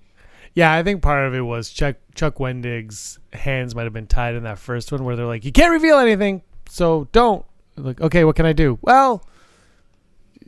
Yeah 0.55 0.73
i 0.75 0.83
think 0.83 1.03
part 1.03 1.27
of 1.27 1.35
it 1.35 1.41
was 1.43 1.71
chuck 1.71 1.97
chuck 2.15 2.37
wendig's 2.37 3.19
hands 3.33 3.75
might 3.75 3.85
have 3.85 3.93
been 3.93 4.07
tied 4.07 4.35
in 4.35 4.43
that 4.45 4.59
first 4.59 4.91
one 4.93 5.05
where 5.05 5.17
they're 5.17 5.27
like 5.27 5.45
you 5.45 5.53
can't 5.53 5.73
reveal 5.73 5.99
anything 5.99 6.43
so 6.69 7.07
don't. 7.13 7.45
Like 7.77 8.01
okay 8.01 8.25
what 8.25 8.37
can 8.37 8.47
i 8.47 8.53
do? 8.53 8.79
Well 8.83 9.23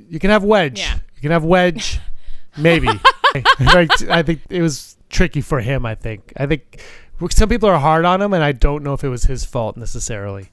you 0.08 0.18
can 0.18 0.30
have 0.30 0.42
wedge. 0.44 0.78
Yeah. 0.80 0.94
you 1.16 1.20
can 1.22 1.30
have 1.32 1.44
wedge. 1.44 2.00
Maybe. 2.56 2.88
I 3.34 4.22
think 4.24 4.40
it 4.48 4.62
was 4.62 4.96
tricky 5.10 5.40
for 5.40 5.60
him 5.60 5.84
i 5.86 5.94
think. 5.94 6.32
I 6.36 6.46
think 6.46 6.80
some 7.30 7.48
people 7.48 7.68
are 7.68 7.78
hard 7.78 8.04
on 8.04 8.20
him 8.22 8.32
and 8.32 8.42
i 8.44 8.52
don't 8.52 8.82
know 8.82 8.92
if 8.94 9.02
it 9.04 9.08
was 9.08 9.24
his 9.24 9.44
fault 9.44 9.76
necessarily 9.76 10.50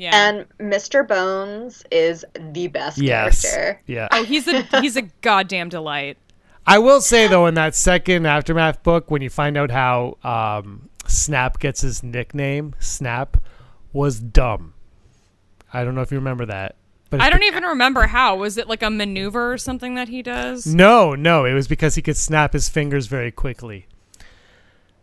yeah 0.00 0.28
And 0.28 0.46
Mr. 0.58 1.06
Bones 1.06 1.84
is 1.90 2.24
the 2.52 2.68
best 2.68 2.98
yes 2.98 3.42
character. 3.42 3.82
yeah 3.86 4.08
oh 4.12 4.24
he's 4.24 4.48
a 4.48 4.62
he's 4.80 4.96
a 4.96 5.02
goddamn 5.20 5.68
delight 5.68 6.16
I 6.66 6.78
will 6.78 7.00
say 7.00 7.26
though, 7.26 7.46
in 7.46 7.54
that 7.54 7.74
second 7.74 8.26
aftermath 8.26 8.82
book, 8.82 9.10
when 9.10 9.22
you 9.22 9.30
find 9.30 9.56
out 9.56 9.70
how 9.70 10.18
um, 10.22 10.90
Snap 11.06 11.58
gets 11.58 11.80
his 11.80 12.02
nickname, 12.02 12.74
Snap, 12.78 13.38
was 13.94 14.20
dumb. 14.20 14.74
I 15.72 15.84
don't 15.84 15.94
know 15.94 16.02
if 16.02 16.12
you 16.12 16.18
remember 16.18 16.46
that, 16.46 16.76
but 17.08 17.20
i 17.22 17.30
don't 17.30 17.42
even 17.44 17.64
remember 17.64 18.02
how 18.06 18.36
was 18.36 18.56
it 18.58 18.68
like 18.68 18.82
a 18.82 18.90
maneuver 18.90 19.52
or 19.52 19.58
something 19.58 19.94
that 19.96 20.08
he 20.08 20.22
does 20.22 20.66
No, 20.66 21.14
no, 21.14 21.44
it 21.44 21.54
was 21.54 21.66
because 21.66 21.94
he 21.94 22.02
could 22.02 22.16
snap 22.16 22.52
his 22.52 22.68
fingers 22.68 23.06
very 23.06 23.32
quickly. 23.32 23.86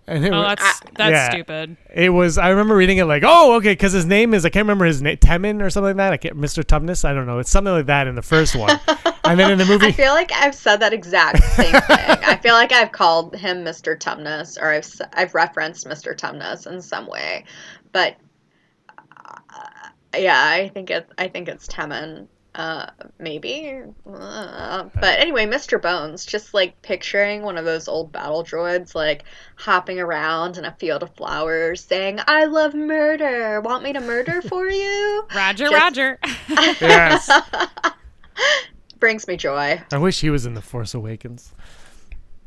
And 0.09 0.25
it, 0.25 0.31
Oh, 0.31 0.37
wa- 0.41 0.55
that's 0.55 0.79
that's 0.95 1.11
yeah. 1.11 1.29
stupid. 1.31 1.75
it 1.93 2.09
was. 2.09 2.37
I 2.37 2.49
remember 2.49 2.75
reading 2.77 2.97
it 2.97 3.03
like, 3.05 3.23
oh, 3.25 3.55
okay, 3.57 3.73
because 3.73 3.91
his 3.91 4.05
name 4.05 4.33
is 4.33 4.45
I 4.45 4.49
can't 4.49 4.63
remember 4.63 4.85
his 4.85 5.01
name, 5.01 5.17
Temmin 5.17 5.61
or 5.61 5.69
something 5.69 5.89
like 5.89 5.97
that. 5.97 6.13
I 6.13 6.17
can't, 6.17 6.37
Mr. 6.37 6.63
Tumnus. 6.63 7.03
I 7.03 7.13
don't 7.13 7.25
know. 7.25 7.39
It's 7.39 7.49
something 7.51 7.73
like 7.73 7.87
that 7.87 8.07
in 8.07 8.15
the 8.15 8.21
first 8.21 8.55
one, 8.55 8.79
and 9.25 9.37
then 9.37 9.51
in 9.51 9.57
the 9.57 9.65
movie. 9.69 9.87
I 9.87 9.91
feel 9.91 10.13
like 10.13 10.31
I've 10.31 10.55
said 10.55 10.77
that 10.77 10.93
exact 10.93 11.43
same 11.43 11.71
thing. 11.73 11.81
I 11.81 12.39
feel 12.41 12.53
like 12.53 12.71
I've 12.71 12.93
called 12.93 13.35
him 13.35 13.65
Mr. 13.65 13.97
Tumnus, 13.99 14.57
or 14.61 14.71
I've 14.71 14.83
s- 14.85 15.01
I've 15.11 15.35
referenced 15.35 15.85
Mr. 15.87 16.15
Tumnus 16.15 16.65
in 16.71 16.81
some 16.81 17.07
way, 17.07 17.43
but 17.91 18.15
uh, 18.97 19.89
yeah, 20.17 20.41
I 20.41 20.69
think 20.69 20.89
it 20.89 21.09
I 21.17 21.27
think 21.27 21.49
it's 21.49 21.67
Temmin. 21.67 22.27
Uh, 22.57 22.89
maybe, 23.19 23.83
uh, 24.11 24.83
but 24.95 25.19
anyway, 25.19 25.45
Mr. 25.45 25.79
Bones. 25.79 26.25
Just 26.25 26.55
like 26.55 26.81
picturing 26.81 27.43
one 27.43 27.55
of 27.55 27.65
those 27.65 27.87
old 27.87 28.11
battle 28.11 28.43
droids, 28.43 28.95
like 28.95 29.25
hopping 29.57 29.99
around 29.99 30.57
in 30.57 30.65
a 30.65 30.71
field 30.79 31.03
of 31.03 31.15
flowers, 31.15 31.83
saying, 31.83 32.19
"I 32.25 32.45
love 32.45 32.73
murder. 32.73 33.61
Want 33.61 33.83
me 33.83 33.93
to 33.93 33.99
murder 34.01 34.41
for 34.49 34.67
you?" 34.67 35.27
Roger, 35.35 35.69
Just- 35.69 35.75
Roger. 35.75 36.19
yes, 36.81 37.29
Brings 38.99 39.27
me 39.27 39.37
joy. 39.37 39.79
I 39.91 39.97
wish 39.99 40.21
he 40.21 40.31
was 40.31 40.47
in 40.47 40.55
the 40.55 40.61
Force 40.61 40.95
Awakens. 40.95 41.53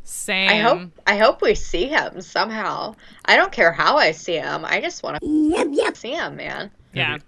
Same. 0.02 0.50
I 0.50 0.58
hope 0.58 0.90
I 1.06 1.16
hope 1.18 1.40
we 1.40 1.54
see 1.54 1.86
him 1.86 2.20
somehow. 2.20 2.96
I 3.26 3.36
don't 3.36 3.52
care 3.52 3.70
how 3.70 3.96
I 3.96 4.10
see 4.10 4.34
him. 4.34 4.64
I 4.64 4.80
just 4.80 5.04
want 5.04 5.20
to 5.20 5.70
yep 5.70 5.96
see 5.96 6.14
him, 6.14 6.34
man. 6.34 6.72
Yeah. 6.92 7.18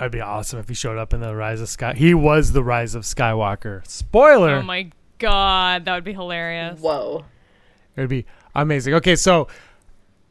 That'd 0.00 0.12
be 0.12 0.22
awesome 0.22 0.58
if 0.58 0.66
he 0.66 0.74
showed 0.74 0.96
up 0.96 1.12
in 1.12 1.20
the 1.20 1.36
Rise 1.36 1.60
of 1.60 1.68
Sky. 1.68 1.92
He 1.92 2.14
was 2.14 2.52
the 2.52 2.64
Rise 2.64 2.94
of 2.94 3.02
Skywalker. 3.02 3.86
Spoiler. 3.86 4.54
Oh 4.54 4.62
my 4.62 4.90
god, 5.18 5.84
that 5.84 5.94
would 5.94 6.04
be 6.04 6.14
hilarious. 6.14 6.80
Whoa. 6.80 7.26
It 7.96 8.00
would 8.00 8.08
be 8.08 8.24
amazing. 8.54 8.94
Okay, 8.94 9.14
so 9.14 9.48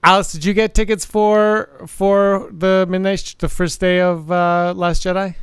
Alice, 0.04 0.32
did 0.32 0.44
you 0.44 0.56
get 0.56 0.74
tickets 0.74 1.06
for 1.06 1.70
for 1.86 2.50
the 2.52 2.88
midnight, 2.90 3.20
sh- 3.20 3.36
the 3.36 3.48
first 3.48 3.80
day 3.80 4.02
of 4.02 4.32
uh, 4.32 4.74
Last 4.76 5.04
Jedi? 5.04 5.36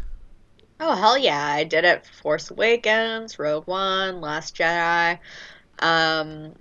Oh 0.80 0.96
hell 0.96 1.16
yeah! 1.16 1.46
I 1.46 1.62
did 1.62 1.84
it. 1.84 2.04
Force 2.20 2.50
Awakens, 2.50 3.38
Rogue 3.38 3.68
One, 3.68 4.20
Last 4.20 4.56
Jedi. 4.56 5.20
Um, 5.78 6.52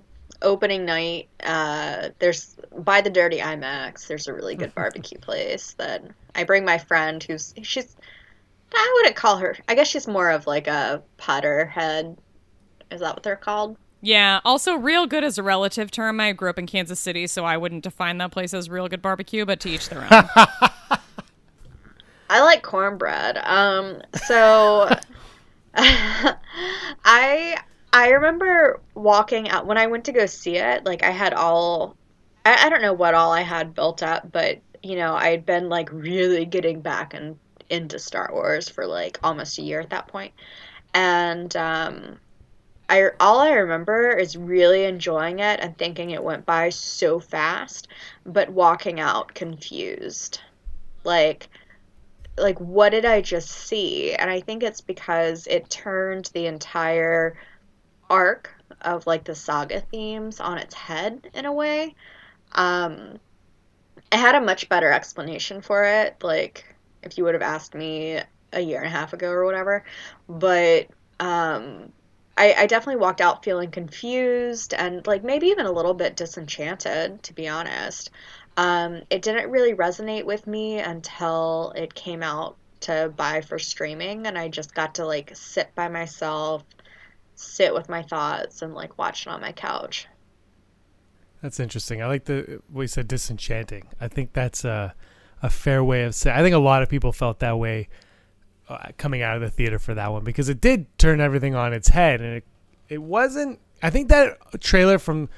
opening 0.46 0.86
night. 0.86 1.28
Uh, 1.44 2.10
there's 2.20 2.56
by 2.78 3.02
the 3.02 3.10
Dirty 3.10 3.40
IMAX. 3.40 4.08
There's 4.08 4.28
a 4.28 4.34
really 4.34 4.56
good 4.56 4.74
barbecue 4.76 5.20
place 5.20 5.74
that 5.74 6.04
I 6.34 6.46
bring 6.46 6.64
my 6.64 6.78
friend 6.78 7.22
who's 7.22 7.54
she's. 7.64 7.96
I 8.74 8.94
wouldn't 8.96 9.16
call 9.16 9.38
her. 9.38 9.58
I 9.68 9.76
guess 9.76 9.88
she's 9.88 10.08
more 10.08 10.30
of 10.30 10.48
like 10.48 10.68
a 10.68 11.04
Potter 11.18 11.66
head. 11.66 12.18
Is 12.92 13.02
that 13.02 13.16
what 13.16 13.24
they're 13.24 13.36
called? 13.36 13.78
Yeah. 14.02 14.40
Also, 14.46 14.76
real 14.76 15.08
good 15.08 15.24
is 15.24 15.38
a 15.38 15.44
relative 15.44 15.90
term. 15.92 16.20
I 16.20 16.32
grew 16.34 16.50
up 16.50 16.60
in 16.60 16.68
Kansas 16.68 17.00
City, 17.00 17.26
so 17.28 17.44
I 17.44 17.58
wouldn't 17.58 17.84
define 17.84 18.18
that 18.20 18.32
place 18.32 18.54
as 18.54 18.70
real 18.70 18.88
good 18.88 19.02
barbecue, 19.02 19.46
but 19.46 19.60
to 19.62 19.70
each 19.70 19.90
their 19.90 20.02
own. 20.02 20.10
I 22.30 22.42
like 22.42 22.64
cornbread. 22.64 23.38
Um, 23.38 24.02
so 24.28 24.90
I 25.76 27.58
I 27.96 28.10
remember 28.10 28.82
walking 28.94 29.50
out 29.50 29.68
when 29.68 29.78
I 29.78 29.88
went 29.88 30.06
to 30.06 30.12
go 30.12 30.26
see 30.26 30.58
it. 30.58 30.86
Like 30.86 31.04
I 31.04 31.12
had 31.12 31.34
all 31.34 31.96
I, 32.46 32.66
I 32.68 32.70
don't 32.70 32.82
know 32.82 32.94
what 32.94 33.14
all 33.16 33.32
I 33.32 33.42
had 33.42 33.74
built 33.74 34.04
up, 34.04 34.32
but 34.32 34.60
you 34.84 34.98
know 34.98 35.16
I 35.16 35.30
had 35.30 35.46
been 35.46 35.70
like 35.70 35.92
really 35.94 36.46
getting 36.46 36.82
back 36.82 37.14
and 37.14 37.40
into 37.70 37.98
Star 38.00 38.30
Wars 38.34 38.70
for 38.70 38.86
like 38.86 39.20
almost 39.24 39.60
a 39.60 39.64
year 39.64 39.80
at 39.80 39.92
that 39.92 40.08
point. 40.08 40.34
and 40.94 41.56
um, 41.58 42.20
I 42.90 43.12
all 43.20 43.40
I 43.40 43.52
remember 43.54 44.12
is 44.12 44.38
really 44.38 44.86
enjoying 44.86 45.40
it 45.40 45.60
and 45.62 45.78
thinking 45.78 46.12
it 46.12 46.24
went 46.24 46.46
by 46.46 46.70
so 46.70 47.20
fast, 47.20 47.88
but 48.26 48.50
walking 48.52 49.00
out 49.00 49.34
confused, 49.36 50.42
like 51.06 51.50
like 52.38 52.60
what 52.60 52.90
did 52.92 53.06
I 53.06 53.22
just 53.22 53.50
see? 53.52 54.14
And 54.14 54.30
I 54.30 54.42
think 54.42 54.64
it's 54.64 54.82
because 54.82 55.48
it 55.48 55.70
turned 55.70 56.32
the 56.34 56.48
entire 56.48 57.38
arc 58.10 58.52
of 58.82 59.08
like 59.08 59.24
the 59.24 59.36
saga 59.36 59.82
themes 59.82 60.40
on 60.40 60.58
its 60.58 60.74
head 60.74 61.30
in 61.34 61.46
a 61.46 61.54
way. 61.54 61.96
Um 62.54 63.20
I 64.12 64.18
had 64.18 64.36
a 64.36 64.42
much 64.42 64.70
better 64.70 64.92
explanation 64.92 65.62
for 65.62 65.84
it, 65.84 66.18
like 66.22 66.76
if 67.04 67.18
you 67.18 67.24
would 67.24 67.34
have 67.34 67.42
asked 67.42 67.76
me 67.76 68.20
a 68.54 68.60
year 68.60 68.80
and 68.80 68.88
a 68.88 68.92
half 68.92 69.14
ago 69.14 69.30
or 69.32 69.46
whatever. 69.46 69.84
But 70.28 70.88
um 71.20 71.92
I, 72.38 72.54
I 72.54 72.66
definitely 72.66 73.00
walked 73.02 73.22
out 73.22 73.46
feeling 73.46 73.72
confused 73.72 74.74
and 74.74 75.06
like 75.08 75.24
maybe 75.24 75.48
even 75.48 75.66
a 75.66 75.72
little 75.72 75.94
bit 75.94 76.18
disenchanted, 76.18 77.24
to 77.24 77.34
be 77.34 77.48
honest. 77.48 78.10
Um, 78.58 79.04
it 79.10 79.22
didn't 79.22 79.52
really 79.52 79.74
resonate 79.74 80.26
with 80.26 80.46
me 80.48 80.80
until 80.80 81.74
it 81.76 81.94
came 81.94 82.24
out 82.24 82.58
to 82.82 83.12
buy 83.16 83.42
for 83.42 83.60
streaming, 83.60 84.28
and 84.28 84.38
I 84.38 84.48
just 84.48 84.74
got 84.74 84.96
to 84.96 85.06
like 85.06 85.32
sit 85.34 85.74
by 85.76 85.88
myself, 85.88 86.64
sit 87.36 87.74
with 87.74 87.90
my 87.90 88.02
thoughts, 88.02 88.62
and 88.62 88.74
like 88.74 88.98
watch 88.98 89.28
it 89.28 89.30
on 89.30 89.42
my 89.42 89.52
couch. 89.52 90.08
That's 91.42 91.60
interesting. 91.60 92.02
I 92.02 92.08
like 92.08 92.26
the 92.26 92.62
we 92.72 92.88
said 92.88 93.08
disenchanting. 93.08 93.88
I 94.02 94.08
think 94.08 94.34
that's 94.34 94.66
a 94.66 94.96
a 95.42 95.50
fair 95.50 95.84
way 95.84 96.04
of 96.04 96.16
saying. 96.16 96.36
I 96.36 96.42
think 96.42 96.56
a 96.56 96.60
lot 96.60 96.82
of 96.82 96.90
people 96.90 97.12
felt 97.12 97.40
that 97.40 97.60
way 97.60 97.88
uh, 98.68 98.88
coming 98.98 99.22
out 99.22 99.36
of 99.36 99.42
the 99.42 99.50
theater 99.50 99.78
for 99.78 99.94
that 99.94 100.12
one 100.12 100.24
because 100.24 100.50
it 100.50 100.60
did 100.60 100.88
turn 100.98 101.22
everything 101.22 101.54
on 101.54 101.74
its 101.74 101.90
head, 101.90 102.22
and 102.22 102.38
it 102.38 102.44
it 102.90 103.02
wasn't. 103.02 103.60
I 103.84 103.90
think 103.90 104.10
that 104.10 104.38
trailer 104.62 104.98
from 104.98 105.30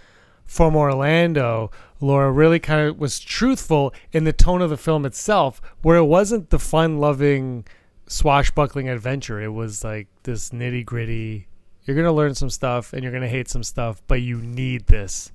from 0.46 0.76
Orlando, 0.78 1.72
Laura 2.00 2.32
really 2.32 2.60
kind 2.60 2.88
of 2.88 2.98
was 2.98 3.20
truthful 3.20 3.94
in 4.14 4.24
the 4.24 4.32
tone 4.32 4.62
of 4.62 4.70
the 4.70 4.78
film 4.78 5.06
itself, 5.06 5.62
where 5.82 5.98
it 5.98 6.06
wasn't 6.06 6.52
the 6.52 6.60
fun-loving 6.60 7.66
swashbuckling 8.08 8.88
adventure. 8.88 9.42
It 9.42 9.50
was 9.50 9.84
like 9.84 10.08
this 10.24 10.52
nitty 10.52 10.86
gritty. 10.86 11.47
You're 11.88 11.96
gonna 11.96 12.14
learn 12.14 12.36
some 12.36 12.50
stuff, 12.50 12.94
and 12.94 13.02
you're 13.02 13.14
gonna 13.14 13.28
hate 13.28 13.50
some 13.50 13.64
stuff, 13.64 14.04
but 14.08 14.22
you 14.22 14.38
need 14.38 14.88
this. 14.88 15.32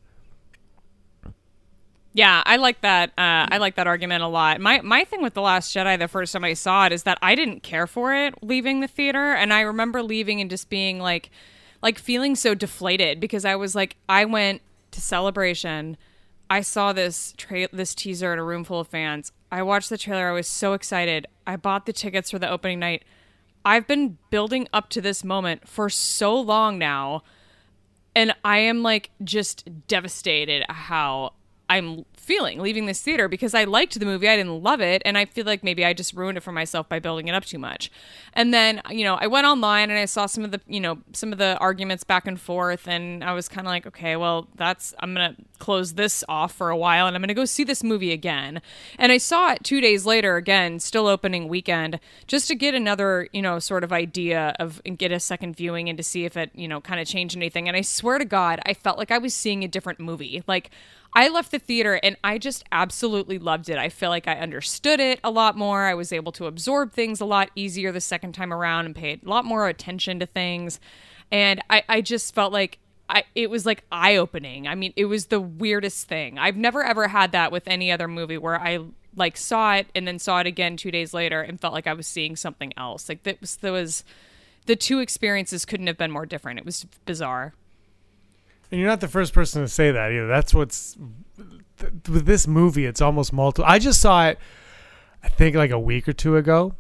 Yeah, 2.14 2.42
I 2.44 2.56
like 2.56 2.82
that. 2.82 3.08
Uh, 3.16 3.48
I 3.50 3.56
like 3.56 3.76
that 3.76 3.86
argument 3.86 4.22
a 4.22 4.28
lot. 4.28 4.60
My 4.60 4.82
my 4.82 5.04
thing 5.04 5.22
with 5.22 5.32
the 5.32 5.40
Last 5.40 5.74
Jedi, 5.74 5.98
the 5.98 6.08
first 6.08 6.34
time 6.34 6.44
I 6.44 6.52
saw 6.52 6.86
it, 6.86 6.92
is 6.92 7.04
that 7.04 7.18
I 7.22 7.34
didn't 7.34 7.62
care 7.62 7.86
for 7.86 8.14
it 8.14 8.34
leaving 8.42 8.80
the 8.80 8.86
theater, 8.86 9.32
and 9.32 9.52
I 9.52 9.62
remember 9.62 10.02
leaving 10.02 10.40
and 10.40 10.50
just 10.50 10.68
being 10.68 11.00
like, 11.00 11.30
like 11.82 11.98
feeling 11.98 12.36
so 12.36 12.54
deflated 12.54 13.18
because 13.18 13.46
I 13.46 13.56
was 13.56 13.74
like, 13.74 13.96
I 14.08 14.26
went 14.26 14.60
to 14.90 15.00
Celebration, 15.00 15.96
I 16.50 16.60
saw 16.60 16.92
this 16.92 17.32
tra- 17.38 17.68
this 17.72 17.94
teaser 17.94 18.30
in 18.30 18.38
a 18.38 18.44
room 18.44 18.62
full 18.64 18.80
of 18.80 18.88
fans. 18.88 19.32
I 19.50 19.62
watched 19.62 19.88
the 19.88 19.96
trailer. 19.96 20.28
I 20.28 20.32
was 20.32 20.46
so 20.46 20.74
excited. 20.74 21.26
I 21.46 21.56
bought 21.56 21.86
the 21.86 21.94
tickets 21.94 22.30
for 22.30 22.38
the 22.38 22.50
opening 22.50 22.78
night. 22.78 23.04
I've 23.64 23.86
been 23.86 24.18
building 24.30 24.68
up 24.72 24.88
to 24.90 25.00
this 25.00 25.22
moment 25.22 25.68
for 25.68 25.88
so 25.88 26.38
long 26.38 26.78
now 26.78 27.22
and 28.14 28.34
I 28.44 28.58
am 28.58 28.82
like 28.82 29.10
just 29.24 29.86
devastated 29.86 30.64
how 30.68 31.32
I'm 31.68 32.04
feeling 32.22 32.60
leaving 32.60 32.86
this 32.86 33.02
theater 33.02 33.28
because 33.28 33.54
I 33.54 33.64
liked 33.64 33.98
the 33.98 34.06
movie. 34.06 34.28
I 34.28 34.36
didn't 34.36 34.62
love 34.62 34.80
it. 34.80 35.02
And 35.04 35.18
I 35.18 35.24
feel 35.24 35.44
like 35.44 35.64
maybe 35.64 35.84
I 35.84 35.92
just 35.92 36.14
ruined 36.14 36.38
it 36.38 36.42
for 36.42 36.52
myself 36.52 36.88
by 36.88 36.98
building 36.98 37.28
it 37.28 37.34
up 37.34 37.44
too 37.44 37.58
much. 37.58 37.90
And 38.32 38.54
then, 38.54 38.80
you 38.90 39.04
know, 39.04 39.16
I 39.16 39.26
went 39.26 39.46
online 39.46 39.90
and 39.90 39.98
I 39.98 40.04
saw 40.04 40.26
some 40.26 40.44
of 40.44 40.52
the, 40.52 40.60
you 40.66 40.80
know, 40.80 40.98
some 41.12 41.32
of 41.32 41.38
the 41.38 41.58
arguments 41.58 42.04
back 42.04 42.26
and 42.26 42.40
forth. 42.40 42.86
And 42.86 43.24
I 43.24 43.32
was 43.32 43.48
kind 43.48 43.66
of 43.66 43.70
like, 43.70 43.86
okay, 43.86 44.16
well, 44.16 44.48
that's, 44.54 44.94
I'm 45.00 45.14
going 45.14 45.34
to 45.34 45.42
close 45.58 45.94
this 45.94 46.24
off 46.28 46.52
for 46.52 46.70
a 46.70 46.76
while 46.76 47.06
and 47.06 47.16
I'm 47.16 47.20
going 47.20 47.28
to 47.28 47.34
go 47.34 47.44
see 47.44 47.64
this 47.64 47.82
movie 47.82 48.12
again. 48.12 48.62
And 48.98 49.10
I 49.12 49.18
saw 49.18 49.52
it 49.52 49.64
two 49.64 49.80
days 49.80 50.06
later, 50.06 50.36
again, 50.36 50.78
still 50.80 51.06
opening 51.08 51.48
weekend, 51.48 51.98
just 52.26 52.48
to 52.48 52.54
get 52.54 52.74
another, 52.74 53.28
you 53.32 53.42
know, 53.42 53.58
sort 53.58 53.84
of 53.84 53.92
idea 53.92 54.54
of, 54.58 54.80
and 54.86 54.96
get 54.96 55.12
a 55.12 55.20
second 55.20 55.56
viewing 55.56 55.88
and 55.88 55.98
to 55.98 56.04
see 56.04 56.24
if 56.24 56.36
it, 56.36 56.50
you 56.54 56.68
know, 56.68 56.80
kind 56.80 57.00
of 57.00 57.06
changed 57.06 57.36
anything. 57.36 57.68
And 57.68 57.76
I 57.76 57.80
swear 57.80 58.18
to 58.18 58.24
God, 58.24 58.60
I 58.64 58.74
felt 58.74 58.98
like 58.98 59.10
I 59.10 59.18
was 59.18 59.34
seeing 59.34 59.64
a 59.64 59.68
different 59.68 59.98
movie. 59.98 60.42
Like, 60.46 60.70
I 61.14 61.28
left 61.28 61.50
the 61.50 61.58
theater 61.58 62.00
and 62.02 62.16
I 62.24 62.38
just 62.38 62.64
absolutely 62.72 63.38
loved 63.38 63.68
it. 63.68 63.76
I 63.76 63.90
feel 63.90 64.08
like 64.08 64.26
I 64.26 64.36
understood 64.36 64.98
it 64.98 65.20
a 65.22 65.30
lot 65.30 65.56
more. 65.56 65.82
I 65.82 65.94
was 65.94 66.12
able 66.12 66.32
to 66.32 66.46
absorb 66.46 66.92
things 66.92 67.20
a 67.20 67.26
lot 67.26 67.50
easier 67.54 67.92
the 67.92 68.00
second 68.00 68.32
time 68.32 68.52
around 68.52 68.86
and 68.86 68.96
paid 68.96 69.22
a 69.22 69.28
lot 69.28 69.44
more 69.44 69.68
attention 69.68 70.20
to 70.20 70.26
things. 70.26 70.80
And 71.30 71.62
I, 71.68 71.82
I 71.88 72.00
just 72.00 72.34
felt 72.34 72.52
like 72.52 72.78
I, 73.10 73.24
it 73.34 73.50
was 73.50 73.66
like 73.66 73.84
eye 73.92 74.16
opening. 74.16 74.66
I 74.66 74.74
mean, 74.74 74.94
it 74.96 75.04
was 75.04 75.26
the 75.26 75.40
weirdest 75.40 76.08
thing. 76.08 76.38
I've 76.38 76.56
never 76.56 76.82
ever 76.82 77.08
had 77.08 77.32
that 77.32 77.52
with 77.52 77.68
any 77.68 77.92
other 77.92 78.08
movie 78.08 78.38
where 78.38 78.58
I 78.58 78.78
like 79.14 79.36
saw 79.36 79.74
it 79.74 79.88
and 79.94 80.08
then 80.08 80.18
saw 80.18 80.40
it 80.40 80.46
again 80.46 80.78
two 80.78 80.90
days 80.90 81.12
later 81.12 81.42
and 81.42 81.60
felt 81.60 81.74
like 81.74 81.86
I 81.86 81.92
was 81.92 82.06
seeing 82.06 82.36
something 82.36 82.72
else. 82.78 83.10
Like 83.10 83.24
that 83.24 83.38
was 83.40 83.58
was 83.62 84.02
the 84.64 84.76
two 84.76 85.00
experiences 85.00 85.66
couldn't 85.66 85.88
have 85.88 85.98
been 85.98 86.10
more 86.10 86.24
different. 86.24 86.58
It 86.58 86.64
was 86.64 86.86
bizarre. 87.04 87.52
And 88.72 88.80
you're 88.80 88.88
not 88.88 89.00
the 89.00 89.08
first 89.08 89.34
person 89.34 89.60
to 89.60 89.68
say 89.68 89.92
that 89.92 90.10
either. 90.12 90.26
That's 90.26 90.54
what's 90.54 90.96
th- 91.78 91.92
with 92.08 92.24
this 92.24 92.48
movie. 92.48 92.86
It's 92.86 93.02
almost 93.02 93.32
multiple. 93.32 93.70
I 93.70 93.78
just 93.78 94.00
saw 94.00 94.28
it, 94.28 94.38
I 95.22 95.28
think, 95.28 95.54
like 95.54 95.70
a 95.70 95.78
week 95.78 96.08
or 96.08 96.14
two 96.14 96.36
ago. 96.36 96.74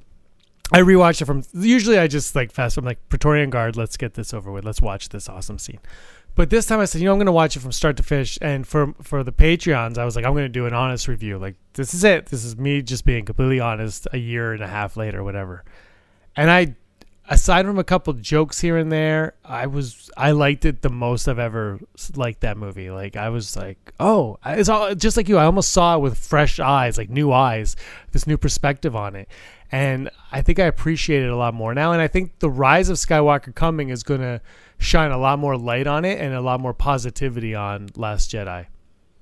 I 0.72 0.78
rewatched 0.78 1.20
it 1.20 1.26
from. 1.26 1.42
Usually, 1.52 1.98
I 1.98 2.06
just 2.06 2.34
like 2.34 2.50
fast. 2.50 2.78
I'm 2.78 2.84
like 2.86 3.06
Praetorian 3.10 3.50
Guard. 3.50 3.76
Let's 3.76 3.98
get 3.98 4.14
this 4.14 4.32
over 4.32 4.50
with. 4.50 4.64
Let's 4.64 4.80
watch 4.80 5.10
this 5.10 5.28
awesome 5.28 5.58
scene. 5.58 5.80
but 6.34 6.48
this 6.48 6.64
time 6.64 6.80
I 6.80 6.86
said, 6.86 7.02
you 7.02 7.04
know, 7.04 7.12
I'm 7.12 7.18
going 7.18 7.26
to 7.26 7.32
watch 7.32 7.56
it 7.56 7.60
from 7.60 7.72
start 7.72 7.98
to 7.98 8.02
finish. 8.02 8.38
And 8.40 8.66
for 8.66 8.94
for 9.02 9.22
the 9.22 9.32
Patreons, 9.32 9.98
I 9.98 10.06
was 10.06 10.16
like, 10.16 10.24
I'm 10.24 10.32
going 10.32 10.44
to 10.44 10.48
do 10.48 10.64
an 10.64 10.72
honest 10.72 11.08
review. 11.08 11.36
Like 11.38 11.56
this 11.74 11.92
is 11.92 12.04
it. 12.04 12.26
This 12.26 12.42
is 12.42 12.56
me 12.56 12.80
just 12.80 13.04
being 13.04 13.26
completely 13.26 13.60
honest. 13.60 14.08
A 14.14 14.18
year 14.18 14.54
and 14.54 14.62
a 14.62 14.66
half 14.66 14.96
later, 14.96 15.22
whatever. 15.22 15.62
And 16.36 16.50
I, 16.50 16.74
aside 17.32 17.64
from 17.64 17.78
a 17.78 17.84
couple 17.84 18.12
jokes 18.12 18.60
here 18.60 18.76
and 18.76 18.92
there, 18.92 19.34
I 19.42 19.66
was 19.66 20.10
I 20.16 20.32
liked 20.32 20.66
it 20.66 20.82
the 20.82 20.90
most 20.90 21.26
I've 21.28 21.38
ever 21.38 21.80
liked 22.14 22.42
that 22.42 22.58
movie. 22.58 22.90
Like 22.90 23.16
I 23.16 23.30
was 23.30 23.56
like, 23.56 23.92
oh, 23.98 24.38
it's 24.44 24.68
all 24.68 24.94
just 24.94 25.16
like 25.16 25.28
you. 25.28 25.38
I 25.38 25.46
almost 25.46 25.72
saw 25.72 25.96
it 25.96 26.00
with 26.00 26.18
fresh 26.18 26.60
eyes, 26.60 26.98
like 26.98 27.08
new 27.08 27.32
eyes, 27.32 27.74
this 28.12 28.26
new 28.26 28.36
perspective 28.36 28.94
on 28.94 29.16
it. 29.16 29.28
And 29.70 30.10
I 30.30 30.42
think 30.42 30.58
I 30.58 30.64
appreciate 30.64 31.22
it 31.22 31.30
a 31.30 31.36
lot 31.36 31.54
more 31.54 31.74
now. 31.74 31.92
And 31.92 32.02
I 32.02 32.08
think 32.08 32.38
the 32.40 32.50
rise 32.50 32.90
of 32.90 32.98
Skywalker 32.98 33.54
coming 33.54 33.88
is 33.88 34.02
going 34.02 34.20
to 34.20 34.42
shine 34.76 35.10
a 35.10 35.18
lot 35.18 35.38
more 35.38 35.56
light 35.56 35.86
on 35.86 36.04
it 36.04 36.20
and 36.20 36.34
a 36.34 36.42
lot 36.42 36.60
more 36.60 36.74
positivity 36.74 37.54
on 37.54 37.88
Last 37.96 38.30
Jedi. 38.30 38.66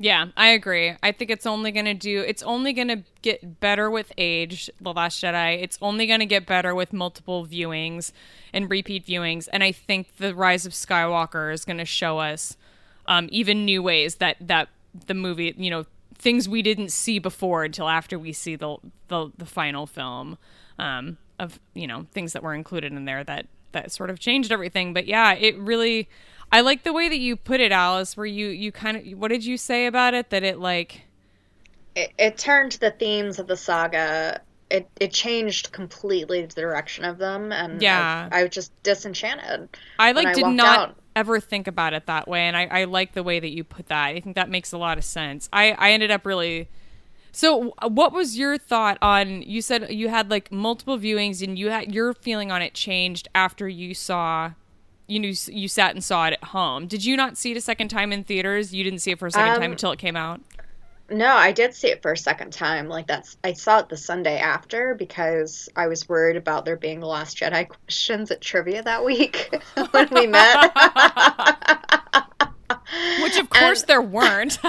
Yeah, 0.03 0.29
I 0.35 0.49
agree. 0.49 0.95
I 1.03 1.13
think 1.13 1.31
it's 1.31 1.45
only 1.45 1.71
going 1.73 1.85
to 1.85 1.93
do, 1.93 2.25
it's 2.27 2.43
only 2.43 2.73
going 2.73 2.89
to 2.89 3.03
get 3.21 3.61
better 3.61 3.91
with 3.91 4.15
age, 4.17 4.71
The 4.81 4.95
Last 4.95 5.23
Jedi. 5.23 5.63
It's 5.63 5.77
only 5.83 6.07
going 6.07 6.21
to 6.21 6.27
get 6.27 6.47
better 6.47 6.75
with 6.75 6.95
multiple 6.95 7.47
viewings 7.47 8.11
and 8.55 8.71
repeat 8.71 9.05
viewings. 9.07 9.47
And 9.53 9.63
I 9.63 9.73
think 9.73 10.17
The 10.17 10.35
Rise 10.35 10.65
of 10.65 10.73
Skywalker 10.73 11.53
is 11.53 11.67
going 11.67 11.77
to 11.77 11.85
show 11.85 12.19
us 12.19 12.57
um, 13.05 13.29
even 13.31 13.67
new 13.67 13.83
ways 13.83 14.15
that, 14.17 14.39
that 14.41 14.71
the 15.07 15.13
movie, 15.13 15.55
you 15.59 15.69
know, 15.69 15.85
things 16.15 16.49
we 16.49 16.63
didn't 16.63 16.93
see 16.93 17.19
before 17.19 17.65
until 17.65 17.87
after 17.87 18.19
we 18.19 18.33
see 18.33 18.57
the, 18.57 18.79
the, 19.09 19.31
the 19.37 19.45
final 19.45 19.87
film 19.87 20.39
um, 20.79 21.19
of, 21.39 21.61
you 21.75 21.87
know, 21.87 22.07
things 22.13 22.33
that 22.33 22.43
were 22.43 22.55
included 22.55 22.95
in 22.95 23.05
there 23.05 23.23
that, 23.25 23.49
that 23.73 23.93
sort 23.93 24.09
of 24.09 24.19
changed 24.19 24.51
everything. 24.51 24.95
But 24.95 25.07
yeah, 25.07 25.35
it 25.35 25.59
really, 25.59 26.09
I 26.53 26.61
like 26.63 26.83
the 26.83 26.93
way 26.93 27.09
that 27.09 27.19
you 27.19 27.37
put 27.37 27.61
it, 27.61 27.73
Alice, 27.73 28.17
where 28.17 28.27
you 28.27 28.49
you 28.49 28.73
kind 28.73 28.97
of 28.97 29.19
what 29.19 29.29
did 29.29 29.45
you 29.45 29.57
say 29.57 29.87
about 29.87 30.15
it 30.15 30.31
that 30.31 30.43
it 30.43 30.59
like 30.59 31.03
it, 31.95 32.13
it 32.19 32.39
turned 32.39 32.73
the 32.73 32.91
themes 32.91 33.39
of 33.39 33.47
the 33.47 33.57
saga 33.57 34.41
it, 34.71 34.89
it 35.01 35.13
changed 35.13 35.73
completely 35.73 36.43
the 36.47 36.61
direction 36.61 37.05
of 37.05 37.19
them 37.19 37.53
and 37.53 37.83
Yeah. 37.83 38.31
I, 38.31 38.41
I 38.41 38.43
was 38.45 38.51
just 38.53 38.73
disenchanted. 38.83 39.69
I 39.99 40.13
like 40.13 40.33
did 40.33 40.43
walked 40.43 40.57
not 40.57 40.81
out. 40.81 40.97
ever 41.15 41.41
think 41.41 41.67
about 41.67 41.93
it 41.93 42.07
that 42.07 42.27
way, 42.29 42.43
and 42.43 42.57
I, 42.57 42.67
I 42.67 42.85
like 42.85 43.13
the 43.13 43.23
way 43.23 43.41
that 43.41 43.51
you 43.51 43.65
put 43.65 43.87
that. 43.89 44.07
I 44.09 44.21
think 44.21 44.37
that 44.37 44.49
makes 44.49 44.73
a 44.73 44.79
lot 44.79 44.99
of 44.99 45.05
sense. 45.05 45.49
I 45.53 45.73
I 45.73 45.93
ended 45.93 46.11
up 46.11 46.25
really. 46.27 46.69
So, 47.33 47.75
what 47.83 48.13
was 48.13 48.39
your 48.39 48.59
thought 48.59 48.99
on? 49.03 49.43
You 49.43 49.63
said 49.63 49.93
you 49.93 50.09
had 50.09 50.31
like 50.31 50.51
multiple 50.53 50.99
viewings, 50.99 51.43
and 51.43 51.59
you 51.59 51.71
had 51.71 51.95
your 51.95 52.15
feeling 52.15 52.51
on 52.51 52.63
it 52.63 52.75
changed 52.75 53.29
after 53.35 53.69
you 53.69 53.95
saw. 53.95 54.53
You 55.11 55.19
knew 55.19 55.35
you 55.47 55.67
sat 55.69 55.95
and 55.95 56.03
saw 56.05 56.27
it 56.27 56.35
at 56.35 56.45
home. 56.45 56.87
Did 56.87 57.05
you 57.05 57.17
not 57.17 57.37
see 57.37 57.51
it 57.51 57.57
a 57.57 57.61
second 57.61 57.89
time 57.89 58.13
in 58.13 58.23
theaters? 58.25 58.73
You 58.73 58.85
didn't 58.85 59.01
see 59.01 59.11
it 59.11 59.19
for 59.19 59.27
a 59.27 59.31
second 59.31 59.55
time 59.55 59.65
Um, 59.65 59.73
until 59.73 59.91
it 59.93 59.99
came 59.99 60.17
out. 60.17 60.41
No, 61.11 61.35
I 61.35 61.51
did 61.51 61.75
see 61.75 61.89
it 61.89 62.01
for 62.03 62.13
a 62.13 62.17
second 62.17 62.53
time. 62.53 62.89
Like 62.89 63.09
that's 63.09 63.37
I 63.43 63.53
saw 63.53 63.81
it 63.81 63.89
the 63.89 63.97
Sunday 63.97 64.39
after 64.39 64.95
because 64.95 65.69
I 65.75 65.89
was 65.89 66.09
worried 66.09 66.37
about 66.37 66.65
there 66.65 66.77
being 66.77 67.01
the 67.01 67.07
Last 67.09 67.37
Jedi 67.37 67.69
questions 67.69 68.31
at 68.31 68.41
trivia 68.41 68.85
that 68.85 69.05
week 69.05 69.53
when 69.91 70.09
we 70.13 70.29
met. 70.29 70.71
Which, 73.23 73.39
of 73.39 73.51
course, 73.51 73.81
and- 73.83 73.89
there 73.89 74.03
weren't. 74.03 74.59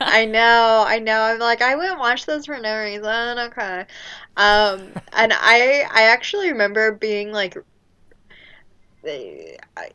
I 0.00 0.26
know, 0.26 0.84
I 0.86 0.98
know. 0.98 1.20
I'm 1.20 1.38
like, 1.38 1.62
I 1.62 1.74
wouldn't 1.76 1.98
watch 1.98 2.26
this 2.26 2.46
for 2.46 2.58
no 2.58 2.78
reason. 2.82 3.38
Okay. 3.38 3.86
Um, 4.36 4.92
and 5.12 5.32
I, 5.34 5.86
I 5.90 6.02
actually 6.04 6.50
remember 6.50 6.92
being 6.92 7.32
like, 7.32 7.56
I, 9.04 9.90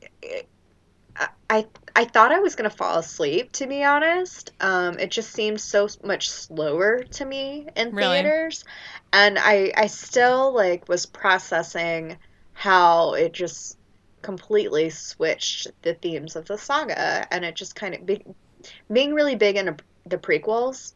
I, 1.50 1.66
I 1.96 2.06
thought 2.06 2.32
I 2.32 2.40
was 2.40 2.56
gonna 2.56 2.70
fall 2.70 3.00
asleep. 3.00 3.52
To 3.54 3.68
be 3.68 3.84
honest, 3.84 4.52
um, 4.60 5.00
it 5.00 5.12
just 5.12 5.32
seemed 5.32 5.62
so 5.62 5.88
much 6.04 6.30
slower 6.30 7.04
to 7.04 7.26
me 7.26 7.68
in 7.76 7.94
Really? 7.94 8.18
theaters, 8.18 8.64
and 9.14 9.38
I, 9.40 9.72
I 9.76 9.88
still 9.88 10.54
like 10.54 10.88
was 10.88 11.06
processing 11.06 12.18
how 12.54 13.14
it 13.14 13.34
just 13.34 13.78
completely 14.22 14.90
switched 14.90 15.68
the 15.84 15.94
themes 15.96 16.36
of 16.36 16.46
the 16.46 16.58
saga, 16.58 17.28
and 17.34 17.46
it 17.46 17.56
just 17.56 17.76
kind 17.76 17.96
of 17.96 18.06
be, 18.06 18.24
being 18.92 19.14
really 19.14 19.36
big 19.36 19.56
into 19.58 19.78
the 20.06 20.18
prequels 20.18 20.94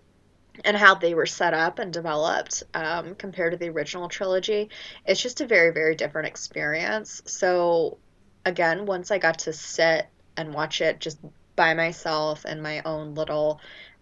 and 0.65 0.75
how 0.77 0.95
they 0.95 1.13
were 1.13 1.25
set 1.25 1.53
up 1.53 1.79
and 1.79 1.93
developed 1.93 2.63
um, 2.73 3.15
compared 3.15 3.53
to 3.53 3.57
the 3.57 3.69
original 3.69 4.09
trilogy. 4.09 4.69
It's 5.05 5.21
just 5.21 5.41
a 5.41 5.47
very, 5.47 5.71
very 5.71 5.95
different 5.95 6.27
experience. 6.27 7.21
So, 7.25 7.97
again, 8.45 8.85
once 8.85 9.11
I 9.11 9.17
got 9.17 9.39
to 9.39 9.53
sit 9.53 10.07
and 10.37 10.53
watch 10.53 10.81
it 10.81 10.99
just 10.99 11.19
by 11.55 11.73
myself 11.73 12.45
in 12.45 12.61
my 12.61 12.81
own 12.83 13.15
little 13.15 13.59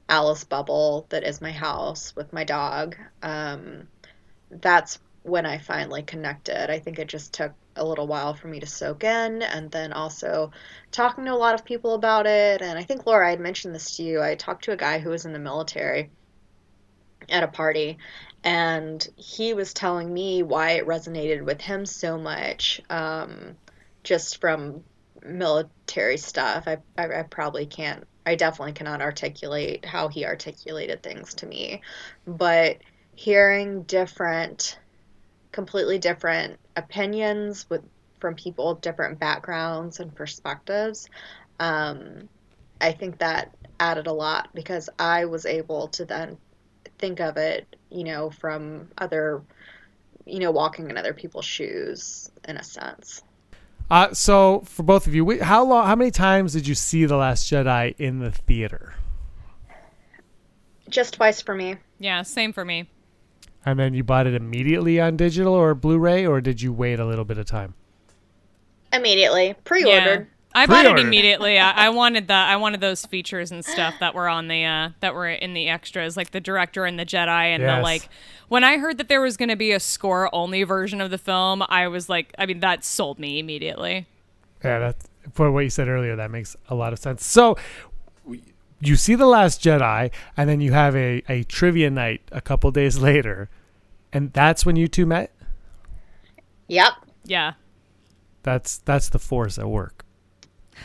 Alice 0.07 0.43
bubble 0.43 1.05
that 1.09 1.23
is 1.23 1.41
my 1.41 1.51
house 1.51 2.15
with 2.15 2.33
my 2.33 2.43
dog, 2.43 2.95
um, 3.21 3.87
that's 4.49 4.99
when 5.23 5.45
I 5.45 5.59
finally 5.59 6.01
connected. 6.01 6.71
I 6.71 6.79
think 6.79 6.97
it 6.97 7.07
just 7.07 7.33
took 7.33 7.51
a 7.75 7.85
little 7.85 8.07
while 8.07 8.33
for 8.33 8.47
me 8.47 8.59
to 8.59 8.65
soak 8.65 9.03
in, 9.03 9.41
and 9.43 9.69
then 9.71 9.93
also 9.93 10.51
talking 10.91 11.25
to 11.25 11.33
a 11.33 11.35
lot 11.35 11.53
of 11.53 11.63
people 11.63 11.93
about 11.93 12.25
it. 12.25 12.61
And 12.61 12.77
I 12.77 12.83
think, 12.83 13.05
Laura, 13.05 13.27
I 13.27 13.29
had 13.31 13.39
mentioned 13.39 13.75
this 13.75 13.97
to 13.97 14.03
you. 14.03 14.21
I 14.21 14.35
talked 14.35 14.63
to 14.65 14.71
a 14.71 14.77
guy 14.77 14.99
who 14.99 15.11
was 15.11 15.25
in 15.25 15.33
the 15.33 15.39
military 15.39 16.09
at 17.31 17.43
a 17.43 17.47
party, 17.47 17.97
and 18.43 19.05
he 19.15 19.53
was 19.53 19.73
telling 19.73 20.13
me 20.13 20.43
why 20.43 20.71
it 20.71 20.87
resonated 20.87 21.43
with 21.43 21.61
him 21.61 21.85
so 21.85 22.17
much, 22.17 22.81
um, 22.89 23.57
just 24.03 24.39
from 24.39 24.83
military 25.23 26.17
stuff. 26.17 26.67
I, 26.67 26.77
I, 26.97 27.19
I 27.19 27.23
probably 27.23 27.65
can't, 27.65 28.05
I 28.25 28.35
definitely 28.35 28.73
cannot 28.73 29.01
articulate 29.01 29.85
how 29.85 30.07
he 30.07 30.25
articulated 30.25 31.03
things 31.03 31.33
to 31.35 31.45
me, 31.45 31.81
but 32.25 32.77
hearing 33.15 33.83
different, 33.83 34.79
completely 35.51 35.97
different 35.97 36.59
opinions 36.75 37.69
with 37.69 37.81
from 38.19 38.35
people 38.35 38.69
of 38.69 38.81
different 38.81 39.19
backgrounds 39.19 39.99
and 39.99 40.13
perspectives, 40.13 41.09
um, 41.59 42.29
I 42.81 42.91
think 42.91 43.19
that 43.19 43.55
added 43.79 44.07
a 44.07 44.13
lot 44.13 44.49
because 44.53 44.89
I 44.99 45.25
was 45.25 45.45
able 45.45 45.87
to 45.89 46.05
then 46.05 46.37
think 46.99 47.19
of 47.19 47.37
it, 47.37 47.75
you 47.89 48.03
know, 48.03 48.29
from 48.29 48.89
other, 48.97 49.41
you 50.25 50.39
know, 50.39 50.51
walking 50.51 50.89
in 50.89 50.97
other 50.97 51.13
people's 51.13 51.45
shoes 51.45 52.29
in 52.47 52.57
a 52.57 52.63
sense. 52.63 53.23
Uh, 53.89 54.13
so 54.13 54.61
for 54.65 54.83
both 54.83 55.07
of 55.07 55.15
you, 55.15 55.41
how 55.41 55.65
long? 55.65 55.87
How 55.87 55.95
many 55.95 56.11
times 56.11 56.53
did 56.53 56.67
you 56.67 56.75
see 56.75 57.05
the 57.05 57.15
Last 57.17 57.51
Jedi 57.51 57.95
in 57.97 58.19
the 58.19 58.29
theater? 58.29 58.93
Just 60.89 61.15
twice 61.15 61.41
for 61.41 61.55
me. 61.55 61.77
yeah, 61.99 62.21
same 62.21 62.53
for 62.53 62.63
me. 62.65 62.89
And 63.65 63.77
then 63.77 63.93
you 63.93 64.03
bought 64.03 64.25
it 64.25 64.33
immediately 64.33 64.99
on 65.01 65.17
digital 65.17 65.53
or 65.53 65.75
Blu-ray, 65.75 66.25
or 66.25 66.39
did 66.39 66.61
you 66.61 66.71
wait 66.71 66.99
a 66.99 67.05
little 67.05 67.25
bit 67.25 67.37
of 67.37 67.45
time? 67.45 67.73
Immediately. 68.93 69.55
Pre-ordered. 69.65 70.27
I 70.53 70.65
bought 70.65 70.85
it 70.85 70.97
immediately. 70.99 71.59
I, 71.59 71.85
I 71.85 71.89
wanted 71.89 72.27
the 72.27 72.33
I 72.33 72.55
wanted 72.55 72.81
those 72.81 73.05
features 73.05 73.51
and 73.51 73.63
stuff 73.63 73.95
that 73.99 74.15
were 74.15 74.27
on 74.27 74.47
the 74.47 74.65
uh, 74.65 74.89
that 74.99 75.13
were 75.13 75.29
in 75.29 75.53
the 75.53 75.69
extras, 75.69 76.17
like 76.17 76.31
the 76.31 76.39
director 76.41 76.85
and 76.85 76.99
the 76.99 77.05
Jedi, 77.05 77.27
and 77.27 77.63
the 77.63 77.81
like. 77.81 78.09
When 78.47 78.63
I 78.63 78.77
heard 78.79 78.97
that 78.97 79.09
there 79.09 79.21
was 79.21 79.37
going 79.37 79.49
to 79.49 79.55
be 79.55 79.71
a 79.71 79.79
score 79.79 80.27
only 80.33 80.63
version 80.63 81.01
of 81.01 81.11
the 81.11 81.19
film, 81.19 81.63
I 81.69 81.87
was 81.87 82.09
like, 82.09 82.33
I 82.39 82.47
mean, 82.47 82.61
that 82.61 82.83
sold 82.83 83.19
me 83.19 83.37
immediately. 83.37 84.07
Yeah, 84.63 84.79
that's 84.79 85.07
for 85.33 85.51
what 85.51 85.63
you 85.65 85.69
said 85.69 85.87
earlier. 85.87 86.15
That 86.15 86.31
makes 86.31 86.55
a 86.67 86.73
lot 86.73 86.91
of 86.91 86.97
sense. 86.97 87.23
So 87.23 87.57
you 88.81 88.95
see 88.95 89.13
the 89.13 89.27
Last 89.27 89.61
Jedi, 89.61 90.11
and 90.35 90.49
then 90.49 90.61
you 90.61 90.71
have 90.71 90.95
a, 90.95 91.21
a 91.29 91.43
trivia 91.43 91.91
night 91.91 92.21
a 92.31 92.41
couple 92.41 92.71
days 92.71 92.97
later, 92.99 93.49
and 94.11 94.33
that's 94.33 94.65
when 94.65 94.75
you 94.75 94.87
two 94.87 95.05
met. 95.05 95.31
Yep. 96.67 96.93
Yeah, 97.25 97.53
That's 98.41 98.77
that's 98.77 99.09
the 99.09 99.19
force 99.19 99.59
at 99.59 99.67
work. 99.67 100.03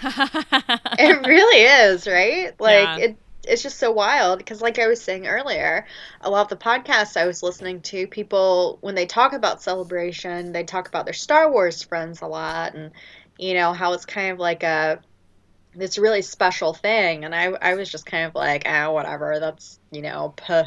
it 0.99 1.27
really 1.27 1.63
is, 1.93 2.07
right? 2.07 2.59
Like 2.61 2.97
Yeah. 2.97 2.99
it 2.99 3.19
it's 3.47 3.63
just 3.63 3.79
so 3.79 3.93
wild 3.93 4.39
because 4.39 4.63
like 4.63 4.79
I 4.79 4.87
was 4.87 5.03
saying 5.03 5.27
earlier, 5.27 5.87
a 6.23 6.31
lot 6.31 6.43
of 6.43 6.49
the 6.49 6.65
podcasts 6.65 7.17
I 7.17 7.27
was 7.27 7.43
listening 7.43 7.83
to, 7.83 8.07
people 8.07 8.79
when 8.81 8.95
they 8.95 9.07
talk 9.07 9.33
about 9.35 9.63
celebration, 9.63 10.53
they 10.53 10.65
talk 10.65 10.89
about 10.89 11.05
their 11.05 11.13
Star 11.15 11.51
Wars 11.53 11.83
friends 11.83 12.23
a 12.23 12.27
lot 12.27 12.75
and 12.75 12.93
you 13.39 13.55
know, 13.55 13.73
how 13.73 13.93
it's 13.93 14.07
kind 14.07 14.33
of 14.33 14.39
like 14.39 14.63
a 14.63 15.03
this 15.75 15.99
really 15.99 16.23
special 16.23 16.75
thing 16.75 17.25
and 17.25 17.35
I 17.35 17.47
I 17.47 17.75
was 17.77 17.91
just 17.91 18.07
kind 18.07 18.27
of 18.27 18.35
like, 18.35 18.65
ah, 18.67 18.93
whatever, 18.93 19.39
that's, 19.41 19.81
you 19.93 20.03
know, 20.03 20.35
puh. 20.37 20.65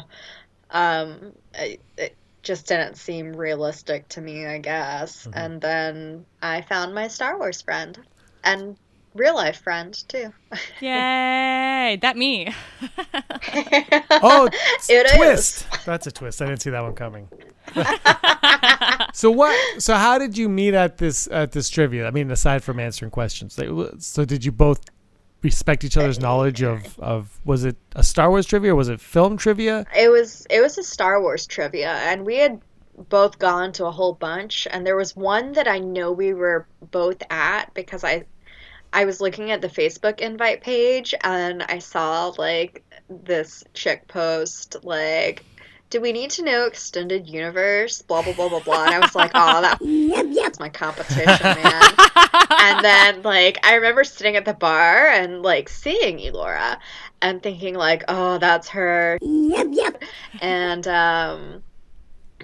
um 0.70 1.32
it, 1.54 1.82
it 1.96 2.16
just 2.42 2.66
didn't 2.68 2.96
seem 2.96 3.32
realistic 3.36 4.08
to 4.10 4.20
me, 4.20 4.46
I 4.46 4.58
guess. 4.58 5.28
And 5.32 5.60
then 5.60 6.26
I 6.42 6.62
found 6.62 6.94
my 6.94 7.08
Star 7.08 7.38
Wars 7.38 7.62
friend 7.62 7.98
and 8.44 8.76
real 9.18 9.34
life 9.34 9.60
friend 9.62 9.92
too. 10.08 10.32
yay! 10.80 11.98
That 12.00 12.16
me. 12.16 12.54
Oh, 14.20 14.48
It 14.88 15.06
is. 15.06 15.12
twist! 15.16 15.66
That's 15.84 16.06
a 16.06 16.10
twist. 16.10 16.42
I 16.42 16.46
didn't 16.46 16.62
see 16.62 16.70
that 16.70 16.80
one 16.82 16.94
coming. 16.94 17.28
so 19.12 19.30
what? 19.30 19.82
So 19.82 19.94
how 19.94 20.18
did 20.18 20.36
you 20.36 20.48
meet 20.48 20.74
at 20.74 20.98
this 20.98 21.28
at 21.30 21.52
this 21.52 21.68
trivia? 21.70 22.06
I 22.06 22.10
mean, 22.10 22.30
aside 22.30 22.62
from 22.62 22.80
answering 22.80 23.10
questions, 23.10 23.58
so 23.98 24.24
did 24.24 24.44
you 24.44 24.52
both 24.52 24.80
respect 25.42 25.84
each 25.84 25.96
other's 25.96 26.18
knowledge 26.18 26.62
of 26.62 26.98
of 26.98 27.38
was 27.44 27.64
it 27.64 27.76
a 27.94 28.02
Star 28.02 28.28
Wars 28.30 28.46
trivia 28.46 28.72
or 28.72 28.76
was 28.76 28.88
it 28.88 29.00
film 29.00 29.36
trivia? 29.36 29.86
It 29.96 30.10
was 30.10 30.46
it 30.50 30.60
was 30.60 30.78
a 30.78 30.82
Star 30.82 31.20
Wars 31.20 31.46
trivia, 31.46 31.92
and 31.92 32.24
we 32.24 32.36
had 32.36 32.60
both 33.08 33.38
gone 33.38 33.70
to 33.72 33.86
a 33.86 33.90
whole 33.92 34.14
bunch, 34.14 34.66
and 34.70 34.86
there 34.86 34.96
was 34.96 35.14
one 35.14 35.52
that 35.52 35.68
I 35.68 35.78
know 35.78 36.10
we 36.10 36.32
were 36.34 36.66
both 36.90 37.22
at 37.30 37.72
because 37.74 38.02
I 38.02 38.24
I 38.92 39.04
was 39.04 39.20
looking 39.20 39.50
at 39.50 39.60
the 39.60 39.68
Facebook 39.68 40.20
invite 40.20 40.62
page 40.62 41.14
and 41.22 41.62
I 41.62 41.78
saw 41.78 42.32
like 42.38 42.84
this 43.08 43.64
chick 43.74 44.08
post 44.08 44.76
like 44.84 45.44
do 45.90 46.00
we 46.00 46.12
need 46.12 46.30
to 46.32 46.44
know 46.44 46.66
extended 46.66 47.26
universe? 47.26 48.02
Blah 48.02 48.22
blah 48.22 48.34
blah 48.34 48.48
blah 48.48 48.60
blah. 48.60 48.84
And 48.84 48.94
I 48.94 48.98
was 48.98 49.14
like, 49.14 49.30
oh, 49.34 49.62
that, 49.62 49.78
that's 50.34 50.60
my 50.60 50.68
competition, 50.68 51.26
man. 51.42 51.82
and 52.50 52.84
then 52.84 53.22
like 53.22 53.58
I 53.64 53.74
remember 53.74 54.04
sitting 54.04 54.36
at 54.36 54.44
the 54.44 54.54
bar 54.54 55.06
and 55.08 55.42
like 55.42 55.68
seeing 55.68 56.18
Elora 56.18 56.78
and 57.22 57.42
thinking 57.42 57.74
like, 57.74 58.04
oh, 58.08 58.38
that's 58.38 58.68
her. 58.68 59.18
Yep, 59.22 59.66
yep. 59.70 60.02
And 60.40 60.86
um 60.88 61.62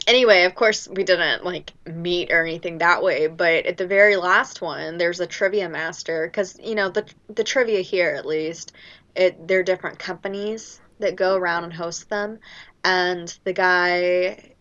anyway, 0.07 0.45
of 0.45 0.55
course, 0.55 0.89
we 0.89 1.05
didn't 1.05 1.45
like 1.45 1.73
meet 1.87 2.31
or 2.33 2.45
anything 2.45 2.79
that 2.79 3.03
way. 3.03 3.27
But 3.27 3.67
at 3.67 3.77
the 3.77 3.87
very 3.87 4.17
last 4.17 4.61
one, 4.61 4.99
there's 4.99 5.21
a 5.21 5.27
trivia 5.27 5.69
master 5.69 6.27
because 6.27 6.59
you 6.63 6.75
know 6.75 6.89
the 6.89 7.07
the 7.29 7.45
trivia 7.45 7.81
here 7.81 8.15
at 8.15 8.27
least, 8.27 8.73
it 9.15 9.47
they're 9.47 9.63
different 9.63 9.99
companies 9.99 10.81
that 10.99 11.17
go 11.17 11.37
around 11.37 11.65
and 11.65 11.73
host 11.73 12.09
them, 12.09 12.39
and 12.85 13.37
the 13.45 13.53
guy 13.53 14.55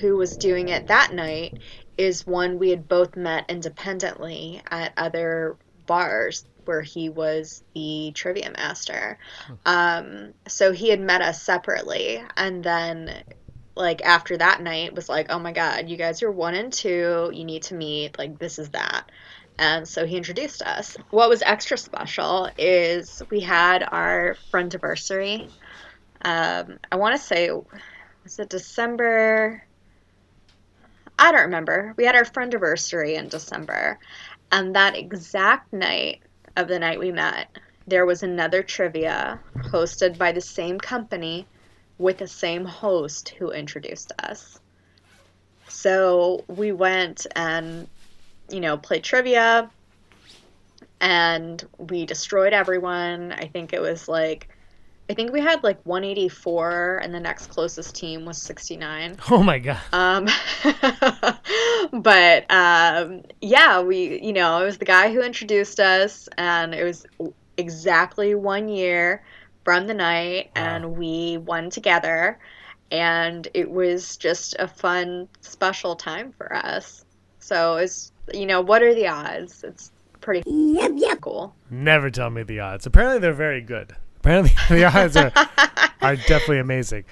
who 0.00 0.16
was 0.16 0.36
doing 0.36 0.68
it 0.68 0.86
that 0.86 1.12
night 1.12 1.58
is 1.98 2.26
one 2.26 2.58
we 2.58 2.70
had 2.70 2.86
both 2.86 3.16
met 3.16 3.44
independently 3.48 4.62
at 4.70 4.92
other 4.96 5.56
bars 5.86 6.44
where 6.64 6.82
he 6.82 7.08
was 7.08 7.62
the 7.74 8.12
trivia 8.14 8.50
master. 8.50 9.18
Um, 9.64 10.34
so 10.46 10.72
he 10.72 10.90
had 10.90 11.00
met 11.00 11.22
us 11.22 11.42
separately, 11.42 12.22
and 12.36 12.62
then 12.62 13.24
like 13.76 14.02
after 14.02 14.36
that 14.38 14.62
night 14.62 14.94
was 14.94 15.08
like, 15.08 15.26
oh 15.30 15.38
my 15.38 15.52
god, 15.52 15.88
you 15.88 15.96
guys 15.96 16.22
are 16.22 16.32
one 16.32 16.54
and 16.54 16.72
two, 16.72 17.30
you 17.32 17.44
need 17.44 17.62
to 17.64 17.74
meet, 17.74 18.18
like 18.18 18.38
this 18.38 18.58
is 18.58 18.70
that. 18.70 19.10
And 19.58 19.86
so 19.86 20.04
he 20.04 20.16
introduced 20.16 20.62
us. 20.62 20.96
What 21.10 21.28
was 21.28 21.42
extra 21.42 21.78
special 21.78 22.50
is 22.58 23.22
we 23.30 23.40
had 23.40 23.86
our 23.90 24.36
friend 24.50 24.72
anniversary. 24.74 25.48
Um, 26.22 26.78
I 26.90 26.96
want 26.96 27.16
to 27.16 27.22
say, 27.22 27.50
was 27.50 28.38
it 28.38 28.48
December? 28.48 29.62
I 31.18 31.32
don't 31.32 31.42
remember. 31.42 31.94
We 31.96 32.04
had 32.04 32.16
our 32.16 32.24
friend 32.24 32.52
anniversary 32.52 33.14
in 33.14 33.28
December. 33.28 33.98
And 34.52 34.74
that 34.74 34.96
exact 34.96 35.72
night 35.72 36.20
of 36.56 36.68
the 36.68 36.78
night 36.78 36.98
we 36.98 37.12
met, 37.12 37.48
there 37.86 38.04
was 38.04 38.22
another 38.22 38.62
trivia 38.62 39.40
hosted 39.56 40.18
by 40.18 40.32
the 40.32 40.40
same 40.40 40.78
company 40.78 41.46
with 41.98 42.18
the 42.18 42.28
same 42.28 42.64
host 42.64 43.30
who 43.30 43.50
introduced 43.50 44.12
us. 44.18 44.58
So 45.68 46.44
we 46.48 46.72
went 46.72 47.26
and, 47.34 47.88
you 48.50 48.60
know, 48.60 48.76
played 48.76 49.02
trivia 49.02 49.70
and 51.00 51.62
we 51.78 52.06
destroyed 52.06 52.52
everyone. 52.52 53.32
I 53.32 53.46
think 53.46 53.72
it 53.72 53.80
was 53.80 54.08
like, 54.08 54.48
I 55.08 55.14
think 55.14 55.32
we 55.32 55.40
had 55.40 55.62
like 55.62 55.78
184 55.84 57.00
and 57.02 57.14
the 57.14 57.20
next 57.20 57.46
closest 57.48 57.94
team 57.94 58.24
was 58.24 58.40
69. 58.42 59.16
Oh 59.30 59.42
my 59.42 59.58
god. 59.58 59.80
Um, 59.92 60.26
but 62.02 62.50
um, 62.50 63.22
yeah, 63.40 63.80
we, 63.80 64.20
you 64.20 64.32
know, 64.32 64.60
it 64.62 64.64
was 64.64 64.78
the 64.78 64.84
guy 64.84 65.12
who 65.12 65.22
introduced 65.22 65.80
us 65.80 66.28
and 66.36 66.74
it 66.74 66.84
was 66.84 67.06
exactly 67.56 68.34
one 68.34 68.68
year 68.68 69.22
from 69.66 69.88
the 69.88 69.94
night 69.94 70.48
and 70.54 70.96
we 70.96 71.38
won 71.38 71.70
together 71.70 72.38
and 72.92 73.48
it 73.52 73.68
was 73.68 74.16
just 74.16 74.54
a 74.60 74.68
fun 74.68 75.26
special 75.40 75.96
time 75.96 76.32
for 76.38 76.54
us 76.54 77.04
so 77.40 77.74
it's 77.74 78.12
you 78.32 78.46
know 78.46 78.60
what 78.60 78.80
are 78.80 78.94
the 78.94 79.08
odds 79.08 79.64
it's 79.64 79.90
pretty 80.20 80.48
yep, 80.48 80.92
yep. 80.94 81.20
cool 81.20 81.52
Never 81.70 82.10
tell 82.10 82.30
me 82.30 82.42
the 82.42 82.60
odds. 82.60 82.86
Apparently 82.86 83.18
they're 83.18 83.32
very 83.32 83.60
good. 83.60 83.94
Apparently 84.18 84.52
the 84.76 84.84
odds 84.84 85.16
are 85.16 85.32
are 86.00 86.16
definitely 86.28 86.58
amazing. 86.58 87.04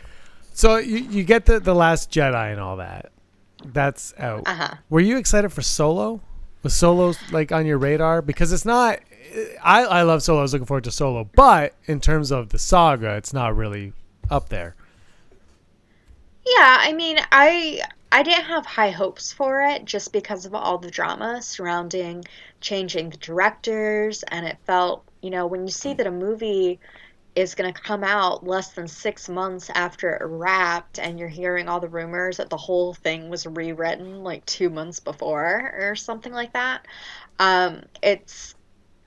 So 0.52 0.76
you, 0.76 0.98
you 0.98 1.24
get 1.24 1.46
the 1.46 1.60
the 1.60 1.74
last 1.74 2.10
Jedi 2.10 2.52
and 2.52 2.60
all 2.60 2.76
that. 2.76 3.12
That's 3.64 4.14
out. 4.18 4.42
Uh-huh. 4.46 4.74
Were 4.90 5.00
you 5.00 5.16
excited 5.16 5.52
for 5.52 5.62
Solo? 5.62 6.20
Was 6.62 6.74
Solo 6.74 7.14
like 7.32 7.50
on 7.50 7.66
your 7.66 7.78
radar? 7.78 8.22
Because 8.22 8.52
it's 8.52 8.64
not. 8.64 9.00
I 9.62 9.84
I 9.84 10.02
love 10.02 10.22
Solo. 10.22 10.40
I 10.40 10.42
was 10.42 10.52
looking 10.52 10.66
forward 10.66 10.84
to 10.84 10.90
Solo, 10.90 11.28
but 11.34 11.74
in 11.86 12.00
terms 12.00 12.30
of 12.30 12.50
the 12.50 12.58
saga, 12.58 13.16
it's 13.16 13.32
not 13.32 13.56
really 13.56 13.92
up 14.30 14.48
there. 14.48 14.74
Yeah, 16.46 16.76
I 16.80 16.92
mean, 16.92 17.18
I 17.32 17.80
I 18.12 18.22
didn't 18.22 18.44
have 18.44 18.66
high 18.66 18.90
hopes 18.90 19.32
for 19.32 19.62
it 19.62 19.84
just 19.84 20.12
because 20.12 20.46
of 20.46 20.54
all 20.54 20.78
the 20.78 20.90
drama 20.90 21.42
surrounding 21.42 22.24
changing 22.60 23.10
the 23.10 23.16
directors 23.16 24.22
and 24.24 24.46
it 24.46 24.56
felt, 24.66 25.04
you 25.20 25.30
know, 25.30 25.46
when 25.46 25.66
you 25.66 25.72
see 25.72 25.94
that 25.94 26.06
a 26.06 26.10
movie 26.10 26.78
is 27.34 27.54
going 27.56 27.72
to 27.72 27.80
come 27.80 28.04
out 28.04 28.46
less 28.46 28.68
than 28.72 28.86
6 28.86 29.28
months 29.28 29.68
after 29.74 30.14
it 30.14 30.24
wrapped 30.24 30.98
and 31.00 31.18
you're 31.18 31.28
hearing 31.28 31.68
all 31.68 31.80
the 31.80 31.88
rumors 31.88 32.36
that 32.36 32.50
the 32.50 32.56
whole 32.56 32.94
thing 32.94 33.28
was 33.28 33.46
rewritten 33.46 34.22
like 34.22 34.46
2 34.46 34.70
months 34.70 35.00
before 35.00 35.74
or 35.76 35.96
something 35.96 36.32
like 36.32 36.52
that. 36.52 36.86
Um 37.40 37.82
it's 38.02 38.53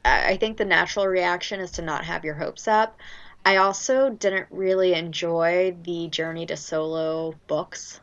I 0.08 0.38
think 0.38 0.58
the 0.58 0.66
natural 0.66 1.08
reaction 1.08 1.60
is 1.60 1.72
to 1.72 1.82
not 1.82 2.06
have 2.06 2.26
your 2.26 2.36
hopes 2.36 2.68
up. 2.68 2.98
I 3.46 3.58
also 3.58 4.10
didn't 4.10 4.48
really 4.50 4.94
enjoy 4.94 5.76
the 5.84 6.08
Journey 6.10 6.46
to 6.48 6.58
Solo 6.58 7.34
books. 7.48 8.00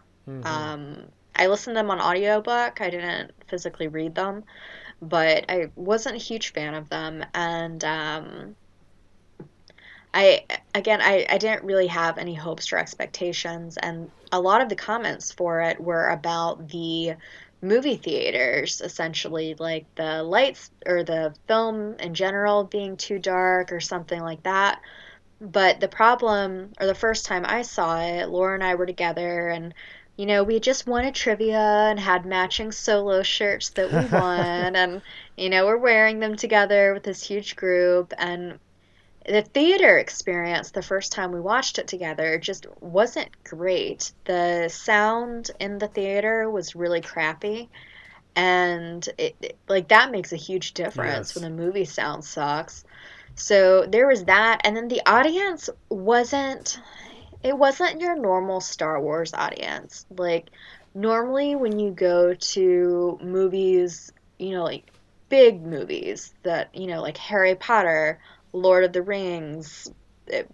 Um, 0.47 0.97
I 1.37 1.49
listened 1.49 1.75
to 1.75 1.81
them 1.81 1.91
on 1.91 2.01
audiobook. 2.01 2.81
I 2.81 2.91
didn't 2.91 3.33
physically 3.49 3.89
read 3.89 4.15
them, 4.15 4.45
but 5.03 5.45
I 5.49 5.71
wasn't 5.75 6.17
a 6.17 6.19
huge 6.19 6.53
fan 6.53 6.75
of 6.75 6.89
them. 6.89 7.25
And 7.35 7.85
um, 7.85 8.57
I, 10.15 10.45
again, 10.75 11.01
I, 11.03 11.27
I 11.29 11.39
didn't 11.39 11.65
really 11.65 11.89
have 11.89 12.19
any 12.19 12.35
hopes 12.35 12.73
or 12.73 12.79
expectations. 12.79 13.77
And 13.77 14.11
a 14.33 14.41
lot 14.41 14.63
of 14.63 14.69
the 14.69 14.77
comments 14.77 15.33
for 15.33 15.61
it 15.61 15.81
were 15.81 16.09
about 16.09 16.69
the 16.69 17.17
movie 17.65 17.97
theaters, 17.97 18.81
essentially, 18.81 19.55
like 19.59 19.87
the 19.97 20.23
lights 20.23 20.71
or 20.87 21.03
the 21.03 21.35
film 21.49 21.95
in 21.99 22.15
general 22.15 22.65
being 22.65 22.97
too 22.97 23.19
dark 23.19 23.73
or 23.73 23.81
something 23.81 24.21
like 24.21 24.43
that. 24.45 24.81
But 25.41 25.81
the 25.81 25.89
problem, 25.89 26.73
or 26.81 26.87
the 26.87 26.95
first 26.95 27.27
time 27.27 27.45
I 27.47 27.63
saw 27.63 28.01
it, 28.01 28.29
Laura 28.29 28.55
and 28.55 28.65
I 28.65 28.77
were 28.77 28.87
together, 28.87 29.49
and 29.49 29.75
you 30.17 30.27
know, 30.27 30.45
we 30.45 30.61
just 30.61 30.87
won 30.87 31.05
a 31.05 31.13
trivia 31.13 31.59
and 31.59 31.99
had 31.99 32.25
matching 32.25 32.71
solo 32.71 33.23
shirts 33.23 33.71
that 33.71 33.91
we 33.91 34.05
won, 34.19 34.77
and 34.77 35.03
you 35.37 35.51
know, 35.51 35.67
we're 35.67 35.77
wearing 35.77 36.21
them 36.21 36.37
together 36.37 36.95
with 36.95 37.03
this 37.03 37.27
huge 37.27 37.57
group. 37.57 38.13
And 38.19 38.61
the 39.27 39.43
theater 39.43 39.99
experience, 39.99 40.71
the 40.71 40.83
first 40.83 41.13
time 41.13 41.33
we 41.33 41.41
watched 41.41 41.79
it 41.79 41.89
together, 41.89 42.39
just 42.39 42.67
wasn't 42.81 43.31
great. 43.45 44.13
The 44.25 44.69
sound 44.69 45.51
in 45.61 45.79
the 45.79 45.89
theater 45.89 46.51
was 46.51 46.75
really 46.77 47.01
crappy. 47.01 47.71
And 48.37 49.07
it, 49.19 49.37
it- 49.41 49.59
like 49.69 49.89
that 49.89 50.11
makes 50.11 50.33
a 50.33 50.37
huge 50.37 50.75
difference 50.75 51.31
Yes. 51.31 51.35
when 51.35 51.43
the 51.45 51.51
movie 51.51 51.85
sound 51.85 52.25
sucks. 52.25 52.85
So 53.37 53.87
there 53.87 54.07
was 54.07 54.25
that, 54.27 54.61
and 54.65 54.77
then 54.77 54.89
the 54.89 55.03
audience 55.07 55.71
wasn't 55.91 56.79
it 57.43 57.57
wasn't 57.57 58.01
your 58.01 58.17
normal 58.17 58.61
Star 58.61 59.01
Wars 59.01 59.35
audience. 59.35 60.07
Like 60.11 60.51
normally 60.95 61.57
when 61.57 61.79
you 61.79 61.91
go 61.91 62.35
to 62.35 63.19
movies, 63.23 64.13
you 64.39 64.53
know, 64.53 64.65
like 64.65 64.91
big 65.29 65.63
movies 65.63 66.35
that, 66.43 66.75
you 66.75 66.87
know, 66.87 67.03
like 67.03 67.17
Harry 67.19 67.55
Potter, 67.55 68.21
Lord 68.55 68.85
of 68.85 68.93
the 68.93 69.03
Rings, 69.03 69.91
eh, 70.29 70.45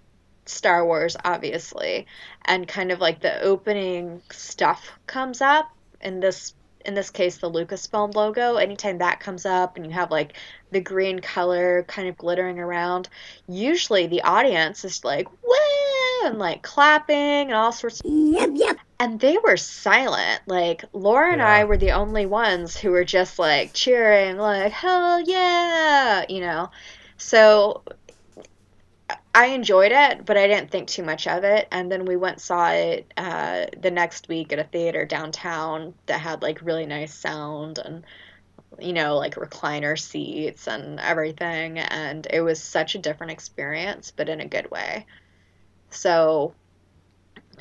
Star 0.46 0.84
Wars 0.84 1.16
obviously, 1.24 2.06
and 2.44 2.66
kind 2.66 2.90
of 2.90 2.98
like 2.98 3.20
the 3.20 3.40
opening 3.42 4.22
stuff 4.32 4.90
comes 5.06 5.40
up 5.40 5.70
in 6.00 6.18
this 6.18 6.54
in 6.84 6.94
this 6.94 7.10
case 7.10 7.36
the 7.36 7.50
Lucasfilm 7.50 8.14
logo, 8.14 8.56
anytime 8.56 8.98
that 8.98 9.20
comes 9.20 9.44
up 9.44 9.76
and 9.76 9.84
you 9.84 9.92
have 9.92 10.10
like 10.10 10.32
the 10.70 10.80
green 10.80 11.18
color 11.18 11.84
kind 11.86 12.08
of 12.08 12.16
glittering 12.16 12.58
around, 12.58 13.08
usually 13.46 14.06
the 14.06 14.22
audience 14.22 14.84
is 14.84 15.04
like, 15.04 15.30
woo, 15.30 16.24
and 16.24 16.38
like 16.38 16.62
clapping 16.62 17.16
and 17.16 17.54
all 17.54 17.72
sorts 17.72 18.00
of. 18.00 18.06
Yep, 18.06 18.50
yep. 18.54 18.78
And 18.98 19.20
they 19.20 19.36
were 19.38 19.56
silent. 19.56 20.40
Like, 20.46 20.84
Laura 20.92 21.32
and 21.32 21.42
I 21.42 21.64
were 21.64 21.78
the 21.78 21.92
only 21.92 22.26
ones 22.26 22.76
who 22.76 22.90
were 22.90 23.04
just 23.04 23.38
like 23.38 23.72
cheering, 23.72 24.36
like, 24.36 24.72
hell 24.72 25.20
yeah, 25.20 26.24
you 26.28 26.40
know? 26.40 26.70
So 27.20 27.82
I 29.34 29.46
enjoyed 29.48 29.92
it, 29.92 30.24
but 30.24 30.38
I 30.38 30.46
didn't 30.48 30.70
think 30.70 30.88
too 30.88 31.02
much 31.02 31.26
of 31.26 31.44
it. 31.44 31.68
And 31.70 31.92
then 31.92 32.06
we 32.06 32.16
went 32.16 32.40
saw 32.40 32.70
it 32.70 33.12
uh, 33.16 33.66
the 33.78 33.90
next 33.90 34.28
week 34.28 34.52
at 34.52 34.58
a 34.58 34.64
theater 34.64 35.04
downtown 35.04 35.94
that 36.06 36.20
had 36.20 36.42
like 36.42 36.62
really 36.62 36.86
nice 36.86 37.14
sound 37.14 37.78
and 37.78 38.04
you 38.78 38.94
know, 38.94 39.16
like 39.18 39.34
recliner 39.34 39.98
seats 39.98 40.66
and 40.66 40.98
everything. 40.98 41.78
And 41.78 42.26
it 42.30 42.40
was 42.40 42.62
such 42.62 42.94
a 42.94 42.98
different 42.98 43.32
experience, 43.32 44.10
but 44.10 44.30
in 44.30 44.40
a 44.40 44.48
good 44.48 44.70
way. 44.70 45.06
So 45.90 46.54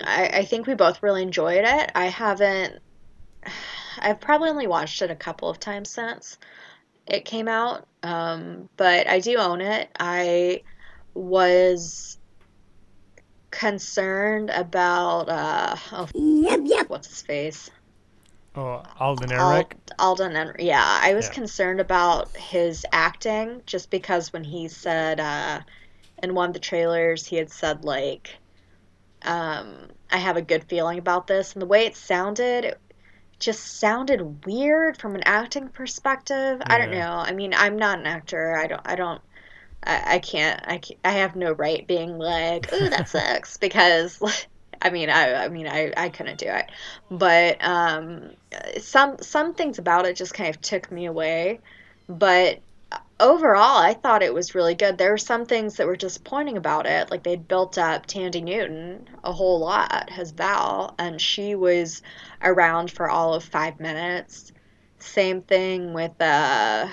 I, 0.01 0.27
I 0.27 0.45
think 0.45 0.67
we 0.67 0.75
both 0.75 1.03
really 1.03 1.21
enjoyed 1.23 1.65
it. 1.65 1.91
I 1.93 2.05
haven't, 2.05 2.79
I've 3.99 4.21
probably 4.21 4.49
only 4.49 4.67
watched 4.67 5.01
it 5.01 5.11
a 5.11 5.15
couple 5.15 5.49
of 5.49 5.59
times 5.59 5.89
since 5.89 6.37
it 7.09 7.25
came 7.25 7.47
out, 7.47 7.87
um, 8.03 8.69
but 8.77 9.07
I 9.07 9.19
do 9.19 9.37
own 9.37 9.61
it. 9.61 9.89
I 9.99 10.63
was 11.13 12.17
concerned 13.51 14.49
about, 14.51 15.29
uh, 15.29 15.75
oh, 15.91 16.07
Yep, 16.13 16.61
yep. 16.65 16.89
what's 16.89 17.07
his 17.07 17.21
face? 17.21 17.69
Oh, 18.55 18.83
Alden 18.99 19.29
Ehrenreich. 19.31 19.73
Alden 19.99 20.35
and 20.35 20.55
yeah, 20.59 20.83
I 21.03 21.13
was 21.13 21.25
Yeah. 21.25 21.33
concerned 21.33 21.79
about 21.81 22.35
his 22.37 22.85
acting 22.91 23.61
just 23.65 23.89
because 23.89 24.33
when 24.33 24.43
he 24.43 24.67
said 24.67 25.19
uh, 25.19 25.61
in 26.23 26.35
one 26.35 26.49
of 26.49 26.53
the 26.53 26.59
trailers 26.59 27.25
he 27.25 27.35
had 27.37 27.51
said 27.51 27.85
like, 27.85 28.37
um, 29.23 29.89
"I 30.11 30.17
have 30.17 30.37
a 30.37 30.41
good 30.41 30.65
feeling 30.69 30.99
about 30.99 31.27
this," 31.27 31.53
and 31.53 31.61
the 31.61 31.65
way 31.67 31.85
it 31.85 31.95
sounded, 31.95 32.65
it 32.65 32.81
just 33.39 33.79
sounded 33.79 34.45
weird 34.45 34.97
from 34.97 35.15
an 35.15 35.23
acting 35.25 35.69
perspective. 35.69 36.61
I 36.65 36.77
don't 36.77 36.91
know. 36.91 37.11
I 37.11 37.31
mean, 37.31 37.53
I'm 37.53 37.77
not 37.77 37.99
an 37.99 38.05
actor. 38.05 38.55
I 38.55 38.67
don't. 38.67 38.81
I 38.85 38.95
don't. 38.95 39.21
I, 39.83 40.15
I 40.15 40.19
can't. 40.19 40.61
I 40.67 40.77
can't, 40.79 40.99
I 41.03 41.11
have 41.11 41.35
no 41.35 41.53
right 41.53 41.85
being 41.87 42.17
like, 42.17 42.71
"Ooh, 42.73 42.89
that 42.89 43.09
sucks," 43.09 43.57
because. 43.57 44.21
I 44.81 44.91
mean, 44.91 45.09
I, 45.09 45.33
I 45.33 45.49
mean, 45.49 45.67
I, 45.67 45.91
I 45.97 46.07
couldn't 46.07 46.37
do 46.37 46.47
it, 46.47 46.71
but 47.11 47.61
um, 47.61 48.31
some 48.77 49.17
some 49.19 49.53
things 49.53 49.77
about 49.77 50.05
it 50.05 50.15
just 50.15 50.33
kind 50.33 50.49
of 50.49 50.61
took 50.61 50.89
me 50.89 51.05
away. 51.05 51.59
But 52.07 52.59
overall, 53.19 53.77
I 53.77 53.93
thought 53.93 54.23
it 54.23 54.33
was 54.33 54.55
really 54.55 54.75
good. 54.75 54.97
There 54.97 55.11
were 55.11 55.17
some 55.17 55.45
things 55.45 55.75
that 55.75 55.87
were 55.87 55.95
disappointing 55.95 56.57
about 56.57 56.85
it, 56.85 57.11
like 57.11 57.23
they'd 57.23 57.47
built 57.47 57.77
up 57.77 58.07
Thandie 58.07 58.43
Newton 58.43 59.07
a 59.23 59.31
whole 59.31 59.59
lot 59.59 60.09
as 60.17 60.31
Val, 60.31 60.95
and 60.97 61.21
she 61.21 61.55
was 61.55 62.01
around 62.41 62.91
for 62.91 63.09
all 63.09 63.33
of 63.33 63.43
five 63.43 63.79
minutes. 63.79 64.51
Same 64.99 65.41
thing 65.41 65.93
with 65.93 66.19
uh, 66.21 66.87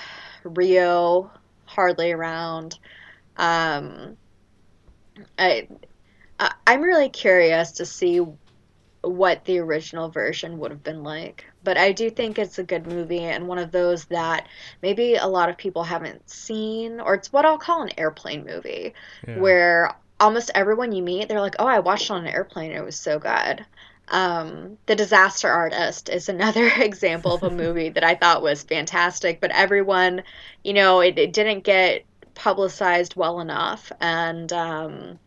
Rio, 0.45 1.31
hardly 1.65 2.13
around. 2.13 2.79
Um, 3.37 4.17
I 5.39 5.69
I'm 6.67 6.83
really 6.83 7.09
curious 7.09 7.73
to 7.73 7.87
see 7.87 8.21
what 9.11 9.45
the 9.45 9.59
original 9.59 10.09
version 10.09 10.59
would 10.59 10.71
have 10.71 10.83
been 10.83 11.03
like. 11.03 11.45
But 11.63 11.77
I 11.79 11.93
do 11.93 12.11
think 12.11 12.39
it's 12.39 12.59
a 12.59 12.65
good 12.65 12.87
movie 12.87 13.21
and 13.21 13.47
one 13.49 13.59
of 13.59 13.73
those 13.73 14.05
that 14.07 14.49
maybe 14.83 15.15
a 15.17 15.27
lot 15.27 15.49
of 15.49 15.57
people 15.57 15.85
haven't 15.85 16.29
seen, 16.29 17.01
or 17.01 17.15
it's 17.15 17.33
what 17.33 17.45
I'll 17.45 17.59
call 17.59 17.83
an 17.83 17.99
airplane 17.99 18.45
movie, 18.45 18.95
Yeah. 19.27 19.39
where 19.41 19.97
almost 20.21 20.51
everyone 20.55 20.93
you 20.93 21.03
meet, 21.03 21.29
they're 21.29 21.41
like, 21.41 21.57
oh, 21.59 21.67
I 21.67 21.79
watched 21.81 22.07
it 22.11 22.15
on 22.15 22.27
an 22.27 22.33
airplane, 22.33 22.73
it 22.73 22.85
was 22.85 22.99
so 22.99 23.19
good. 23.19 23.65
Um, 24.09 24.79
the 24.87 24.95
Disaster 24.95 25.49
Artist 25.49 26.09
is 26.09 26.29
another 26.31 26.69
example 26.77 27.35
of 27.35 27.43
a 27.43 27.51
movie 27.63 27.91
that 27.91 28.05
I 28.05 28.15
thought 28.15 28.43
was 28.43 28.63
fantastic, 28.63 29.41
but 29.41 29.51
everyone, 29.53 30.23
you 30.65 30.73
know, 30.73 31.01
it, 31.01 31.19
it 31.19 31.33
didn't 31.33 31.65
get 31.65 32.05
publicized 32.35 33.17
well 33.17 33.41
enough, 33.41 33.91
and 34.01 34.53
um, 34.53 35.19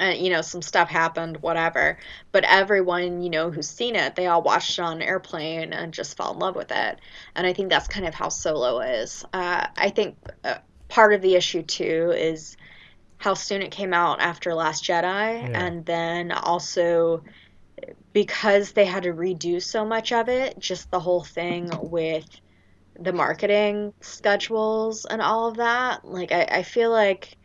uh, 0.00 0.14
you 0.16 0.30
know, 0.30 0.42
some 0.42 0.62
stuff 0.62 0.88
happened, 0.88 1.38
whatever. 1.42 1.98
But 2.32 2.44
everyone, 2.44 3.22
you 3.22 3.30
know, 3.30 3.50
who's 3.50 3.68
seen 3.68 3.96
it, 3.96 4.16
they 4.16 4.26
all 4.26 4.42
watched 4.42 4.78
it 4.78 4.82
on 4.82 4.96
an 4.96 5.02
airplane 5.02 5.72
and 5.72 5.92
just 5.94 6.16
fell 6.16 6.32
in 6.32 6.38
love 6.38 6.56
with 6.56 6.70
it. 6.72 7.00
And 7.34 7.46
I 7.46 7.52
think 7.52 7.70
that's 7.70 7.88
kind 7.88 8.06
of 8.06 8.14
how 8.14 8.28
Solo 8.28 8.80
is. 8.80 9.24
Uh, 9.32 9.66
I 9.76 9.90
think 9.90 10.16
uh, 10.44 10.58
part 10.88 11.12
of 11.14 11.22
the 11.22 11.34
issue 11.36 11.62
too 11.62 12.12
is 12.16 12.56
how 13.18 13.34
soon 13.34 13.62
it 13.62 13.70
came 13.70 13.94
out 13.94 14.20
after 14.20 14.54
Last 14.54 14.84
Jedi, 14.84 15.50
Yeah. 15.50 15.66
and 15.66 15.86
then 15.86 16.32
also 16.32 17.22
because 18.12 18.72
they 18.72 18.84
had 18.84 19.02
to 19.04 19.12
redo 19.12 19.62
so 19.62 19.84
much 19.84 20.12
of 20.12 20.28
it, 20.28 20.58
just 20.58 20.90
the 20.90 21.00
whole 21.00 21.22
thing 21.24 21.70
with 21.80 22.24
the 22.98 23.12
marketing 23.12 23.92
schedules 24.00 25.04
and 25.04 25.20
all 25.20 25.48
of 25.48 25.56
that. 25.58 26.04
Like, 26.04 26.32
I, 26.32 26.44
I 26.50 26.62
feel 26.62 26.90
like 26.90 27.36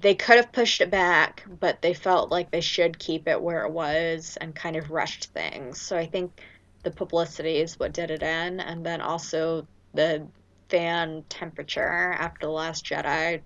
they 0.00 0.14
could 0.14 0.36
have 0.36 0.52
pushed 0.52 0.80
it 0.80 0.90
back, 0.90 1.44
but 1.60 1.80
they 1.82 1.94
felt 1.94 2.30
like 2.30 2.50
they 2.50 2.60
should 2.60 2.98
keep 2.98 3.28
it 3.28 3.40
where 3.40 3.64
it 3.64 3.70
was 3.72 4.36
and 4.40 4.54
kind 4.54 4.76
of 4.76 4.90
rushed 4.90 5.26
things. 5.32 5.80
So 5.80 5.96
I 5.96 6.06
think 6.06 6.40
the 6.82 6.90
publicity 6.90 7.58
is 7.58 7.78
what 7.78 7.92
did 7.92 8.10
it 8.10 8.22
in, 8.22 8.60
and 8.60 8.84
then 8.84 9.00
also 9.00 9.66
the 9.94 10.26
fan 10.68 11.24
temperature 11.28 12.12
after 12.18 12.46
The 12.46 12.52
Last 12.52 12.84
Jedi 12.84 13.40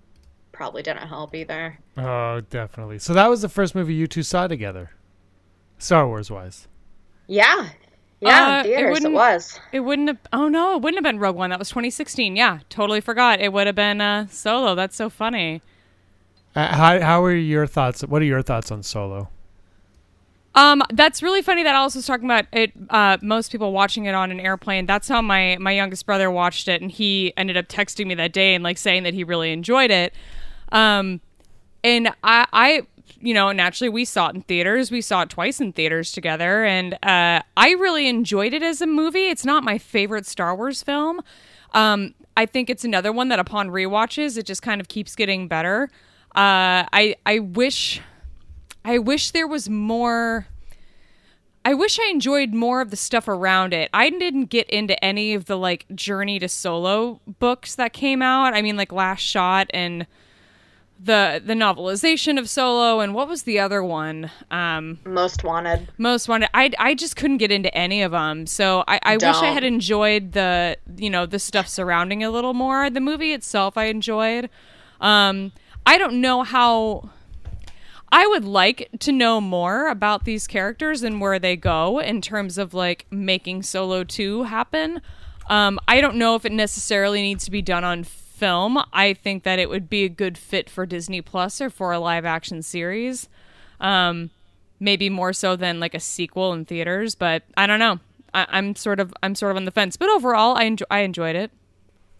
probably 0.51 0.83
didn't 0.83 1.07
help 1.07 1.33
either. 1.35 1.77
Oh, 1.97 2.41
definitely. 2.49 2.99
So 2.99 3.13
that 3.13 3.29
was 3.29 3.41
the 3.41 3.49
first 3.49 3.73
movie 3.75 3.93
you 3.93 4.07
two 4.07 4.23
saw 4.23 4.47
together, 4.47 4.91
Star 5.77 6.07
Wars 6.07 6.29
wise. 6.31 6.67
Yeah. 7.27 7.69
Yeah, 8.19 8.29
Uh, 8.29 8.59
in 8.59 8.59
it 8.59 8.63
theaters 8.65 8.87
it, 8.89 8.91
wouldn't- 8.91 9.13
was. 9.15 9.59
It 9.71 9.79
wouldn't 9.79 10.07
have. 10.09 10.17
Oh 10.31 10.47
no, 10.47 10.75
it 10.75 10.81
wouldn't 10.81 11.03
have 11.03 11.11
been 11.11 11.19
Rogue 11.19 11.35
One. 11.35 11.49
That 11.49 11.57
was 11.57 11.69
2016. 11.69 12.35
Yeah, 12.35 12.59
totally 12.69 13.01
forgot. 13.01 13.39
It 13.39 13.51
would 13.51 13.65
have 13.65 13.75
been 13.75 13.99
uh, 14.01 14.27
Solo. 14.27 14.75
That's 14.75 14.95
so 14.95 15.09
funny. 15.09 15.61
Uh, 16.55 16.67
how 16.75 16.99
how 16.99 17.23
are 17.23 17.35
your 17.35 17.67
thoughts? 17.67 18.01
What 18.01 18.21
are 18.21 18.25
your 18.25 18.41
thoughts 18.41 18.71
on 18.71 18.83
Solo? 18.83 19.29
Um, 20.53 20.83
that's 20.91 21.23
really 21.23 21.41
funny 21.41 21.63
that 21.63 21.75
Alice 21.75 21.95
was 21.95 22.05
talking 22.05 22.25
about 22.25 22.45
it. 22.51 22.73
Uh, 22.89 23.17
most 23.21 23.51
people 23.51 23.71
watching 23.71 24.05
it 24.05 24.13
on 24.13 24.31
an 24.31 24.39
airplane. 24.39 24.85
That's 24.85 25.07
how 25.07 25.21
my 25.21 25.57
my 25.59 25.71
youngest 25.71 26.05
brother 26.05 26.29
watched 26.29 26.67
it, 26.67 26.81
and 26.81 26.91
he 26.91 27.33
ended 27.37 27.55
up 27.55 27.67
texting 27.67 28.07
me 28.07 28.15
that 28.15 28.33
day 28.33 28.53
and 28.53 28.63
like 28.63 28.77
saying 28.77 29.03
that 29.03 29.13
he 29.13 29.23
really 29.23 29.53
enjoyed 29.53 29.91
it. 29.91 30.13
Um, 30.71 31.21
and 31.83 32.09
I, 32.23 32.45
I, 32.51 32.81
you 33.19 33.33
know, 33.33 33.51
naturally 33.51 33.89
we 33.89 34.05
saw 34.05 34.27
it 34.27 34.35
in 34.35 34.41
theaters. 34.41 34.91
We 34.91 35.01
saw 35.01 35.21
it 35.21 35.29
twice 35.29 35.61
in 35.61 35.71
theaters 35.71 36.11
together, 36.11 36.65
and 36.65 36.95
uh, 36.95 37.41
I 37.55 37.71
really 37.71 38.07
enjoyed 38.07 38.53
it 38.53 38.61
as 38.61 38.81
a 38.81 38.87
movie. 38.87 39.27
It's 39.27 39.45
not 39.45 39.63
my 39.63 39.77
favorite 39.77 40.25
Star 40.25 40.53
Wars 40.53 40.83
film. 40.83 41.21
Um, 41.73 42.13
I 42.35 42.45
think 42.45 42.69
it's 42.69 42.83
another 42.83 43.13
one 43.13 43.29
that 43.29 43.39
upon 43.39 43.69
rewatches, 43.69 44.37
it 44.37 44.45
just 44.45 44.61
kind 44.61 44.81
of 44.81 44.89
keeps 44.89 45.15
getting 45.15 45.47
better. 45.47 45.89
Uh, 46.35 46.87
I 46.93 47.15
I 47.25 47.39
wish 47.39 48.01
I 48.85 48.97
wish 48.97 49.31
there 49.31 49.47
was 49.47 49.69
more. 49.69 50.47
I 51.63 51.75
wish 51.75 51.99
I 51.99 52.09
enjoyed 52.09 52.53
more 52.53 52.81
of 52.81 52.89
the 52.89 52.95
stuff 52.95 53.27
around 53.27 53.73
it. 53.73 53.89
I 53.93 54.09
didn't 54.09 54.45
get 54.45 54.67
into 54.69 55.01
any 55.03 55.33
of 55.35 55.45
the 55.45 55.57
like 55.57 55.85
Journey 55.93 56.39
to 56.39 56.47
Solo 56.49 57.21
books 57.39 57.75
that 57.75 57.93
came 57.93 58.21
out. 58.21 58.53
I 58.55 58.61
mean, 58.63 58.77
like 58.77 58.91
Last 58.91 59.19
Shot 59.21 59.67
and 59.71 60.07
the 61.03 61.41
the 61.45 61.53
novelization 61.53 62.39
of 62.39 62.49
Solo 62.49 62.99
and 62.99 63.13
what 63.13 63.27
was 63.27 63.43
the 63.43 63.59
other 63.59 63.83
one? 63.83 64.31
Um, 64.49 64.99
Most 65.03 65.43
wanted. 65.43 65.89
most 65.97 66.27
wanted. 66.29 66.49
I 66.53 66.71
I 66.79 66.95
just 66.95 67.15
couldn't 67.15 67.37
get 67.37 67.51
into 67.51 67.75
any 67.75 68.01
of 68.01 68.11
them. 68.11 68.47
So 68.47 68.83
I, 68.87 68.99
I 69.03 69.17
wish 69.17 69.35
I 69.35 69.47
had 69.51 69.63
enjoyed 69.63 70.31
the 70.31 70.77
you 70.95 71.09
know 71.09 71.25
the 71.25 71.39
stuff 71.39 71.67
surrounding 71.67 72.21
it 72.21 72.25
a 72.25 72.31
little 72.31 72.53
more. 72.53 72.89
The 72.89 73.01
movie 73.01 73.33
itself 73.33 73.77
I 73.77 73.85
enjoyed. 73.85 74.49
Um, 74.99 75.51
I 75.85 75.97
don't 75.97 76.21
know 76.21 76.43
how. 76.43 77.09
I 78.13 78.27
would 78.27 78.43
like 78.43 78.89
to 78.99 79.11
know 79.13 79.39
more 79.39 79.87
about 79.87 80.25
these 80.25 80.45
characters 80.45 81.01
and 81.01 81.21
where 81.21 81.39
they 81.39 81.55
go 81.55 81.99
in 81.99 82.21
terms 82.21 82.57
of 82.57 82.73
like 82.73 83.05
making 83.09 83.63
Solo 83.63 84.03
2 84.03 84.43
happen. 84.43 85.01
Um, 85.49 85.79
I 85.87 86.01
don't 86.01 86.17
know 86.17 86.35
if 86.35 86.45
it 86.45 86.51
necessarily 86.51 87.21
needs 87.21 87.45
to 87.45 87.51
be 87.51 87.61
done 87.61 87.85
on 87.85 88.03
film. 88.03 88.83
I 88.91 89.13
think 89.13 89.43
that 89.43 89.59
it 89.59 89.69
would 89.69 89.89
be 89.89 90.03
a 90.03 90.09
good 90.09 90.37
fit 90.37 90.69
for 90.69 90.85
Disney 90.85 91.21
Plus 91.21 91.61
or 91.61 91.69
for 91.69 91.93
a 91.93 91.99
live 91.99 92.25
action 92.25 92.61
series. 92.61 93.29
Um, 93.79 94.29
maybe 94.79 95.09
more 95.09 95.31
so 95.31 95.55
than 95.55 95.79
like 95.79 95.93
a 95.93 95.99
sequel 95.99 96.51
in 96.51 96.65
theaters, 96.65 97.15
but 97.15 97.43
I 97.55 97.67
don't 97.67 97.79
know. 97.79 97.99
I, 98.33 98.47
I'm 98.49 98.75
sort 98.75 98.99
of 98.99 99.13
I'm 99.23 99.35
sort 99.35 99.51
of 99.51 99.57
on 99.57 99.65
the 99.65 99.71
fence, 99.71 99.95
but 99.95 100.09
overall, 100.09 100.57
I 100.57 100.75
I 100.89 100.99
enjoyed 100.99 101.35
it. 101.35 101.51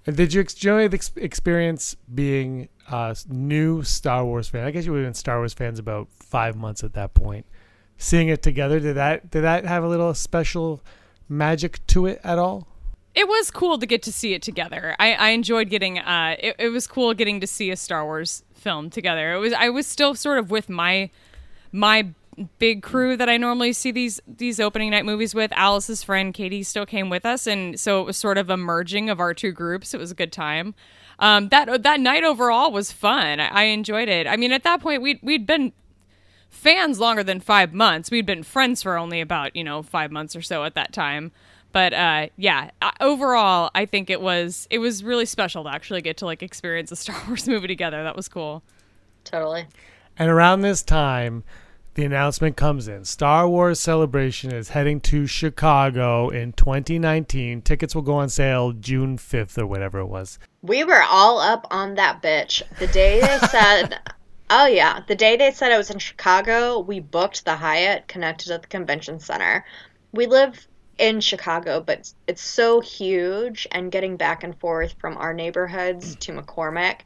And 0.06 0.16
Did 0.16 0.34
you 0.34 0.42
enjoy 0.42 0.88
the 0.88 0.96
ex- 0.96 1.12
experience 1.16 1.96
being 2.14 2.70
a 2.92 3.16
new 3.30 3.84
Star 3.84 4.26
Wars 4.26 4.50
fan? 4.50 4.66
I 4.66 4.72
guess 4.72 4.86
you 4.86 4.92
would 4.92 5.00
have 5.00 5.08
been 5.08 5.14
Star 5.14 5.38
Wars 5.40 5.54
fans 5.54 5.80
about 5.80 6.08
five 6.12 6.56
months 6.56 6.84
at 6.84 6.94
that 6.94 7.14
point. 7.14 7.46
Seeing 7.98 8.30
it 8.30 8.42
together, 8.42 8.80
did 8.80 8.96
that 8.96 9.30
did 9.30 9.42
that 9.42 9.66
have 9.66 9.84
a 9.84 9.88
little 9.88 10.14
special 10.14 10.82
magic 11.30 11.86
to 11.88 12.08
it 12.08 12.20
at 12.24 12.40
all? 12.40 12.68
It 13.14 13.28
was 13.28 13.52
cool 13.52 13.78
to 13.78 13.86
get 13.86 14.02
to 14.04 14.12
see 14.12 14.34
it 14.34 14.42
together. 14.42 14.96
I, 14.98 15.14
I 15.14 15.30
enjoyed 15.30 15.70
getting. 15.70 16.00
Uh, 16.00 16.36
it, 16.40 16.56
it 16.58 16.70
was 16.70 16.88
cool 16.88 17.14
getting 17.14 17.40
to 17.42 17.48
see 17.48 17.70
a 17.70 17.76
Star 17.76 18.06
Wars 18.06 18.44
film 18.54 18.90
together. 18.90 19.34
It 19.34 19.40
was. 19.40 19.54
I 19.54 19.70
was 19.70 19.86
still 19.86 20.16
sort 20.16 20.40
of 20.40 20.50
with 20.50 20.70
my 20.70 21.10
my 21.72 22.08
big 22.60 22.82
crew 22.82 23.18
that 23.18 23.30
I 23.30 23.38
normally 23.38 23.74
see 23.74 23.92
these 23.92 24.22
these 24.28 24.60
opening 24.60 24.92
night 24.92 25.06
movies 25.06 25.36
with. 25.36 25.52
Alice's 25.54 26.04
friend 26.04 26.34
Katie 26.34 26.64
still 26.64 26.86
came 26.86 27.10
with 27.10 27.26
us, 27.26 27.48
and 27.48 27.80
so 27.80 28.02
it 28.02 28.06
was 28.06 28.18
sort 28.18 28.38
of 28.38 28.50
a 28.50 28.58
merging 28.58 29.10
of 29.10 29.20
our 29.20 29.34
two 29.34 29.52
groups. 29.52 29.94
It 29.94 30.00
was 30.00 30.12
a 30.12 30.16
good 30.16 30.32
time. 30.32 30.74
Um, 31.22 31.50
that 31.50 31.84
that 31.84 32.00
night 32.00 32.24
overall 32.24 32.72
was 32.72 32.92
fun. 32.92 33.40
I, 33.40 33.48
I 33.48 33.64
enjoyed 33.66 34.10
it. 34.10 34.28
I 34.28 34.36
mean, 34.36 34.52
at 34.52 34.64
that 34.64 34.82
point 34.82 35.02
we 35.02 35.20
we'd 35.22 35.46
been 35.46 35.72
fans 36.50 37.00
longer 37.00 37.24
than 37.24 37.40
five 37.40 37.74
months. 37.74 38.12
We'd 38.12 38.26
been 38.26 38.44
friends 38.44 38.84
for 38.84 38.98
only 38.98 39.22
about 39.22 39.56
you 39.56 39.64
know 39.64 39.84
five 39.84 40.12
months 40.12 40.36
or 40.36 40.42
so 40.42 40.64
at 40.66 40.76
that 40.76 40.92
time. 40.92 41.32
But 41.72 41.94
uh, 41.94 42.28
yeah, 42.38 42.72
uh, 42.82 42.92
overall, 43.00 43.72
I 43.74 43.86
think 43.86 44.10
it 44.10 44.20
was 44.20 44.68
it 44.70 44.80
was 44.80 45.04
really 45.04 45.26
special 45.26 45.64
to 45.64 45.70
actually 45.70 46.02
get 46.02 46.18
to 46.18 46.26
like 46.26 46.44
experience 46.44 46.92
a 46.92 46.96
Star 46.98 47.22
Wars 47.28 47.48
movie 47.48 47.68
together. 47.68 48.04
That 48.04 48.16
was 48.16 48.28
cool. 48.28 48.64
Totally. 49.24 49.68
And 50.18 50.30
around 50.30 50.62
this 50.62 50.82
time, 50.82 51.44
the 51.94 52.04
announcement 52.04 52.58
comes 52.58 52.88
in. 52.88 53.06
Star 53.06 53.48
Wars 53.48 53.80
Celebration 53.80 54.52
is 54.52 54.70
heading 54.70 55.00
to 55.02 55.28
Chicago 55.28 56.30
in 56.30 56.54
2019. 56.54 57.62
Tickets 57.62 57.96
will 57.96 58.02
go 58.02 58.16
on 58.16 58.30
sale 58.30 58.72
June 58.72 59.18
5th 59.18 59.58
or 59.58 59.68
whatever 59.68 60.00
it 60.00 60.08
was. 60.08 60.40
We 60.64 60.84
were 60.84 61.02
all 61.02 61.40
up 61.40 61.68
on 61.72 61.96
that 61.96 62.22
bitch. 62.22 62.62
The 62.78 62.88
day 62.88 63.20
they 63.20 63.40
said, 63.48 64.00
oh 64.50 64.68
yeah, 64.68 65.02
the 65.08 65.16
day 65.16 65.36
they 65.38 65.52
said 65.52 65.72
I 65.72 65.78
was 65.78 65.90
in 65.90 66.00
Chicago, 66.00 66.80
we 66.80 67.00
booked 67.00 67.46
the 67.46 67.56
Hyatt 67.56 68.08
connected 68.08 68.48
to 68.48 68.60
the 68.60 68.68
convention 68.68 69.20
center. 69.20 69.66
We 70.12 70.28
live 70.28 70.68
in 71.00 71.20
Chicago, 71.20 71.82
but 71.82 72.00
it's, 72.00 72.16
it's 72.28 72.42
so 72.44 72.80
huge, 72.80 73.68
and 73.72 73.92
getting 73.92 74.18
back 74.18 74.44
and 74.44 74.58
forth 74.60 74.94
from 75.00 75.18
our 75.18 75.34
neighborhoods 75.34 76.16
to 76.18 76.32
McCormick 76.32 77.00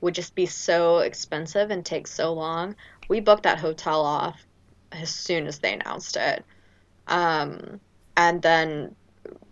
would 0.00 0.14
just 0.14 0.34
be 0.34 0.46
so 0.46 0.98
expensive 0.98 1.70
and 1.70 1.84
take 1.84 2.06
so 2.06 2.32
long. 2.32 2.76
We 3.08 3.20
booked 3.20 3.42
that 3.42 3.58
hotel 3.58 4.00
off 4.00 4.40
as 4.90 5.10
soon 5.10 5.46
as 5.46 5.58
they 5.58 5.74
announced 5.74 6.16
it. 6.16 6.44
Um, 7.06 7.80
and 8.16 8.40
then, 8.40 8.94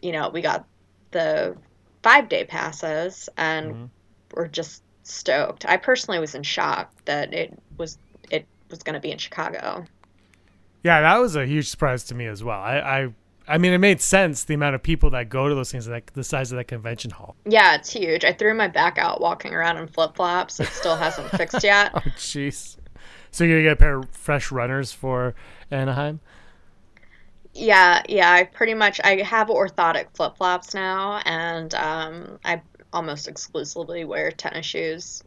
you 0.01 0.12
know, 0.12 0.31
we 0.31 0.41
got 0.41 0.66
the 1.11 1.57
five 2.02 2.28
day 2.28 2.44
passes 2.44 3.28
and 3.36 3.72
mm-hmm. 3.72 3.85
we're 4.35 4.48
just 4.48 4.82
stoked. 5.02 5.66
I 5.66 5.77
personally 5.77 6.18
was 6.20 6.35
in 6.35 6.43
shock 6.43 6.93
that 7.05 7.32
it 7.32 7.59
was 7.77 7.98
it 8.31 8.47
was 8.70 8.82
going 8.82 8.94
to 8.94 9.01
be 9.01 9.10
in 9.10 9.18
Chicago. 9.18 9.85
Yeah, 10.82 11.01
that 11.02 11.18
was 11.18 11.36
a 11.36 11.47
huge 11.47 11.68
surprise 11.68 12.05
to 12.05 12.14
me 12.14 12.27
as 12.27 12.43
well. 12.43 12.59
I, 12.59 12.78
I, 12.78 13.09
I 13.47 13.59
mean, 13.59 13.72
it 13.72 13.78
made 13.78 14.01
sense 14.01 14.44
the 14.44 14.55
amount 14.55 14.74
of 14.74 14.82
people 14.82 15.10
that 15.10 15.28
go 15.28 15.48
to 15.48 15.55
those 15.55 15.70
things, 15.70 15.86
like 15.86 16.12
the 16.14 16.24
size 16.24 16.52
of 16.52 16.56
that 16.56 16.68
convention 16.68 17.10
hall. 17.10 17.36
Yeah, 17.44 17.74
it's 17.74 17.93
huge. 17.93 18.24
I 18.24 18.32
threw 18.32 18.55
my 18.55 18.68
back 18.68 18.97
out 18.97 19.20
walking 19.20 19.52
around 19.52 19.77
in 19.77 19.89
flip 19.89 20.16
flops. 20.16 20.59
It 20.59 20.68
still 20.68 20.97
hasn't 20.97 21.28
fixed 21.31 21.62
yet. 21.64 21.90
Oh, 21.94 22.01
jeez. 22.16 22.77
So 23.31 23.44
you're 23.44 23.59
gonna 23.59 23.68
get 23.68 23.72
a 23.72 23.77
pair 23.77 23.98
of 23.98 24.10
fresh 24.10 24.51
runners 24.51 24.93
for 24.93 25.35
Anaheim? 25.70 26.20
Yeah, 27.55 28.02
yeah. 28.09 28.31
I 28.32 28.44
pretty 28.44 28.74
much 28.74 29.01
I 29.02 29.22
have 29.22 29.48
orthotic 29.48 30.06
flip 30.14 30.36
flops 30.36 30.72
now, 30.74 31.20
and 31.24 31.74
um, 31.74 32.39
I 32.44 32.62
almost 32.93 33.28
exclusively 33.28 34.05
wear 34.05 34.31
tennis 34.31 34.66
shoes. 34.66 35.22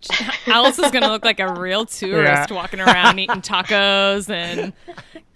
Alice 0.46 0.78
is 0.78 0.90
gonna 0.92 1.08
look 1.08 1.24
like 1.24 1.40
a 1.40 1.54
real 1.54 1.84
tourist 1.84 2.50
Yeah. 2.50 2.56
walking 2.56 2.80
around 2.80 3.18
eating 3.18 3.42
tacos 3.42 4.30
and 4.30 4.72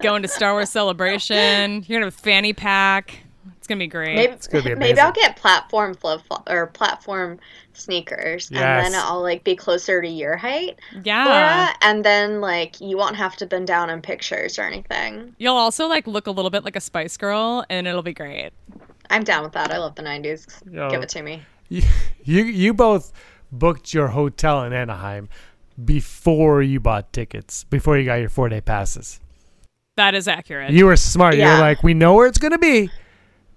going 0.01 0.23
to 0.23 0.29
Star 0.29 0.53
Wars 0.53 0.71
Celebration. 0.71 1.85
You're 1.87 1.99
gonna 2.01 2.07
have 2.07 2.15
a 2.15 2.23
fanny 2.23 2.53
pack. 2.53 3.19
It's 3.57 3.67
gonna 3.67 3.79
be 3.81 3.89
great. 3.89 4.15
Maybe 4.17 4.35
gonna 4.51 4.63
be 4.65 4.75
maybe. 4.77 5.01
I'll 5.01 5.13
get 5.13 5.37
platform 5.37 5.95
flip 5.95 6.21
flop 6.29 6.49
or 6.51 6.67
platform 6.69 7.41
sneakers, 7.75 8.51
Yes. 8.51 8.85
and 8.87 8.95
then 8.95 9.01
I'll 9.05 9.23
like 9.23 9.45
be 9.45 9.57
closer 9.57 10.01
to 10.03 10.09
your 10.09 10.37
height, 10.37 10.79
yeah. 11.05 11.25
Laura, 11.25 11.75
and 11.83 12.05
then 12.05 12.41
like 12.41 12.81
you 12.81 12.97
won't 12.97 13.17
have 13.17 13.37
to 13.37 13.47
bend 13.47 13.67
down 13.67 13.91
in 13.91 14.01
pictures 14.03 14.59
or 14.59 14.63
anything. 14.63 15.35
You'll 15.39 15.57
also 15.57 15.87
like 15.89 16.07
look 16.07 16.27
a 16.27 16.31
little 16.31 16.51
bit 16.51 16.65
like 16.65 16.77
a 16.77 16.81
Spice 16.81 17.17
Girl, 17.17 17.65
and 17.71 17.87
it'll 17.87 18.03
be 18.03 18.13
great. 18.15 18.51
I'm 19.11 19.25
down 19.25 19.43
with 19.43 19.53
that. 19.53 19.71
I 19.73 19.79
love 19.79 19.95
the 19.95 20.03
'90s. 20.03 20.47
Yo. 20.73 20.89
Give 20.91 21.03
it 21.03 21.09
to 21.11 21.23
me. 21.23 21.43
You, 21.69 21.83
you, 22.25 22.45
you 22.45 22.75
both 22.75 23.13
booked 23.51 23.95
your 23.95 24.09
hotel 24.09 24.63
in 24.65 24.75
Anaheim 24.75 25.31
before 25.83 26.63
you 26.63 26.81
bought 26.81 27.13
tickets, 27.13 27.65
before 27.65 27.97
you 27.99 28.05
got 28.05 28.17
your 28.17 28.29
four 28.29 28.49
day 28.49 28.61
passes. 28.61 29.21
That 29.97 30.15
is 30.15 30.29
accurate. 30.29 30.71
You 30.73 30.87
were 30.87 30.97
smart. 30.97 31.35
You 31.35 31.41
Yeah. 31.41 31.55
were 31.55 31.61
like, 31.61 31.83
we 31.83 31.95
know 31.95 32.15
where 32.15 32.27
it's 32.27 32.39
gonna 32.39 32.59
be. 32.59 32.91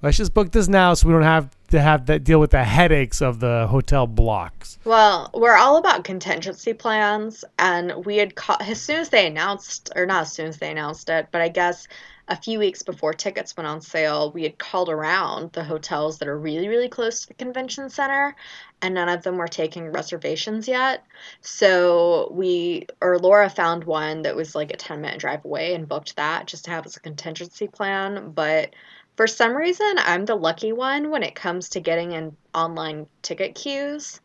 Let's 0.02 0.18
just 0.18 0.34
book 0.34 0.52
this 0.52 0.68
now, 0.68 0.94
so 0.94 1.08
we 1.08 1.14
don't 1.14 1.24
have 1.24 1.50
to 1.70 1.82
have 1.82 2.06
that 2.08 2.24
deal 2.24 2.40
with 2.40 2.52
the 2.52 2.64
headaches 2.64 3.22
of 3.22 3.40
the 3.40 3.68
hotel 3.68 4.08
blocks. 4.08 4.78
Well, 4.86 5.30
we're 5.34 5.56
all 5.56 5.78
about 5.78 6.04
contingency 6.04 6.74
plans, 6.74 7.44
and 7.58 8.06
we 8.06 8.18
had 8.18 8.36
ca- 8.36 8.58
as 8.60 8.82
soon 8.82 8.98
as 8.98 9.10
they 9.10 9.28
announced, 9.28 9.92
or 9.96 10.06
not 10.06 10.24
as 10.24 10.32
soon 10.32 10.48
as 10.48 10.58
they 10.58 10.72
announced 10.72 11.10
it, 11.10 11.28
but 11.32 11.42
I 11.42 11.50
guess 11.50 11.88
a 12.28 12.36
few 12.36 12.58
weeks 12.58 12.82
before 12.82 13.14
tickets 13.14 13.56
went 13.56 13.68
on 13.68 13.82
sale, 13.82 14.32
we 14.32 14.44
had 14.44 14.58
called 14.58 14.90
around 14.90 15.52
the 15.52 15.64
hotels 15.64 16.18
that 16.18 16.28
are 16.28 16.38
really, 16.38 16.68
really 16.68 16.90
close 16.90 17.22
to 17.22 17.28
the 17.28 17.34
convention 17.36 17.90
center, 17.90 18.36
and 18.82 18.96
none 18.96 19.10
of 19.10 19.22
them 19.24 19.38
were 19.38 19.48
taking 19.48 19.92
reservations 19.92 20.68
yet. 20.68 21.04
So 21.42 22.30
we, 22.32 22.88
or 23.00 23.20
Laura 23.20 23.50
found 23.50 23.84
one 23.84 24.24
that 24.24 24.36
was 24.36 24.56
like 24.56 24.74
a 24.74 24.78
10 24.78 25.02
minute 25.02 25.20
drive 25.20 25.46
away 25.46 25.76
and 25.76 25.88
booked 25.88 26.16
that 26.16 26.48
just 26.48 26.66
to 26.66 26.72
have 26.72 26.86
as 26.86 26.98
a 26.98 27.02
contingency 27.02 27.68
plan. 27.68 28.32
But 28.32 28.74
for 29.16 29.28
some 29.28 29.56
reason, 29.56 29.96
I'm 29.98 30.26
the 30.26 30.36
lucky 30.36 30.74
one 30.74 31.10
when 31.10 31.24
it 31.24 31.36
comes 31.36 31.70
to 31.70 31.80
getting 31.80 32.12
in 32.12 32.36
online 32.54 33.08
ticket 33.22 33.56
queues. 33.56 34.20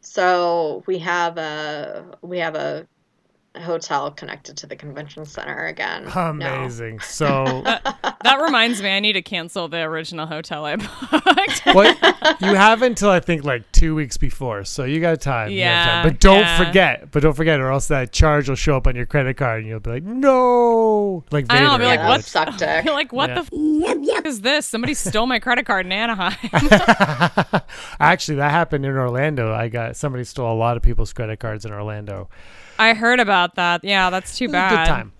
So 0.00 0.82
we 0.86 0.98
have 0.98 1.38
a 1.38 2.18
we 2.22 2.38
have 2.38 2.54
a 2.54 2.86
hotel 3.56 4.10
connected 4.10 4.56
to 4.58 4.66
the 4.66 4.76
convention 4.76 5.24
center 5.24 5.66
again. 5.66 6.04
No. 6.04 6.30
Amazing. 6.30 7.00
So, 7.08 7.44
that 7.64 8.38
reminds 8.42 8.80
me, 8.82 8.90
I 8.90 9.00
need 9.00 9.14
to 9.14 9.22
cancel 9.22 9.66
the 9.68 9.78
original 9.82 10.26
hotel 10.26 10.64
I 10.64 10.76
booked. 10.76 11.66
what 11.74 11.96
you 12.40 12.54
have 12.54 12.82
until 12.82 13.10
I 13.10 13.18
think 13.20 13.44
like 13.44 13.70
two 13.72 13.94
weeks 13.94 14.16
before, 14.16 14.64
so 14.64 14.84
you 14.84 15.00
got 15.00 15.20
time. 15.20 15.50
you 15.50 15.58
got 15.58 15.64
Yeah, 15.64 15.84
time. 15.86 16.02
But 16.04 16.20
don't 16.20 16.38
yeah. 16.40 16.64
forget. 16.64 17.10
But 17.10 17.22
don't 17.22 17.32
forget, 17.34 17.58
or 17.60 17.70
else 17.72 17.88
that 17.88 18.12
charge 18.12 18.48
will 18.48 18.56
show 18.56 18.76
up 18.76 18.86
on 18.86 18.94
your 18.94 19.06
credit 19.06 19.36
card, 19.36 19.60
and 19.60 19.68
you'll 19.68 19.80
be 19.80 19.90
like, 19.90 20.02
no. 20.04 21.24
Like 21.32 21.46
I 21.50 21.60
know, 21.60 21.70
I'll 21.72 21.78
be 21.78 21.84
like, 21.84 21.98
Yeah, 22.00 22.08
what? 22.08 22.24
sucked 22.24 22.58
dick. 22.58 22.84
You're 22.84 22.94
like, 22.94 23.12
what 23.12 23.30
Yeah. 23.30 23.42
the 23.42 24.20
f- 24.20 24.24
is 24.26 24.40
this? 24.42 24.66
Somebody 24.66 24.94
stole 24.94 25.26
my 25.26 25.38
credit 25.40 25.66
card 25.66 25.86
in 25.86 25.92
Anaheim. 25.92 26.36
Actually, 28.00 28.36
that 28.36 28.50
happened 28.50 28.84
in 28.84 28.92
Orlando. 28.96 29.52
I 29.52 29.68
got 29.68 29.96
somebody 29.96 30.24
stole 30.24 30.52
a 30.52 30.54
lot 30.56 30.76
of 30.76 30.82
people's 30.82 31.12
credit 31.12 31.40
cards 31.40 31.64
in 31.64 31.72
Orlando. 31.72 32.28
I 32.78 32.94
heard 32.94 33.20
about 33.20 33.56
that. 33.56 33.84
Yeah, 33.84 34.10
that's 34.10 34.38
too 34.38 34.48
bad. 34.48 34.70
good 34.70 34.90
time. 34.90 35.12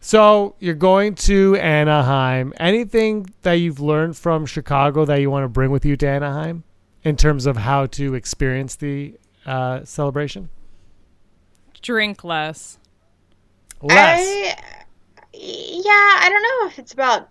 So 0.00 0.54
you're 0.58 0.74
going 0.74 1.14
to 1.16 1.56
Anaheim. 1.56 2.52
Anything 2.58 3.32
that 3.42 3.54
you've 3.54 3.80
learned 3.80 4.16
from 4.16 4.46
Chicago 4.46 5.04
that 5.04 5.20
you 5.20 5.30
want 5.30 5.44
to 5.44 5.48
bring 5.48 5.70
with 5.70 5.84
you 5.84 5.96
to 5.96 6.06
Anaheim 6.08 6.64
in 7.02 7.16
terms 7.16 7.46
of 7.46 7.56
how 7.56 7.86
to 7.86 8.14
experience 8.14 8.76
the 8.76 9.14
uh, 9.46 9.84
celebration? 9.84 10.50
Drink 11.82 12.24
less. 12.24 12.78
Less. 13.82 14.20
I, 14.20 14.56
yeah, 15.32 15.90
I 15.90 16.28
don't 16.30 16.42
know 16.42 16.70
if 16.70 16.78
it's 16.78 16.92
about. 16.92 17.28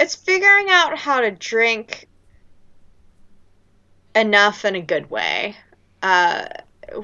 It's 0.00 0.14
figuring 0.14 0.68
out 0.70 0.96
how 0.96 1.20
to 1.20 1.30
drink 1.32 2.08
enough 4.14 4.64
in 4.64 4.76
a 4.76 4.80
good 4.80 5.10
way. 5.10 5.56
Uh, 6.02 6.46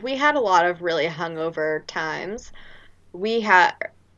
we 0.03 0.17
had 0.17 0.35
a 0.35 0.41
lot 0.41 0.67
of 0.67 0.83
really 0.83 1.07
hungover 1.07 1.83
times. 1.87 2.53
We 3.13 3.41
had, 3.41 3.73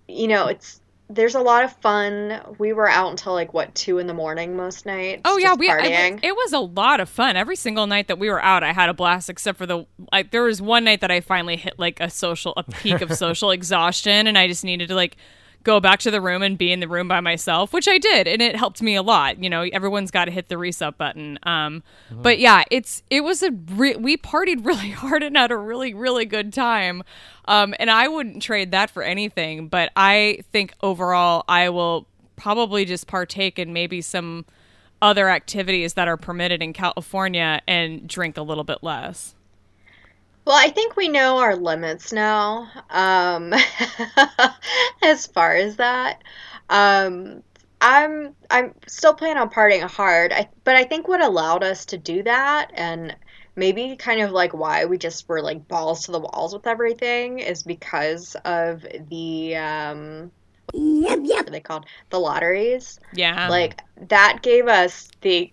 you 0.08 0.28
know, 0.28 0.46
it's 0.46 0.80
there's 1.08 1.36
a 1.36 1.40
lot 1.40 1.62
of 1.62 1.72
fun. 1.76 2.40
We 2.58 2.72
were 2.72 2.88
out 2.88 3.10
until 3.10 3.32
like 3.32 3.54
what 3.54 3.74
two 3.74 3.98
in 3.98 4.06
the 4.08 4.14
morning 4.14 4.56
most 4.56 4.86
nights. 4.86 5.22
Oh 5.24 5.36
yeah, 5.38 5.54
we 5.54 5.68
I- 5.70 5.76
it 6.24 6.34
was 6.34 6.52
a 6.52 6.58
lot 6.58 6.98
of 7.00 7.08
fun. 7.08 7.36
Every 7.36 7.54
single 7.56 7.86
night 7.86 8.08
that 8.08 8.18
we 8.18 8.28
were 8.28 8.42
out, 8.42 8.64
I 8.64 8.72
had 8.72 8.88
a 8.88 8.94
blast. 8.94 9.30
Except 9.30 9.56
for 9.56 9.66
the 9.66 9.86
like, 10.12 10.32
there 10.32 10.42
was 10.42 10.60
one 10.60 10.84
night 10.84 11.00
that 11.02 11.10
I 11.10 11.20
finally 11.20 11.56
hit 11.56 11.78
like 11.78 12.00
a 12.00 12.10
social, 12.10 12.54
a 12.56 12.64
peak 12.64 13.00
of 13.02 13.12
social 13.16 13.50
exhaustion, 13.52 14.26
and 14.26 14.36
I 14.36 14.48
just 14.48 14.64
needed 14.64 14.88
to 14.88 14.94
like 14.94 15.16
go 15.66 15.80
back 15.80 15.98
to 15.98 16.12
the 16.12 16.20
room 16.20 16.42
and 16.42 16.56
be 16.56 16.70
in 16.70 16.78
the 16.78 16.86
room 16.86 17.08
by 17.08 17.18
myself, 17.18 17.72
which 17.72 17.88
I 17.88 17.98
did, 17.98 18.28
and 18.28 18.40
it 18.40 18.54
helped 18.54 18.80
me 18.80 18.94
a 18.94 19.02
lot. 19.02 19.42
You 19.42 19.50
know, 19.50 19.62
everyone's 19.62 20.12
got 20.12 20.26
to 20.26 20.30
hit 20.30 20.48
the 20.48 20.56
reset 20.56 20.96
button. 20.96 21.40
Um, 21.42 21.82
but 22.22 22.38
yeah, 22.38 22.62
it's 22.70 23.02
it 23.10 23.22
was 23.22 23.42
a 23.42 23.50
re- 23.50 23.96
we 23.96 24.16
partied 24.16 24.64
really 24.64 24.90
hard 24.90 25.22
and 25.24 25.36
had 25.36 25.50
a 25.50 25.56
really 25.56 25.92
really 25.92 26.24
good 26.24 26.52
time. 26.52 27.02
Um, 27.46 27.74
and 27.78 27.90
I 27.90 28.08
wouldn't 28.08 28.42
trade 28.42 28.70
that 28.70 28.90
for 28.90 29.02
anything. 29.02 29.68
But 29.68 29.90
I 29.96 30.38
think 30.52 30.72
overall, 30.82 31.44
I 31.48 31.68
will 31.68 32.06
probably 32.36 32.84
just 32.84 33.06
partake 33.06 33.58
in 33.58 33.72
maybe 33.72 34.00
some 34.00 34.46
other 35.02 35.28
activities 35.28 35.94
that 35.94 36.08
are 36.08 36.16
permitted 36.16 36.62
in 36.62 36.72
California 36.72 37.60
and 37.66 38.08
drink 38.08 38.36
a 38.36 38.42
little 38.42 38.64
bit 38.64 38.78
less. 38.82 39.35
Well, 40.46 40.56
I 40.56 40.70
think 40.70 40.96
we 40.96 41.08
know 41.08 41.38
our 41.38 41.56
limits 41.56 42.12
now. 42.12 42.70
Um, 42.88 43.52
as 45.02 45.26
far 45.26 45.56
as 45.56 45.76
that, 45.76 46.22
um, 46.70 47.42
I'm 47.80 48.34
I'm 48.48 48.72
still 48.86 49.12
planning 49.12 49.38
on 49.38 49.50
partying 49.50 49.82
hard. 49.82 50.32
I, 50.32 50.48
but 50.62 50.76
I 50.76 50.84
think 50.84 51.08
what 51.08 51.20
allowed 51.20 51.64
us 51.64 51.86
to 51.86 51.98
do 51.98 52.22
that, 52.22 52.70
and 52.74 53.16
maybe 53.56 53.96
kind 53.96 54.20
of 54.20 54.30
like 54.30 54.54
why 54.54 54.84
we 54.84 54.98
just 54.98 55.28
were 55.28 55.42
like 55.42 55.66
balls 55.66 56.06
to 56.06 56.12
the 56.12 56.20
walls 56.20 56.54
with 56.54 56.68
everything, 56.68 57.40
is 57.40 57.64
because 57.64 58.36
of 58.44 58.86
the 59.10 59.56
um, 59.56 60.30
what 60.72 61.48
are 61.48 61.50
they 61.50 61.60
called? 61.60 61.86
The 62.10 62.20
lotteries. 62.20 63.00
Yeah. 63.12 63.48
Like 63.48 63.80
that 64.08 64.40
gave 64.42 64.68
us 64.68 65.08
the. 65.22 65.50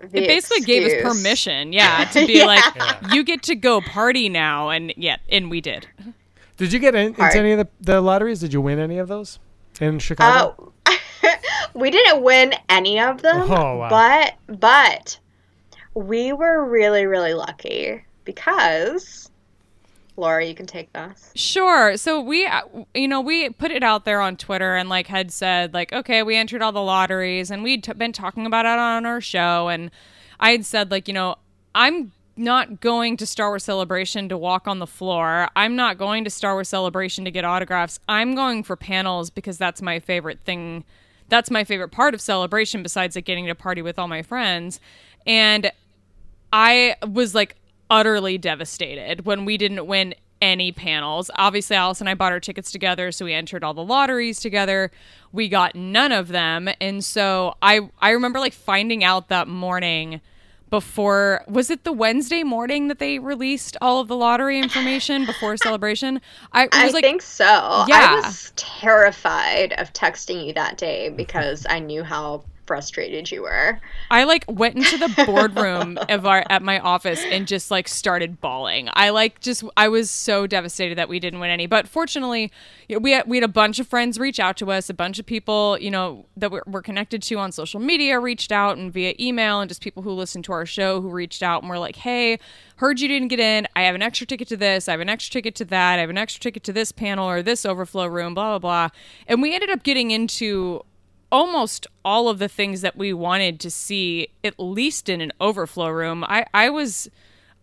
The 0.00 0.22
it 0.24 0.26
basically 0.28 0.64
gave 0.64 0.84
us 0.86 1.02
permission, 1.02 1.72
yeah, 1.72 2.04
to 2.12 2.26
be 2.26 2.34
Yeah. 2.38 2.46
like, 2.46 2.64
you 3.12 3.22
get 3.24 3.42
to 3.44 3.54
go 3.54 3.80
party 3.80 4.28
now, 4.28 4.70
and 4.70 4.92
yeah, 4.96 5.16
and 5.28 5.50
we 5.50 5.60
did. 5.60 5.86
Did 6.56 6.72
you 6.72 6.78
get 6.78 6.94
in, 6.94 7.08
into 7.08 7.38
any 7.38 7.52
of 7.52 7.58
the, 7.58 7.68
the 7.80 8.00
lotteries? 8.00 8.40
Did 8.40 8.52
you 8.52 8.60
win 8.60 8.78
any 8.78 8.98
of 8.98 9.08
those 9.08 9.38
in 9.80 9.98
Chicago? 9.98 10.72
Uh, 10.86 10.96
we 11.74 11.90
didn't 11.90 12.22
win 12.22 12.52
any 12.68 13.00
of 13.00 13.22
them, 13.22 13.42
Oh, 13.50 13.76
wow. 13.78 13.88
but 13.88 14.58
but 14.58 15.18
we 15.94 16.32
were 16.32 16.64
really 16.68 17.06
really 17.06 17.34
lucky 17.34 18.04
because 18.24 19.29
Laura, 20.20 20.44
you 20.44 20.54
can 20.54 20.66
take 20.66 20.92
this. 20.92 21.32
Sure. 21.34 21.96
So 21.96 22.20
we, 22.20 22.46
uh, 22.46 22.62
you 22.94 23.08
know, 23.08 23.20
we 23.20 23.50
put 23.50 23.70
it 23.70 23.82
out 23.82 24.04
there 24.04 24.20
on 24.20 24.36
Twitter 24.36 24.76
and 24.76 24.88
like 24.88 25.06
had 25.06 25.32
said 25.32 25.74
like, 25.74 25.92
okay, 25.92 26.22
we 26.22 26.36
entered 26.36 26.62
all 26.62 26.72
the 26.72 26.82
lotteries 26.82 27.50
and 27.50 27.62
we'd 27.62 27.82
t- 27.82 27.92
been 27.94 28.12
talking 28.12 28.46
about 28.46 28.66
it 28.66 28.78
on 28.78 29.06
our 29.06 29.20
show 29.20 29.68
and 29.68 29.90
I 30.38 30.52
had 30.52 30.64
said 30.64 30.90
like, 30.90 31.08
you 31.08 31.14
know, 31.14 31.36
I'm 31.74 32.12
not 32.36 32.80
going 32.80 33.16
to 33.18 33.26
Star 33.26 33.50
Wars 33.50 33.64
Celebration 33.64 34.28
to 34.28 34.38
walk 34.38 34.66
on 34.66 34.78
the 34.78 34.86
floor. 34.86 35.48
I'm 35.56 35.76
not 35.76 35.98
going 35.98 36.24
to 36.24 36.30
Star 36.30 36.54
Wars 36.54 36.68
Celebration 36.68 37.24
to 37.24 37.30
get 37.30 37.44
autographs. 37.44 38.00
I'm 38.08 38.34
going 38.34 38.62
for 38.62 38.76
panels 38.76 39.30
because 39.30 39.58
that's 39.58 39.82
my 39.82 40.00
favorite 40.00 40.40
thing. 40.40 40.84
That's 41.28 41.50
my 41.50 41.64
favorite 41.64 41.90
part 41.90 42.14
of 42.14 42.20
Celebration 42.20 42.82
besides 42.82 43.14
like 43.14 43.24
getting 43.24 43.46
to 43.46 43.54
party 43.54 43.82
with 43.82 43.98
all 43.98 44.08
my 44.08 44.22
friends. 44.22 44.80
And 45.26 45.70
I 46.52 46.96
was 47.06 47.34
like 47.34 47.56
utterly 47.90 48.38
devastated 48.38 49.26
when 49.26 49.44
we 49.44 49.56
didn't 49.58 49.86
win 49.86 50.14
any 50.40 50.72
panels. 50.72 51.30
Obviously, 51.34 51.76
Alice 51.76 52.00
and 52.00 52.08
I 52.08 52.14
bought 52.14 52.32
our 52.32 52.40
tickets 52.40 52.72
together, 52.72 53.12
so 53.12 53.24
we 53.24 53.34
entered 53.34 53.62
all 53.62 53.74
the 53.74 53.84
lotteries 53.84 54.40
together. 54.40 54.90
We 55.32 55.48
got 55.48 55.74
none 55.74 56.12
of 56.12 56.28
them, 56.28 56.68
and 56.80 57.04
so 57.04 57.56
I 57.60 57.90
I 58.00 58.10
remember 58.10 58.38
like 58.40 58.54
finding 58.54 59.04
out 59.04 59.28
that 59.28 59.48
morning 59.48 60.20
before 60.70 61.42
was 61.48 61.68
it 61.68 61.82
the 61.82 61.92
Wednesday 61.92 62.44
morning 62.44 62.88
that 62.88 63.00
they 63.00 63.18
released 63.18 63.76
all 63.80 64.00
of 64.00 64.08
the 64.08 64.16
lottery 64.16 64.58
information 64.58 65.26
before 65.26 65.56
celebration? 65.56 66.20
I 66.52 66.64
it 66.64 66.74
I 66.74 66.84
was 66.84 66.94
like 66.94 67.04
think 67.04 67.22
so. 67.22 67.44
Yeah. 67.44 68.20
I 68.22 68.26
was 68.26 68.52
terrified 68.56 69.74
of 69.78 69.92
texting 69.92 70.46
you 70.46 70.54
that 70.54 70.78
day 70.78 71.10
because 71.10 71.66
I 71.68 71.80
knew 71.80 72.02
how 72.02 72.44
frustrated 72.70 73.32
you 73.32 73.42
were. 73.42 73.80
I 74.12 74.22
like 74.22 74.44
went 74.46 74.76
into 74.76 74.96
the 74.96 75.24
boardroom 75.26 75.98
of 76.08 76.24
our 76.24 76.44
at 76.48 76.62
my 76.62 76.78
office 76.78 77.20
and 77.24 77.44
just 77.44 77.68
like 77.68 77.88
started 77.88 78.40
bawling. 78.40 78.88
I 78.92 79.10
like 79.10 79.40
just 79.40 79.64
I 79.76 79.88
was 79.88 80.08
so 80.08 80.46
devastated 80.46 80.96
that 80.96 81.08
we 81.08 81.18
didn't 81.18 81.40
win 81.40 81.50
any. 81.50 81.66
But 81.66 81.88
fortunately, 81.88 82.52
you 82.88 82.94
know, 82.94 83.00
we 83.00 83.10
had, 83.10 83.26
we 83.26 83.38
had 83.38 83.42
a 83.42 83.48
bunch 83.48 83.80
of 83.80 83.88
friends 83.88 84.20
reach 84.20 84.38
out 84.38 84.56
to 84.58 84.70
us. 84.70 84.88
A 84.88 84.94
bunch 84.94 85.18
of 85.18 85.26
people, 85.26 85.78
you 85.80 85.90
know, 85.90 86.26
that 86.36 86.52
we're, 86.52 86.62
we're 86.64 86.80
connected 86.80 87.22
to 87.22 87.38
on 87.40 87.50
social 87.50 87.80
media 87.80 88.20
reached 88.20 88.52
out 88.52 88.78
and 88.78 88.92
via 88.92 89.14
email, 89.18 89.60
and 89.60 89.68
just 89.68 89.82
people 89.82 90.04
who 90.04 90.12
listen 90.12 90.40
to 90.44 90.52
our 90.52 90.64
show 90.64 91.00
who 91.00 91.10
reached 91.10 91.42
out 91.42 91.62
and 91.62 91.70
were 91.70 91.78
like, 91.80 91.96
"Hey, 91.96 92.38
heard 92.76 93.00
you 93.00 93.08
didn't 93.08 93.28
get 93.28 93.40
in. 93.40 93.66
I 93.74 93.82
have 93.82 93.96
an 93.96 94.02
extra 94.02 94.28
ticket 94.28 94.46
to 94.46 94.56
this. 94.56 94.86
I 94.86 94.92
have 94.92 95.00
an 95.00 95.08
extra 95.08 95.32
ticket 95.32 95.56
to 95.56 95.64
that. 95.64 95.98
I 95.98 96.02
have 96.02 96.10
an 96.10 96.18
extra 96.18 96.40
ticket 96.40 96.62
to 96.64 96.72
this 96.72 96.92
panel 96.92 97.28
or 97.28 97.42
this 97.42 97.66
overflow 97.66 98.06
room. 98.06 98.32
Blah 98.34 98.58
blah 98.58 98.58
blah." 98.60 98.88
And 99.26 99.42
we 99.42 99.56
ended 99.56 99.70
up 99.70 99.82
getting 99.82 100.12
into 100.12 100.84
almost 101.32 101.86
all 102.04 102.28
of 102.28 102.38
the 102.38 102.48
things 102.48 102.80
that 102.80 102.96
we 102.96 103.12
wanted 103.12 103.60
to 103.60 103.70
see 103.70 104.28
at 104.42 104.54
least 104.58 105.08
in 105.08 105.20
an 105.20 105.32
overflow 105.40 105.88
room 105.88 106.24
i 106.24 106.44
i 106.52 106.68
was 106.68 107.08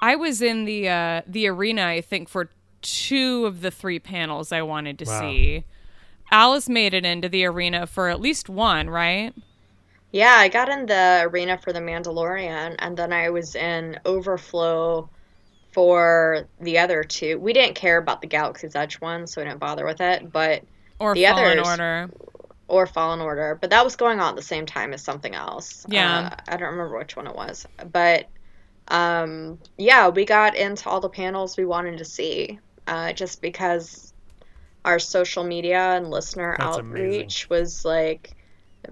i 0.01 0.15
was 0.15 0.41
in 0.41 0.65
the 0.65 0.87
uh 0.87 1.21
the 1.27 1.47
arena 1.47 1.85
i 1.85 1.99
think 2.01 2.29
for 2.29 2.49
two 2.81 3.45
of 3.45 3.61
the 3.61 3.71
three 3.71 3.99
panels 3.99 4.51
i 4.51 4.61
wanted 4.61 4.97
to 4.99 5.05
Wow. 5.05 5.19
see 5.19 5.63
alice 6.31 6.69
made 6.69 6.93
it 6.93 7.05
into 7.05 7.27
the 7.29 7.45
arena 7.45 7.85
for 7.87 8.07
at 8.09 8.21
least 8.21 8.47
one 8.49 8.89
right 8.89 9.33
Yeah, 10.11 10.35
I 10.37 10.47
got 10.47 10.69
in 10.69 10.85
the 10.85 11.23
arena 11.29 11.57
for 11.61 11.73
the 11.73 11.81
Mandalorian, 11.81 12.75
and 12.79 12.95
then 12.95 13.11
I 13.11 13.29
was 13.29 13.55
in 13.55 13.99
Overflow 14.05 15.09
for 15.73 16.47
the 16.61 16.77
other 16.79 17.03
two. 17.03 17.37
We 17.39 17.51
didn't 17.51 17.75
care 17.75 17.97
about 17.97 18.21
the 18.21 18.27
Galaxy's 18.27 18.73
Edge 18.73 18.95
one, 19.01 19.27
so 19.27 19.41
we 19.41 19.47
didn't 19.47 19.59
bother 19.59 19.85
with 19.85 19.99
it. 19.99 20.31
But 20.31 20.63
or 20.99 21.13
The 21.13 21.25
fallen 21.25 21.59
others- 21.59 21.67
order 21.67 22.09
or 22.67 22.85
Fallen 22.85 23.21
Order, 23.21 23.57
but 23.59 23.69
that 23.69 23.83
was 23.83 23.95
going 23.95 24.19
on 24.19 24.29
at 24.29 24.35
the 24.35 24.41
same 24.41 24.65
time 24.65 24.93
as 24.93 25.01
something 25.01 25.33
else. 25.33 25.85
Yeah. 25.87 26.29
Uh, 26.31 26.35
I 26.47 26.57
don't 26.57 26.71
remember 26.71 26.97
which 26.97 27.15
one 27.15 27.27
it 27.27 27.35
was, 27.35 27.65
but 27.91 28.27
um, 28.89 29.59
yeah, 29.77 30.09
we 30.09 30.25
got 30.25 30.55
into 30.55 30.89
all 30.89 30.99
the 30.99 31.09
panels 31.09 31.57
we 31.57 31.65
wanted 31.65 31.97
to 31.97 32.05
see, 32.05 32.59
uh, 32.87 33.13
just 33.13 33.41
because 33.41 34.13
our 34.85 34.99
social 34.99 35.43
media 35.43 35.97
and 35.97 36.09
listener 36.09 36.55
That's 36.57 36.77
outreach 36.77 37.49
was 37.49 37.83
like 37.83 38.33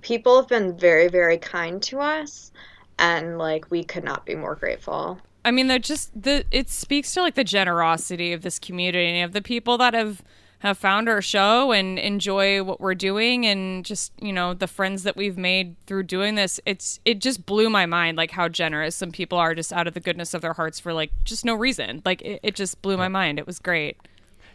people 0.02 0.35
have 0.38 0.49
been 0.49 0.77
very 0.77 1.07
very 1.07 1.38
kind 1.38 1.81
to 1.84 1.99
us, 1.99 2.52
and 2.99 3.38
like 3.38 3.72
we 3.72 3.84
could 3.84 4.03
not 4.03 4.26
be 4.26 4.35
more 4.35 4.56
grateful. 4.56 5.19
I 5.45 5.52
mean, 5.52 5.68
they're 5.68 5.80
just 5.80 6.11
the. 6.19 6.43
It 6.52 6.69
speaks 6.69 7.14
to 7.14 7.22
like 7.22 7.35
the 7.35 7.43
generosity 7.43 8.34
of 8.34 8.41
this 8.41 8.57
community 8.57 9.06
and 9.06 9.26
of 9.26 9.34
the 9.34 9.41
people 9.41 9.77
that 9.77 9.93
have 9.93 10.23
have 10.66 10.78
found 10.78 11.08
our 11.08 11.22
show 11.22 11.72
and 11.72 11.98
enjoy 12.00 12.64
what 12.64 12.82
we're 12.82 12.96
doing, 12.96 13.46
and 13.46 13.86
just 13.86 14.12
you 14.20 14.34
know 14.34 14.54
the 14.54 14.68
friends 14.68 15.04
that 15.04 15.16
we've 15.16 15.38
made 15.38 15.76
through 15.86 16.04
doing 16.04 16.36
this. 16.36 16.60
It's 16.66 17.00
it 17.06 17.20
just 17.20 17.46
blew 17.46 17.70
my 17.70 17.86
mind 17.86 18.18
like 18.18 18.32
how 18.32 18.50
generous 18.50 18.96
some 18.96 19.12
people 19.12 19.38
are 19.38 19.54
just 19.56 19.72
out 19.72 19.88
of 19.88 19.94
the 19.94 20.00
goodness 20.00 20.34
of 20.34 20.42
their 20.42 20.54
hearts 20.54 20.80
for 20.80 20.94
like 20.94 21.12
just 21.24 21.46
no 21.46 21.54
reason. 21.56 22.02
Like 22.06 22.22
it, 22.22 22.40
it 22.44 22.56
just 22.56 22.82
blew 22.82 22.98
my 22.98 23.08
mind. 23.08 23.40
It 23.40 23.48
was 23.48 23.60
great. 23.60 23.98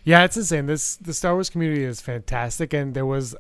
Yeah, 0.05 0.25
it's 0.25 0.37
insane. 0.37 0.67
This 0.67 0.97
the 0.97 1.15
Star 1.15 1.35
Wars 1.35 1.51
community 1.51 1.85
is 1.85 2.01
fantastic, 2.01 2.73
and 2.73 2.95
there 2.95 3.07
was 3.07 3.35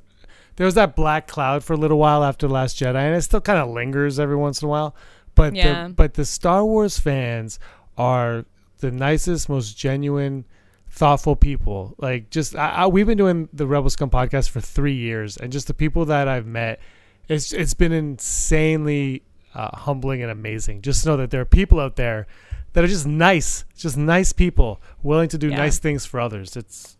there 0.56 0.66
was 0.66 0.74
that 0.74 0.94
black 0.94 1.26
cloud 1.26 1.64
for 1.64 1.72
a 1.72 1.76
little 1.76 1.98
while 1.98 2.22
after 2.22 2.46
the 2.46 2.52
Last 2.52 2.78
Jedi, 2.78 2.94
and 2.96 3.16
it 3.16 3.22
still 3.22 3.40
kind 3.40 3.58
of 3.58 3.70
lingers 3.70 4.18
every 4.20 4.36
once 4.36 4.60
in 4.62 4.66
a 4.66 4.70
while. 4.70 4.94
But 5.34 5.54
Yeah. 5.54 5.86
the, 5.88 5.94
but 5.94 6.14
the 6.14 6.24
Star 6.24 6.64
Wars 6.64 6.98
fans 6.98 7.58
are 7.96 8.44
the 8.78 8.90
nicest, 8.90 9.48
most 9.48 9.78
genuine, 9.78 10.44
thoughtful 10.90 11.36
people. 11.36 11.94
Like 11.98 12.30
just 12.30 12.54
I, 12.56 12.70
I, 12.70 12.86
we've 12.86 13.06
been 13.06 13.18
doing 13.18 13.48
the 13.52 13.66
Rebel 13.66 13.90
Scum 13.90 14.10
podcast 14.10 14.50
for 14.50 14.60
three 14.60 14.94
years, 14.96 15.36
and 15.36 15.52
just 15.52 15.66
the 15.66 15.74
people 15.74 16.04
that 16.06 16.28
I've 16.28 16.46
met, 16.46 16.80
it's 17.28 17.52
it's 17.52 17.74
been 17.74 17.92
insanely 17.92 19.22
uh, 19.54 19.76
humbling 19.76 20.22
and 20.22 20.30
amazing. 20.30 20.82
Just 20.82 21.02
to 21.04 21.10
know 21.10 21.16
that 21.18 21.30
there 21.30 21.40
are 21.40 21.44
people 21.46 21.80
out 21.80 21.96
there 21.96 22.26
that 22.72 22.84
are 22.84 22.88
just 22.88 23.06
nice, 23.06 23.64
just 23.76 23.96
nice 23.96 24.32
people, 24.32 24.80
willing 25.02 25.28
to 25.28 25.38
do 25.38 25.48
Yeah. 25.48 25.56
nice 25.56 25.78
things 25.78 26.06
for 26.06 26.20
others. 26.20 26.56
It's 26.56 26.96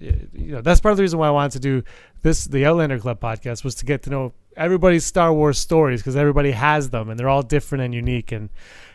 you 0.00 0.28
know 0.52 0.60
that's 0.60 0.80
part 0.80 0.92
of 0.92 0.96
the 0.96 1.02
reason 1.02 1.18
why 1.18 1.26
I 1.26 1.32
wanted 1.32 1.52
to 1.52 1.60
do 1.60 1.82
this 2.22 2.44
the 2.44 2.64
Outlander 2.66 2.98
Club 3.00 3.20
podcast 3.20 3.64
was 3.64 3.74
to 3.76 3.84
get 3.84 4.02
to 4.04 4.10
know 4.10 4.32
everybody's 4.56 5.04
Star 5.04 5.32
Wars 5.32 5.58
stories 5.58 6.00
because 6.00 6.14
everybody 6.16 6.52
has 6.52 6.90
them 6.90 7.08
and 7.10 7.18
they're 7.18 7.28
all 7.28 7.42
different 7.42 7.82
and 7.82 7.92
unique 7.94 8.30
and 8.32 8.48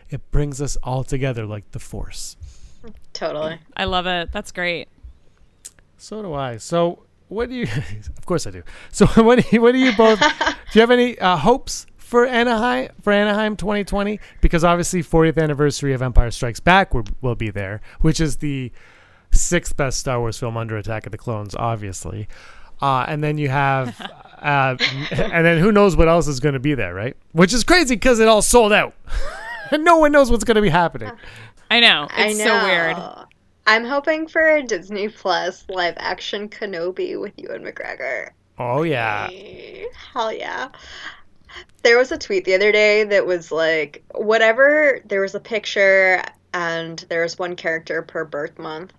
it 0.09 0.31
brings 0.31 0.61
us 0.61 0.77
all 0.83 1.03
together 1.03 1.45
like 1.45 1.71
the 1.71 1.79
Force. 1.79 2.37
Totally. 3.13 3.59
I 3.75 3.85
love 3.85 4.07
it. 4.07 4.31
That's 4.31 4.51
great. 4.51 4.87
So 5.97 6.21
do 6.21 6.33
I. 6.33 6.57
So 6.57 7.03
what 7.29 7.49
do 7.49 7.55
you? 7.55 7.63
of 8.17 8.25
course 8.25 8.45
I 8.47 8.51
do. 8.51 8.63
So 8.91 9.05
what 9.23 9.39
do 9.39 9.45
you? 9.51 9.61
What 9.61 9.71
do 9.73 9.79
you 9.79 9.95
both? 9.95 10.19
do 10.39 10.55
you 10.73 10.81
have 10.81 10.91
any 10.91 11.17
uh, 11.19 11.37
hopes 11.37 11.85
for 11.97 12.25
Anaheim 12.25 12.89
for 13.01 13.13
Anaheim 13.13 13.55
2020? 13.55 14.19
Because 14.41 14.63
obviously 14.63 15.01
40th 15.01 15.41
anniversary 15.41 15.93
of 15.93 16.01
Empire 16.01 16.31
Strikes 16.31 16.59
Back 16.59 16.93
will, 16.93 17.05
will 17.21 17.35
be 17.35 17.49
there, 17.49 17.81
which 18.01 18.19
is 18.19 18.37
the 18.37 18.71
sixth 19.31 19.75
best 19.75 19.99
Star 19.99 20.19
Wars 20.19 20.37
film 20.37 20.57
under 20.57 20.77
Attack 20.77 21.05
of 21.05 21.11
the 21.11 21.17
Clones, 21.17 21.55
obviously. 21.55 22.27
Uh, 22.81 23.05
and 23.07 23.23
then 23.23 23.37
you 23.37 23.47
have, 23.47 23.99
uh, 24.41 24.75
and 25.11 25.45
then 25.45 25.57
who 25.59 25.71
knows 25.71 25.95
what 25.95 26.09
else 26.09 26.27
is 26.27 26.39
going 26.41 26.53
to 26.53 26.59
be 26.59 26.73
there, 26.73 26.93
right? 26.93 27.15
Which 27.31 27.53
is 27.53 27.63
crazy 27.63 27.95
because 27.95 28.19
it 28.19 28.27
all 28.27 28.41
sold 28.41 28.73
out, 28.73 28.93
and 29.71 29.85
no 29.85 29.97
one 29.97 30.11
knows 30.11 30.29
what's 30.29 30.43
going 30.43 30.55
to 30.55 30.61
be 30.61 30.69
happening. 30.69 31.11
I 31.73 31.79
know. 31.79 32.07
I 32.11 32.27
It's 32.27 32.37
know. 32.37 32.45
so 32.45 32.63
weird. 32.65 32.97
I'm 33.65 33.83
hoping 33.83 34.27
for 34.27 34.45
a 34.47 34.63
Disney 34.63 35.09
Plus 35.09 35.65
live 35.69 35.95
action 35.97 36.49
Kenobi 36.49 37.19
with 37.19 37.33
Ewan 37.37 37.63
McGregor. 37.63 38.29
Oh 38.59 38.83
yeah, 38.83 39.31
Hell 40.13 40.31
yeah. 40.31 40.69
There 41.83 41.97
was 41.97 42.11
a 42.11 42.17
tweet 42.17 42.45
the 42.45 42.55
other 42.55 42.71
day 42.71 43.03
that 43.05 43.25
was 43.25 43.51
like, 43.51 44.03
whatever, 44.13 45.01
there 45.05 45.21
was 45.21 45.35
a 45.35 45.39
picture 45.39 46.23
and 46.53 46.99
there 47.09 47.23
was 47.23 47.39
one 47.39 47.55
character 47.55 48.03
per 48.03 48.25
birth 48.25 48.59
month. 48.59 48.93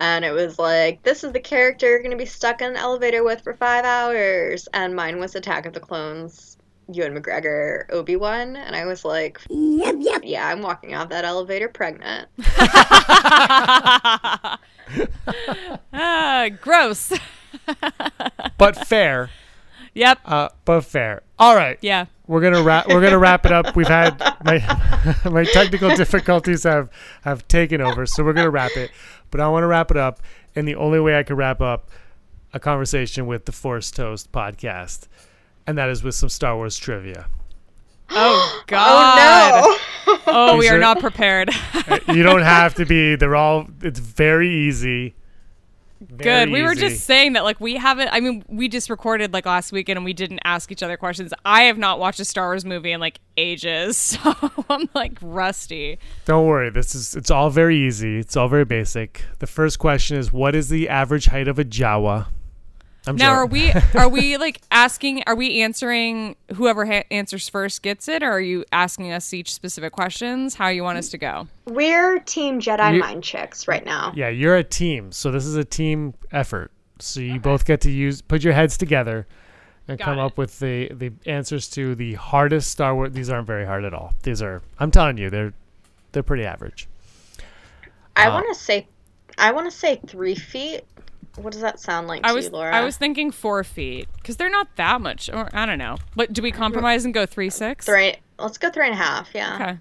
And 0.00 0.24
it 0.24 0.32
was 0.32 0.58
like, 0.58 1.02
this 1.04 1.24
is 1.24 1.32
the 1.32 1.40
character 1.40 1.88
you're 1.88 2.00
going 2.00 2.12
to 2.12 2.18
be 2.18 2.26
stuck 2.26 2.60
in 2.60 2.72
an 2.72 2.76
elevator 2.76 3.24
with 3.24 3.42
for 3.42 3.54
five 3.54 3.84
hours. 3.86 4.68
And 4.74 4.94
mine 4.94 5.18
was 5.20 5.34
Attack 5.34 5.66
of 5.66 5.72
the 5.74 5.80
Clones, 5.80 6.57
Ewan 6.92 7.20
McGregor, 7.20 7.84
Obi 7.90 8.16
Wan. 8.16 8.56
And 8.56 8.74
I 8.74 8.84
was 8.86 9.04
like, 9.04 9.40
yep, 9.48 9.96
yep. 9.98 10.22
yeah, 10.24 10.48
I'm 10.48 10.62
walking 10.62 10.94
out 10.94 11.10
that 11.10 11.24
elevator 11.24 11.68
pregnant. 11.68 12.28
ah, 15.92 16.48
gross. 16.60 17.12
but 18.58 18.86
fair. 18.86 19.30
yep. 19.94 20.18
Uh, 20.24 20.48
but 20.64 20.82
fair. 20.82 21.22
All 21.38 21.54
right. 21.54 21.78
Yeah. 21.80 22.06
We're 22.26 22.42
gonna 22.42 22.62
wrap. 22.62 22.88
We're 22.88 23.00
gonna 23.00 23.18
wrap 23.18 23.46
it 23.46 23.52
up. 23.52 23.74
We've 23.74 23.88
had 23.88 24.18
my 24.44 24.58
my 25.30 25.44
technical 25.44 25.88
difficulties 25.96 26.64
have 26.64 26.90
have 27.22 27.48
taken 27.48 27.80
over, 27.80 28.04
so 28.04 28.22
we're 28.22 28.34
gonna 28.34 28.50
wrap 28.50 28.76
it. 28.76 28.90
But 29.30 29.40
I 29.40 29.48
want 29.48 29.62
to 29.62 29.66
wrap 29.66 29.90
it 29.90 29.96
up, 29.96 30.20
and 30.54 30.68
the 30.68 30.74
only 30.74 31.00
way 31.00 31.18
I 31.18 31.22
could 31.22 31.38
wrap 31.38 31.62
up 31.62 31.88
a 32.52 32.60
conversation 32.60 33.26
with 33.26 33.46
the 33.46 33.52
Force 33.52 33.90
Toast 33.90 34.30
podcast, 34.30 35.06
and 35.68 35.78
that 35.78 35.88
is 35.90 36.02
with 36.02 36.14
some 36.16 36.28
Star 36.28 36.56
Wars 36.56 36.76
trivia. 36.76 37.26
Oh 38.10 38.62
God. 38.66 39.64
Oh 40.08 40.14
no! 40.16 40.24
Oh, 40.26 40.56
we 40.56 40.68
are 40.70 40.76
are- 40.76 40.80
not 40.80 41.00
prepared. 41.00 41.50
Uh, 41.74 41.98
you 42.08 42.22
don't 42.22 42.40
have 42.58 42.74
to 42.76 42.86
be. 42.86 43.14
They're 43.16 43.36
all. 43.36 43.66
It's 43.82 43.98
very 44.00 44.48
easy. 44.50 45.14
Good. 46.16 46.50
We 46.50 46.62
were 46.62 46.74
just 46.74 47.04
saying 47.04 47.32
that, 47.34 47.44
like, 47.44 47.60
we 47.60 47.74
haven't. 47.76 48.08
I 48.08 48.20
mean, 48.20 48.44
we 48.48 48.68
just 48.68 48.88
recorded 48.88 49.32
like 49.34 49.44
last 49.46 49.72
weekend, 49.72 49.96
and 49.98 50.04
we 50.04 50.12
didn't 50.14 50.40
ask 50.44 50.70
each 50.72 50.82
other 50.82 50.96
questions. 50.96 51.34
I 51.44 51.62
have 51.64 51.76
not 51.76 51.98
watched 51.98 52.20
a 52.20 52.24
Star 52.24 52.46
Wars 52.48 52.64
movie 52.64 52.92
in 52.92 53.00
like 53.00 53.20
ages, 53.36 53.96
so 53.98 54.34
I'm 54.70 54.88
like 54.94 55.18
rusty. 55.20 55.98
Don't 56.24 56.46
worry. 56.46 56.70
This 56.70 56.94
is 56.94 57.14
it's 57.16 57.30
all 57.30 57.50
very 57.50 57.76
easy. 57.76 58.18
It's 58.18 58.36
all 58.36 58.48
very 58.48 58.64
basic. 58.64 59.24
The 59.40 59.46
first 59.46 59.78
question 59.78 60.16
is 60.16 60.32
what 60.32 60.54
is 60.54 60.68
the 60.70 60.88
average 60.88 61.26
height 61.26 61.48
of 61.48 61.58
a 61.58 61.64
Jawa? 61.64 62.28
I'm 63.08 63.16
Now, 63.16 63.32
are 63.32 63.46
we 63.46 63.72
are 63.94 64.08
we 64.08 64.36
like 64.46 64.60
asking? 64.70 65.22
Are 65.26 65.34
we 65.34 65.62
answering? 65.62 66.36
Whoever 66.54 66.84
ha- 66.86 67.04
answers 67.10 67.48
first 67.48 67.82
gets 67.82 68.06
it, 68.08 68.22
or 68.22 68.30
are 68.30 68.40
you 68.40 68.64
asking 68.72 69.10
us 69.12 69.32
each 69.32 69.52
specific 69.52 69.92
questions? 69.92 70.54
How 70.54 70.68
you 70.68 70.82
want 70.84 70.98
us 70.98 71.08
to 71.10 71.18
go? 71.18 71.48
We're 71.66 72.18
Team 72.20 72.60
Jedi 72.60 72.94
You- 72.94 73.00
Mind 73.00 73.24
Chicks 73.24 73.66
right 73.66 73.84
now. 73.84 74.12
Yeah, 74.14 74.28
you're 74.28 74.56
a 74.56 74.64
team. 74.64 75.10
So 75.12 75.30
this 75.30 75.46
is 75.46 75.56
a 75.56 75.64
team 75.64 76.14
effort. 76.32 76.70
So 77.00 77.20
you 77.20 77.40
both 77.40 77.64
get 77.64 77.80
to 77.82 77.90
use 77.90 78.20
put 78.22 78.42
your 78.44 78.52
heads 78.52 78.76
together 78.76 79.26
and 79.86 79.98
Got 79.98 80.04
come 80.04 80.18
it. 80.18 80.22
up 80.22 80.36
with 80.36 80.58
the 80.58 80.88
the 80.92 81.12
answers 81.26 81.68
to 81.70 81.94
the 81.94 82.14
hardest 82.14 82.70
Star 82.70 82.94
Wars. 82.94 83.12
These 83.12 83.30
aren't 83.30 83.46
very 83.46 83.64
hard 83.64 83.84
at 83.84 83.94
all. 83.94 84.12
These 84.22 84.42
are 84.42 84.62
I'm 84.78 84.90
telling 84.90 85.16
you, 85.16 85.30
they're 85.30 85.54
they're 86.12 86.22
pretty 86.22 86.44
average. 86.44 86.88
I 88.16 88.26
Uh, 88.26 88.34
want 88.34 88.46
to 88.48 88.54
say, 88.54 88.88
I 89.38 89.52
want 89.52 89.70
to 89.70 89.76
say 89.76 90.00
three 90.06 90.34
feet. 90.34 90.82
What 91.38 91.52
does 91.52 91.62
that 91.62 91.80
sound 91.80 92.06
like 92.08 92.22
to 92.22 92.28
I 92.28 92.32
was 92.32 92.46
you, 92.46 92.50
Laura? 92.52 92.74
I 92.74 92.82
was 92.84 92.96
thinking 92.96 93.30
four 93.30 93.62
feet 93.64 94.08
because 94.16 94.36
they're 94.36 94.50
not 94.50 94.68
that 94.76 95.00
much. 95.00 95.30
Or 95.30 95.48
I 95.52 95.66
don't 95.66 95.78
know. 95.78 95.96
But 96.16 96.32
do 96.32 96.42
we 96.42 96.50
compromise 96.52 97.04
and 97.04 97.14
go 97.14 97.26
three 97.26 97.50
six? 97.50 97.86
three. 97.86 98.16
Let's 98.38 98.58
go 98.58 98.70
three 98.70 98.86
and 98.86 98.94
a 98.94 98.96
half. 98.96 99.28
Yeah, 99.34 99.54
Okay. 99.54 99.78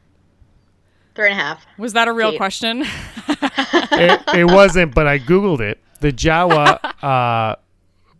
three 1.15 1.29
and 1.31 1.39
a 1.39 1.43
half. 1.43 1.65
Was 1.77 1.93
that 1.93 2.07
a 2.07 2.13
real 2.13 2.31
Feet. 2.31 2.37
question? 2.37 2.81
it, 3.27 4.21
it 4.35 4.45
wasn't, 4.45 4.93
but 4.95 5.07
I 5.07 5.19
googled 5.19 5.59
it. 5.59 5.79
The 5.99 6.11
Jawa 6.11 6.79
uh, 7.03 7.55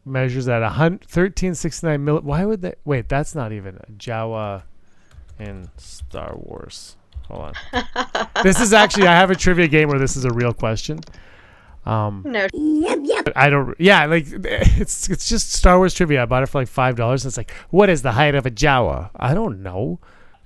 measures 0.06 0.48
at 0.48 0.62
a 0.64 0.70
hun- 0.70 0.94
1369 0.94 2.04
mil. 2.04 2.20
Why 2.22 2.46
would 2.46 2.62
they? 2.62 2.74
Wait, 2.86 3.10
that's 3.10 3.34
not 3.36 3.52
even 3.52 3.78
a 3.88 3.92
Jawa 3.94 4.64
in 5.40 5.70
Star 5.78 6.36
Wars. 6.36 6.96
Hold 7.30 7.56
on. 7.74 7.84
this 8.44 8.62
is 8.62 8.74
actually 8.74 9.08
I 9.08 9.14
have 9.14 9.30
a 9.32 9.36
trivia 9.36 9.68
game 9.68 9.90
where 9.90 10.00
this 10.00 10.16
is 10.16 10.24
a 10.26 10.32
real 10.32 10.54
question. 10.54 11.00
Um, 11.88 12.24
No, 12.26 12.48
Yep. 12.54 13.30
I 13.36 13.50
don't. 13.50 13.76
Yeah, 13.80 14.06
like 14.06 14.26
it's 14.30 15.10
it's 15.10 15.28
just 15.30 15.54
Star 15.54 15.78
Wars 15.78 15.94
trivia. 15.94 16.24
I 16.24 16.26
bought 16.26 16.44
it 16.44 16.48
for 16.48 16.60
like 16.62 16.68
five 16.68 16.96
dollars. 16.96 17.26
It's 17.26 17.38
like, 17.38 17.52
what 17.70 17.90
is 17.90 18.02
the 18.02 18.12
height 18.12 18.36
of 18.36 18.46
a 18.46 18.52
Jawa? 18.52 19.10
I 19.16 19.34
don't 19.34 19.64
know. 19.64 20.00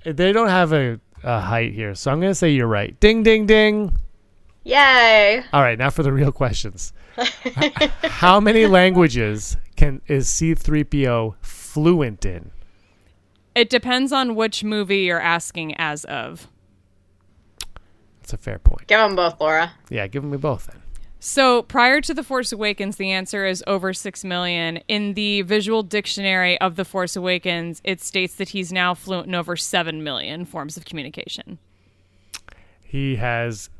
They 0.04 0.32
don't 0.32 0.48
have 0.48 0.72
a, 0.72 1.00
a 1.22 1.40
height 1.40 1.72
here, 1.72 1.94
so 1.94 2.10
I'm 2.12 2.20
gonna 2.20 2.34
say 2.34 2.50
you're 2.50 2.66
right. 2.68 2.98
Ding, 3.00 3.22
ding, 3.22 3.46
ding. 3.46 3.92
yay! 4.64 5.42
All 5.52 5.62
right, 5.62 5.78
now 5.78 5.90
for 5.90 6.02
the 6.02 6.12
real 6.12 6.32
questions. 6.32 6.92
How 8.04 8.40
many 8.40 8.66
languages 8.66 9.56
can 9.76 10.00
is 10.06 10.28
C3PO 10.28 11.34
fluent 11.40 12.24
in? 12.24 12.50
it 13.54 13.68
depends 13.68 14.12
on 14.12 14.34
which 14.34 14.64
movie 14.64 15.00
you're 15.00 15.20
asking 15.20 15.74
as 15.76 16.04
of. 16.06 16.48
That's 18.20 18.32
a 18.32 18.38
fair 18.38 18.58
point. 18.58 18.86
Give 18.86 18.98
them 18.98 19.14
both, 19.16 19.40
Laura. 19.40 19.72
Yeah, 19.90 20.06
give 20.06 20.24
me 20.24 20.36
both 20.38 20.66
then. 20.68 20.81
So 21.24 21.62
prior 21.62 22.00
to 22.00 22.14
The 22.14 22.24
Force 22.24 22.50
Awakens, 22.50 22.96
the 22.96 23.12
answer 23.12 23.46
is 23.46 23.62
over 23.68 23.94
6 23.94 24.24
million. 24.24 24.78
In 24.88 25.14
the 25.14 25.42
visual 25.42 25.84
dictionary 25.84 26.60
of 26.60 26.74
The 26.74 26.84
Force 26.84 27.14
Awakens, 27.14 27.80
it 27.84 28.00
states 28.00 28.34
that 28.34 28.48
he's 28.48 28.72
now 28.72 28.92
fluent 28.92 29.28
in 29.28 29.36
over 29.36 29.56
7 29.56 30.02
million 30.02 30.44
forms 30.44 30.76
of 30.76 30.84
communication. 30.84 31.58
He 32.82 33.14
has 33.14 33.70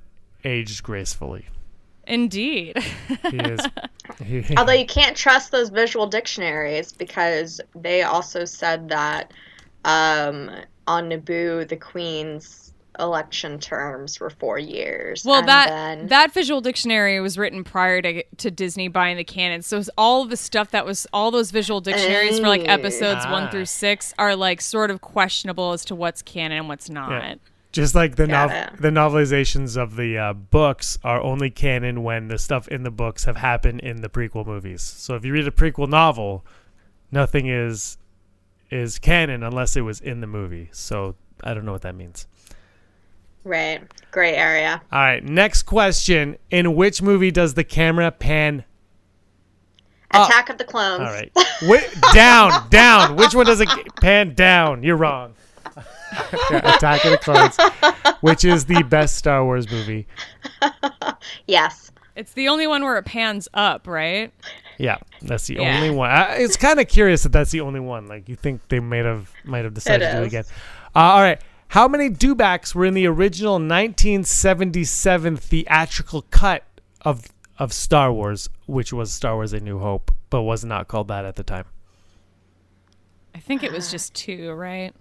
aged 0.45 0.85
gracefully. 0.85 1.47
Indeed. 2.07 2.79
He 3.29 3.39
is. 3.39 3.61
he, 4.25 4.45
Although 4.57 4.75
you 4.75 4.87
can't 4.87 5.17
trust 5.17 5.51
those 5.51 5.69
visual 5.69 6.07
dictionaries 6.07 6.93
because 6.93 7.61
they 7.75 8.03
also 8.03 8.45
said 8.45 8.89
that 8.91 9.33
um, 9.85 10.49
on 10.87 11.11
Naboo 11.11 11.67
the 11.69 11.77
Queen's 11.77 12.72
election 12.99 13.59
terms 13.59 14.21
were 14.21 14.29
four 14.31 14.59
years. 14.59 15.25
Well, 15.25 15.39
and 15.41 15.49
that 15.49 15.69
then- 15.69 16.07
that 16.09 16.33
visual 16.35 16.61
dictionary 16.61 17.21
was 17.21 17.39
written 17.39 17.65
prior 17.65 18.03
to 18.03 18.23
to 18.39 18.51
Disney 18.51 18.89
buying 18.89 19.17
the 19.17 19.25
canon. 19.25 19.63
So 19.63 19.79
it's 19.79 19.91
all 19.97 20.25
the 20.27 20.37
stuff 20.37 20.71
that 20.73 20.85
was 20.85 21.07
all 21.13 21.31
those 21.31 21.51
visual 21.51 21.81
dictionaries 21.81 22.39
for 22.39 22.49
like 22.49 22.63
Oh. 22.63 22.73
episodes 22.73 23.25
one 23.27 23.45
Ah. 23.45 23.51
through 23.51 23.65
six 23.67 24.13
are 24.19 24.37
like 24.37 24.61
sort 24.61 24.91
of 24.91 25.01
questionable 25.01 25.73
as 25.73 25.85
to 25.87 25.95
what's 25.95 26.21
canon 26.23 26.59
and 26.59 26.69
what's 26.69 26.91
not. 26.91 27.11
Yeah. 27.23 27.35
just 27.73 27.95
like 27.95 28.17
the 28.17 28.27
nov- 28.27 28.51
the 28.79 28.91
novelizations 28.91 29.79
of 29.79 29.97
the 29.97 30.19
uh, 30.19 30.33
books 30.35 30.99
are 31.03 31.23
only 31.23 31.49
canon 31.49 32.03
when 32.03 32.29
the 32.29 32.37
stuff 32.37 32.69
in 32.69 32.83
the 32.83 32.91
books 32.91 33.25
have 33.25 33.37
happened 33.39 33.81
in 33.81 34.03
the 34.03 34.11
prequel 34.11 34.45
movies. 34.47 34.83
So 34.83 35.15
if 35.15 35.25
you 35.25 35.33
read 35.33 35.49
a 35.49 35.51
prequel 35.51 35.89
novel, 35.89 36.45
nothing 37.11 37.47
is 37.49 37.97
is 38.71 38.99
canon 38.99 39.43
unless 39.43 39.75
it 39.77 39.81
was 39.83 40.01
in 40.03 40.21
the 40.21 40.27
movie. 40.27 40.69
So 40.73 41.15
I 41.43 41.55
don't 41.55 41.65
know 41.65 41.73
what 41.73 41.81
that 41.83 41.95
means. 41.95 42.27
Right, 43.45 43.83
gray 44.11 44.35
area. 44.35 44.81
All 44.93 45.01
right, 45.01 45.23
next 45.25 45.63
question. 45.65 46.37
In 46.51 46.75
which 46.75 47.03
movie 47.03 47.31
does 47.31 47.55
the 47.55 47.65
camera 47.65 48.11
pan? 48.11 48.65
Attack 50.11 50.51
of 50.51 50.59
the 50.59 50.65
Clones. 50.65 51.01
All 51.01 51.07
right. 51.07 51.33
Wh- 51.63 52.13
down, 52.13 52.69
down. 52.69 53.17
Which 53.17 53.35
one 53.35 53.47
does 53.47 53.61
it 53.63 53.69
pan 53.97 54.35
down? 54.35 54.83
You're 54.83 54.97
wrong. 54.99 55.33
Yeah, 56.51 56.75
Attack 56.77 57.07
of 57.07 57.13
the 57.13 57.19
Clones, 57.19 57.57
which 58.21 58.45
is 58.45 58.67
the 58.67 58.83
best 58.83 59.17
Star 59.17 59.45
Wars 59.45 59.71
movie. 59.71 60.07
Yes. 61.47 61.91
It's 62.17 62.33
the 62.35 62.49
only 62.49 62.67
one 62.67 62.83
where 62.83 62.99
it 62.99 63.05
pans 63.05 63.49
up, 63.55 63.87
right? 63.87 64.33
Yeah, 64.77 64.99
that's 65.23 65.47
the 65.47 65.55
Yeah. 65.55 65.77
only 65.77 65.91
one. 65.91 66.11
I, 66.11 66.35
it's 66.37 66.57
kind 66.57 66.79
of 66.81 66.89
curious 66.89 67.23
that 67.23 67.31
that's 67.33 67.51
the 67.53 67.61
only 67.61 67.81
one. 67.81 68.07
Like 68.07 68.29
you 68.29 68.37
think 68.37 68.61
they 68.69 68.81
might 68.81 69.05
have 69.05 69.31
might 69.45 69.65
have 69.65 69.73
decided 69.73 70.07
to 70.07 70.13
do 70.13 70.19
it 70.19 70.23
is. 70.23 70.27
again. 70.29 70.45
Uh, 70.95 70.99
all 70.99 71.21
right. 71.23 71.41
How 71.73 71.89
many 71.89 72.11
dewbacks 72.11 72.75
were 72.75 72.85
in 72.85 72.93
the 72.93 73.07
original 73.07 73.55
1977 73.55 75.39
theatrical 75.39 76.21
cut 76.31 76.65
of 77.01 77.33
of 77.59 77.73
Star 77.73 78.13
Wars, 78.13 78.51
which 78.67 78.93
was 78.93 79.11
Star 79.11 79.37
Wars: 79.37 79.55
A 79.55 79.61
New 79.61 79.79
Hope, 79.79 80.11
but 80.29 80.43
was 80.43 80.67
not 80.67 80.87
called 80.87 81.09
that 81.09 81.25
at 81.25 81.37
the 81.37 81.43
time? 81.43 81.65
I 83.35 83.39
think 83.39 83.63
it 83.63 83.73
was 83.73 83.91
just 83.91 84.13
two, 84.13 84.53
right? 84.53 84.93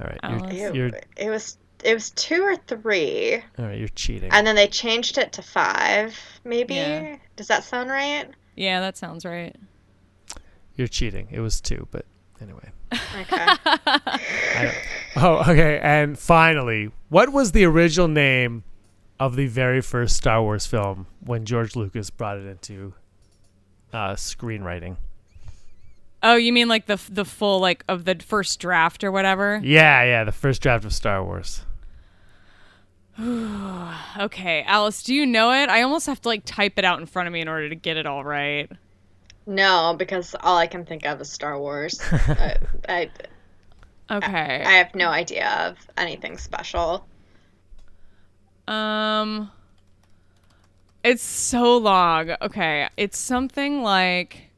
All 0.00 0.06
right, 0.08 0.18
oh, 0.24 0.50
you're, 0.50 0.70
It, 0.70 0.74
you're 0.74 0.90
it 1.16 1.30
was 1.30 1.56
it 1.84 1.94
was 1.94 2.10
two 2.10 2.42
or 2.42 2.56
three, 2.56 3.36
all 3.60 3.66
right. 3.66 3.78
You're 3.78 3.86
cheating. 3.86 4.30
and 4.32 4.44
then 4.44 4.56
they 4.56 4.66
changed 4.66 5.18
it 5.18 5.30
to 5.34 5.42
five. 5.42 6.18
Maybe. 6.42 6.74
Yeah. 6.74 7.16
Does 7.36 7.46
that 7.46 7.62
sound 7.62 7.90
right? 7.90 8.28
Yeah, 8.56 8.80
that 8.80 8.96
sounds 8.96 9.24
right. 9.24 9.54
You're 10.74 10.88
cheating. 10.88 11.28
It 11.30 11.38
was 11.38 11.60
two, 11.60 11.86
but 11.92 12.06
anyway. 12.42 12.72
Okay. 12.92 14.72
Oh, 15.16 15.38
okay. 15.40 15.80
And 15.82 16.18
finally, 16.18 16.90
what 17.08 17.32
was 17.32 17.52
the 17.52 17.64
original 17.64 18.08
name 18.08 18.62
of 19.18 19.36
the 19.36 19.46
very 19.46 19.80
first 19.80 20.16
Star 20.16 20.42
Wars 20.42 20.66
film 20.66 21.06
when 21.24 21.44
George 21.44 21.74
Lucas 21.74 22.10
brought 22.10 22.38
it 22.38 22.46
into 22.46 22.94
uh, 23.92 24.12
screenwriting? 24.12 24.96
Oh, 26.22 26.36
you 26.36 26.52
mean 26.52 26.68
like 26.68 26.86
the 26.86 27.00
the 27.10 27.24
full 27.24 27.60
like 27.60 27.84
of 27.88 28.04
the 28.04 28.16
first 28.16 28.58
draft 28.60 29.04
or 29.04 29.12
whatever? 29.12 29.60
Yeah, 29.62 30.02
yeah, 30.04 30.24
the 30.24 30.32
first 30.32 30.62
draft 30.62 30.84
of 30.84 30.92
Star 30.92 31.24
Wars. 31.24 31.62
Okay, 34.18 34.62
Alice, 34.64 35.02
do 35.02 35.14
you 35.14 35.24
know 35.26 35.52
it? 35.52 35.68
I 35.68 35.82
almost 35.82 36.06
have 36.06 36.20
to 36.22 36.28
like 36.28 36.42
type 36.44 36.76
it 36.76 36.84
out 36.84 36.98
in 36.98 37.06
front 37.06 37.28
of 37.28 37.32
me 37.32 37.40
in 37.40 37.46
order 37.48 37.68
to 37.68 37.74
get 37.74 37.96
it 37.96 38.06
all 38.06 38.24
right. 38.24 38.70
No, 39.48 39.96
because 39.98 40.36
all 40.40 40.56
I 40.58 40.68
can 40.68 40.84
think 40.86 41.04
of 41.06 41.20
is 41.20 41.30
Star 41.32 41.58
Wars. 41.58 42.00
I, 42.12 42.56
I 42.88 43.10
Okay. 44.10 44.62
I 44.64 44.72
have 44.72 44.94
no 44.94 45.08
idea 45.08 45.48
of 45.68 45.78
anything 45.96 46.38
special. 46.38 47.08
Um 48.68 49.50
It's 51.02 51.22
so 51.22 51.76
long. 51.78 52.36
Okay, 52.40 52.88
it's 52.96 53.18
something 53.18 53.82
like 53.82 54.50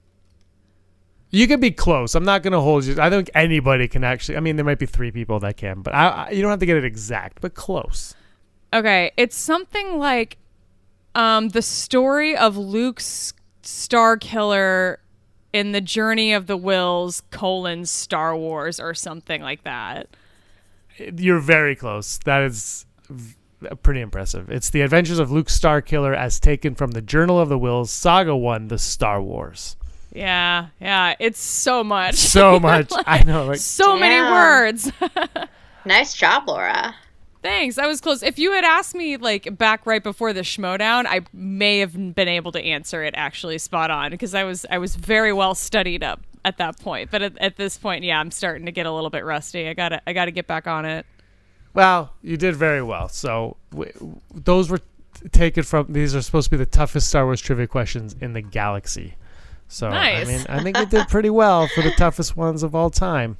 You 1.30 1.46
could 1.46 1.60
be 1.60 1.70
close. 1.70 2.14
I'm 2.14 2.24
not 2.24 2.42
going 2.42 2.52
to 2.52 2.60
hold 2.60 2.84
you. 2.84 3.00
I 3.00 3.08
think 3.08 3.30
anybody 3.34 3.86
can 3.88 4.02
actually. 4.04 4.36
I 4.36 4.40
mean, 4.40 4.56
there 4.56 4.64
might 4.64 4.80
be 4.80 4.86
three 4.86 5.12
people 5.12 5.38
that 5.40 5.56
can, 5.56 5.80
but 5.82 5.94
I, 5.94 6.08
I, 6.08 6.30
you 6.30 6.42
don't 6.42 6.50
have 6.50 6.58
to 6.60 6.66
get 6.66 6.76
it 6.76 6.84
exact, 6.84 7.40
but 7.40 7.54
close. 7.54 8.16
Okay, 8.72 9.12
it's 9.16 9.36
something 9.36 9.98
like 9.98 10.38
um 11.14 11.48
the 11.50 11.62
story 11.62 12.36
of 12.36 12.56
Luke's 12.56 13.32
Star 13.70 14.16
Killer 14.16 15.00
in 15.52 15.72
the 15.72 15.80
Journey 15.80 16.32
of 16.32 16.46
the 16.46 16.56
Wills 16.56 17.22
colon 17.30 17.84
Star 17.86 18.36
Wars 18.36 18.78
or 18.78 18.94
something 18.94 19.40
like 19.42 19.64
that. 19.64 20.08
You're 20.96 21.40
very 21.40 21.74
close. 21.74 22.18
That 22.24 22.42
is 22.42 22.84
v- 23.08 23.34
pretty 23.82 24.00
impressive. 24.00 24.50
It's 24.50 24.70
the 24.70 24.82
Adventures 24.82 25.18
of 25.18 25.30
Luke 25.30 25.48
Starkiller 25.48 26.14
as 26.16 26.38
taken 26.38 26.74
from 26.74 26.90
the 26.92 27.00
Journal 27.02 27.38
of 27.40 27.48
the 27.48 27.58
Wills, 27.58 27.90
Saga 27.90 28.36
One, 28.36 28.68
The 28.68 28.78
Star 28.78 29.22
Wars. 29.22 29.76
Yeah, 30.12 30.68
yeah, 30.80 31.14
it's 31.20 31.40
so 31.40 31.82
much. 31.84 32.16
So 32.16 32.58
much. 32.60 32.92
I 33.06 33.22
know. 33.22 33.46
Like 33.46 33.58
so 33.58 33.98
many 33.98 34.20
words. 34.20 34.90
Nice 35.86 36.12
job, 36.12 36.46
Laura. 36.46 36.94
Thanks. 37.42 37.78
I 37.78 37.86
was 37.86 38.00
close. 38.00 38.22
If 38.22 38.38
you 38.38 38.52
had 38.52 38.64
asked 38.64 38.94
me 38.94 39.16
like 39.16 39.56
back 39.56 39.86
right 39.86 40.02
before 40.02 40.32
the 40.32 40.40
Schmodown, 40.42 41.06
I 41.06 41.22
may 41.32 41.78
have 41.78 42.14
been 42.14 42.28
able 42.28 42.52
to 42.52 42.62
answer 42.62 43.02
it 43.02 43.14
actually 43.16 43.58
spot 43.58 43.90
on 43.90 44.10
because 44.10 44.34
I 44.34 44.44
was 44.44 44.66
I 44.70 44.78
was 44.78 44.96
very 44.96 45.32
well 45.32 45.54
studied 45.54 46.02
up 46.02 46.20
at 46.44 46.58
that 46.58 46.78
point. 46.80 47.10
But 47.10 47.22
at, 47.22 47.38
at 47.38 47.56
this 47.56 47.78
point, 47.78 48.04
yeah, 48.04 48.20
I'm 48.20 48.30
starting 48.30 48.66
to 48.66 48.72
get 48.72 48.86
a 48.86 48.92
little 48.92 49.10
bit 49.10 49.24
rusty. 49.24 49.68
I 49.68 49.74
gotta 49.74 50.02
I 50.06 50.12
gotta 50.12 50.30
get 50.30 50.46
back 50.46 50.66
on 50.66 50.84
it. 50.84 51.06
Well, 51.72 52.12
you 52.22 52.36
did 52.36 52.56
very 52.56 52.82
well. 52.82 53.08
So 53.08 53.56
w- 53.70 54.20
those 54.34 54.68
were 54.68 54.80
taken 55.32 55.62
from. 55.62 55.86
These 55.90 56.14
are 56.14 56.22
supposed 56.22 56.46
to 56.46 56.50
be 56.50 56.56
the 56.56 56.66
toughest 56.66 57.08
Star 57.08 57.24
Wars 57.24 57.40
trivia 57.40 57.66
questions 57.66 58.16
in 58.20 58.34
the 58.34 58.42
galaxy. 58.42 59.14
So 59.68 59.88
Nice. 59.88 60.26
I 60.26 60.30
mean, 60.30 60.46
I 60.48 60.62
think 60.62 60.76
you 60.76 60.86
did 60.86 61.08
pretty 61.08 61.30
well 61.30 61.68
for 61.68 61.82
the 61.82 61.92
toughest 61.92 62.36
ones 62.36 62.64
of 62.64 62.74
all 62.74 62.90
time. 62.90 63.36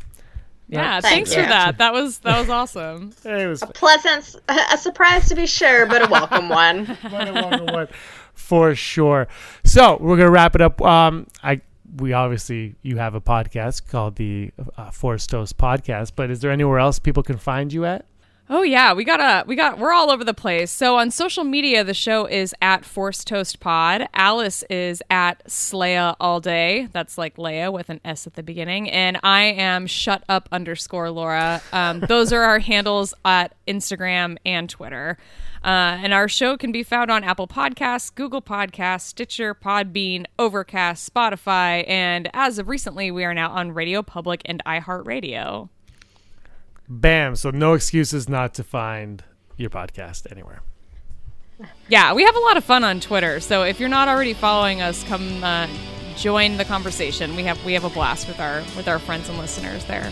Yeah, 0.72 1.00
Thank 1.00 1.26
thanks 1.26 1.34
you. 1.36 1.42
for 1.42 1.48
that. 1.48 1.78
That 1.78 1.92
was 1.92 2.18
that 2.20 2.38
was 2.38 2.48
awesome. 2.48 3.12
It 3.24 3.46
was 3.48 3.62
a 3.62 3.66
Pleasant, 3.66 4.36
a 4.48 4.78
surprise 4.78 5.28
to 5.28 5.34
be 5.34 5.46
sure, 5.46 5.86
but 5.86 6.02
a 6.02 6.10
welcome 6.10 6.48
one. 6.64 6.86
quite 7.08 7.28
a 7.28 7.32
long 7.32 7.66
one 7.66 7.88
for 8.34 8.74
sure. 8.74 9.26
So 9.64 9.96
we're 10.00 10.16
gonna 10.16 10.30
wrap 10.30 10.54
it 10.54 10.60
up. 10.60 10.80
Um, 10.82 11.26
I 11.42 11.60
we 11.96 12.12
obviously 12.12 12.76
you 12.82 12.98
have 12.98 13.14
a 13.16 13.20
podcast 13.20 13.88
called 13.88 14.14
the 14.16 14.52
uh, 14.76 14.90
Force 14.92 15.26
Toast 15.26 15.58
Podcast, 15.58 16.12
but 16.14 16.30
is 16.30 16.38
there 16.40 16.52
anywhere 16.52 16.78
else 16.78 16.98
people 17.00 17.22
can 17.24 17.36
find 17.36 17.72
you 17.72 17.84
at? 17.84 18.04
Oh 18.52 18.62
yeah, 18.62 18.94
we 18.94 19.04
got 19.04 19.20
a 19.20 19.46
we 19.46 19.54
got 19.54 19.78
we're 19.78 19.92
all 19.92 20.10
over 20.10 20.24
the 20.24 20.34
place. 20.34 20.72
So 20.72 20.96
on 20.96 21.12
social 21.12 21.44
media, 21.44 21.84
the 21.84 21.94
show 21.94 22.26
is 22.26 22.52
at 22.60 22.84
Force 22.84 23.22
Toast 23.22 23.60
Pod. 23.60 24.08
Alice 24.12 24.64
is 24.68 25.04
at 25.08 25.46
Sleia 25.46 26.16
all 26.18 26.40
day. 26.40 26.88
That's 26.90 27.16
like 27.16 27.36
Leia 27.36 27.72
with 27.72 27.90
an 27.90 28.00
S 28.04 28.26
at 28.26 28.34
the 28.34 28.42
beginning, 28.42 28.90
and 28.90 29.20
I 29.22 29.42
am 29.42 29.86
shut 29.86 30.24
up 30.28 30.48
underscore 30.50 31.12
Laura. 31.12 31.62
Um, 31.72 32.00
those 32.08 32.32
are 32.32 32.42
our 32.42 32.58
handles 32.58 33.14
at 33.24 33.54
Instagram 33.68 34.36
and 34.44 34.68
Twitter. 34.68 35.16
Uh, 35.62 36.00
and 36.02 36.12
our 36.12 36.26
show 36.26 36.56
can 36.56 36.72
be 36.72 36.82
found 36.82 37.08
on 37.08 37.22
Apple 37.22 37.46
Podcasts, 37.46 38.12
Google 38.12 38.42
Podcasts, 38.42 39.02
Stitcher, 39.02 39.54
Podbean, 39.54 40.24
Overcast, 40.40 41.08
Spotify, 41.14 41.88
and 41.88 42.28
as 42.34 42.58
of 42.58 42.68
recently, 42.68 43.12
we 43.12 43.22
are 43.22 43.34
now 43.34 43.50
on 43.50 43.70
Radio 43.70 44.02
Public 44.02 44.42
and 44.44 44.60
iHeartRadio. 44.66 45.68
Bam! 46.90 47.36
So 47.36 47.50
no 47.50 47.74
excuses 47.74 48.28
not 48.28 48.52
to 48.54 48.64
find 48.64 49.22
your 49.56 49.70
podcast 49.70 50.30
anywhere. 50.30 50.60
Yeah, 51.88 52.14
we 52.14 52.24
have 52.24 52.34
a 52.34 52.40
lot 52.40 52.56
of 52.56 52.64
fun 52.64 52.82
on 52.82 52.98
Twitter. 52.98 53.38
So 53.38 53.62
if 53.62 53.78
you're 53.78 53.88
not 53.88 54.08
already 54.08 54.34
following 54.34 54.82
us, 54.82 55.04
come 55.04 55.44
uh, 55.44 55.68
join 56.16 56.56
the 56.56 56.64
conversation. 56.64 57.36
We 57.36 57.44
have 57.44 57.64
we 57.64 57.74
have 57.74 57.84
a 57.84 57.90
blast 57.90 58.26
with 58.26 58.40
our 58.40 58.62
with 58.76 58.88
our 58.88 58.98
friends 58.98 59.28
and 59.28 59.38
listeners 59.38 59.84
there. 59.84 60.10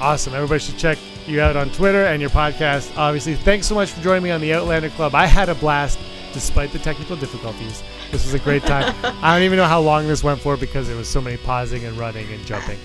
Awesome. 0.00 0.34
Everybody 0.34 0.58
should 0.58 0.76
check 0.76 0.98
you 1.24 1.40
out 1.40 1.56
on 1.56 1.70
Twitter 1.70 2.04
and 2.04 2.20
your 2.20 2.30
podcast. 2.30 2.96
Obviously, 2.98 3.36
thanks 3.36 3.68
so 3.68 3.76
much 3.76 3.92
for 3.92 4.02
joining 4.02 4.24
me 4.24 4.32
on 4.32 4.40
the 4.40 4.52
Outlander 4.52 4.90
Club. 4.90 5.14
I 5.14 5.26
had 5.26 5.48
a 5.48 5.54
blast 5.54 6.00
despite 6.32 6.72
the 6.72 6.80
technical 6.80 7.14
difficulties. 7.14 7.84
This 8.10 8.24
was 8.24 8.34
a 8.34 8.40
great 8.40 8.64
time. 8.64 8.92
I 9.22 9.36
don't 9.36 9.44
even 9.44 9.56
know 9.56 9.66
how 9.66 9.80
long 9.80 10.08
this 10.08 10.24
went 10.24 10.40
for 10.40 10.56
because 10.56 10.88
there 10.88 10.96
was 10.96 11.08
so 11.08 11.20
many 11.20 11.36
pausing 11.36 11.84
and 11.84 11.96
running 11.96 12.26
and 12.32 12.44
jumping. 12.44 12.78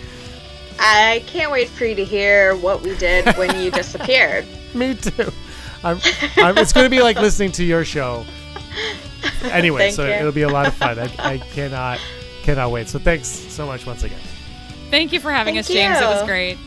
I 0.80 1.24
can't 1.28 1.52
wait 1.52 1.70
for 1.70 1.86
you 1.86 1.96
to 1.96 2.06
hear 2.06 2.56
what 2.56 2.82
we 2.82 2.96
did 2.98 3.28
when 3.38 3.62
you 3.62 3.70
disappeared. 3.82 4.46
Me 4.74 4.96
too. 4.96 5.32
I'm, 5.84 6.00
I'm, 6.38 6.58
it's 6.58 6.74
going 6.74 6.86
to 6.86 6.90
be 6.90 7.02
like 7.02 7.18
listening 7.18 7.52
to 7.54 7.64
your 7.64 7.86
show. 7.86 8.26
Anyway, 9.44 9.92
so 9.92 10.06
you. 10.06 10.12
it'll 10.12 10.32
be 10.32 10.44
a 10.44 10.50
lot 10.50 10.66
of 10.66 10.74
fun. 10.74 10.98
I, 10.98 11.10
I 11.18 11.38
cannot 11.54 12.00
cannot 12.44 12.72
wait. 12.72 12.88
So 12.88 13.00
thanks 13.00 13.28
so 13.28 13.66
much 13.66 13.86
once 13.86 14.04
again. 14.04 14.20
Thank 14.90 15.12
you 15.12 15.20
for 15.20 15.32
having 15.32 15.56
Thank 15.56 15.66
us, 15.66 15.74
James. 15.74 15.98
It 15.98 16.06
was 16.06 16.24
great. 16.26 16.58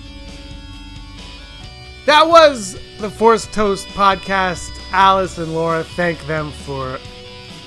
That 2.04 2.28
was 2.28 2.78
the 2.98 3.08
Force 3.08 3.46
Toast 3.46 3.86
podcast. 3.88 4.70
Alice 4.92 5.38
and 5.38 5.54
Laura, 5.54 5.82
thank 5.82 6.24
them 6.26 6.50
for 6.50 6.98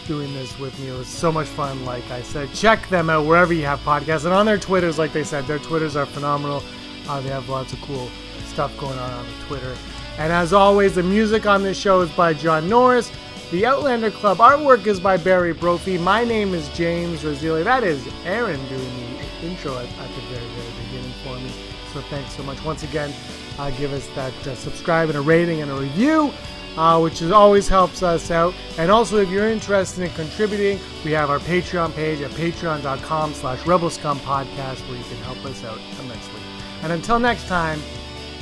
doing 0.05 0.33
this 0.33 0.57
with 0.59 0.77
me. 0.79 0.89
It 0.89 0.97
was 0.97 1.07
so 1.07 1.31
much 1.31 1.47
fun. 1.47 1.83
Like 1.85 2.09
I 2.11 2.21
said, 2.21 2.53
check 2.53 2.87
them 2.89 3.09
out 3.09 3.25
wherever 3.25 3.53
you 3.53 3.65
have 3.65 3.79
podcasts 3.79 4.25
and 4.25 4.33
on 4.33 4.45
their 4.45 4.57
Twitters. 4.57 4.97
Like 4.97 5.13
they 5.13 5.23
said, 5.23 5.45
their 5.45 5.59
Twitters 5.59 5.95
are 5.95 6.05
phenomenal. 6.05 6.63
Uh, 7.07 7.21
they 7.21 7.29
have 7.29 7.49
lots 7.49 7.73
of 7.73 7.81
cool 7.81 8.09
stuff 8.47 8.75
going 8.77 8.97
on 8.97 9.11
on 9.11 9.25
Twitter. 9.47 9.75
And 10.17 10.31
as 10.31 10.53
always, 10.53 10.95
the 10.95 11.03
music 11.03 11.45
on 11.45 11.61
this 11.61 11.77
show 11.77 12.01
is 12.01 12.09
by 12.11 12.33
John 12.33 12.69
Norris. 12.69 13.11
The 13.51 13.65
Outlander 13.65 14.11
Club 14.11 14.37
artwork 14.39 14.87
is 14.87 14.99
by 14.99 15.17
Barry 15.17 15.53
Brophy. 15.53 15.97
My 15.97 16.23
name 16.23 16.53
is 16.53 16.67
James 16.69 17.21
Rosili. 17.21 17.63
That 17.63 17.83
is 17.83 18.07
Aaron 18.25 18.65
doing 18.67 18.79
the 18.81 19.47
intro 19.47 19.77
at, 19.77 19.85
at 19.85 20.15
the 20.15 20.21
very, 20.21 20.47
very 20.47 20.85
beginning 20.85 21.11
for 21.23 21.35
me. 21.35 21.51
So 21.93 22.01
thanks 22.09 22.33
so 22.33 22.43
much. 22.43 22.63
Once 22.65 22.83
again, 22.83 23.13
uh, 23.59 23.69
give 23.71 23.93
us 23.93 24.07
that 24.15 24.47
uh, 24.47 24.55
subscribe 24.55 25.09
and 25.09 25.17
a 25.17 25.21
rating 25.21 25.61
and 25.61 25.71
a 25.71 25.75
review, 25.75 26.33
uh, 26.77 26.99
which 26.99 27.21
is 27.21 27.31
always 27.31 27.67
helps 27.67 28.03
us 28.03 28.31
out. 28.31 28.53
And 28.77 28.91
also, 28.91 29.17
if 29.17 29.29
you're 29.29 29.47
interested 29.49 30.03
in 30.03 30.11
contributing, 30.11 30.79
we 31.03 31.11
have 31.11 31.29
our 31.29 31.39
Patreon 31.39 31.93
page 31.95 32.21
at 32.21 32.31
patreon.com 32.31 33.33
slash 33.33 33.59
rebelscumpodcast 33.59 34.87
where 34.87 34.97
you 34.97 35.03
can 35.03 35.17
help 35.23 35.43
us 35.45 35.63
out 35.63 35.79
immensely. 35.99 36.41
And 36.83 36.91
until 36.91 37.19
next 37.19 37.47
time, 37.47 37.79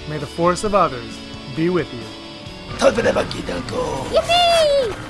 may 0.10 0.18
the 0.18 0.27
force 0.27 0.64
of 0.64 0.76
others 0.76 1.18
be 1.55 1.69
with 1.69 1.91
you. 1.93 2.03
Yippee! 4.10 5.03